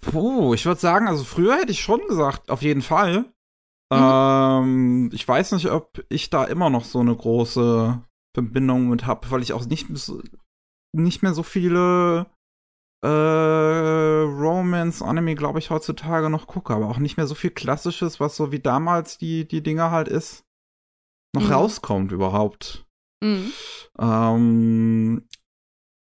puh, 0.00 0.54
ich 0.54 0.64
würde 0.66 0.80
sagen, 0.80 1.08
also 1.08 1.24
früher 1.24 1.56
hätte 1.56 1.72
ich 1.72 1.80
schon 1.80 2.00
gesagt, 2.08 2.50
auf 2.50 2.62
jeden 2.62 2.82
Fall. 2.82 3.24
Mhm. 3.92 3.98
Ähm, 4.00 5.10
ich 5.12 5.26
weiß 5.26 5.52
nicht, 5.52 5.70
ob 5.70 6.04
ich 6.08 6.30
da 6.30 6.44
immer 6.44 6.70
noch 6.70 6.84
so 6.84 7.00
eine 7.00 7.14
große 7.14 8.02
Verbindung 8.34 8.88
mit 8.88 9.06
habe, 9.06 9.30
weil 9.30 9.42
ich 9.42 9.52
auch 9.52 9.66
nicht, 9.66 9.88
nicht 10.94 11.22
mehr 11.22 11.34
so 11.34 11.42
viele 11.42 12.26
äh, 13.02 13.08
Romance-Anime, 13.08 15.34
glaube 15.34 15.58
ich, 15.58 15.70
heutzutage 15.70 16.30
noch 16.30 16.46
gucke, 16.46 16.72
aber 16.72 16.88
auch 16.88 16.98
nicht 16.98 17.16
mehr 17.16 17.26
so 17.26 17.34
viel 17.34 17.50
Klassisches, 17.50 18.20
was 18.20 18.36
so 18.36 18.52
wie 18.52 18.60
damals 18.60 19.18
die, 19.18 19.46
die 19.46 19.62
Dinger 19.62 19.90
halt 19.90 20.08
ist, 20.08 20.44
noch 21.34 21.44
mhm. 21.44 21.52
rauskommt 21.52 22.12
überhaupt. 22.12 22.86
Mhm. 23.22 23.52
Ähm, 23.98 25.28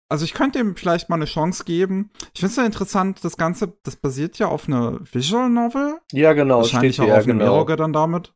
also 0.10 0.24
ich 0.24 0.34
könnte 0.34 0.60
ihm 0.60 0.76
vielleicht 0.76 1.10
mal 1.10 1.18
eine 1.18 1.26
Chance 1.26 1.66
geben. 1.66 2.12
Ich 2.34 2.40
finde 2.40 2.52
es 2.52 2.56
ja 2.56 2.66
interessant, 2.66 3.24
das 3.24 3.38
Ganze, 3.38 3.78
das 3.84 3.98
basiert 3.98 4.40
ja 4.40 4.48
auf 4.48 4.68
einer 4.68 5.00
Visual 5.12 5.50
Novel. 5.50 6.00
Ja, 6.14 6.34
genau. 6.34 6.60
Wahrscheinlich 6.60 7.00
auch 7.02 7.06
hier, 7.06 7.18
auf 7.18 7.26
einem 7.26 7.40
genau. 7.40 7.56
Eroge 7.56 7.76
dann 7.76 7.94
damit. 7.94 8.34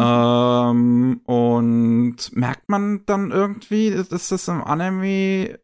Ähm, 0.00 1.20
und 1.24 2.16
merkt 2.32 2.68
man 2.68 3.04
dann 3.04 3.32
irgendwie, 3.32 3.88
ist 3.88 4.32
das 4.32 4.48
im 4.48 4.62
Anime, 4.62 5.58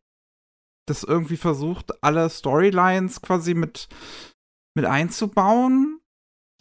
das 0.86 1.02
irgendwie 1.02 1.36
versucht, 1.36 2.02
alle 2.02 2.28
Storylines 2.30 3.20
quasi 3.20 3.54
mit, 3.54 3.88
mit 4.74 4.84
einzubauen? 4.84 6.00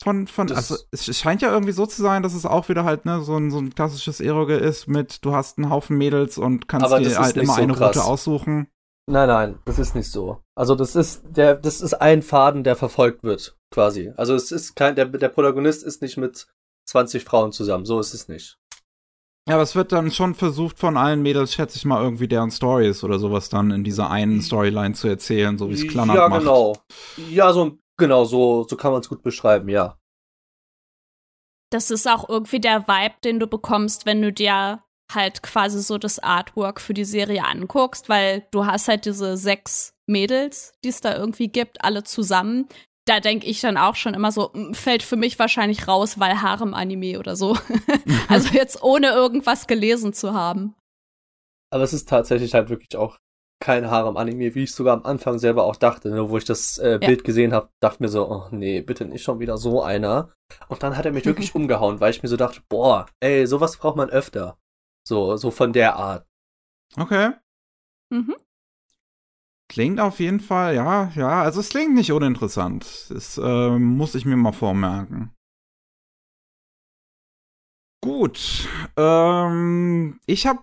Von, 0.04 0.28
von, 0.28 0.48
das 0.48 0.72
also 0.72 0.84
es 0.92 1.18
scheint 1.18 1.42
ja 1.42 1.52
irgendwie 1.52 1.72
so 1.72 1.86
zu 1.86 2.02
sein, 2.02 2.22
dass 2.22 2.34
es 2.34 2.46
auch 2.46 2.68
wieder 2.68 2.84
halt, 2.84 3.06
ne, 3.06 3.22
so 3.22 3.38
ein, 3.38 3.50
so 3.50 3.60
ein 3.60 3.74
klassisches 3.74 4.20
Eroge 4.20 4.56
ist 4.56 4.88
mit, 4.88 5.24
du 5.24 5.34
hast 5.34 5.58
einen 5.58 5.70
Haufen 5.70 5.98
Mädels 5.98 6.38
und 6.38 6.68
kannst 6.68 6.88
dir 6.88 7.18
halt 7.18 7.38
immer 7.38 7.54
so 7.54 7.62
eine 7.62 7.74
krass. 7.74 7.96
Route 7.96 8.06
aussuchen. 8.06 8.68
Nein, 9.08 9.28
nein, 9.28 9.60
das 9.66 9.80
ist 9.80 9.96
nicht 9.96 10.12
so. 10.12 10.42
Also 10.56 10.76
das 10.76 10.96
ist 10.96 11.24
der, 11.30 11.56
das 11.56 11.80
ist 11.80 11.94
ein 11.94 12.24
Faden, 12.24 12.64
der 12.64 12.76
verfolgt 12.76 13.24
wird, 13.24 13.56
quasi. 13.72 14.12
Also 14.18 14.36
es 14.36 14.52
ist 14.52 14.76
kein, 14.76 14.96
der, 14.96 15.06
der 15.06 15.30
Protagonist 15.30 15.84
ist 15.84 16.02
nicht 16.02 16.18
mit 16.18 16.48
20 16.90 17.24
Frauen 17.24 17.52
zusammen, 17.52 17.86
so 17.86 18.00
ist 18.00 18.14
es 18.14 18.28
nicht. 18.28 18.58
Ja, 19.48 19.56
aber 19.56 19.64
es 19.64 19.76
wird 19.76 19.92
dann 19.92 20.10
schon 20.10 20.34
versucht 20.34 20.80
von 20.80 20.98
allen 20.98 21.22
Mädels, 21.22 21.54
schätze 21.54 21.78
ich 21.78 21.86
mal, 21.86 22.02
irgendwie 22.02 22.28
deren 22.28 22.50
Stories 22.50 23.04
oder 23.04 23.20
sowas 23.20 23.50
dann 23.50 23.70
in 23.70 23.84
dieser 23.84 24.10
einen 24.10 24.42
Storyline 24.42 24.96
zu 24.96 25.08
erzählen, 25.08 25.58
so 25.60 25.70
wie 25.70 25.76
es 25.76 25.88
Klannert 25.88 26.18
ja, 26.18 26.28
macht. 26.28 26.42
Ja, 26.42 26.50
genau. 26.52 26.78
Ja, 27.30 27.54
so, 27.54 27.78
genau, 27.96 28.26
so, 28.26 28.66
so 28.68 28.76
kann 28.76 28.92
man 28.92 29.02
es 29.02 29.10
gut 29.10 29.22
beschreiben, 29.22 29.70
ja. 29.70 30.00
Das 31.72 31.92
ist 31.92 32.08
auch 32.08 32.28
irgendwie 32.28 32.60
der 32.60 32.88
Vibe, 32.88 33.16
den 33.24 33.40
du 33.40 33.46
bekommst, 33.46 34.08
wenn 34.08 34.22
du 34.22 34.34
dir 34.34 34.84
halt 35.14 35.44
quasi 35.44 35.82
so 35.82 36.00
das 36.00 36.18
Artwork 36.18 36.82
für 36.82 36.96
die 36.96 37.06
Serie 37.06 37.44
anguckst, 37.44 38.10
weil 38.10 38.48
du 38.50 38.66
hast 38.66 38.88
halt 38.88 39.06
diese 39.06 39.38
sechs 39.38 39.94
Mädels, 40.08 40.74
die 40.84 40.90
es 40.90 41.02
da 41.02 41.16
irgendwie 41.16 41.50
gibt, 41.50 41.84
alle 41.84 42.04
zusammen, 42.04 42.68
da 43.06 43.20
denke 43.20 43.46
ich 43.46 43.62
dann 43.62 43.78
auch 43.78 43.96
schon 43.96 44.14
immer 44.14 44.32
so, 44.32 44.52
fällt 44.74 45.04
für 45.04 45.16
mich 45.16 45.38
wahrscheinlich 45.38 45.88
raus, 45.88 46.20
weil 46.20 46.42
Harem-Anime 46.42 47.20
oder 47.20 47.36
so. 47.36 47.58
also 48.28 48.50
jetzt 48.54 48.82
ohne 48.84 49.10
irgendwas 49.10 49.68
gelesen 49.68 50.14
zu 50.14 50.34
haben. 50.34 50.76
Aber 51.72 51.84
es 51.84 51.94
ist 51.94 52.10
tatsächlich 52.10 52.54
halt 52.54 52.70
wirklich 52.70 52.96
auch 52.98 53.18
kein 53.62 53.90
Harem-Anime, 53.90 54.56
wie 54.56 54.64
ich 54.64 54.74
sogar 54.74 54.96
am 54.96 55.06
Anfang 55.06 55.40
selber 55.40 55.64
auch 55.64 55.76
dachte, 55.76 56.10
ne, 56.10 56.30
wo 56.30 56.38
ich 56.38 56.46
das 56.46 56.78
äh, 56.78 57.00
Bild 57.00 57.22
ja. 57.22 57.26
gesehen 57.26 57.54
habe, 57.54 57.70
dachte 57.80 58.02
mir 58.02 58.10
so, 58.10 58.30
oh 58.30 58.48
nee, 58.52 58.82
bitte 58.82 59.06
nicht 59.06 59.24
schon 59.24 59.40
wieder 59.40 59.58
so 59.58 59.82
einer. 59.82 60.34
Und 60.68 60.84
dann 60.84 60.98
hat 60.98 61.06
er 61.06 61.12
mich 61.12 61.26
wirklich 61.26 61.56
umgehauen, 61.56 62.00
weil 62.00 62.12
ich 62.12 62.22
mir 62.22 62.30
so 62.30 62.38
dachte, 62.38 62.62
boah, 62.70 63.08
ey, 63.22 63.46
sowas 63.48 63.78
braucht 63.78 63.98
man 63.98 64.10
öfter. 64.10 64.58
So, 65.08 65.38
so 65.38 65.52
von 65.52 65.74
der 65.74 65.96
Art. 65.96 66.26
Okay. 66.98 67.32
Mhm. 68.12 68.36
Klingt 69.68 70.00
auf 70.00 70.20
jeden 70.20 70.40
Fall, 70.40 70.76
ja, 70.76 71.12
ja, 71.16 71.42
also 71.42 71.60
es 71.60 71.70
klingt 71.70 71.96
nicht 71.96 72.12
uninteressant. 72.12 73.08
Das 73.10 73.38
äh, 73.38 73.70
muss 73.80 74.16
ich 74.16 74.26
mir 74.26 74.38
mal 74.38 74.52
vormerken. 74.52 75.32
Gut, 78.06 78.68
ähm, 78.98 80.20
ich 80.28 80.46
habe 80.46 80.62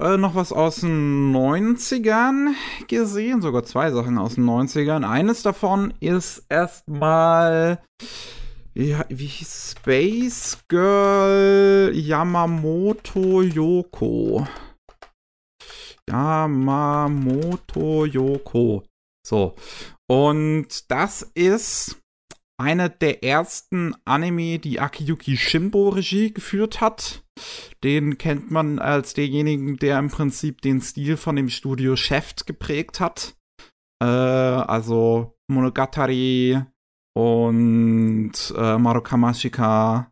äh, 0.00 0.16
noch 0.16 0.34
was 0.34 0.52
aus 0.52 0.80
den 0.80 1.32
90ern 1.32 2.54
gesehen, 2.88 3.40
sogar 3.40 3.62
zwei 3.62 3.92
Sachen 3.92 4.18
aus 4.18 4.34
den 4.34 4.44
90ern. 4.46 5.08
Eines 5.08 5.42
davon 5.42 5.94
ist 6.00 6.44
erstmal, 6.48 7.80
wie, 8.74 8.96
wie 9.08 9.26
hieß 9.26 9.76
Space 9.78 10.58
Girl 10.66 11.92
Yamamoto 11.94 13.42
Yoko. 13.42 14.48
Yamamoto 16.08 18.06
Yoko. 18.06 18.84
So. 19.26 19.54
Und 20.08 20.90
das 20.90 21.22
ist 21.34 22.02
eine 22.60 22.90
der 22.90 23.24
ersten 23.24 23.94
Anime, 24.04 24.58
die 24.58 24.78
Akiyuki 24.78 25.36
Shimbo 25.36 25.88
Regie 25.88 26.32
geführt 26.32 26.80
hat. 26.80 27.24
Den 27.82 28.18
kennt 28.18 28.50
man 28.50 28.78
als 28.78 29.14
denjenigen, 29.14 29.78
der 29.78 29.98
im 29.98 30.08
Prinzip 30.08 30.60
den 30.60 30.80
Stil 30.80 31.16
von 31.16 31.36
dem 31.36 31.48
Studio 31.48 31.96
Chef 31.96 32.36
geprägt 32.46 33.00
hat. 33.00 33.34
Äh, 34.02 34.06
also 34.06 35.34
Monogatari 35.48 36.62
und 37.14 38.32
äh, 38.56 38.78
Marukamashika 38.78 40.11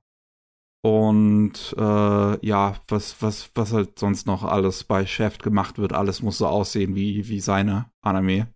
und 0.82 1.74
äh, 1.76 2.46
ja, 2.46 2.74
was, 2.88 3.20
was, 3.20 3.50
was 3.54 3.72
halt 3.72 3.98
sonst 3.98 4.26
noch 4.26 4.44
alles 4.44 4.84
bei 4.84 5.04
Chef 5.06 5.38
gemacht 5.38 5.78
wird, 5.78 5.92
alles 5.92 6.22
muss 6.22 6.38
so 6.38 6.46
aussehen 6.46 6.94
wie, 6.94 7.28
wie 7.28 7.40
seine 7.40 7.90
Anime. 8.02 8.48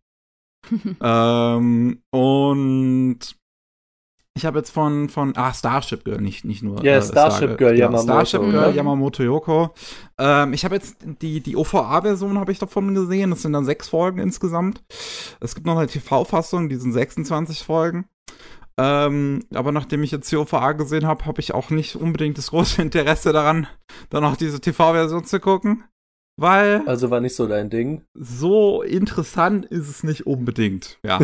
ähm, 1.03 2.03
und 2.11 3.19
ich 4.37 4.45
habe 4.45 4.59
jetzt 4.59 4.71
von, 4.71 5.09
von, 5.11 5.33
ah, 5.37 5.55
Starship 5.55 6.05
Girl, 6.05 6.21
nicht, 6.21 6.45
nicht 6.45 6.63
nur. 6.63 6.79
Ja, 6.79 6.93
yeah, 6.93 6.99
äh, 6.99 7.03
Starship 7.03 7.51
Star 7.51 7.57
Girl, 7.57 7.79
Yamamoto. 7.79 8.05
Starship 8.05 8.41
Girl, 8.41 8.71
mhm. 8.71 8.77
Yamamoto 8.77 9.23
Yoko. 9.23 9.75
Ähm, 10.19 10.53
ich 10.55 10.65
habe 10.65 10.75
jetzt 10.75 10.97
die, 11.23 11.41
die 11.41 11.57
OVA-Version 11.57 12.39
habe 12.39 12.51
ich 12.51 12.59
davon 12.59 12.95
gesehen. 12.95 13.31
Das 13.31 13.43
sind 13.43 13.53
dann 13.53 13.65
sechs 13.65 13.89
Folgen 13.89 14.19
insgesamt. 14.19 14.83
Es 15.41 15.55
gibt 15.55 15.67
noch 15.67 15.79
eine 15.79 15.87
TV-Fassung, 15.87 16.69
die 16.69 16.77
sind 16.77 16.93
26 16.93 17.63
Folgen. 17.63 18.07
Ähm, 18.79 19.45
aber 19.55 19.71
nachdem 19.71 20.03
ich 20.03 20.11
jetzt 20.11 20.31
die 20.33 20.37
OVA 20.37 20.73
gesehen 20.73 21.07
habe, 21.07 21.27
habe 21.27 21.41
ich 21.41 21.55
auch 21.55 21.71
nicht 21.71 21.95
unbedingt 21.97 22.39
das 22.39 22.51
große 22.51 22.83
Interesse 22.83 23.33
daran, 23.33 23.67
dann 24.11 24.25
auch 24.25 24.37
diese 24.37 24.61
TV-Version 24.61 25.25
zu 25.25 25.41
gucken. 25.41 25.85
Weil. 26.37 26.83
Also 26.87 27.11
war 27.11 27.21
nicht 27.21 27.37
so 27.37 27.47
dein 27.47 27.71
Ding. 27.71 28.05
So 28.15 28.83
interessant 28.83 29.67
ist 29.67 29.89
es 29.89 30.03
nicht 30.03 30.27
unbedingt, 30.27 30.99
ja. 31.05 31.21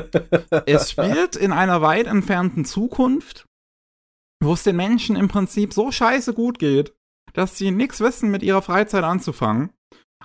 es 0.66 0.92
spielt 0.92 1.34
in 1.34 1.50
einer 1.50 1.82
weit 1.82 2.06
entfernten 2.06 2.64
Zukunft, 2.64 3.46
wo 4.40 4.52
es 4.52 4.62
den 4.62 4.76
Menschen 4.76 5.16
im 5.16 5.26
Prinzip 5.26 5.74
so 5.74 5.90
scheiße 5.90 6.34
gut 6.34 6.60
geht, 6.60 6.94
dass 7.32 7.58
sie 7.58 7.72
nichts 7.72 7.98
wissen, 7.98 8.30
mit 8.30 8.44
ihrer 8.44 8.62
Freizeit 8.62 9.02
anzufangen, 9.02 9.70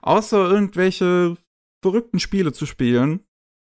außer 0.03 0.51
irgendwelche 0.51 1.35
verrückten 1.83 2.19
Spiele 2.19 2.53
zu 2.53 2.67
spielen 2.67 3.25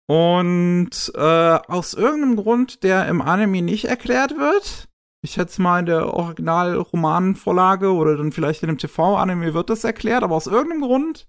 und 0.10 1.12
äh, 1.14 1.20
aus 1.68 1.94
irgendeinem 1.94 2.36
Grund, 2.38 2.82
der 2.82 3.08
im 3.08 3.22
Anime 3.22 3.62
nicht 3.62 3.86
erklärt 3.86 4.36
wird, 4.40 4.88
ich 5.24 5.34
schätze 5.34 5.62
mal 5.62 5.82
in 5.82 5.86
der 5.86 6.12
Original-Romanvorlage 6.12 7.94
oder 7.94 8.18
dann 8.18 8.32
vielleicht 8.32 8.64
in 8.64 8.70
dem 8.70 8.80
TV-Anime 8.80 9.54
wird 9.54 9.70
das 9.70 9.84
erklärt, 9.84 10.24
aber 10.24 10.36
aus 10.36 10.48
irgendeinem 10.48 10.82
Grund 10.82 11.28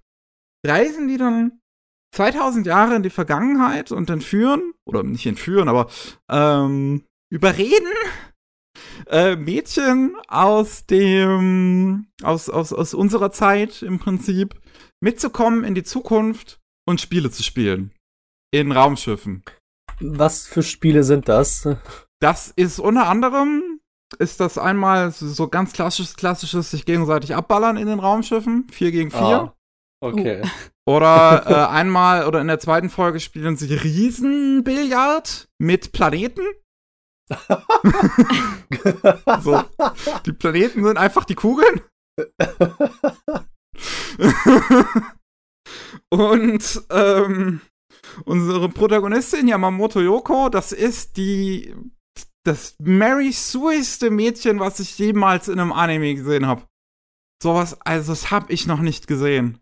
reisen 0.66 1.08
die 1.08 1.18
dann 1.18 1.60
2000 2.14 2.66
Jahre 2.66 2.94
in 2.94 3.02
die 3.02 3.10
Vergangenheit 3.10 3.92
und 3.92 4.08
entführen, 4.08 4.72
oder 4.86 5.02
nicht 5.02 5.26
entführen, 5.26 5.68
aber 5.68 5.90
ähm, 6.30 7.04
überreden 7.30 7.92
äh, 9.08 9.36
Mädchen 9.36 10.16
aus 10.26 10.86
dem, 10.86 12.06
aus, 12.22 12.48
aus, 12.48 12.72
aus 12.72 12.94
unserer 12.94 13.30
Zeit 13.30 13.82
im 13.82 13.98
Prinzip 13.98 14.58
mitzukommen 15.02 15.64
in 15.64 15.74
die 15.74 15.84
Zukunft 15.84 16.60
und 16.88 17.02
Spiele 17.02 17.30
zu 17.30 17.42
spielen 17.42 17.92
in 18.50 18.72
Raumschiffen. 18.72 19.44
Was 20.00 20.46
für 20.46 20.62
Spiele 20.62 21.04
sind 21.04 21.28
das? 21.28 21.68
Das 22.20 22.48
ist 22.48 22.80
unter 22.80 23.08
anderem, 23.08 23.80
ist 24.18 24.40
das 24.40 24.58
einmal 24.58 25.12
so 25.12 25.48
ganz 25.48 25.72
klassisches, 25.72 26.16
klassisches 26.16 26.70
sich 26.70 26.84
gegenseitig 26.84 27.34
abballern 27.34 27.76
in 27.76 27.86
den 27.86 28.00
Raumschiffen, 28.00 28.66
4 28.70 28.92
gegen 28.92 29.10
4. 29.10 29.20
Ah, 29.20 29.54
okay. 30.00 30.42
Oder 30.88 31.44
äh, 31.46 31.70
einmal, 31.70 32.26
oder 32.26 32.40
in 32.40 32.48
der 32.48 32.58
zweiten 32.58 32.90
Folge 32.90 33.20
spielen 33.20 33.56
sie 33.56 33.72
Riesenbillard 33.72 35.48
mit 35.58 35.92
Planeten. 35.92 36.42
so. 39.40 39.62
Die 40.26 40.32
Planeten 40.32 40.82
sind 40.82 40.98
einfach 40.98 41.24
die 41.24 41.36
Kugeln. 41.36 41.82
Und 46.08 46.82
ähm, 46.90 47.60
Unsere 48.24 48.68
Protagonistin 48.68 49.48
Yamamoto 49.48 50.00
Yoko, 50.00 50.48
das 50.48 50.72
ist 50.72 51.16
die 51.16 51.74
das 52.44 52.74
Mary 52.78 53.32
Sueiste 53.32 54.10
Mädchen, 54.10 54.60
was 54.60 54.80
ich 54.80 54.98
jemals 54.98 55.48
in 55.48 55.60
einem 55.60 55.72
Anime 55.72 56.14
gesehen 56.14 56.46
habe. 56.46 56.62
Sowas, 57.42 57.78
also 57.82 58.12
das 58.12 58.30
habe 58.30 58.52
ich 58.52 58.66
noch 58.66 58.80
nicht 58.80 59.06
gesehen. 59.06 59.58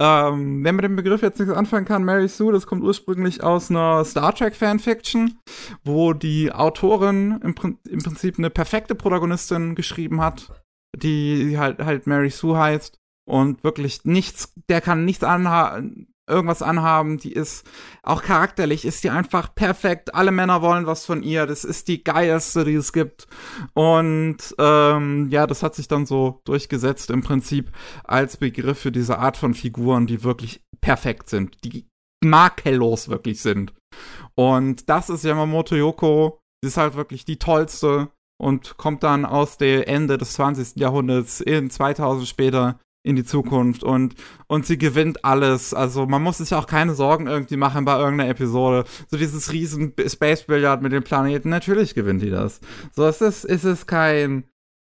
Ähm, 0.00 0.64
wer 0.64 0.72
mit 0.72 0.84
dem 0.84 0.96
Begriff 0.96 1.22
jetzt 1.22 1.38
nichts 1.38 1.54
anfangen 1.54 1.84
kann, 1.84 2.04
Mary 2.04 2.26
Sue, 2.26 2.52
das 2.52 2.66
kommt 2.66 2.82
ursprünglich 2.82 3.42
aus 3.42 3.70
einer 3.70 4.04
Star 4.04 4.34
Trek 4.34 4.56
Fanfiction, 4.56 5.38
wo 5.84 6.12
die 6.12 6.50
Autorin 6.50 7.40
im, 7.42 7.54
im 7.88 8.02
Prinzip 8.02 8.38
eine 8.38 8.50
perfekte 8.50 8.96
Protagonistin 8.96 9.74
geschrieben 9.76 10.20
hat, 10.20 10.64
die 10.96 11.56
halt 11.56 11.78
halt 11.78 12.06
Mary 12.08 12.30
Sue 12.30 12.58
heißt 12.58 12.98
und 13.28 13.62
wirklich 13.62 14.04
nichts, 14.04 14.52
der 14.68 14.80
kann 14.80 15.04
nichts 15.04 15.22
anhaben 15.22 16.11
irgendwas 16.28 16.62
anhaben, 16.62 17.18
die 17.18 17.32
ist 17.32 17.68
auch 18.02 18.22
charakterlich, 18.22 18.84
ist 18.84 19.04
die 19.04 19.10
einfach 19.10 19.54
perfekt. 19.54 20.14
Alle 20.14 20.30
Männer 20.30 20.62
wollen 20.62 20.86
was 20.86 21.04
von 21.04 21.22
ihr. 21.22 21.46
Das 21.46 21.64
ist 21.64 21.88
die 21.88 22.04
geilste, 22.04 22.64
die 22.64 22.74
es 22.74 22.92
gibt. 22.92 23.26
Und 23.74 24.38
ähm, 24.58 25.28
ja, 25.30 25.46
das 25.46 25.62
hat 25.62 25.74
sich 25.74 25.88
dann 25.88 26.06
so 26.06 26.40
durchgesetzt 26.44 27.10
im 27.10 27.22
Prinzip 27.22 27.70
als 28.04 28.36
Begriff 28.36 28.78
für 28.78 28.92
diese 28.92 29.18
Art 29.18 29.36
von 29.36 29.54
Figuren, 29.54 30.06
die 30.06 30.24
wirklich 30.24 30.62
perfekt 30.80 31.28
sind, 31.28 31.64
die 31.64 31.86
makellos 32.24 33.08
wirklich 33.08 33.42
sind. 33.42 33.74
Und 34.34 34.88
das 34.88 35.10
ist 35.10 35.24
Yamamoto 35.24 35.74
Yoko. 35.74 36.38
Sie 36.62 36.68
ist 36.68 36.76
halt 36.76 36.94
wirklich 36.94 37.24
die 37.24 37.38
tollste 37.38 38.10
und 38.40 38.76
kommt 38.76 39.02
dann 39.02 39.24
aus 39.24 39.58
der 39.58 39.88
Ende 39.88 40.18
des 40.18 40.34
20. 40.34 40.76
Jahrhunderts 40.76 41.40
in 41.40 41.70
2000 41.70 42.28
später 42.28 42.78
in 43.04 43.16
die 43.16 43.24
Zukunft 43.24 43.82
und, 43.82 44.14
und 44.46 44.64
sie 44.64 44.78
gewinnt 44.78 45.24
alles. 45.24 45.74
Also 45.74 46.06
man 46.06 46.22
muss 46.22 46.38
sich 46.38 46.54
auch 46.54 46.66
keine 46.66 46.94
Sorgen 46.94 47.26
irgendwie 47.26 47.56
machen 47.56 47.84
bei 47.84 47.98
irgendeiner 47.98 48.30
Episode. 48.30 48.84
So 49.08 49.16
dieses 49.16 49.52
riesen 49.52 49.92
Space 50.06 50.44
Billard 50.44 50.82
mit 50.82 50.92
den 50.92 51.02
Planeten, 51.02 51.48
natürlich 51.48 51.94
gewinnt 51.94 52.22
die 52.22 52.30
das. 52.30 52.60
So 52.94 53.04
es 53.06 53.20
ist, 53.20 53.44
es 53.44 53.64
ist 53.64 53.86
kein, 53.86 54.44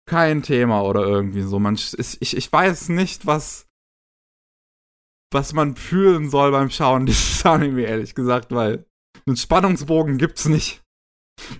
kein 0.06 0.42
Thema 0.42 0.82
oder 0.82 1.06
irgendwie 1.06 1.42
so. 1.42 1.58
Man, 1.58 1.74
ich, 1.74 2.36
ich 2.36 2.52
weiß 2.52 2.90
nicht, 2.90 3.26
was, 3.26 3.66
was 5.32 5.54
man 5.54 5.76
fühlen 5.76 6.28
soll 6.28 6.50
beim 6.50 6.70
Schauen 6.70 7.06
dieses 7.06 7.44
Anime, 7.46 7.82
ehrlich 7.82 8.14
gesagt, 8.14 8.52
weil 8.54 8.84
einen 9.26 9.36
Spannungsbogen 9.36 10.18
gibt's 10.18 10.46
nicht. 10.46 10.82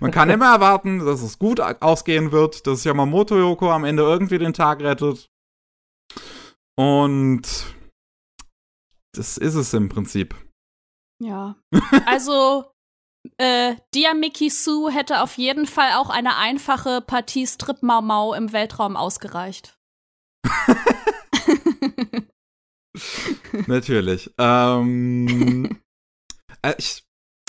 Man 0.00 0.10
kann 0.10 0.28
immer 0.30 0.52
erwarten, 0.52 0.98
dass 0.98 1.22
es 1.22 1.38
gut 1.38 1.60
ausgehen 1.60 2.30
wird, 2.30 2.66
dass 2.66 2.84
Yamamoto 2.84 3.38
Yoko 3.38 3.70
am 3.72 3.84
Ende 3.84 4.02
irgendwie 4.02 4.38
den 4.38 4.52
Tag 4.52 4.82
rettet. 4.82 5.30
Und 6.76 7.42
das 9.14 9.36
ist 9.36 9.54
es 9.54 9.74
im 9.74 9.88
Prinzip. 9.88 10.34
Ja. 11.22 11.56
Also, 12.06 12.72
äh, 13.38 13.76
Diamiki 13.94 14.50
Su 14.50 14.88
hätte 14.88 15.22
auf 15.22 15.38
jeden 15.38 15.66
Fall 15.66 15.92
auch 15.94 16.10
eine 16.10 16.36
einfache 16.36 17.00
Partie 17.00 17.46
Strip 17.46 17.82
Mau 17.82 18.02
Mau 18.02 18.34
im 18.34 18.52
Weltraum 18.52 18.96
ausgereicht. 18.96 19.78
Natürlich. 23.66 24.32
Ähm, 24.38 25.80
äh, 26.62 26.74
ich, 26.78 27.04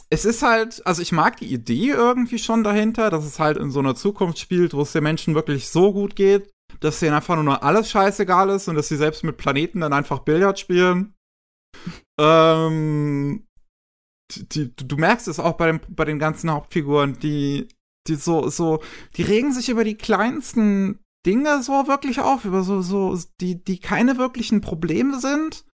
es 0.09 0.25
ist 0.25 0.43
halt, 0.43 0.85
also 0.85 1.01
ich 1.01 1.11
mag 1.11 1.37
die 1.37 1.51
Idee 1.51 1.89
irgendwie 1.89 2.37
schon 2.37 2.63
dahinter, 2.63 3.09
dass 3.09 3.25
es 3.25 3.39
halt 3.39 3.57
in 3.57 3.71
so 3.71 3.79
einer 3.79 3.95
Zukunft 3.95 4.37
spielt, 4.37 4.73
wo 4.73 4.81
es 4.81 4.91
den 4.91 5.03
Menschen 5.03 5.33
wirklich 5.33 5.69
so 5.69 5.91
gut 5.91 6.15
geht, 6.15 6.51
dass 6.83 6.99
denen 6.99 7.15
einfach 7.15 7.41
nur 7.41 7.63
alles 7.63 7.89
scheißegal 7.89 8.49
ist 8.49 8.67
und 8.67 8.75
dass 8.75 8.89
sie 8.89 8.97
selbst 8.97 9.23
mit 9.23 9.37
Planeten 9.37 9.79
dann 9.79 9.93
einfach 9.93 10.19
Billard 10.19 10.59
spielen. 10.59 11.13
ähm, 12.19 13.47
die, 14.35 14.75
du 14.75 14.97
merkst 14.97 15.27
es 15.27 15.39
auch 15.39 15.53
bei, 15.53 15.67
dem, 15.67 15.79
bei 15.87 16.05
den 16.05 16.19
ganzen 16.19 16.51
Hauptfiguren, 16.51 17.17
die, 17.19 17.69
die 18.07 18.15
so, 18.15 18.49
so, 18.49 18.81
die 19.15 19.23
regen 19.23 19.53
sich 19.53 19.69
über 19.69 19.83
die 19.83 19.95
kleinsten 19.95 20.99
Dinge 21.25 21.63
so 21.63 21.87
wirklich 21.87 22.19
auf, 22.19 22.43
über 22.43 22.63
so, 22.63 22.81
so, 22.81 23.17
die, 23.39 23.63
die 23.63 23.79
keine 23.79 24.17
wirklichen 24.17 24.59
Probleme 24.59 25.19
sind. 25.19 25.65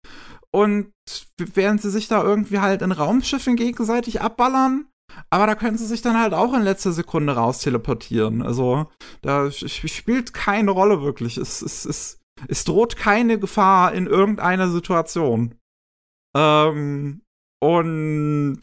Und 0.51 0.91
während 1.37 1.81
sie 1.81 1.89
sich 1.89 2.07
da 2.07 2.23
irgendwie 2.23 2.59
halt 2.59 2.81
in 2.81 2.91
Raumschiffen 2.91 3.55
gegenseitig 3.55 4.21
abballern, 4.21 4.87
aber 5.29 5.47
da 5.47 5.55
können 5.55 5.77
sie 5.77 5.85
sich 5.85 6.01
dann 6.01 6.19
halt 6.19 6.33
auch 6.33 6.53
in 6.53 6.61
letzter 6.61 6.91
Sekunde 6.91 7.35
raus 7.35 7.59
teleportieren. 7.59 8.41
Also, 8.41 8.87
da 9.21 9.51
spielt 9.51 10.33
keine 10.33 10.71
Rolle 10.71 11.01
wirklich. 11.01 11.37
Es, 11.37 11.61
es, 11.61 11.85
es, 11.85 12.19
es 12.47 12.63
droht 12.63 12.95
keine 12.95 13.39
Gefahr 13.39 13.93
in 13.93 14.07
irgendeiner 14.07 14.69
Situation. 14.69 15.55
Ähm, 16.35 17.21
und 17.61 18.59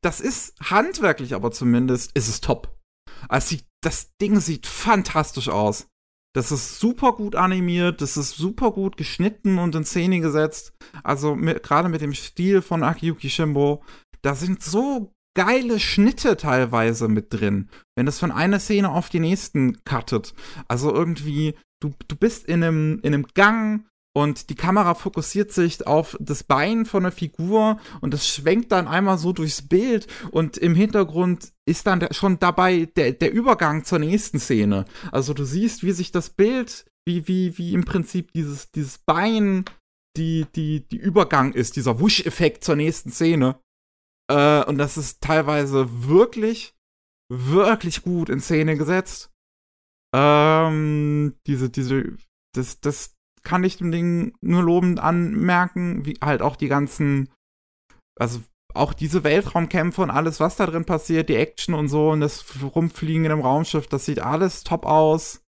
das 0.00 0.20
ist 0.20 0.58
handwerklich 0.60 1.34
aber 1.34 1.50
zumindest, 1.50 2.12
ist 2.16 2.28
es 2.28 2.40
top. 2.40 2.76
Also, 3.28 3.56
das 3.82 4.16
Ding 4.20 4.40
sieht 4.40 4.66
fantastisch 4.66 5.48
aus. 5.48 5.88
Das 6.34 6.52
ist 6.52 6.78
super 6.78 7.12
gut 7.12 7.34
animiert, 7.36 8.00
das 8.00 8.16
ist 8.16 8.36
super 8.36 8.70
gut 8.70 8.96
geschnitten 8.96 9.58
und 9.58 9.74
in 9.74 9.84
Szene 9.84 10.20
gesetzt. 10.20 10.72
Also 11.02 11.34
gerade 11.36 11.88
mit 11.88 12.00
dem 12.00 12.12
Stil 12.12 12.60
von 12.60 12.82
Akiyuki 12.82 13.30
Shimbo, 13.30 13.82
da 14.22 14.34
sind 14.34 14.62
so 14.62 15.12
geile 15.38 15.78
Schnitte 15.78 16.36
teilweise 16.36 17.06
mit 17.06 17.32
drin, 17.32 17.68
wenn 17.94 18.06
das 18.06 18.18
von 18.18 18.32
einer 18.32 18.58
Szene 18.58 18.90
auf 18.90 19.08
die 19.08 19.20
nächsten 19.20 19.84
cuttet. 19.84 20.34
Also 20.66 20.92
irgendwie, 20.92 21.54
du, 21.80 21.92
du 22.08 22.16
bist 22.16 22.46
in 22.46 22.64
einem, 22.64 22.98
in 23.04 23.14
einem 23.14 23.24
Gang 23.34 23.86
und 24.16 24.50
die 24.50 24.56
Kamera 24.56 24.94
fokussiert 24.94 25.52
sich 25.52 25.86
auf 25.86 26.16
das 26.18 26.42
Bein 26.42 26.86
von 26.86 27.04
der 27.04 27.12
Figur 27.12 27.78
und 28.00 28.12
das 28.12 28.26
schwenkt 28.26 28.72
dann 28.72 28.88
einmal 28.88 29.16
so 29.16 29.32
durchs 29.32 29.62
Bild 29.62 30.08
und 30.32 30.58
im 30.58 30.74
Hintergrund 30.74 31.52
ist 31.66 31.86
dann 31.86 32.08
schon 32.10 32.40
dabei 32.40 32.88
der, 32.96 33.12
der 33.12 33.32
Übergang 33.32 33.84
zur 33.84 34.00
nächsten 34.00 34.40
Szene. 34.40 34.86
Also 35.12 35.34
du 35.34 35.44
siehst, 35.44 35.84
wie 35.84 35.92
sich 35.92 36.10
das 36.10 36.30
Bild, 36.30 36.84
wie, 37.06 37.28
wie, 37.28 37.56
wie 37.58 37.74
im 37.74 37.84
Prinzip 37.84 38.32
dieses, 38.32 38.72
dieses 38.72 38.98
Bein 38.98 39.66
die, 40.16 40.46
die, 40.56 40.88
die 40.88 40.96
Übergang 40.96 41.52
ist, 41.52 41.76
dieser 41.76 42.00
Wusch-Effekt 42.00 42.64
zur 42.64 42.74
nächsten 42.74 43.12
Szene. 43.12 43.60
Äh, 44.30 44.64
und 44.64 44.78
das 44.78 44.96
ist 44.96 45.20
teilweise 45.22 46.08
wirklich, 46.08 46.74
wirklich 47.30 48.02
gut 48.02 48.28
in 48.28 48.40
Szene 48.40 48.76
gesetzt. 48.76 49.30
Ähm, 50.14 51.34
diese, 51.46 51.70
diese, 51.70 52.16
das, 52.54 52.80
das, 52.80 53.18
kann 53.42 53.64
ich 53.64 53.78
dem 53.78 53.90
Ding 53.90 54.34
nur 54.40 54.62
lobend 54.62 55.00
anmerken, 55.00 56.04
wie 56.04 56.18
halt 56.22 56.42
auch 56.42 56.56
die 56.56 56.68
ganzen, 56.68 57.30
also 58.18 58.40
auch 58.74 58.92
diese 58.92 59.24
Weltraumkämpfe 59.24 60.02
und 60.02 60.10
alles, 60.10 60.40
was 60.40 60.56
da 60.56 60.66
drin 60.66 60.84
passiert, 60.84 61.28
die 61.28 61.36
Action 61.36 61.74
und 61.74 61.88
so 61.88 62.10
und 62.10 62.20
das 62.20 62.44
Rumfliegen 62.62 63.24
in 63.24 63.32
einem 63.32 63.40
Raumschiff, 63.40 63.86
das 63.86 64.04
sieht 64.04 64.20
alles 64.20 64.64
top 64.64 64.84
aus. 64.84 65.42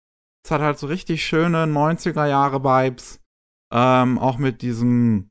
Es 0.45 0.51
hat 0.51 0.61
halt 0.61 0.79
so 0.79 0.87
richtig 0.87 1.27
schöne 1.27 1.65
90er 1.65 2.27
Jahre 2.27 2.63
Vibes. 2.63 3.21
Ähm, 3.73 4.19
auch 4.19 4.39
mit 4.39 4.63
diesem, 4.63 5.31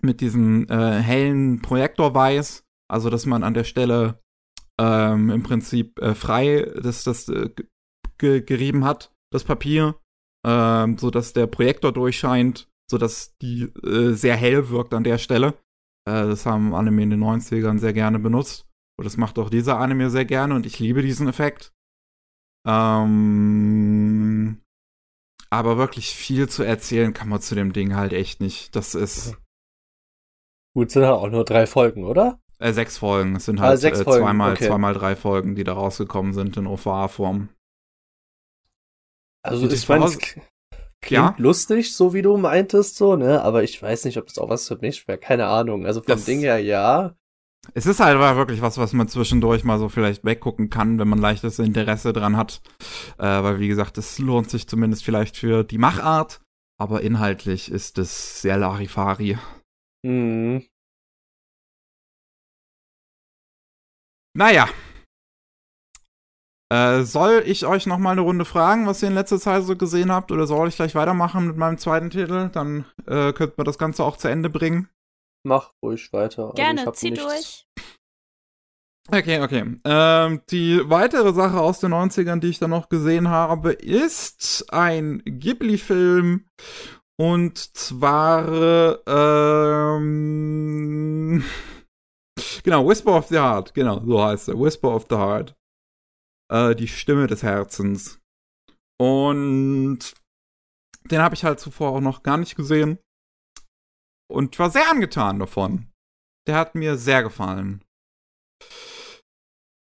mit 0.00 0.20
diesem 0.20 0.66
äh, 0.68 1.00
hellen 1.00 1.60
Projektorweiß. 1.60 2.64
Also, 2.90 3.10
dass 3.10 3.26
man 3.26 3.42
an 3.42 3.54
der 3.54 3.64
Stelle 3.64 4.20
ähm, 4.80 5.30
im 5.30 5.42
Prinzip 5.42 5.98
äh, 6.00 6.14
frei 6.14 6.70
das, 6.82 7.04
das 7.04 7.28
äh, 7.28 7.50
gerieben 8.18 8.84
hat, 8.84 9.12
das 9.32 9.44
Papier 9.44 9.94
ähm, 10.44 10.98
so 10.98 11.10
dass 11.10 11.32
der 11.32 11.46
Projektor 11.46 11.92
durchscheint, 11.92 12.68
so 12.90 12.98
dass 12.98 13.36
die 13.38 13.62
äh, 13.84 14.12
sehr 14.12 14.36
hell 14.36 14.68
wirkt 14.70 14.94
an 14.94 15.04
der 15.04 15.18
Stelle. 15.18 15.54
Äh, 16.08 16.26
das 16.26 16.46
haben 16.46 16.74
Anime 16.74 17.02
in 17.02 17.10
den 17.10 17.22
90ern 17.22 17.78
sehr 17.78 17.92
gerne 17.92 18.18
benutzt. 18.18 18.66
Und 18.98 19.04
das 19.04 19.16
macht 19.16 19.38
auch 19.38 19.50
dieser 19.50 19.78
Anime 19.78 20.10
sehr 20.10 20.24
gerne 20.24 20.54
und 20.54 20.66
ich 20.66 20.78
liebe 20.78 21.02
diesen 21.02 21.28
Effekt. 21.28 21.72
Ähm, 22.66 24.60
aber 25.48 25.78
wirklich 25.78 26.10
viel 26.10 26.48
zu 26.48 26.62
erzählen 26.62 27.14
kann 27.14 27.28
man 27.28 27.40
zu 27.40 27.54
dem 27.54 27.72
Ding 27.72 27.94
halt 27.94 28.12
echt 28.12 28.40
nicht. 28.40 28.76
Das 28.76 28.94
ist. 28.94 29.36
Gut, 30.74 30.90
sind 30.90 31.02
ja 31.02 31.14
auch 31.14 31.30
nur 31.30 31.44
drei 31.44 31.66
Folgen, 31.66 32.04
oder? 32.04 32.38
Äh, 32.60 32.72
sechs 32.74 32.98
Folgen. 32.98 33.36
Es 33.36 33.46
sind 33.46 33.58
ah, 33.58 33.64
halt 33.64 33.84
ah, 33.84 33.88
äh, 33.88 34.04
zweimal, 34.04 34.52
okay. 34.52 34.66
zweimal 34.66 34.92
drei 34.92 35.16
Folgen, 35.16 35.54
die 35.54 35.64
da 35.64 35.72
rausgekommen 35.72 36.34
sind 36.34 36.56
in 36.58 36.66
OVA-Form. 36.66 37.48
Also 39.42 39.66
ich 39.66 39.88
meine, 39.88 40.04
es 40.04 40.18
klingt 40.18 40.44
ja? 41.10 41.34
lustig, 41.38 41.96
so 41.96 42.12
wie 42.12 42.20
du 42.20 42.36
meintest, 42.36 42.96
so, 42.96 43.16
ne? 43.16 43.40
Aber 43.42 43.62
ich 43.62 43.82
weiß 43.82 44.04
nicht, 44.04 44.18
ob 44.18 44.26
das 44.26 44.36
auch 44.36 44.50
was 44.50 44.68
für 44.68 44.76
mich 44.76 45.08
wäre. 45.08 45.16
Keine 45.16 45.46
Ahnung. 45.46 45.86
Also 45.86 46.02
vom 46.02 46.08
das, 46.08 46.26
Ding 46.26 46.40
her, 46.40 46.58
ja. 46.58 47.14
Es 47.72 47.86
ist 47.86 48.00
halt 48.00 48.18
wirklich 48.18 48.60
was, 48.60 48.76
was 48.76 48.92
man 48.92 49.08
zwischendurch 49.08 49.64
mal 49.64 49.78
so 49.78 49.88
vielleicht 49.88 50.24
weggucken 50.24 50.68
kann, 50.68 50.98
wenn 50.98 51.08
man 51.08 51.18
leichtes 51.18 51.58
Interesse 51.58 52.12
dran 52.12 52.36
hat. 52.36 52.60
Äh, 53.18 53.42
weil, 53.42 53.58
wie 53.58 53.68
gesagt, 53.68 53.96
es 53.96 54.18
lohnt 54.18 54.50
sich 54.50 54.68
zumindest 54.68 55.02
vielleicht 55.02 55.38
für 55.38 55.64
die 55.64 55.78
Machart. 55.78 56.42
Aber 56.78 57.00
inhaltlich 57.00 57.70
ist 57.70 57.98
es 57.98 58.42
sehr 58.42 58.58
Larifari. 58.58 59.38
Mhm. 60.02 60.66
Naja, 64.36 64.68
äh, 66.72 67.02
soll 67.02 67.42
ich 67.46 67.66
euch 67.66 67.86
noch 67.86 67.98
mal 67.98 68.12
eine 68.12 68.20
Runde 68.20 68.44
fragen, 68.44 68.86
was 68.86 69.02
ihr 69.02 69.08
in 69.08 69.14
letzter 69.14 69.40
Zeit 69.40 69.64
so 69.64 69.74
gesehen 69.74 70.12
habt, 70.12 70.30
oder 70.30 70.46
soll 70.46 70.68
ich 70.68 70.76
gleich 70.76 70.94
weitermachen 70.94 71.48
mit 71.48 71.56
meinem 71.56 71.78
zweiten 71.78 72.10
Titel? 72.10 72.48
Dann 72.52 72.84
äh, 73.06 73.32
könnten 73.32 73.58
wir 73.58 73.64
das 73.64 73.76
Ganze 73.78 74.04
auch 74.04 74.16
zu 74.16 74.28
Ende 74.28 74.50
bringen. 74.50 74.88
Mach 75.44 75.72
ruhig 75.82 76.12
weiter. 76.12 76.44
Also 76.44 76.54
Gerne, 76.54 76.80
also 76.82 76.92
zieh 76.92 77.10
durch. 77.10 77.66
Okay, 79.10 79.40
okay. 79.40 79.64
Ähm, 79.84 80.42
die 80.50 80.80
weitere 80.88 81.32
Sache 81.32 81.58
aus 81.58 81.80
den 81.80 81.92
90ern, 81.92 82.38
die 82.38 82.50
ich 82.50 82.60
dann 82.60 82.70
noch 82.70 82.88
gesehen 82.88 83.28
habe, 83.28 83.72
ist 83.72 84.72
ein 84.72 85.22
Ghibli-Film. 85.24 86.46
Und 87.16 87.58
zwar, 87.58 88.98
ähm, 89.98 91.42
genau, 92.62 92.86
Whisper 92.86 93.16
of 93.16 93.28
the 93.28 93.38
Heart. 93.38 93.74
Genau, 93.74 94.00
so 94.04 94.22
heißt 94.22 94.48
er. 94.48 94.58
Whisper 94.58 94.94
of 94.94 95.06
the 95.08 95.16
Heart 95.16 95.54
äh, 96.50 96.74
die 96.74 96.88
Stimme 96.88 97.26
des 97.26 97.42
Herzens. 97.42 98.20
Und 99.00 100.14
den 101.10 101.20
habe 101.20 101.34
ich 101.34 101.44
halt 101.44 101.60
zuvor 101.60 101.92
auch 101.92 102.00
noch 102.00 102.22
gar 102.22 102.36
nicht 102.36 102.56
gesehen. 102.56 102.98
Und 104.30 104.58
war 104.58 104.70
sehr 104.70 104.90
angetan 104.90 105.38
davon. 105.38 105.90
Der 106.46 106.56
hat 106.56 106.74
mir 106.74 106.96
sehr 106.96 107.22
gefallen. 107.22 107.84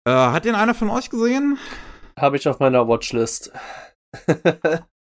Äh, 0.08 0.12
hat 0.12 0.46
den 0.46 0.56
einer 0.56 0.76
von 0.76 0.90
euch 0.90 1.10
gesehen? 1.10 1.58
Habe 2.18 2.38
ich 2.38 2.48
auf 2.48 2.60
meiner 2.60 2.88
Watchlist. 2.88 3.52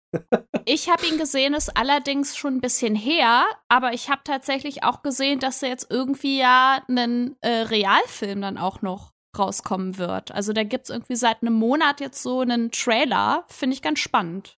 ich 0.65 0.89
habe 0.89 1.05
ihn 1.05 1.17
gesehen, 1.17 1.53
ist 1.53 1.75
allerdings 1.75 2.35
schon 2.35 2.55
ein 2.55 2.61
bisschen 2.61 2.95
her, 2.95 3.45
aber 3.69 3.93
ich 3.93 4.09
habe 4.09 4.21
tatsächlich 4.23 4.83
auch 4.83 5.01
gesehen, 5.03 5.39
dass 5.39 5.63
er 5.63 5.69
jetzt 5.69 5.89
irgendwie 5.89 6.39
ja 6.39 6.81
einen 6.87 7.35
äh, 7.41 7.49
Realfilm 7.49 8.41
dann 8.41 8.57
auch 8.57 8.81
noch 8.81 9.13
rauskommen 9.37 9.97
wird. 9.97 10.31
Also 10.31 10.53
da 10.53 10.63
gibt 10.63 10.85
es 10.85 10.89
irgendwie 10.89 11.15
seit 11.15 11.41
einem 11.41 11.53
Monat 11.53 11.99
jetzt 11.99 12.21
so 12.21 12.41
einen 12.41 12.71
Trailer. 12.71 13.45
Finde 13.47 13.75
ich 13.75 13.81
ganz 13.81 13.99
spannend. 13.99 14.57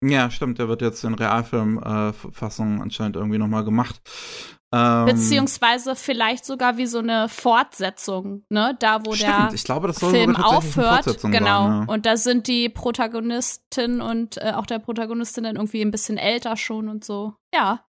Ja, 0.00 0.30
stimmt, 0.30 0.58
der 0.58 0.68
wird 0.68 0.80
jetzt 0.80 1.02
in 1.02 1.14
Realfilmfassung 1.14 2.78
äh, 2.78 2.82
anscheinend 2.82 3.16
irgendwie 3.16 3.38
nochmal 3.38 3.64
gemacht. 3.64 4.00
Ähm, 4.74 5.06
Beziehungsweise 5.06 5.96
vielleicht 5.96 6.44
sogar 6.44 6.76
wie 6.76 6.86
so 6.86 6.98
eine 6.98 7.30
Fortsetzung, 7.30 8.44
ne? 8.50 8.76
Da, 8.78 9.00
wo 9.04 9.14
stimmt, 9.14 9.52
der 9.52 9.58
glaube, 9.64 9.94
Film 9.94 10.36
aufhört. 10.36 11.06
Genau. 11.22 11.22
Sein, 11.22 11.40
ja. 11.40 11.84
Und 11.86 12.04
da 12.04 12.18
sind 12.18 12.46
die 12.48 12.68
Protagonistin 12.68 14.02
und 14.02 14.36
äh, 14.36 14.52
auch 14.54 14.66
der 14.66 14.78
Protagonistin 14.78 15.44
dann 15.44 15.56
irgendwie 15.56 15.80
ein 15.80 15.90
bisschen 15.90 16.18
älter 16.18 16.56
schon 16.56 16.88
und 16.90 17.02
so. 17.02 17.34
Ja. 17.54 17.86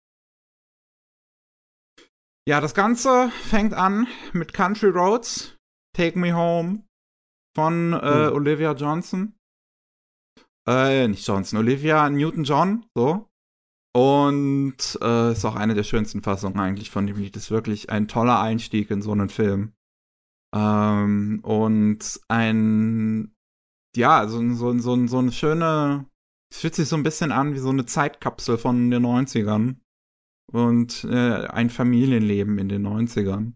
Ja, 2.50 2.60
das 2.60 2.74
Ganze 2.74 3.30
fängt 3.30 3.76
an 3.76 4.08
mit 4.34 4.54
Country 4.54 4.90
Roads, 4.90 5.56
Take 5.96 6.18
Me 6.18 6.34
Home 6.34 6.84
von 7.56 7.94
äh, 7.94 8.30
oh. 8.32 8.36
Olivia 8.36 8.74
Johnson. 8.74 9.36
Äh, 10.68 11.08
nicht 11.08 11.28
Johnson, 11.28 11.60
Olivia 11.60 12.10
Newton-John, 12.10 12.86
so. 12.96 13.30
Und 13.96 14.98
äh, 15.02 15.32
ist 15.32 15.46
auch 15.46 15.56
eine 15.56 15.76
der 15.76 15.84
schönsten 15.84 16.24
Fassungen 16.24 16.60
eigentlich 16.60 16.90
von 16.90 17.06
dem 17.06 17.18
Lied. 17.18 17.36
Ist 17.36 17.52
wirklich 17.52 17.92
ein 17.92 18.08
toller 18.08 18.40
Einstieg 18.40 18.90
in 18.90 19.04
so 19.04 19.12
einen 19.12 19.30
Film. 19.30 19.74
Ähm, 20.54 21.40
und 21.44 22.20
ein, 22.28 23.36
ja, 23.96 24.28
so, 24.28 24.54
so, 24.54 24.78
so, 24.80 25.08
so 25.08 25.18
eine 25.20 25.32
schöne, 25.32 26.08
es 26.52 26.60
fühlt 26.60 26.76
sich 26.76 26.88
so 26.88 26.96
ein 26.96 27.04
bisschen 27.04 27.32
an 27.32 27.54
wie 27.54 27.60
so 27.60 27.70
eine 27.70 27.86
Zeitkapsel 27.86 28.58
von 28.58 28.90
den 28.90 29.06
90ern. 29.06 29.76
Und 30.52 31.04
äh, 31.06 31.48
ein 31.48 31.70
Familienleben 31.70 32.58
in 32.58 32.70
den 32.70 32.86
90ern. 32.86 33.54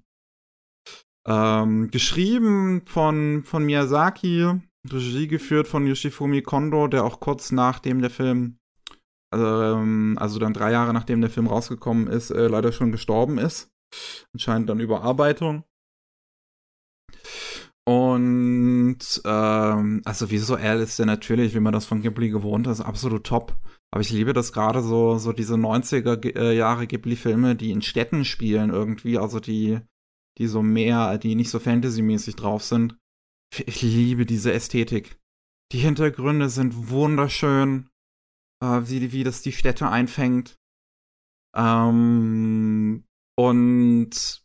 Ähm, 1.27 1.91
geschrieben 1.91 2.84
von, 2.85 3.43
von 3.43 3.65
Miyazaki, 3.65 4.61
Regie 4.89 5.27
geführt 5.27 5.68
von 5.68 5.85
Yoshifumi 5.85 6.41
Kondo, 6.41 6.88
der 6.88 7.03
auch 7.03 7.19
kurz 7.19 7.51
nachdem 7.51 8.01
der 8.01 8.09
Film, 8.09 8.56
ähm, 9.33 10.17
also 10.19 10.39
dann 10.39 10.53
drei 10.53 10.71
Jahre 10.71 10.93
nachdem 10.93 11.21
der 11.21 11.29
Film 11.29 11.47
rausgekommen 11.47 12.07
ist, 12.07 12.31
äh, 12.31 12.47
leider 12.47 12.71
schon 12.71 12.91
gestorben 12.91 13.37
ist. 13.37 13.71
Anscheinend 14.33 14.69
dann 14.69 14.79
Überarbeitung. 14.79 15.63
Und 17.87 18.99
ähm, 19.23 20.01
also 20.03 20.29
visuell 20.29 20.81
ist 20.81 20.99
der 20.99 21.05
natürlich, 21.05 21.55
wie 21.55 21.61
man 21.61 21.71
das 21.71 21.85
von 21.85 22.01
Ghibli 22.01 22.29
gewohnt 22.29 22.67
ist, 22.67 22.81
absolut 22.81 23.23
top. 23.23 23.55
Aber 23.91 24.01
ich 24.01 24.11
liebe 24.11 24.33
das 24.33 24.51
gerade 24.51 24.81
so, 24.83 25.17
so 25.17 25.31
diese 25.31 25.55
90er 25.55 26.37
äh, 26.37 26.53
Jahre 26.53 26.85
Ghibli-Filme, 26.85 27.55
die 27.55 27.71
in 27.71 27.81
Städten 27.81 28.25
spielen 28.25 28.71
irgendwie, 28.71 29.17
also 29.17 29.39
die, 29.39 29.79
die 30.37 30.47
so 30.47 30.61
mehr, 30.61 31.17
die 31.17 31.35
nicht 31.35 31.49
so 31.49 31.59
Fantasy-mäßig 31.59 32.35
drauf 32.35 32.63
sind. 32.63 32.97
Ich 33.65 33.81
liebe 33.81 34.25
diese 34.25 34.51
Ästhetik. 34.51 35.17
Die 35.71 35.79
Hintergründe 35.79 36.49
sind 36.49 36.89
wunderschön, 36.89 37.89
äh, 38.61 38.81
wie, 38.84 39.11
wie 39.11 39.23
das 39.23 39.41
die 39.41 39.51
Städte 39.51 39.89
einfängt. 39.89 40.57
Ähm, 41.55 43.03
und 43.38 44.43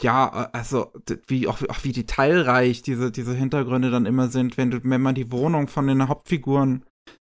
ja, 0.00 0.28
also 0.52 0.92
wie 1.26 1.46
auch, 1.48 1.62
auch 1.68 1.84
wie 1.84 1.92
detailreich 1.92 2.82
diese, 2.82 3.12
diese 3.12 3.34
Hintergründe 3.34 3.90
dann 3.90 4.06
immer 4.06 4.28
sind, 4.28 4.56
wenn 4.56 4.70
du, 4.70 4.80
wenn 4.82 5.02
man 5.02 5.14
die 5.14 5.30
Wohnung 5.30 5.68
von 5.68 5.86
den 5.86 6.08
Hauptfiguren 6.08 6.84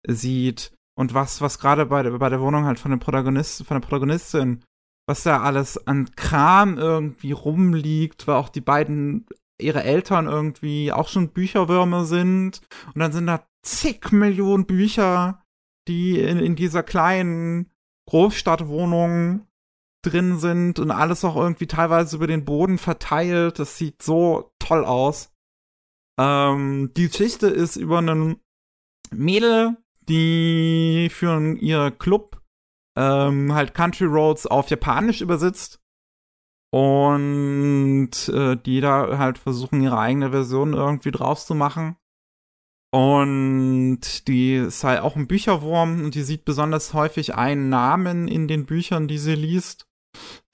sieht 0.07 0.73
und 0.97 1.13
was, 1.13 1.41
was 1.41 1.59
gerade 1.59 1.85
bei, 1.85 2.09
bei 2.09 2.29
der 2.29 2.41
Wohnung 2.41 2.65
halt 2.65 2.79
von 2.79 2.91
dem 2.91 2.99
Protagonist, 2.99 3.65
von 3.65 3.75
der 3.79 3.87
Protagonistin, 3.87 4.63
was 5.07 5.23
da 5.23 5.41
alles 5.41 5.87
an 5.87 6.11
Kram 6.15 6.77
irgendwie 6.77 7.31
rumliegt, 7.31 8.27
weil 8.27 8.35
auch 8.35 8.49
die 8.49 8.61
beiden 8.61 9.27
ihre 9.61 9.83
Eltern 9.83 10.27
irgendwie 10.27 10.91
auch 10.91 11.07
schon 11.07 11.29
Bücherwürmer 11.29 12.05
sind. 12.05 12.61
Und 12.93 12.99
dann 12.99 13.11
sind 13.11 13.27
da 13.27 13.45
zig 13.63 14.11
Millionen 14.11 14.65
Bücher, 14.65 15.41
die 15.87 16.19
in, 16.19 16.39
in 16.39 16.55
dieser 16.55 16.83
kleinen 16.83 17.71
Großstadtwohnung 18.07 19.47
drin 20.01 20.37
sind 20.39 20.79
und 20.79 20.91
alles 20.91 21.25
auch 21.25 21.35
irgendwie 21.35 21.67
teilweise 21.67 22.15
über 22.15 22.27
den 22.27 22.45
Boden 22.45 22.77
verteilt. 22.77 23.59
Das 23.59 23.77
sieht 23.77 24.01
so 24.01 24.51
toll 24.59 24.85
aus. 24.85 25.33
Ähm, 26.19 26.91
die 26.95 27.07
Geschichte 27.07 27.47
ist 27.47 27.75
über 27.75 27.97
einen 27.97 28.37
Mädel, 29.11 29.77
die 30.07 31.09
für 31.11 31.55
ihr 31.57 31.91
Club 31.91 32.41
ähm, 32.95 33.53
halt 33.53 33.73
Country 33.73 34.05
Roads 34.05 34.47
auf 34.47 34.69
Japanisch 34.69 35.21
übersetzt 35.21 35.81
und 36.71 38.11
äh, 38.29 38.55
die 38.57 38.81
da 38.81 39.17
halt 39.17 39.37
versuchen, 39.37 39.81
ihre 39.81 39.97
eigene 39.97 40.31
Version 40.31 40.73
irgendwie 40.73 41.11
draus 41.11 41.45
zu 41.45 41.55
machen. 41.55 41.97
Und 42.95 44.27
die 44.27 44.55
ist 44.55 44.83
halt 44.83 45.01
auch 45.01 45.15
ein 45.15 45.27
Bücherwurm 45.27 46.05
und 46.05 46.15
die 46.15 46.23
sieht 46.23 46.45
besonders 46.45 46.93
häufig 46.93 47.35
einen 47.35 47.69
Namen 47.69 48.27
in 48.27 48.47
den 48.47 48.65
Büchern, 48.65 49.07
die 49.07 49.17
sie 49.17 49.35
liest, 49.35 49.85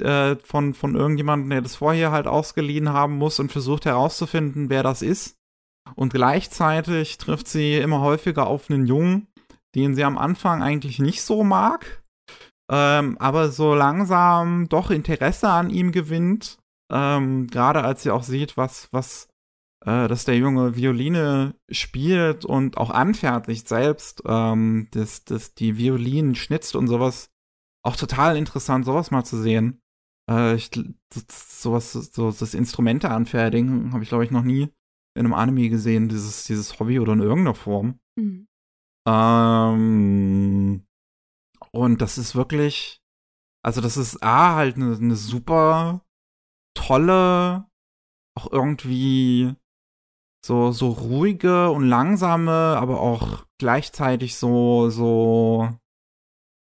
äh, 0.01 0.35
von, 0.37 0.73
von 0.73 0.95
irgendjemandem, 0.95 1.51
der 1.51 1.61
das 1.61 1.75
vorher 1.75 2.11
halt 2.11 2.25
ausgeliehen 2.25 2.89
haben 2.89 3.17
muss 3.17 3.39
und 3.39 3.51
versucht 3.51 3.85
herauszufinden, 3.85 4.69
wer 4.69 4.81
das 4.81 5.01
ist. 5.01 5.37
Und 5.95 6.13
gleichzeitig 6.13 7.17
trifft 7.17 7.47
sie 7.47 7.77
immer 7.77 8.01
häufiger 8.01 8.47
auf 8.47 8.69
einen 8.69 8.85
Jungen, 8.85 9.27
den 9.75 9.93
sie 9.93 10.03
am 10.03 10.17
Anfang 10.17 10.63
eigentlich 10.63 10.99
nicht 10.99 11.21
so 11.21 11.43
mag 11.43 12.01
ähm, 12.71 13.17
aber 13.19 13.49
so 13.49 13.75
langsam 13.75 14.69
doch 14.69 14.91
Interesse 14.91 15.49
an 15.49 15.69
ihm 15.69 15.91
gewinnt. 15.91 16.57
Ähm, 16.91 17.47
Gerade 17.47 17.83
als 17.83 18.03
sie 18.03 18.11
auch 18.11 18.23
sieht, 18.23 18.55
was, 18.55 18.87
was, 18.91 19.27
äh, 19.85 20.07
dass 20.07 20.25
der 20.25 20.37
Junge 20.37 20.75
Violine 20.75 21.55
spielt 21.69 22.45
und 22.45 22.77
auch 22.77 22.91
anfertigt 22.91 23.67
selbst, 23.67 24.21
ähm, 24.25 24.87
dass, 24.91 25.25
dass 25.25 25.53
die 25.53 25.77
Violinen 25.77 26.35
schnitzt 26.35 26.75
und 26.75 26.87
sowas. 26.87 27.29
Auch 27.83 27.95
total 27.95 28.37
interessant, 28.37 28.85
sowas 28.85 29.09
mal 29.09 29.23
zu 29.23 29.41
sehen. 29.41 29.81
Äh, 30.29 30.55
ich, 30.55 30.69
sowas, 31.31 31.93
so 31.93 32.31
das 32.31 32.53
Instrumente 32.53 33.09
anfertigen, 33.09 33.91
habe 33.91 34.03
ich, 34.03 34.09
glaube 34.09 34.23
ich, 34.23 34.31
noch 34.31 34.43
nie 34.43 34.69
in 35.15 35.25
einem 35.25 35.33
Anime 35.33 35.69
gesehen, 35.69 36.09
dieses, 36.09 36.45
dieses 36.45 36.79
Hobby 36.79 36.99
oder 36.99 37.13
in 37.13 37.21
irgendeiner 37.21 37.55
Form. 37.55 37.99
Mhm. 38.15 38.47
Ähm, 39.07 40.85
und 41.71 42.01
das 42.01 42.17
ist 42.19 42.35
wirklich, 42.35 43.01
also 43.63 43.81
das 43.81 43.97
ist 43.97 44.21
A, 44.21 44.55
halt 44.55 44.75
eine, 44.75 44.95
eine 44.95 45.15
super 45.15 46.05
tolle, 46.75 47.65
auch 48.37 48.51
irgendwie 48.51 49.55
so, 50.43 50.71
so 50.71 50.89
ruhige 50.89 51.69
und 51.69 51.87
langsame, 51.87 52.51
aber 52.51 52.99
auch 52.99 53.45
gleichzeitig 53.59 54.37
so, 54.37 54.89
so 54.89 55.69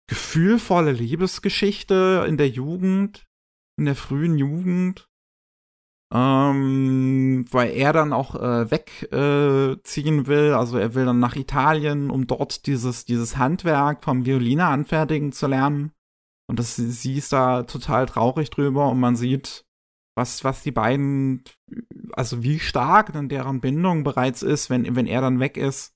gefühlvolle 0.07 0.91
Liebesgeschichte 0.91 2.25
in 2.27 2.37
der 2.37 2.49
Jugend, 2.49 3.25
in 3.77 3.85
der 3.85 3.95
frühen 3.95 4.37
Jugend 4.37 5.07
ähm, 6.13 7.45
weil 7.49 7.71
er 7.71 7.91
dann 7.91 8.13
auch 8.13 8.35
äh, 8.35 8.69
wegziehen 8.69 10.19
äh, 10.19 10.27
will. 10.27 10.53
Also 10.53 10.77
er 10.77 10.93
will 10.93 11.05
dann 11.05 11.19
nach 11.19 11.35
Italien, 11.35 12.11
um 12.11 12.27
dort 12.27 12.67
dieses, 12.67 13.05
dieses 13.05 13.37
Handwerk 13.37 14.03
vom 14.03 14.25
Violine 14.25 14.65
anfertigen 14.65 15.31
zu 15.31 15.47
lernen. 15.47 15.91
Und 16.47 16.59
das, 16.59 16.75
sie 16.75 17.17
ist 17.17 17.33
da 17.33 17.63
total 17.63 18.05
traurig 18.05 18.51
drüber 18.51 18.89
und 18.89 18.99
man 18.99 19.15
sieht, 19.15 19.65
was, 20.15 20.44
was 20.44 20.61
die 20.64 20.72
beiden, 20.72 21.44
also 22.14 22.44
wie 22.44 22.60
stark 22.60 23.14
dann 23.14 23.30
deren 23.30 23.61
Bindung 23.61 24.03
bereits 24.03 24.41
ist, 24.41 24.69
wenn, 24.69 24.95
wenn 24.95 25.07
er 25.07 25.22
dann 25.22 25.40
weg 25.40 25.57
ist. 25.57 25.95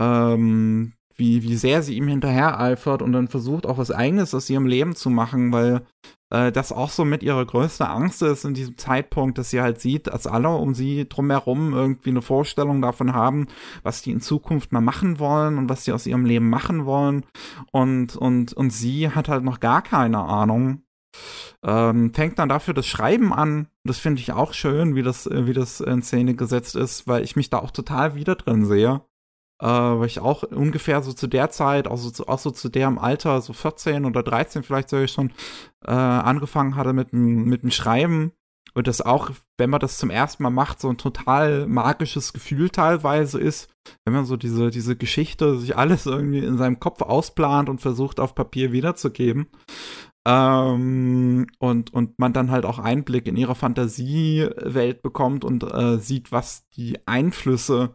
Ähm, 0.00 0.92
wie, 1.16 1.42
wie 1.42 1.56
sehr 1.56 1.82
sie 1.82 1.96
ihm 1.96 2.06
hinterher 2.06 2.60
eifert 2.60 3.02
und 3.02 3.12
dann 3.12 3.26
versucht 3.26 3.66
auch 3.66 3.76
was 3.76 3.90
Eigenes 3.90 4.34
aus 4.34 4.48
ihrem 4.48 4.66
Leben 4.66 4.94
zu 4.94 5.10
machen, 5.10 5.52
weil 5.52 5.84
äh, 6.30 6.52
das 6.52 6.70
auch 6.70 6.90
so 6.90 7.04
mit 7.04 7.24
ihrer 7.24 7.44
größte 7.44 7.88
Angst 7.88 8.22
ist 8.22 8.44
in 8.44 8.54
diesem 8.54 8.78
Zeitpunkt, 8.78 9.36
dass 9.36 9.50
sie 9.50 9.60
halt 9.60 9.80
sieht, 9.80 10.06
dass 10.06 10.28
alle 10.28 10.50
um 10.50 10.74
sie 10.74 11.08
drumherum 11.08 11.74
irgendwie 11.74 12.10
eine 12.10 12.22
Vorstellung 12.22 12.80
davon 12.80 13.14
haben, 13.14 13.48
was 13.82 14.00
die 14.02 14.12
in 14.12 14.20
Zukunft 14.20 14.72
mal 14.72 14.80
machen 14.80 15.18
wollen 15.18 15.58
und 15.58 15.68
was 15.68 15.84
sie 15.84 15.92
aus 15.92 16.06
ihrem 16.06 16.24
Leben 16.24 16.48
machen 16.48 16.86
wollen. 16.86 17.24
Und, 17.72 18.16
und, 18.16 18.52
und 18.52 18.70
sie 18.70 19.10
hat 19.10 19.28
halt 19.28 19.42
noch 19.42 19.58
gar 19.58 19.82
keine 19.82 20.20
Ahnung. 20.20 20.82
Ähm, 21.64 22.12
fängt 22.14 22.38
dann 22.38 22.48
dafür 22.48 22.74
das 22.74 22.86
Schreiben 22.86 23.32
an. 23.32 23.68
Das 23.84 23.98
finde 23.98 24.20
ich 24.20 24.32
auch 24.32 24.52
schön, 24.52 24.94
wie 24.94 25.02
das, 25.02 25.28
wie 25.30 25.52
das 25.52 25.80
in 25.80 26.02
Szene 26.02 26.34
gesetzt 26.34 26.76
ist, 26.76 27.06
weil 27.06 27.22
ich 27.22 27.36
mich 27.36 27.50
da 27.50 27.58
auch 27.58 27.70
total 27.70 28.14
wieder 28.14 28.34
drin 28.36 28.64
sehe 28.64 29.02
äh, 29.60 29.66
weil 29.66 30.06
ich 30.06 30.20
auch 30.20 30.42
ungefähr 30.44 31.02
so 31.02 31.12
zu 31.12 31.26
der 31.26 31.50
Zeit, 31.50 31.88
auch 31.88 31.96
so, 31.96 32.26
auch 32.26 32.38
so 32.38 32.50
zu 32.50 32.68
der 32.68 32.88
im 32.88 32.98
Alter, 32.98 33.40
so 33.40 33.52
14 33.52 34.04
oder 34.04 34.22
13 34.22 34.62
vielleicht 34.62 34.92
ich 34.92 35.12
schon, 35.12 35.32
äh, 35.84 35.90
angefangen 35.90 36.76
hatte 36.76 36.92
mit 36.92 37.12
dem, 37.12 37.44
mit 37.44 37.62
dem 37.62 37.70
Schreiben. 37.70 38.32
Und 38.74 38.86
das 38.86 39.00
auch, 39.00 39.30
wenn 39.56 39.70
man 39.70 39.80
das 39.80 39.98
zum 39.98 40.10
ersten 40.10 40.42
Mal 40.42 40.50
macht, 40.50 40.80
so 40.80 40.88
ein 40.88 40.98
total 40.98 41.66
magisches 41.66 42.32
Gefühl 42.32 42.70
teilweise 42.70 43.40
ist, 43.40 43.70
wenn 44.04 44.14
man 44.14 44.24
so 44.24 44.36
diese, 44.36 44.70
diese 44.70 44.94
Geschichte 44.94 45.58
sich 45.58 45.76
alles 45.76 46.06
irgendwie 46.06 46.44
in 46.44 46.58
seinem 46.58 46.78
Kopf 46.78 47.02
ausplant 47.02 47.68
und 47.68 47.80
versucht 47.80 48.20
auf 48.20 48.34
Papier 48.34 48.70
wiederzugeben. 48.70 49.48
Ähm, 50.26 51.46
und, 51.58 51.92
und 51.92 52.18
man 52.18 52.32
dann 52.32 52.50
halt 52.50 52.64
auch 52.64 52.78
Einblick 52.78 53.26
in 53.26 53.36
ihre 53.36 53.54
Fantasiewelt 53.54 55.02
bekommt 55.02 55.44
und 55.44 55.62
äh, 55.62 55.98
sieht, 55.98 56.32
was 56.32 56.68
die 56.70 56.98
Einflüsse 57.06 57.94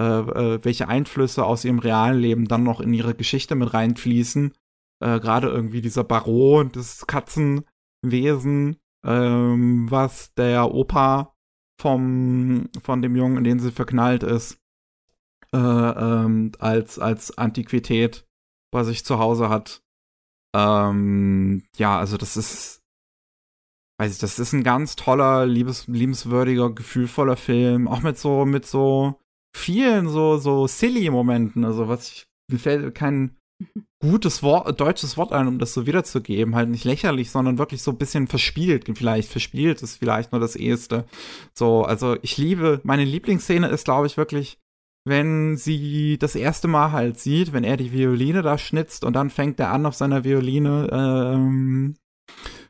äh, 0.00 0.02
äh, 0.02 0.64
welche 0.64 0.88
Einflüsse 0.88 1.44
aus 1.44 1.64
ihrem 1.64 1.78
realen 1.78 2.18
Leben 2.18 2.48
dann 2.48 2.62
noch 2.62 2.80
in 2.80 2.94
ihre 2.94 3.14
Geschichte 3.14 3.54
mit 3.54 3.74
reinfließen. 3.74 4.54
Äh, 5.00 5.20
Gerade 5.20 5.48
irgendwie 5.48 5.82
dieser 5.82 6.04
Baron, 6.04 6.72
das 6.72 7.06
Katzenwesen, 7.06 8.76
ähm, 9.04 9.90
was 9.90 10.32
der 10.34 10.72
Opa 10.72 11.34
vom, 11.78 12.68
von 12.82 13.02
dem 13.02 13.16
Jungen, 13.16 13.38
in 13.38 13.44
den 13.44 13.58
sie 13.58 13.70
verknallt 13.70 14.22
ist, 14.22 14.58
äh, 15.52 15.58
ähm, 15.58 16.52
als, 16.58 16.98
als 16.98 17.36
Antiquität 17.36 18.26
bei 18.72 18.84
sich 18.84 19.04
zu 19.04 19.18
Hause 19.18 19.50
hat. 19.50 19.81
Ähm, 20.54 21.64
ja, 21.76 21.98
also 21.98 22.16
das 22.16 22.36
ist, 22.36 22.82
weiß 23.98 24.12
ich, 24.12 24.18
das 24.18 24.38
ist 24.38 24.52
ein 24.52 24.64
ganz 24.64 24.96
toller, 24.96 25.46
liebes, 25.46 25.86
liebenswürdiger, 25.86 26.70
gefühlvoller 26.70 27.36
Film, 27.36 27.88
auch 27.88 28.02
mit 28.02 28.18
so, 28.18 28.44
mit 28.44 28.66
so 28.66 29.18
vielen 29.54 30.08
so, 30.08 30.38
so 30.38 30.66
silly 30.66 31.08
Momenten, 31.10 31.64
also 31.64 31.88
was 31.88 32.08
ich, 32.08 32.26
mir 32.50 32.58
fällt 32.58 32.94
kein 32.94 33.36
gutes 34.02 34.42
Wort, 34.42 34.80
deutsches 34.80 35.16
Wort 35.16 35.32
ein, 35.32 35.46
um 35.46 35.58
das 35.58 35.72
so 35.72 35.86
wiederzugeben, 35.86 36.54
halt 36.54 36.68
nicht 36.68 36.84
lächerlich, 36.84 37.30
sondern 37.30 37.58
wirklich 37.58 37.82
so 37.82 37.92
ein 37.92 37.98
bisschen 37.98 38.26
verspielt, 38.26 38.90
vielleicht, 38.94 39.30
verspielt 39.30 39.82
ist 39.82 39.96
vielleicht 39.96 40.32
nur 40.32 40.40
das 40.40 40.56
eheste. 40.56 41.06
So, 41.54 41.82
also 41.84 42.16
ich 42.22 42.36
liebe, 42.36 42.80
meine 42.82 43.04
Lieblingsszene 43.04 43.68
ist, 43.68 43.84
glaube 43.84 44.06
ich, 44.06 44.16
wirklich, 44.16 44.58
wenn 45.04 45.56
sie 45.56 46.18
das 46.18 46.34
erste 46.34 46.68
Mal 46.68 46.92
halt 46.92 47.18
sieht, 47.18 47.52
wenn 47.52 47.64
er 47.64 47.76
die 47.76 47.92
Violine 47.92 48.42
da 48.42 48.58
schnitzt 48.58 49.04
und 49.04 49.14
dann 49.14 49.30
fängt 49.30 49.58
er 49.58 49.70
an, 49.70 49.86
auf 49.86 49.94
seiner 49.94 50.24
Violine 50.24 50.88
ähm, 50.92 51.96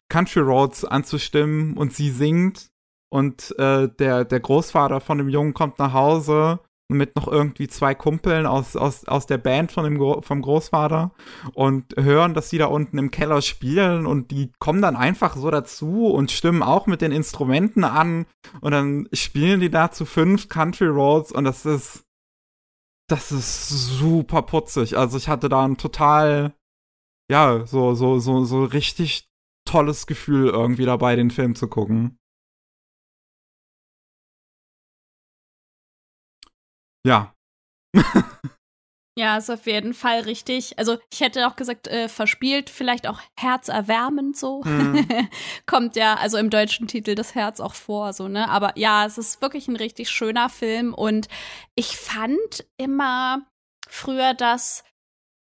Country 0.08 0.40
Roads 0.40 0.84
anzustimmen 0.84 1.76
und 1.76 1.92
sie 1.92 2.10
singt 2.10 2.70
und 3.10 3.54
äh, 3.58 3.88
der, 3.98 4.24
der 4.24 4.40
Großvater 4.40 5.00
von 5.00 5.18
dem 5.18 5.28
Jungen 5.28 5.54
kommt 5.54 5.78
nach 5.78 5.92
Hause 5.92 6.60
mit 6.88 7.16
noch 7.16 7.28
irgendwie 7.28 7.68
zwei 7.68 7.94
Kumpeln 7.94 8.46
aus, 8.46 8.76
aus, 8.76 9.06
aus 9.06 9.26
der 9.26 9.38
Band 9.38 9.72
von 9.72 9.84
dem, 9.84 10.22
vom 10.22 10.42
Großvater 10.42 11.12
und 11.54 11.94
hören, 11.98 12.34
dass 12.34 12.50
die 12.50 12.58
da 12.58 12.66
unten 12.66 12.98
im 12.98 13.10
Keller 13.10 13.42
spielen 13.42 14.06
und 14.06 14.30
die 14.30 14.52
kommen 14.58 14.82
dann 14.82 14.96
einfach 14.96 15.36
so 15.36 15.50
dazu 15.50 16.06
und 16.08 16.30
stimmen 16.30 16.62
auch 16.62 16.86
mit 16.86 17.00
den 17.00 17.12
Instrumenten 17.12 17.84
an 17.84 18.26
und 18.60 18.72
dann 18.72 19.08
spielen 19.12 19.60
die 19.60 19.70
da 19.70 19.90
zu 19.90 20.04
fünf 20.04 20.48
Country 20.48 20.86
Roads 20.86 21.32
und 21.32 21.44
das 21.44 21.64
ist 21.66 22.04
das 23.08 23.32
ist 23.32 23.68
super 23.68 24.42
putzig. 24.42 24.96
Also 24.96 25.18
ich 25.18 25.28
hatte 25.28 25.48
da 25.48 25.64
ein 25.64 25.76
total, 25.76 26.54
ja, 27.30 27.66
so, 27.66 27.94
so, 27.94 28.18
so, 28.18 28.44
so 28.44 28.64
richtig 28.64 29.28
tolles 29.66 30.06
Gefühl 30.06 30.48
irgendwie 30.48 30.84
dabei, 30.84 31.16
den 31.16 31.30
Film 31.30 31.54
zu 31.54 31.68
gucken. 31.68 32.18
Ja. 37.04 37.34
Ja, 39.14 39.36
ist 39.36 39.50
auf 39.50 39.66
jeden 39.66 39.92
Fall 39.92 40.20
richtig. 40.20 40.78
Also 40.78 40.96
ich 41.12 41.20
hätte 41.20 41.46
auch 41.46 41.56
gesagt, 41.56 41.86
äh, 41.86 42.08
verspielt, 42.08 42.70
vielleicht 42.70 43.06
auch 43.06 43.20
herzerwärmend 43.38 44.38
so. 44.38 44.62
Mhm. 44.64 45.06
Kommt 45.66 45.96
ja, 45.96 46.14
also 46.14 46.38
im 46.38 46.48
deutschen 46.48 46.88
Titel 46.88 47.14
das 47.14 47.34
Herz 47.34 47.60
auch 47.60 47.74
vor, 47.74 48.14
so, 48.14 48.28
ne? 48.28 48.48
Aber 48.48 48.72
ja, 48.78 49.04
es 49.04 49.18
ist 49.18 49.42
wirklich 49.42 49.68
ein 49.68 49.76
richtig 49.76 50.08
schöner 50.08 50.48
Film 50.48 50.94
und 50.94 51.28
ich 51.74 51.98
fand 51.98 52.64
immer 52.78 53.42
früher, 53.86 54.32
dass 54.32 54.82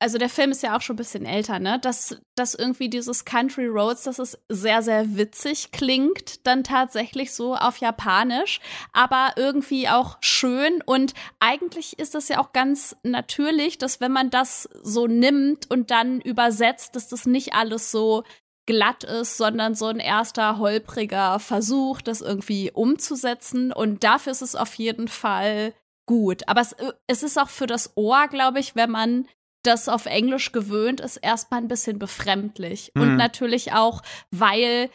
also 0.02 0.18
der 0.18 0.30
Film 0.30 0.50
ist 0.50 0.64
ja 0.64 0.76
auch 0.76 0.82
schon 0.82 0.96
ein 0.96 0.98
bisschen 0.98 1.28
älter, 1.28 1.60
ne? 1.60 1.78
Dass, 1.80 2.18
dass 2.34 2.56
irgendwie 2.56 2.90
dieses 2.90 3.24
Country 3.24 3.68
Roads, 3.68 4.04
dass 4.04 4.18
es 4.18 4.40
sehr, 4.50 4.82
sehr 4.82 5.16
witzig 5.16 5.72
klingt, 5.72 6.46
dann 6.48 6.64
tatsächlich 6.64 7.34
so 7.34 7.56
auf 7.56 7.78
Japanisch, 7.78 8.62
aber 8.94 9.34
irgendwie 9.36 9.88
auch 9.88 10.18
schön. 10.20 10.82
Und 10.84 11.14
eigentlich 11.40 12.00
ist 12.00 12.16
das 12.16 12.30
ja 12.30 12.40
auch 12.40 12.52
ganz 12.52 12.96
natürlich, 13.04 13.78
dass 13.78 14.02
wenn 14.02 14.12
man 14.12 14.32
das 14.32 14.68
so 14.82 15.06
nimmt 15.06 15.70
und 15.70 15.92
dann 15.92 16.20
übersetzt, 16.20 16.96
dass 16.96 17.08
das 17.08 17.28
nicht 17.28 17.54
alles 17.54 17.92
so 17.92 18.24
glatt 18.66 19.04
ist, 19.04 19.38
sondern 19.38 19.76
so 19.76 19.86
ein 19.86 20.00
erster 20.00 20.58
holpriger 20.58 21.38
Versuch, 21.38 22.02
das 22.02 22.22
irgendwie 22.22 22.72
umzusetzen. 22.72 23.72
Und 23.72 24.04
dafür 24.04 24.32
ist 24.32 24.42
es 24.42 24.56
auf 24.56 24.74
jeden 24.76 25.08
Fall 25.08 25.76
gut. 26.08 26.48
Aber 26.48 26.62
es, 26.62 26.76
es 27.06 27.22
ist 27.22 27.38
auch 27.38 27.50
für 27.50 27.68
das 27.68 27.96
Ohr, 27.96 28.28
glaube 28.30 28.60
ich, 28.60 28.76
wenn 28.76 28.90
man 28.90 29.28
das 29.64 29.90
auf 29.90 30.06
Englisch 30.06 30.52
gewöhnt 30.52 31.00
ist, 31.00 31.18
erstmal 31.18 31.62
ein 31.62 31.68
bisschen 31.68 32.00
befremdlich. 32.00 32.92
Mhm. 32.96 33.02
Und 33.02 33.16
natürlich 33.18 33.74
auch, 33.74 34.02
weil 34.32 34.90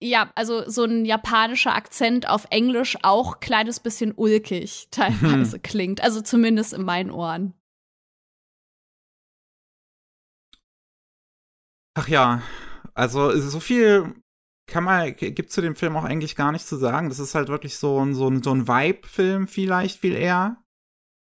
ja, 0.00 0.30
also 0.34 0.68
so 0.68 0.84
ein 0.84 1.04
japanischer 1.04 1.74
Akzent 1.74 2.28
auf 2.28 2.46
Englisch 2.50 2.96
auch 3.02 3.40
kleines 3.40 3.80
bisschen 3.80 4.12
ulkig 4.12 4.88
teilweise 4.90 5.56
mhm. 5.56 5.62
klingt. 5.62 6.00
Also 6.02 6.20
zumindest 6.20 6.72
in 6.72 6.84
meinen 6.84 7.10
Ohren. 7.10 7.54
Ach 11.94 12.08
ja, 12.08 12.42
also 12.94 13.38
so 13.38 13.60
viel 13.60 14.14
kann 14.66 14.84
man, 14.84 15.14
gibt 15.14 15.50
zu 15.52 15.60
dem 15.60 15.76
Film 15.76 15.96
auch 15.96 16.04
eigentlich 16.04 16.36
gar 16.36 16.52
nicht 16.52 16.66
zu 16.66 16.76
sagen. 16.76 17.10
Das 17.10 17.18
ist 17.18 17.34
halt 17.34 17.48
wirklich 17.48 17.76
so 17.76 18.02
ein, 18.02 18.14
so 18.14 18.28
ein, 18.28 18.42
so 18.42 18.54
ein 18.54 18.66
Vibe-Film 18.66 19.46
vielleicht 19.46 20.00
viel 20.00 20.14
eher 20.14 20.61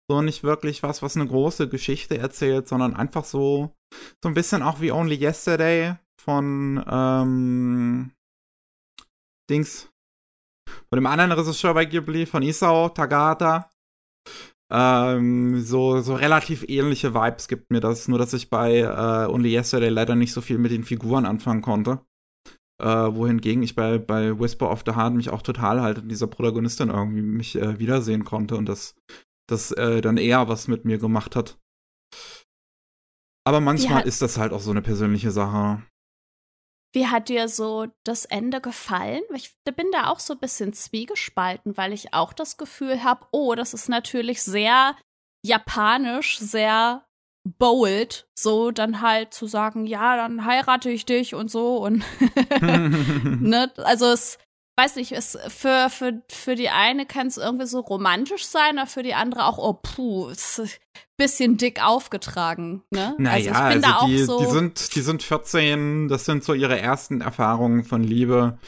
so 0.08 0.22
nicht 0.22 0.42
wirklich 0.42 0.82
was, 0.82 1.02
was 1.02 1.16
eine 1.16 1.26
große 1.26 1.68
Geschichte 1.68 2.18
erzählt, 2.18 2.68
sondern 2.68 2.94
einfach 2.94 3.24
so, 3.24 3.74
so 4.22 4.28
ein 4.28 4.34
bisschen 4.34 4.62
auch 4.62 4.80
wie 4.80 4.92
Only 4.92 5.16
Yesterday 5.16 5.96
von 6.20 6.84
ähm, 6.88 8.12
Dings, 9.50 9.90
von 10.68 10.96
dem 10.96 11.06
anderen 11.06 11.32
Regisseur 11.32 11.74
bei 11.74 11.84
Ghibli, 11.84 12.26
von 12.26 12.42
Isao 12.42 12.88
Tagata. 12.88 13.70
Ähm, 14.68 15.60
so, 15.60 16.00
so 16.00 16.16
relativ 16.16 16.64
ähnliche 16.68 17.14
Vibes 17.14 17.46
gibt 17.46 17.70
mir 17.70 17.80
das, 17.80 18.08
nur 18.08 18.18
dass 18.18 18.32
ich 18.32 18.50
bei 18.50 18.78
äh, 18.78 19.30
Only 19.30 19.54
Yesterday 19.54 19.90
leider 19.90 20.16
nicht 20.16 20.32
so 20.32 20.40
viel 20.40 20.58
mit 20.58 20.72
den 20.72 20.82
Figuren 20.84 21.24
anfangen 21.26 21.62
konnte. 21.62 22.00
Äh, 22.82 22.86
wohingegen 22.86 23.62
ich 23.62 23.74
bei, 23.74 23.98
bei 23.98 24.38
Whisper 24.38 24.70
of 24.70 24.82
the 24.84 24.92
Heart 24.92 25.14
mich 25.14 25.30
auch 25.30 25.40
total 25.42 25.80
halt 25.80 25.98
in 25.98 26.08
dieser 26.08 26.26
Protagonistin 26.26 26.90
irgendwie 26.90 27.22
mich 27.22 27.56
äh, 27.56 27.78
wiedersehen 27.78 28.24
konnte 28.24 28.56
und 28.56 28.66
das 28.66 28.94
das 29.46 29.72
äh, 29.72 30.00
dann 30.00 30.16
eher 30.16 30.48
was 30.48 30.68
mit 30.68 30.84
mir 30.84 30.98
gemacht 30.98 31.36
hat. 31.36 31.58
Aber 33.44 33.60
manchmal 33.60 34.00
hat, 34.00 34.06
ist 34.06 34.22
das 34.22 34.38
halt 34.38 34.52
auch 34.52 34.60
so 34.60 34.72
eine 34.72 34.82
persönliche 34.82 35.30
Sache. 35.30 35.82
Wie 36.92 37.06
hat 37.06 37.28
dir 37.28 37.48
so 37.48 37.86
das 38.04 38.24
Ende 38.24 38.60
gefallen? 38.60 39.22
Ich 39.34 39.54
bin 39.64 39.86
da 39.92 40.08
auch 40.08 40.18
so 40.18 40.32
ein 40.34 40.40
bisschen 40.40 40.72
zwiegespalten, 40.72 41.76
weil 41.76 41.92
ich 41.92 42.12
auch 42.12 42.32
das 42.32 42.56
Gefühl 42.56 43.04
habe, 43.04 43.26
oh, 43.30 43.54
das 43.54 43.74
ist 43.74 43.88
natürlich 43.88 44.42
sehr 44.42 44.96
japanisch, 45.44 46.38
sehr 46.38 47.06
bold, 47.44 48.28
so 48.36 48.72
dann 48.72 49.00
halt 49.00 49.32
zu 49.32 49.46
sagen, 49.46 49.86
ja, 49.86 50.16
dann 50.16 50.44
heirate 50.44 50.90
ich 50.90 51.06
dich 51.06 51.34
und 51.34 51.50
so 51.50 51.76
und 51.76 52.02
ne, 53.40 53.70
also 53.76 54.06
es 54.06 54.38
weiß 54.76 54.96
nicht, 54.96 55.12
es 55.12 55.38
für, 55.48 55.88
für, 55.90 56.22
für 56.30 56.54
die 56.54 56.68
eine 56.68 57.06
kann 57.06 57.28
es 57.28 57.38
irgendwie 57.38 57.66
so 57.66 57.80
romantisch 57.80 58.44
sein, 58.44 58.78
aber 58.78 58.86
für 58.86 59.02
die 59.02 59.14
andere 59.14 59.46
auch, 59.46 59.58
oh 59.58 59.72
puh, 59.72 60.28
ist 60.28 60.60
ein 60.60 60.70
bisschen 61.16 61.56
dick 61.56 61.82
aufgetragen. 61.82 62.82
Ne? 62.90 63.14
Naja, 63.18 63.52
also, 63.52 63.86
also 63.86 64.06
die, 64.06 64.18
so 64.18 64.38
die, 64.38 64.46
sind, 64.46 64.94
die 64.94 65.00
sind 65.00 65.22
14, 65.22 66.08
das 66.08 66.26
sind 66.26 66.44
so 66.44 66.52
ihre 66.52 66.78
ersten 66.78 67.22
Erfahrungen 67.22 67.84
von 67.84 68.04
Liebe. 68.04 68.58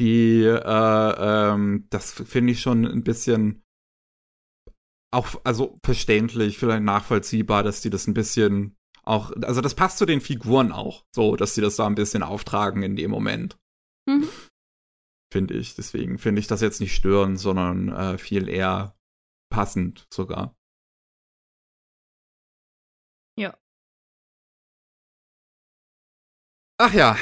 Die, 0.00 0.42
äh, 0.42 0.58
ähm, 0.58 1.86
das 1.90 2.10
finde 2.10 2.52
ich 2.52 2.60
schon 2.60 2.84
ein 2.84 3.04
bisschen 3.04 3.62
auch, 5.12 5.28
also 5.44 5.78
verständlich, 5.84 6.58
vielleicht 6.58 6.82
nachvollziehbar, 6.82 7.62
dass 7.62 7.82
die 7.82 7.90
das 7.90 8.08
ein 8.08 8.14
bisschen 8.14 8.76
auch, 9.04 9.30
also 9.42 9.60
das 9.60 9.74
passt 9.74 9.98
zu 9.98 10.06
den 10.06 10.20
Figuren 10.20 10.72
auch, 10.72 11.04
so, 11.14 11.36
dass 11.36 11.54
sie 11.54 11.60
das 11.60 11.76
da 11.76 11.86
ein 11.86 11.94
bisschen 11.94 12.22
auftragen 12.22 12.82
in 12.82 12.96
dem 12.96 13.10
Moment. 13.10 13.58
Mhm 14.06 14.28
finde 15.32 15.54
ich. 15.54 15.74
Deswegen 15.74 16.18
finde 16.18 16.40
ich 16.40 16.46
das 16.46 16.60
jetzt 16.60 16.80
nicht 16.80 16.94
störend, 16.94 17.40
sondern 17.40 17.88
äh, 17.88 18.18
viel 18.18 18.48
eher 18.48 18.94
passend 19.50 20.06
sogar. 20.12 20.54
Ja. 23.38 23.58
Ach 26.78 26.92
ja. 26.92 27.16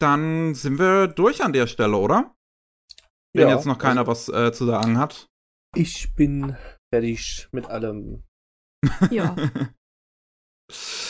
dann 0.00 0.54
sind 0.54 0.78
wir 0.78 1.08
durch 1.08 1.42
an 1.42 1.52
der 1.52 1.66
Stelle, 1.66 1.96
oder? 1.96 2.34
Wenn 3.34 3.48
ja, 3.48 3.54
jetzt 3.54 3.66
noch 3.66 3.78
keiner 3.78 4.08
also, 4.08 4.10
was 4.10 4.28
äh, 4.28 4.52
zu 4.52 4.64
sagen 4.66 4.98
hat. 4.98 5.26
Ich 5.76 6.14
bin 6.14 6.56
fertig 6.92 7.48
mit 7.52 7.66
allem. 7.66 8.24
Ja. 9.10 9.36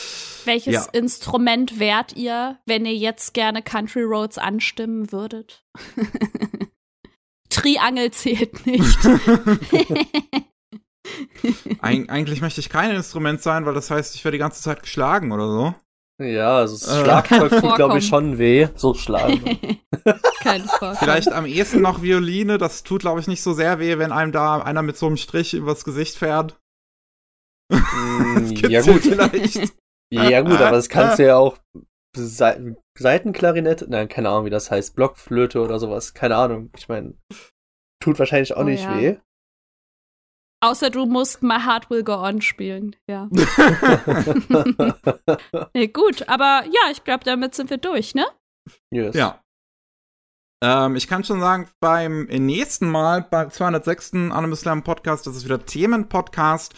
Welches 0.49 0.73
ja. 0.73 0.85
Instrument 0.93 1.79
wärt 1.79 2.17
ihr, 2.17 2.57
wenn 2.65 2.83
ihr 2.83 2.95
jetzt 2.95 3.35
gerne 3.35 3.61
Country 3.61 4.01
Roads 4.01 4.39
anstimmen 4.39 5.11
würdet? 5.11 5.63
Triangel 7.49 8.09
zählt 8.09 8.65
nicht. 8.65 8.97
Eig 11.81 12.09
eigentlich 12.09 12.41
möchte 12.41 12.61
ich 12.61 12.69
kein 12.69 12.95
Instrument 12.95 13.43
sein, 13.43 13.67
weil 13.67 13.75
das 13.75 13.91
heißt, 13.91 14.15
ich 14.15 14.25
werde 14.25 14.37
die 14.37 14.41
ganze 14.41 14.63
Zeit 14.63 14.81
geschlagen 14.81 15.31
oder 15.31 15.47
so. 15.51 15.75
Ja, 16.19 16.57
also 16.57 16.73
das 16.79 16.97
äh, 16.97 17.03
Schlagzeug 17.03 17.61
tut, 17.61 17.75
glaube 17.75 17.99
ich, 17.99 18.07
schon 18.07 18.39
weh. 18.39 18.69
So 18.73 18.95
schlagen. 18.95 19.79
Kein 20.41 20.67
Vielleicht 20.97 21.31
am 21.31 21.45
ehesten 21.45 21.83
noch 21.83 22.01
Violine. 22.01 22.57
Das 22.57 22.81
tut, 22.81 23.01
glaube 23.01 23.19
ich, 23.19 23.27
nicht 23.27 23.43
so 23.43 23.53
sehr 23.53 23.77
weh, 23.77 23.99
wenn 23.99 24.11
einem 24.11 24.31
da 24.31 24.57
einer 24.63 24.81
mit 24.81 24.97
so 24.97 25.05
einem 25.05 25.17
Strich 25.17 25.53
übers 25.53 25.83
Gesicht 25.83 26.17
fährt. 26.17 26.59
Mm, 27.71 28.47
ja, 28.67 28.81
gut. 28.81 29.01
Vielleicht. 29.01 29.73
Ja, 30.11 30.41
gut, 30.41 30.59
aber 30.59 30.71
das 30.71 30.89
kannst 30.89 31.19
du 31.19 31.25
ja 31.25 31.37
auch 31.37 31.57
Se 32.15 32.75
Seitenklarinette, 32.97 33.85
nein, 33.89 34.09
keine 34.09 34.29
Ahnung, 34.29 34.45
wie 34.45 34.49
das 34.49 34.71
heißt, 34.71 34.95
Blockflöte 34.95 35.61
oder 35.61 35.79
sowas, 35.79 36.13
keine 36.13 36.35
Ahnung. 36.35 36.71
Ich 36.75 36.89
meine, 36.89 37.13
tut 38.03 38.19
wahrscheinlich 38.19 38.55
auch 38.55 38.61
oh, 38.61 38.63
nicht 38.63 38.83
ja. 38.83 38.97
weh. 38.97 39.17
Außer 40.61 40.89
du 40.89 41.05
musst 41.05 41.41
My 41.41 41.59
Heart 41.59 41.89
Will 41.89 42.03
Go 42.03 42.15
On 42.15 42.41
spielen, 42.41 42.97
ja. 43.09 43.29
nee, 45.73 45.87
gut, 45.87 46.27
aber 46.27 46.65
ja, 46.65 46.91
ich 46.91 47.05
glaube, 47.05 47.23
damit 47.23 47.55
sind 47.55 47.69
wir 47.69 47.77
durch, 47.77 48.13
ne? 48.13 48.25
Yes. 48.91 49.15
Ja. 49.15 49.41
Ähm, 50.61 50.95
ich 50.95 51.07
kann 51.07 51.23
schon 51.23 51.39
sagen, 51.39 51.67
beim 51.79 52.23
nächsten 52.25 52.89
Mal, 52.89 53.25
beim 53.29 53.49
206. 53.49 54.13
Anime 54.31 54.55
Slam 54.55 54.83
Podcast, 54.83 55.25
das 55.25 55.37
ist 55.37 55.45
wieder 55.45 55.65
Themenpodcast. 55.65 56.73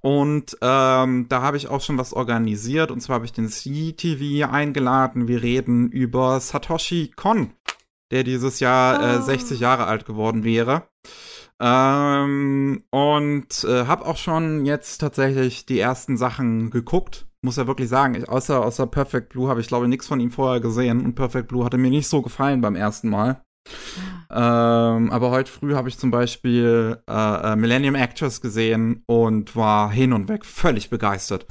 Und 0.00 0.56
ähm, 0.62 1.26
da 1.28 1.42
habe 1.42 1.56
ich 1.56 1.68
auch 1.68 1.82
schon 1.82 1.98
was 1.98 2.14
organisiert. 2.14 2.90
Und 2.90 3.00
zwar 3.00 3.16
habe 3.16 3.26
ich 3.26 3.32
den 3.32 3.48
CTV 3.48 4.50
eingeladen. 4.50 5.28
Wir 5.28 5.42
reden 5.42 5.90
über 5.90 6.40
Satoshi 6.40 7.12
Kon, 7.14 7.52
der 8.10 8.24
dieses 8.24 8.60
Jahr 8.60 9.18
äh, 9.18 9.22
60 9.22 9.60
Jahre 9.60 9.86
alt 9.86 10.06
geworden 10.06 10.42
wäre. 10.42 10.88
Ähm, 11.60 12.84
und 12.90 13.64
äh, 13.64 13.86
habe 13.86 14.06
auch 14.06 14.18
schon 14.18 14.64
jetzt 14.66 14.98
tatsächlich 14.98 15.66
die 15.66 15.80
ersten 15.80 16.16
Sachen 16.16 16.70
geguckt. 16.70 17.26
Muss 17.46 17.56
ja 17.56 17.68
wirklich 17.68 17.88
sagen, 17.88 18.16
ich, 18.16 18.28
außer, 18.28 18.60
außer 18.64 18.88
Perfect 18.88 19.28
Blue 19.28 19.48
habe 19.48 19.60
ich 19.60 19.68
glaube 19.68 19.86
nichts 19.86 20.08
von 20.08 20.18
ihm 20.18 20.32
vorher 20.32 20.60
gesehen 20.60 21.04
und 21.04 21.14
Perfect 21.14 21.46
Blue 21.46 21.64
hatte 21.64 21.78
mir 21.78 21.90
nicht 21.90 22.08
so 22.08 22.20
gefallen 22.20 22.60
beim 22.60 22.74
ersten 22.74 23.08
Mal. 23.08 23.40
Ähm, 24.32 25.10
aber 25.12 25.30
heute 25.30 25.52
früh 25.52 25.74
habe 25.74 25.88
ich 25.88 25.96
zum 25.96 26.10
Beispiel 26.10 26.98
äh, 27.08 27.52
äh, 27.52 27.54
Millennium 27.54 27.94
Actress 27.94 28.40
gesehen 28.40 29.04
und 29.06 29.54
war 29.54 29.92
hin 29.92 30.12
und 30.12 30.28
weg 30.28 30.44
völlig 30.44 30.90
begeistert. 30.90 31.46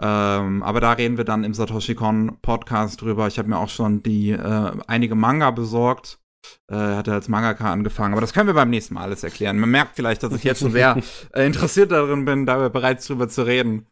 Ähm, 0.00 0.62
aber 0.62 0.80
da 0.80 0.92
reden 0.92 1.18
wir 1.18 1.24
dann 1.24 1.44
im 1.44 1.52
Satoshi 1.52 1.94
Kon 1.94 2.38
Podcast 2.40 3.02
drüber. 3.02 3.26
Ich 3.26 3.38
habe 3.38 3.50
mir 3.50 3.58
auch 3.58 3.68
schon 3.68 4.02
die 4.02 4.30
äh, 4.30 4.72
einige 4.86 5.14
Manga 5.14 5.50
besorgt 5.50 6.20
äh, 6.70 6.74
hat 6.74 7.08
er 7.08 7.14
als 7.14 7.28
Mangaka 7.28 7.72
angefangen. 7.72 8.12
Aber 8.12 8.20
das 8.20 8.32
können 8.32 8.46
wir 8.46 8.54
beim 8.54 8.70
nächsten 8.70 8.94
Mal 8.94 9.02
alles 9.02 9.22
erklären. 9.22 9.58
Man 9.58 9.70
merkt 9.70 9.96
vielleicht, 9.96 10.22
dass 10.22 10.32
ich 10.32 10.44
jetzt 10.44 10.60
schon 10.60 10.72
sehr 10.72 11.00
äh, 11.34 11.46
interessiert 11.46 11.92
darin 11.92 12.24
bin, 12.24 12.46
da 12.46 12.68
bereits 12.68 13.06
drüber 13.06 13.28
zu 13.28 13.42
reden. 13.42 13.86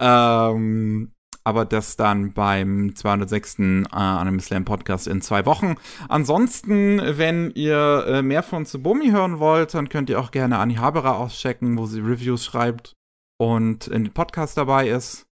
Ähm, 0.00 1.12
aber 1.44 1.64
das 1.64 1.96
dann 1.96 2.32
beim 2.32 2.94
206. 2.94 3.58
Äh, 3.58 3.86
Anime 3.90 4.40
Slam 4.40 4.64
Podcast 4.64 5.06
in 5.06 5.20
zwei 5.20 5.46
Wochen. 5.46 5.76
Ansonsten, 6.08 7.00
wenn 7.02 7.50
ihr 7.52 8.04
äh, 8.06 8.22
mehr 8.22 8.42
von 8.42 8.66
Tsubomi 8.66 9.10
hören 9.10 9.38
wollt, 9.38 9.74
dann 9.74 9.88
könnt 9.88 10.10
ihr 10.10 10.20
auch 10.20 10.30
gerne 10.30 10.58
Anni 10.58 10.74
Haberer 10.74 11.18
auschecken, 11.18 11.78
wo 11.78 11.86
sie 11.86 12.00
Reviews 12.00 12.44
schreibt 12.44 12.94
und 13.38 13.86
in 13.86 14.04
den 14.04 14.12
Podcast 14.12 14.56
dabei 14.58 14.88
ist. 14.88 15.26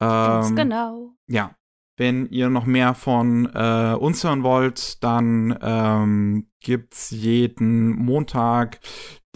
Ähm, 0.00 0.08
Ganz 0.08 0.54
genau. 0.54 1.14
Ja, 1.28 1.54
wenn 1.96 2.26
ihr 2.26 2.50
noch 2.50 2.66
mehr 2.66 2.94
von 2.94 3.46
äh, 3.54 3.96
uns 3.98 4.22
hören 4.22 4.42
wollt, 4.42 5.02
dann 5.02 5.58
ähm, 5.62 6.50
gibt's 6.60 7.10
jeden 7.10 7.92
Montag 7.92 8.80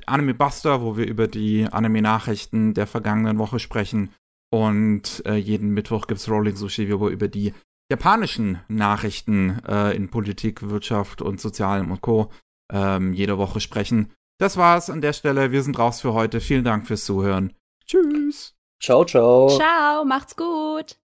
Anime 0.08 0.34
Buster, 0.34 0.82
wo 0.82 0.96
wir 0.96 1.06
über 1.06 1.28
die 1.28 1.66
Anime-Nachrichten 1.70 2.74
der 2.74 2.86
vergangenen 2.86 3.38
Woche 3.38 3.58
sprechen. 3.58 4.12
Und 4.52 5.22
äh, 5.26 5.36
jeden 5.36 5.70
Mittwoch 5.70 6.06
gibt's 6.06 6.28
Rolling 6.28 6.56
Sushi, 6.56 6.90
wo 6.92 7.06
wir 7.06 7.10
über 7.10 7.28
die 7.28 7.54
japanischen 7.90 8.60
Nachrichten 8.68 9.60
äh, 9.66 9.94
in 9.94 10.10
Politik, 10.10 10.68
Wirtschaft 10.68 11.22
und 11.22 11.40
Sozialem 11.40 11.90
und 11.90 12.00
Co. 12.00 12.30
Ähm, 12.72 13.12
jede 13.12 13.38
Woche 13.38 13.60
sprechen. 13.60 14.12
Das 14.38 14.56
war's 14.56 14.90
an 14.90 15.00
der 15.00 15.12
Stelle. 15.12 15.52
Wir 15.52 15.62
sind 15.62 15.78
raus 15.78 16.00
für 16.00 16.14
heute. 16.14 16.40
Vielen 16.40 16.64
Dank 16.64 16.86
fürs 16.86 17.04
Zuhören. 17.04 17.52
Tschüss. 17.86 18.54
Ciao, 18.80 19.04
ciao. 19.04 19.48
Ciao, 19.48 20.04
macht's 20.04 20.36
gut. 20.36 20.99